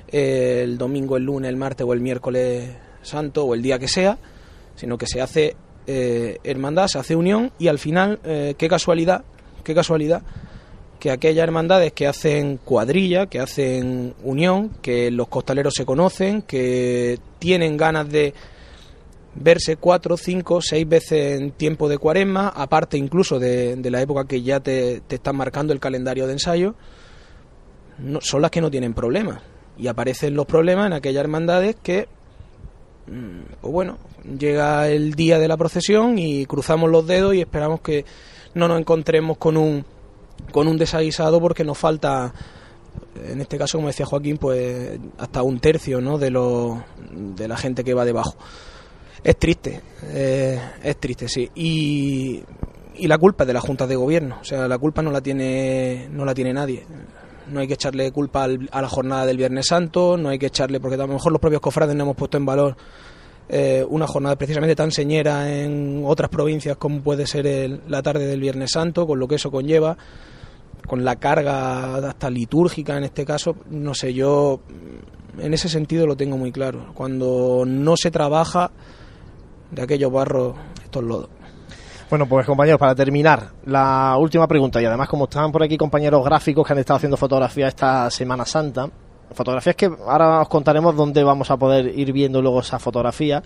el 0.09 0.77
domingo, 0.77 1.17
el 1.17 1.23
lunes, 1.23 1.49
el 1.49 1.55
martes 1.55 1.87
o 1.87 1.93
el 1.93 2.01
miércoles 2.01 2.75
santo 3.01 3.45
o 3.45 3.53
el 3.53 3.61
día 3.61 3.79
que 3.79 3.87
sea, 3.87 4.17
sino 4.81 4.97
que 4.97 5.05
se 5.05 5.21
hace 5.21 5.55
eh, 5.85 6.39
hermandad, 6.43 6.87
se 6.87 6.97
hace 6.97 7.15
unión 7.15 7.51
y 7.59 7.67
al 7.67 7.77
final, 7.77 8.19
eh, 8.23 8.55
qué 8.57 8.67
casualidad, 8.67 9.23
qué 9.63 9.75
casualidad, 9.75 10.23
que 10.99 11.11
aquellas 11.11 11.43
hermandades 11.43 11.93
que 11.93 12.07
hacen 12.07 12.57
cuadrilla, 12.57 13.27
que 13.27 13.39
hacen 13.39 14.15
unión, 14.23 14.71
que 14.81 15.11
los 15.11 15.27
costaleros 15.27 15.75
se 15.75 15.85
conocen, 15.85 16.41
que 16.41 17.19
tienen 17.37 17.77
ganas 17.77 18.09
de 18.09 18.33
verse 19.35 19.75
cuatro, 19.75 20.17
cinco, 20.17 20.61
seis 20.61 20.89
veces 20.89 21.39
en 21.39 21.51
tiempo 21.51 21.87
de 21.87 21.99
cuaresma, 21.99 22.47
aparte 22.47 22.97
incluso 22.97 23.37
de, 23.37 23.77
la 23.83 24.01
época 24.01 24.25
que 24.25 24.41
ya 24.41 24.61
te, 24.61 25.01
te 25.01 25.17
están 25.17 25.35
marcando 25.35 25.73
el 25.73 25.79
calendario 25.79 26.25
de 26.25 26.33
ensayo, 26.33 26.73
son 28.21 28.41
las 28.41 28.49
que 28.49 28.61
no 28.61 28.71
tienen 28.71 28.95
problemas. 28.95 29.43
Y 29.77 29.85
aparecen 29.85 30.33
los 30.33 30.47
problemas 30.47 30.87
en 30.87 30.93
aquellas 30.93 31.21
hermandades 31.21 31.75
que, 31.83 32.07
pues 33.59 33.73
bueno, 33.73 33.97
llega 34.39 34.87
el 34.87 35.13
día 35.15 35.37
de 35.39 35.47
la 35.47 35.57
procesión 35.57 36.17
y 36.17 36.45
cruzamos 36.45 36.89
los 36.89 37.05
dedos 37.05 37.35
y 37.35 37.41
esperamos 37.41 37.81
que 37.81 38.05
no 38.53 38.67
nos 38.67 38.79
encontremos 38.79 39.37
con 39.37 39.57
un, 39.57 39.85
con 40.51 40.67
un 40.67 40.77
desaguisado 40.77 41.41
porque 41.41 41.63
nos 41.63 41.77
falta, 41.77 42.33
en 43.25 43.41
este 43.41 43.57
caso, 43.57 43.77
como 43.77 43.87
decía 43.87 44.05
Joaquín, 44.05 44.37
pues 44.37 44.99
hasta 45.17 45.43
un 45.43 45.59
tercio 45.59 45.99
¿no? 45.99 46.17
de, 46.17 46.31
lo, 46.31 46.83
de 47.11 47.47
la 47.47 47.57
gente 47.57 47.83
que 47.83 47.93
va 47.93 48.05
debajo. 48.05 48.35
Es 49.23 49.37
triste, 49.37 49.81
eh, 50.09 50.59
es 50.83 50.97
triste, 50.97 51.27
sí. 51.27 51.49
Y, 51.53 52.41
y 52.95 53.07
la 53.07 53.17
culpa 53.17 53.43
es 53.43 53.47
de 53.47 53.53
la 53.53 53.61
Junta 53.61 53.85
de 53.85 53.95
Gobierno, 53.95 54.37
o 54.41 54.43
sea, 54.43 54.67
la 54.67 54.77
culpa 54.77 55.01
no 55.01 55.11
la 55.11 55.21
tiene, 55.21 56.07
no 56.11 56.25
la 56.25 56.33
tiene 56.33 56.53
nadie 56.53 56.85
no 57.51 57.59
hay 57.59 57.67
que 57.67 57.73
echarle 57.75 58.11
culpa 58.11 58.45
a 58.71 58.81
la 58.81 58.89
jornada 58.89 59.25
del 59.25 59.37
Viernes 59.37 59.67
Santo, 59.67 60.17
no 60.17 60.29
hay 60.29 60.39
que 60.39 60.47
echarle, 60.47 60.79
porque 60.79 60.95
a 60.95 61.05
lo 61.05 61.07
mejor 61.07 61.31
los 61.31 61.41
propios 61.41 61.61
cofrades 61.61 61.95
no 61.95 62.03
hemos 62.03 62.15
puesto 62.15 62.37
en 62.37 62.45
valor 62.45 62.75
eh, 63.49 63.85
una 63.89 64.07
jornada 64.07 64.37
precisamente 64.37 64.75
tan 64.75 64.91
señera 64.91 65.51
en 65.53 66.03
otras 66.05 66.29
provincias 66.29 66.77
como 66.77 67.01
puede 67.01 67.27
ser 67.27 67.81
la 67.87 68.01
tarde 68.01 68.25
del 68.25 68.39
Viernes 68.39 68.71
Santo, 68.71 69.05
con 69.05 69.19
lo 69.19 69.27
que 69.27 69.35
eso 69.35 69.51
conlleva, 69.51 69.97
con 70.87 71.03
la 71.03 71.17
carga 71.17 71.95
hasta 71.95 72.29
litúrgica 72.29 72.97
en 72.97 73.03
este 73.03 73.25
caso, 73.25 73.55
no 73.69 73.93
sé, 73.93 74.13
yo 74.13 74.61
en 75.37 75.53
ese 75.53 75.69
sentido 75.69 76.07
lo 76.07 76.15
tengo 76.15 76.37
muy 76.37 76.51
claro. 76.51 76.91
Cuando 76.93 77.63
no 77.65 77.97
se 77.97 78.11
trabaja 78.11 78.71
de 79.71 79.81
aquellos 79.81 80.11
barros, 80.11 80.55
estos 80.83 81.03
lodos. 81.03 81.29
Bueno, 82.11 82.25
pues 82.25 82.45
compañeros, 82.45 82.77
para 82.77 82.93
terminar, 82.93 83.51
la 83.65 84.17
última 84.19 84.45
pregunta, 84.45 84.81
y 84.81 84.85
además 84.85 85.07
como 85.07 85.23
están 85.23 85.49
por 85.49 85.63
aquí 85.63 85.77
compañeros 85.77 86.25
gráficos 86.25 86.67
que 86.67 86.73
han 86.73 86.79
estado 86.79 86.97
haciendo 86.97 87.15
fotografía 87.15 87.69
esta 87.69 88.11
Semana 88.11 88.45
Santa, 88.45 88.89
Fotografías 89.33 89.77
que 89.77 89.85
ahora 89.85 90.41
os 90.41 90.49
contaremos 90.49 90.93
dónde 90.93 91.23
vamos 91.23 91.49
a 91.51 91.55
poder 91.55 91.97
ir 91.97 92.11
viendo 92.11 92.41
luego 92.41 92.59
esa 92.59 92.79
fotografía. 92.79 93.41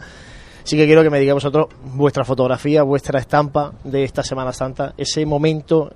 Sí 0.64 0.76
que 0.76 0.88
quiero 0.88 1.04
que 1.04 1.12
me 1.12 1.20
digáis 1.20 1.36
vosotros 1.36 1.68
vuestra 1.94 2.26
fotografía, 2.26 2.82
vuestra 2.82 3.20
estampa 3.20 3.72
de 3.84 4.04
esta 4.04 4.24
Semana 4.24 4.52
Santa, 4.52 4.96
ese 4.98 5.28
momento 5.28 5.92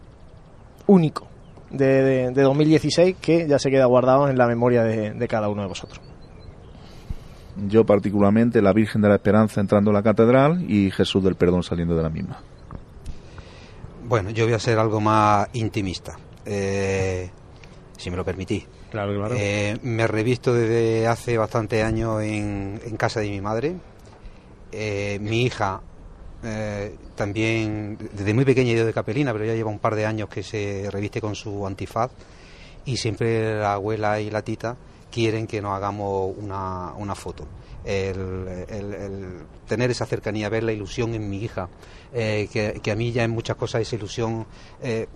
único 0.86 1.26
de, 1.72 2.30
de, 2.30 2.44
2016 2.44 3.16
que 3.20 3.48
ya 3.48 3.58
se 3.58 3.72
queda 3.72 3.86
guardado 3.86 4.30
en 4.30 4.38
la 4.38 4.46
memoria 4.46 4.84
de, 4.84 5.14
de 5.14 5.28
cada 5.28 5.50
uno 5.50 5.64
de 5.64 5.70
vosotros. 5.70 6.00
Yo 7.68 7.84
particularmente 7.84 8.62
la 8.62 8.74
Virgen 8.74 9.02
de 9.02 9.10
la 9.10 9.16
Esperanza 9.16 9.60
entrando 9.60 9.90
a 9.90 9.94
la 9.96 10.04
catedral 10.04 10.70
y 10.70 10.92
Jesús 10.92 11.24
del 11.24 11.34
Perdón 11.34 11.64
saliendo 11.64 11.96
de 11.96 12.04
la 12.04 12.12
misma. 12.12 12.44
Bueno, 14.10 14.32
yo 14.32 14.46
voy 14.46 14.56
a 14.56 14.60
ser 14.60 14.80
algo 14.80 15.00
más 15.00 15.50
intimista, 15.54 16.18
eh, 16.44 17.30
si 17.96 18.10
me 18.10 18.18
lo 18.18 18.26
permitís. 18.26 18.66
Claro, 18.90 19.14
claro. 19.16 19.36
Eh, 19.38 19.78
me 19.84 20.08
revisto 20.08 20.52
desde 20.52 21.06
hace 21.06 21.38
bastante 21.38 21.84
años 21.84 22.24
en, 22.24 22.82
en 22.84 22.98
casa 22.98 23.20
de 23.20 23.30
mi 23.30 23.40
madre. 23.40 23.76
Eh, 24.72 25.20
mi 25.22 25.44
hija 25.44 25.82
también, 27.16 28.00
desde 28.14 28.34
muy 28.34 28.46
pequeña, 28.46 28.72
ido 28.72 28.88
de 28.88 28.94
capelina, 28.94 29.32
pero 29.32 29.46
ya 29.46 29.54
lleva 29.54 29.70
un 29.70 29.78
par 29.78 29.94
de 29.94 30.08
años 30.08 30.28
que 30.28 30.42
se 30.42 30.90
reviste 30.90 31.22
con 31.22 31.36
su 31.36 31.68
antifaz. 31.68 32.10
Y 32.86 32.98
siempre 32.98 33.60
la 33.60 33.74
abuela 33.74 34.20
y 34.20 34.32
la 34.32 34.42
tita 34.42 34.76
quieren 35.12 35.46
que 35.46 35.62
nos 35.62 35.74
hagamos 35.76 36.36
una, 36.36 36.94
una 36.94 37.14
foto. 37.14 37.46
El, 37.86 39.44
tener 39.68 39.92
esa 39.92 40.08
cercanía, 40.08 40.50
ver 40.50 40.64
la 40.64 40.72
ilusión 40.72 41.14
en 41.14 41.30
mi 41.30 41.44
hija, 41.44 41.70
eh, 42.14 42.48
que, 42.52 42.92
a 42.92 42.96
mí 42.96 43.12
ya 43.12 43.24
en 43.24 43.32
muchas 43.32 43.56
cosas 43.56 43.82
esa 43.82 43.96
ilusión, 43.96 44.46
eh, 44.82 45.08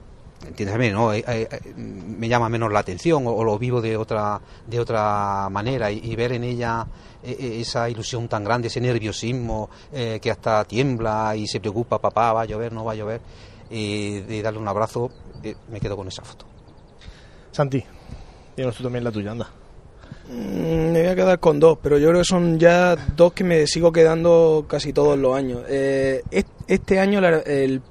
¿no? 0.91 1.13
Eh, 1.13 1.23
eh, 1.25 1.73
me 1.75 2.27
llama 2.27 2.49
menos 2.49 2.71
la 2.71 2.79
atención 2.79 3.23
o, 3.25 3.43
lo 3.43 3.57
vivo 3.57 3.81
de 3.81 3.95
otra, 3.95 4.41
de 4.67 4.79
otra 4.79 5.47
manera 5.49 5.91
y, 5.91 6.15
ver 6.15 6.33
en 6.33 6.43
ella 6.43 6.85
esa 7.23 7.89
ilusión 7.89 8.27
tan 8.27 8.43
grande, 8.43 8.67
ese 8.67 8.81
nerviosismo 8.81 9.69
que 9.91 10.29
hasta 10.29 10.65
tiembla 10.65 11.35
y 11.37 11.47
se 11.47 11.61
preocupa, 11.61 11.99
papá, 11.99 12.33
va 12.33 12.41
a 12.41 12.45
llover, 12.45 12.73
no 12.73 12.83
va 12.83 12.91
a 12.91 12.95
llover, 12.95 13.21
y, 13.69 14.19
de 14.19 14.41
darle 14.41 14.59
un 14.59 14.67
abrazo, 14.67 15.09
me 15.69 15.79
quedo 15.79 15.95
con 15.95 16.07
esa 16.09 16.23
foto. 16.23 16.45
Santi, 17.51 17.81
tienes 18.55 18.75
tú 18.75 18.83
también 18.83 19.05
la 19.05 19.11
tuya, 19.11 19.31
anda. 19.31 19.62
Mm, 20.29 20.91
me 20.91 21.01
voy 21.01 21.09
a 21.09 21.15
quedar 21.15 21.39
con 21.39 21.59
dos, 21.59 21.77
pero 21.81 21.97
yo 21.97 22.09
creo 22.09 22.21
que 22.21 22.27
son 22.27 22.59
ya 22.59 22.95
dos 22.95 23.33
que 23.33 23.43
me 23.43 23.67
sigo 23.67 23.91
quedando 23.91 24.65
casi 24.67 24.93
todos 24.93 25.17
los 25.17 25.35
años. 25.35 25.61
Eh, 25.67 26.23
este 26.67 26.99
año, 26.99 27.19
el, 27.19 27.81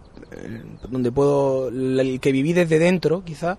donde 0.89 1.13
puedo, 1.13 1.69
el 1.69 2.19
que 2.21 2.33
viví 2.33 2.53
desde 2.53 2.79
dentro, 2.79 3.23
quizás, 3.25 3.59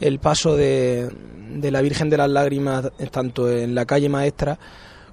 el 0.00 0.18
paso 0.18 0.56
de, 0.56 1.08
de 1.56 1.70
la 1.70 1.80
Virgen 1.80 2.10
de 2.10 2.18
las 2.18 2.30
Lágrimas, 2.30 2.90
tanto 3.10 3.50
en 3.50 3.74
la 3.74 3.86
calle 3.86 4.08
maestra 4.08 4.58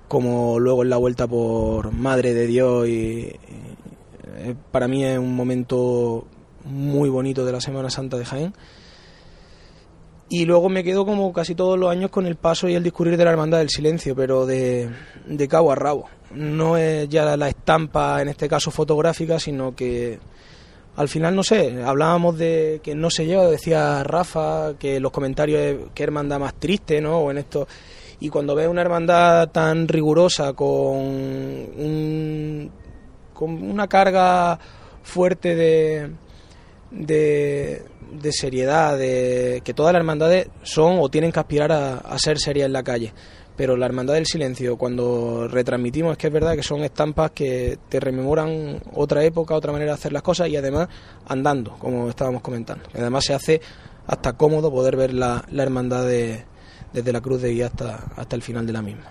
como 0.08 0.60
luego 0.60 0.84
en 0.84 0.89
la 0.89 0.97
vuelta 0.97 1.28
por 1.28 1.91
Madre 1.91 2.34
de 2.34 2.47
Dios. 2.47 2.88
Y, 2.88 3.32
eh, 4.38 4.55
para 4.72 4.88
mí 4.88 5.03
es 5.03 5.18
un 5.18 5.36
momento 5.36 6.26
muy 6.66 7.10
bonito 7.10 7.45
de 7.45 7.51
la 7.51 7.62
Semana 7.62 7.89
Santa 7.89 8.18
de 8.18 8.26
Jaén 8.26 8.53
y 10.30 10.45
luego 10.45 10.69
me 10.69 10.84
quedo 10.84 11.05
como 11.05 11.32
casi 11.32 11.55
todos 11.55 11.80
los 11.80 11.89
años 11.89 12.11
con 12.11 12.25
el 12.25 12.36
paso 12.36 12.67
y 12.67 12.75
el 12.75 12.84
discurrir 12.84 13.17
de 13.17 13.23
la 13.23 13.32
Hermandad 13.32 13.59
del 13.59 13.69
Silencio, 13.69 14.15
pero 14.15 14.45
de, 14.45 14.89
de 15.25 15.47
cabo 15.47 15.71
a 15.71 15.75
rabo. 15.75 16.09
No 16.32 16.75
es 16.75 17.07
ya 17.07 17.38
la 17.38 17.47
estampa, 17.47 18.21
en 18.21 18.28
este 18.28 18.49
caso 18.49 18.69
fotográfica, 18.69 19.39
sino 19.39 19.73
que 19.73 20.19
al 20.97 21.07
final, 21.07 21.36
no 21.36 21.43
sé, 21.43 21.84
hablábamos 21.84 22.39
de 22.39 22.82
que 22.84 22.95
no 22.95 23.11
se 23.11 23.28
lleva, 23.28 23.45
decía 23.45 24.03
Rafa, 24.03 24.73
que 24.80 24.99
los 24.99 25.11
comentarios, 25.11 25.91
que 25.93 26.03
hermandad 26.03 26.39
más 26.39 26.55
triste, 26.55 26.99
¿no? 26.99 27.19
O 27.19 27.32
en 27.32 27.38
esto. 27.38 27.67
Y 28.19 28.30
cuando 28.30 28.55
ves 28.55 28.67
una 28.67 28.82
hermandad 28.82 29.49
tan 29.49 29.88
rigurosa, 29.88 30.53
con, 30.53 30.67
un, 30.67 32.71
con 33.32 33.61
una 33.61 33.88
carga 33.88 34.57
fuerte 35.03 35.55
de, 35.55 36.09
de 36.89 37.84
de 38.12 38.32
seriedad, 38.32 38.97
de 38.97 39.62
que 39.64 39.74
todas 39.74 39.93
las 39.93 39.99
hermandades 39.99 40.47
son 40.64 40.97
o 40.99 41.10
tienen 41.10 41.32
que 41.32 41.39
aspirar 41.39 41.72
a, 41.72 42.18
ser 42.20 42.39
serias 42.39 42.66
en 42.66 42.74
la 42.74 42.84
calle. 42.84 43.14
Pero 43.55 43.76
la 43.76 43.88
Hermandad 43.88 44.14
del 44.14 44.28
Silencio, 44.28 44.78
cuando 44.78 45.47
retransmitimos, 45.47 46.12
es 46.12 46.18
que 46.20 46.28
es 46.28 46.34
verdad 46.34 46.55
que 46.55 46.62
son 46.62 46.82
estampas 46.82 47.32
que 47.32 47.80
te 47.89 47.99
rememoran 47.99 48.80
otra 48.93 49.24
época, 49.24 49.55
otra 49.55 49.72
manera 49.72 49.93
de 49.93 49.95
hacer 49.95 50.14
las 50.14 50.22
cosas 50.22 50.47
y 50.49 50.55
además 50.55 50.88
andando, 51.28 51.76
como 51.80 52.08
estábamos 52.08 52.43
comentando. 52.43 52.84
Además 52.93 53.26
se 53.26 53.34
hace 53.34 53.62
hasta 54.05 54.34
cómodo 54.34 54.72
poder 54.72 54.95
ver 54.95 55.14
la, 55.14 55.43
la 55.49 55.64
hermandad 55.64 56.05
desde 56.97 57.13
la 57.13 57.21
cruz 57.21 57.41
de 57.41 57.51
guía 57.51 57.67
hasta, 57.67 58.05
hasta 58.15 58.35
el 58.35 58.41
final 58.41 58.65
de 58.65 58.73
la 58.73 58.81
misma. 58.81 59.03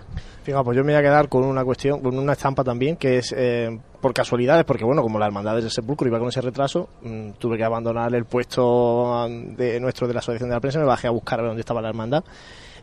Fíjate, 0.43 0.63
pues 0.63 0.77
yo 0.77 0.83
me 0.83 0.93
voy 0.93 0.99
a 0.99 1.01
quedar 1.01 1.29
con 1.29 1.43
una 1.45 1.63
cuestión, 1.63 2.01
con 2.01 2.17
una 2.17 2.33
estampa 2.33 2.63
también, 2.63 2.97
que 2.97 3.17
es 3.17 3.33
eh, 3.35 3.79
por 4.01 4.13
casualidades, 4.13 4.65
porque 4.65 4.83
bueno, 4.83 5.01
como 5.01 5.19
la 5.19 5.25
hermandad 5.25 5.55
del 5.55 5.71
sepulcro 5.71 6.07
iba 6.07 6.19
con 6.19 6.27
ese 6.27 6.41
retraso, 6.41 6.89
mm, 7.01 7.31
tuve 7.37 7.57
que 7.57 7.63
abandonar 7.63 8.13
el 8.13 8.25
puesto 8.25 9.27
de 9.29 9.79
nuestro 9.79 10.07
de 10.07 10.13
la 10.13 10.19
asociación 10.19 10.49
de 10.49 10.55
la 10.55 10.61
prensa, 10.61 10.79
me 10.79 10.85
bajé 10.85 11.07
a 11.07 11.11
buscar 11.11 11.39
a 11.39 11.43
ver 11.43 11.49
dónde 11.49 11.61
estaba 11.61 11.81
la 11.81 11.89
hermandad 11.89 12.23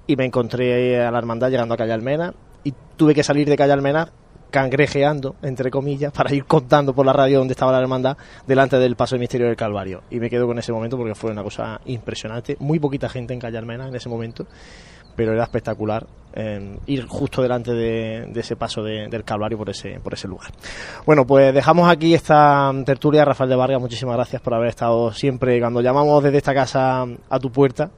y 0.07 0.17
me 0.17 0.25
encontré 0.25 1.03
a 1.03 1.11
la 1.11 1.19
hermandad 1.19 1.51
llegando 1.51 1.75
a 1.75 1.77
Calle 1.77 1.93
Almena 1.93 2.35
y 2.65 2.75
tuve 2.97 3.15
que 3.15 3.23
salir 3.23 3.49
de 3.49 3.57
Calle 3.57 3.73
Almena 3.73 4.11
cangrejeando, 4.51 5.35
entre 5.43 5.71
comillas, 5.71 6.13
para 6.13 6.33
ir 6.33 6.45
contando 6.45 6.95
por 6.95 7.05
la 7.05 7.13
radio 7.13 7.39
dónde 7.39 7.53
estaba 7.53 7.73
la 7.73 7.81
hermandad 7.81 8.17
delante 8.47 8.79
del 8.79 8.95
paso 8.95 9.17
del 9.17 9.21
misterio 9.21 9.49
del 9.49 9.57
Calvario. 9.57 10.03
Y 10.11 10.21
me 10.21 10.31
quedo 10.31 10.47
con 10.47 10.59
ese 10.61 10.71
momento 10.71 10.97
porque 10.97 11.17
fue 11.17 11.33
una 11.33 11.43
cosa 11.43 11.81
impresionante. 11.87 12.57
Muy 12.61 12.79
poquita 12.79 13.09
gente 13.09 13.35
en 13.35 13.41
Calle 13.41 13.59
Almena 13.59 13.89
en 13.89 13.97
ese 13.97 14.09
momento 14.09 14.47
pero 15.17 15.33
era 15.33 15.45
espectacular 15.45 16.07
eh, 16.37 16.79
ir 16.87 17.07
justo 17.07 17.43
delante 17.43 17.73
de, 17.73 18.29
ese 18.35 18.57
paso 18.57 18.83
del 18.83 19.25
Calvario 19.25 19.57
por 19.57 19.71
ese, 19.71 20.01
por 20.01 20.15
ese 20.15 20.27
lugar. 20.27 20.51
Bueno, 21.07 21.25
pues 21.25 21.55
dejamos 21.55 21.89
aquí 21.89 22.13
esta 22.13 22.73
tertulia. 22.85 23.25
Rafael 23.25 23.51
de 23.51 23.57
Vargas, 23.57 23.81
muchísimas 23.81 24.17
gracias 24.17 24.43
por 24.43 24.55
haber 24.55 24.69
estado 24.69 25.13
siempre, 25.13 25.61
cuando 25.61 25.81
llamamos 25.81 26.23
desde 26.25 26.39
esta 26.39 26.53
casa 26.53 27.07
a 27.31 27.39
tu 27.39 27.51
puerta. 27.53 27.91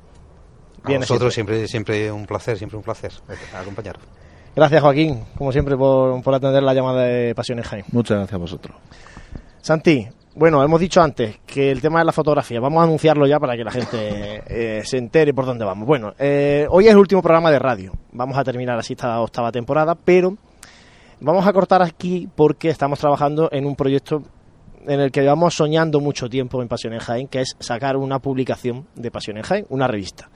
A 0.85 0.93
nosotros 0.93 1.33
siempre. 1.33 1.67
siempre, 1.67 2.13
un 2.13 2.27
placer, 2.27 2.59
siempre 2.59 2.77
un 2.77 2.85
placer 2.85 3.11
acompañaros. 3.55 4.03
Gracias 4.55 4.83
Joaquín, 4.83 5.25
como 5.37 5.53
siempre, 5.53 5.77
por, 5.77 6.23
por 6.23 6.35
atender 6.35 6.63
la 6.63 6.75
llamada 6.75 7.05
de 7.05 7.35
Pasiones 7.35 7.67
Jaime. 7.67 7.87
Muchas 7.93 8.19
gracias 8.19 8.35
a 8.35 8.39
vosotros. 8.39 8.77
Santi, 9.61 10.09
bueno, 10.37 10.63
hemos 10.63 10.79
dicho 10.79 11.01
antes 11.01 11.39
que 11.47 11.71
el 11.71 11.81
tema 11.81 12.01
de 12.01 12.05
la 12.05 12.13
fotografía, 12.13 12.61
vamos 12.61 12.81
a 12.81 12.85
anunciarlo 12.85 13.27
ya 13.27 13.41
para 13.41 13.57
que 13.57 13.65
la 13.65 13.71
gente 13.71 14.43
eh, 14.47 14.83
se 14.85 14.99
entere 14.99 15.33
por 15.33 15.47
dónde 15.47 15.65
vamos. 15.65 15.87
Bueno, 15.87 16.13
eh, 16.19 16.67
hoy 16.69 16.85
es 16.85 16.91
el 16.91 16.99
último 16.99 17.23
programa 17.23 17.51
de 17.51 17.59
radio, 17.59 17.93
vamos 18.13 18.37
a 18.37 18.45
terminar 18.45 18.79
así 18.79 18.93
esta 18.93 19.19
octava 19.19 19.51
temporada, 19.51 19.95
pero 19.95 20.37
vamos 21.21 21.47
a 21.47 21.53
cortar 21.55 21.81
aquí 21.81 22.29
porque 22.37 22.69
estamos 22.69 22.99
trabajando 22.99 23.49
en 23.51 23.65
un 23.65 23.75
proyecto 23.75 24.25
en 24.87 25.01
el 25.01 25.11
que 25.11 25.23
llevamos 25.23 25.55
soñando 25.55 26.01
mucho 26.01 26.29
tiempo 26.29 26.61
en 26.61 26.69
Pasión 26.69 26.93
en 26.93 27.01
Jaén, 27.01 27.29
que 27.29 27.41
es 27.41 27.57
sacar 27.59 27.97
una 27.97 28.19
publicación 28.19 28.87
de 28.95 29.11
Pasión 29.11 29.39
en 29.39 29.43
Jaén, 29.43 29.67
una 29.71 29.89
revista. 29.89 30.29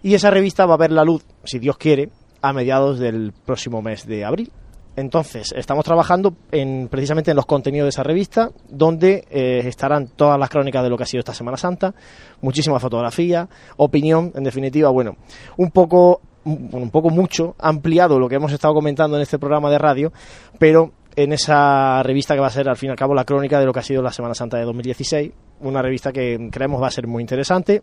Y 0.00 0.14
esa 0.14 0.30
revista 0.30 0.64
va 0.64 0.74
a 0.74 0.78
ver 0.78 0.92
la 0.92 1.02
luz, 1.02 1.24
si 1.42 1.58
Dios 1.58 1.76
quiere, 1.76 2.08
a 2.40 2.52
mediados 2.52 3.00
del 3.00 3.32
próximo 3.44 3.82
mes 3.82 4.06
de 4.06 4.24
abril. 4.24 4.52
Entonces, 4.96 5.52
estamos 5.56 5.84
trabajando 5.84 6.34
en, 6.52 6.88
precisamente 6.88 7.32
en 7.32 7.36
los 7.36 7.46
contenidos 7.46 7.86
de 7.86 7.90
esa 7.90 8.04
revista, 8.04 8.50
donde 8.68 9.26
eh, 9.30 9.62
estarán 9.66 10.08
todas 10.08 10.38
las 10.38 10.48
crónicas 10.48 10.84
de 10.84 10.90
lo 10.90 10.96
que 10.96 11.02
ha 11.02 11.06
sido 11.06 11.20
esta 11.20 11.34
Semana 11.34 11.56
Santa, 11.56 11.94
muchísima 12.42 12.78
fotografía, 12.78 13.48
opinión, 13.76 14.32
en 14.36 14.44
definitiva, 14.44 14.90
bueno, 14.90 15.16
un 15.56 15.70
poco, 15.72 16.20
un 16.44 16.90
poco 16.90 17.10
mucho, 17.10 17.56
ampliado 17.58 18.20
lo 18.20 18.28
que 18.28 18.36
hemos 18.36 18.52
estado 18.52 18.72
comentando 18.72 19.16
en 19.16 19.22
este 19.22 19.38
programa 19.38 19.68
de 19.68 19.78
radio, 19.78 20.12
pero 20.58 20.92
en 21.16 21.32
esa 21.32 22.02
revista 22.02 22.34
que 22.34 22.40
va 22.40 22.48
a 22.48 22.50
ser 22.50 22.68
al 22.68 22.76
fin 22.76 22.88
y 22.88 22.90
al 22.90 22.96
cabo 22.96 23.14
la 23.14 23.24
crónica 23.24 23.58
de 23.58 23.66
lo 23.66 23.72
que 23.72 23.80
ha 23.80 23.84
sido 23.84 24.02
la 24.02 24.12
Semana 24.12 24.34
Santa 24.34 24.58
de 24.58 24.64
2016, 24.64 25.32
una 25.60 25.82
revista 25.82 26.12
que 26.12 26.48
creemos 26.52 26.80
va 26.80 26.88
a 26.88 26.92
ser 26.92 27.06
muy 27.06 27.22
interesante, 27.22 27.82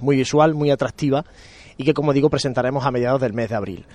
muy 0.00 0.16
visual, 0.16 0.54
muy 0.54 0.70
atractiva 0.70 1.24
y 1.76 1.84
que 1.84 1.94
como 1.94 2.12
digo 2.12 2.30
presentaremos 2.30 2.84
a 2.84 2.90
mediados 2.90 3.20
del 3.20 3.32
mes 3.32 3.48
de 3.48 3.54
abril. 3.54 3.86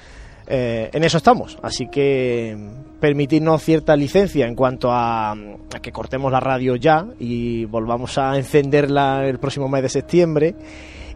Eh, 0.50 0.90
en 0.92 1.04
eso 1.04 1.18
estamos. 1.18 1.58
Así 1.62 1.88
que 1.88 2.58
permitirnos 3.00 3.64
cierta 3.64 3.96
licencia 3.96 4.48
en 4.48 4.56
cuanto 4.56 4.90
a, 4.92 5.36
que 5.82 5.92
cortemos 5.92 6.32
la 6.32 6.40
radio 6.40 6.76
ya 6.76 7.06
y 7.20 7.66
volvamos 7.66 8.18
a 8.18 8.36
encenderla 8.36 9.26
el 9.28 9.40
próximo 9.40 9.70
mes 9.70 9.84
de 9.84 9.90
septiembre 9.90 10.56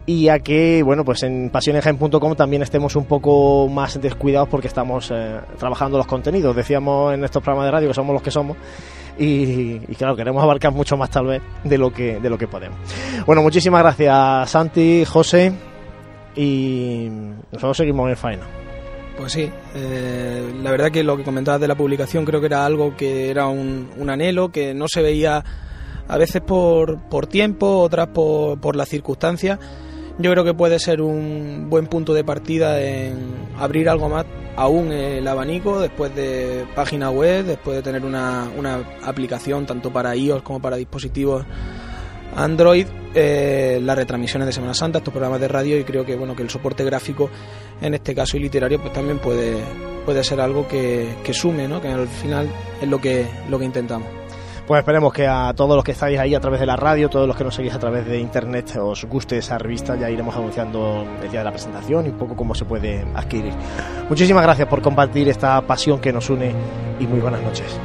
y 0.06 0.28
a 0.28 0.38
que, 0.38 0.82
bueno, 0.82 1.04
pues 1.04 1.22
en 1.24 1.50
pasionesgen.com 1.50 2.34
también 2.36 2.62
estemos 2.62 2.94
un 2.94 3.06
poco 3.06 3.68
más 3.68 4.00
descuidados 4.00 4.48
porque 4.48 4.68
estamos 4.68 5.10
eh, 5.10 5.40
trabajando 5.58 5.98
los 5.98 6.06
contenidos. 6.06 6.54
Decíamos 6.54 7.14
en 7.14 7.24
estos 7.24 7.42
programas 7.42 7.66
de 7.66 7.70
radio 7.72 7.88
que 7.88 7.94
somos 7.94 8.14
los 8.14 8.22
que 8.22 8.30
somos 8.30 8.56
y, 9.18 9.80
y, 9.88 9.94
claro, 9.96 10.14
queremos 10.14 10.42
abarcar 10.42 10.72
mucho 10.72 10.96
más 10.96 11.10
tal 11.10 11.26
vez 11.26 11.42
de 11.64 11.78
lo 11.78 11.92
que, 11.92 12.20
de 12.20 12.30
lo 12.30 12.38
que 12.38 12.46
podemos. 12.46 12.78
Bueno, 13.26 13.42
muchísimas 13.42 13.82
gracias 13.82 14.50
Santi, 14.50 15.04
José 15.04 15.52
y 16.36 17.08
nosotros 17.50 17.76
seguimos 17.76 18.08
en 18.10 18.16
faena. 18.16 18.63
Pues 19.16 19.32
sí, 19.32 19.50
eh, 19.76 20.52
la 20.62 20.70
verdad 20.72 20.90
que 20.90 21.04
lo 21.04 21.16
que 21.16 21.22
comentabas 21.22 21.60
de 21.60 21.68
la 21.68 21.76
publicación 21.76 22.24
creo 22.24 22.40
que 22.40 22.46
era 22.46 22.66
algo 22.66 22.96
que 22.96 23.30
era 23.30 23.46
un, 23.46 23.88
anhelo, 24.08 24.50
que 24.50 24.74
no 24.74 24.86
se 24.88 25.02
veía 25.02 25.44
a 26.08 26.18
veces 26.18 26.42
por, 26.42 27.00
por 27.08 27.26
tiempo, 27.26 27.78
otras 27.78 28.08
por, 28.08 28.60
por 28.60 28.74
las 28.74 28.88
circunstancias, 28.88 29.58
yo 30.18 30.30
creo 30.30 30.44
que 30.44 30.54
puede 30.54 30.78
ser 30.78 31.00
un 31.00 31.66
buen 31.68 31.86
punto 31.86 32.14
de 32.14 32.24
partida 32.24 32.80
en 32.80 33.34
abrir 33.58 33.88
algo 33.88 34.08
más 34.08 34.26
aún 34.56 34.92
el 34.92 35.26
abanico 35.26 35.80
después 35.80 36.14
de 36.14 36.66
página 36.74 37.10
web, 37.10 37.44
después 37.44 37.76
de 37.76 37.82
tener 37.82 38.04
una, 38.04 38.48
una 38.56 38.80
aplicación 39.02 39.66
tanto 39.66 39.92
para 39.92 40.14
iOS 40.14 40.42
como 40.42 40.60
para 40.60 40.76
dispositivos 40.76 41.44
Android, 42.36 42.86
eh, 43.14 43.78
las 43.82 43.96
retransmisiones 43.96 44.46
de 44.46 44.52
Semana 44.52 44.74
Santa, 44.74 44.98
estos 44.98 45.12
programas 45.12 45.40
de 45.40 45.48
radio 45.48 45.78
y 45.78 45.84
creo 45.84 46.04
que 46.04 46.16
bueno 46.16 46.34
que 46.34 46.42
el 46.42 46.50
soporte 46.50 46.84
gráfico 46.84 47.30
en 47.80 47.94
este 47.94 48.14
caso 48.14 48.36
y 48.36 48.40
literario 48.40 48.80
pues 48.80 48.92
también 48.92 49.18
puede, 49.18 49.56
puede 50.04 50.24
ser 50.24 50.40
algo 50.40 50.66
que, 50.66 51.14
que 51.22 51.32
sume, 51.32 51.68
¿no? 51.68 51.80
que 51.80 51.88
al 51.88 52.08
final 52.08 52.48
es 52.80 52.88
lo 52.88 53.00
que, 53.00 53.26
lo 53.48 53.58
que 53.58 53.64
intentamos. 53.64 54.08
Pues 54.66 54.78
esperemos 54.78 55.12
que 55.12 55.26
a 55.26 55.52
todos 55.54 55.76
los 55.76 55.84
que 55.84 55.92
estáis 55.92 56.18
ahí 56.18 56.34
a 56.34 56.40
través 56.40 56.58
de 56.58 56.64
la 56.64 56.76
radio, 56.76 57.10
todos 57.10 57.28
los 57.28 57.36
que 57.36 57.44
nos 57.44 57.54
seguís 57.54 57.74
a 57.74 57.78
través 57.78 58.06
de 58.06 58.18
internet, 58.18 58.74
os 58.80 59.04
guste 59.04 59.36
esa 59.36 59.58
revista. 59.58 59.94
Ya 59.94 60.08
iremos 60.08 60.34
anunciando 60.34 61.06
el 61.22 61.30
día 61.30 61.40
de 61.40 61.44
la 61.44 61.50
presentación 61.50 62.06
y 62.06 62.08
un 62.08 62.16
poco 62.16 62.34
cómo 62.34 62.54
se 62.54 62.64
puede 62.64 63.04
adquirir. 63.14 63.52
Muchísimas 64.08 64.42
gracias 64.42 64.66
por 64.66 64.80
compartir 64.80 65.28
esta 65.28 65.60
pasión 65.60 66.00
que 66.00 66.14
nos 66.14 66.30
une 66.30 66.54
y 66.98 67.06
muy 67.06 67.20
buenas 67.20 67.42
noches. 67.42 67.78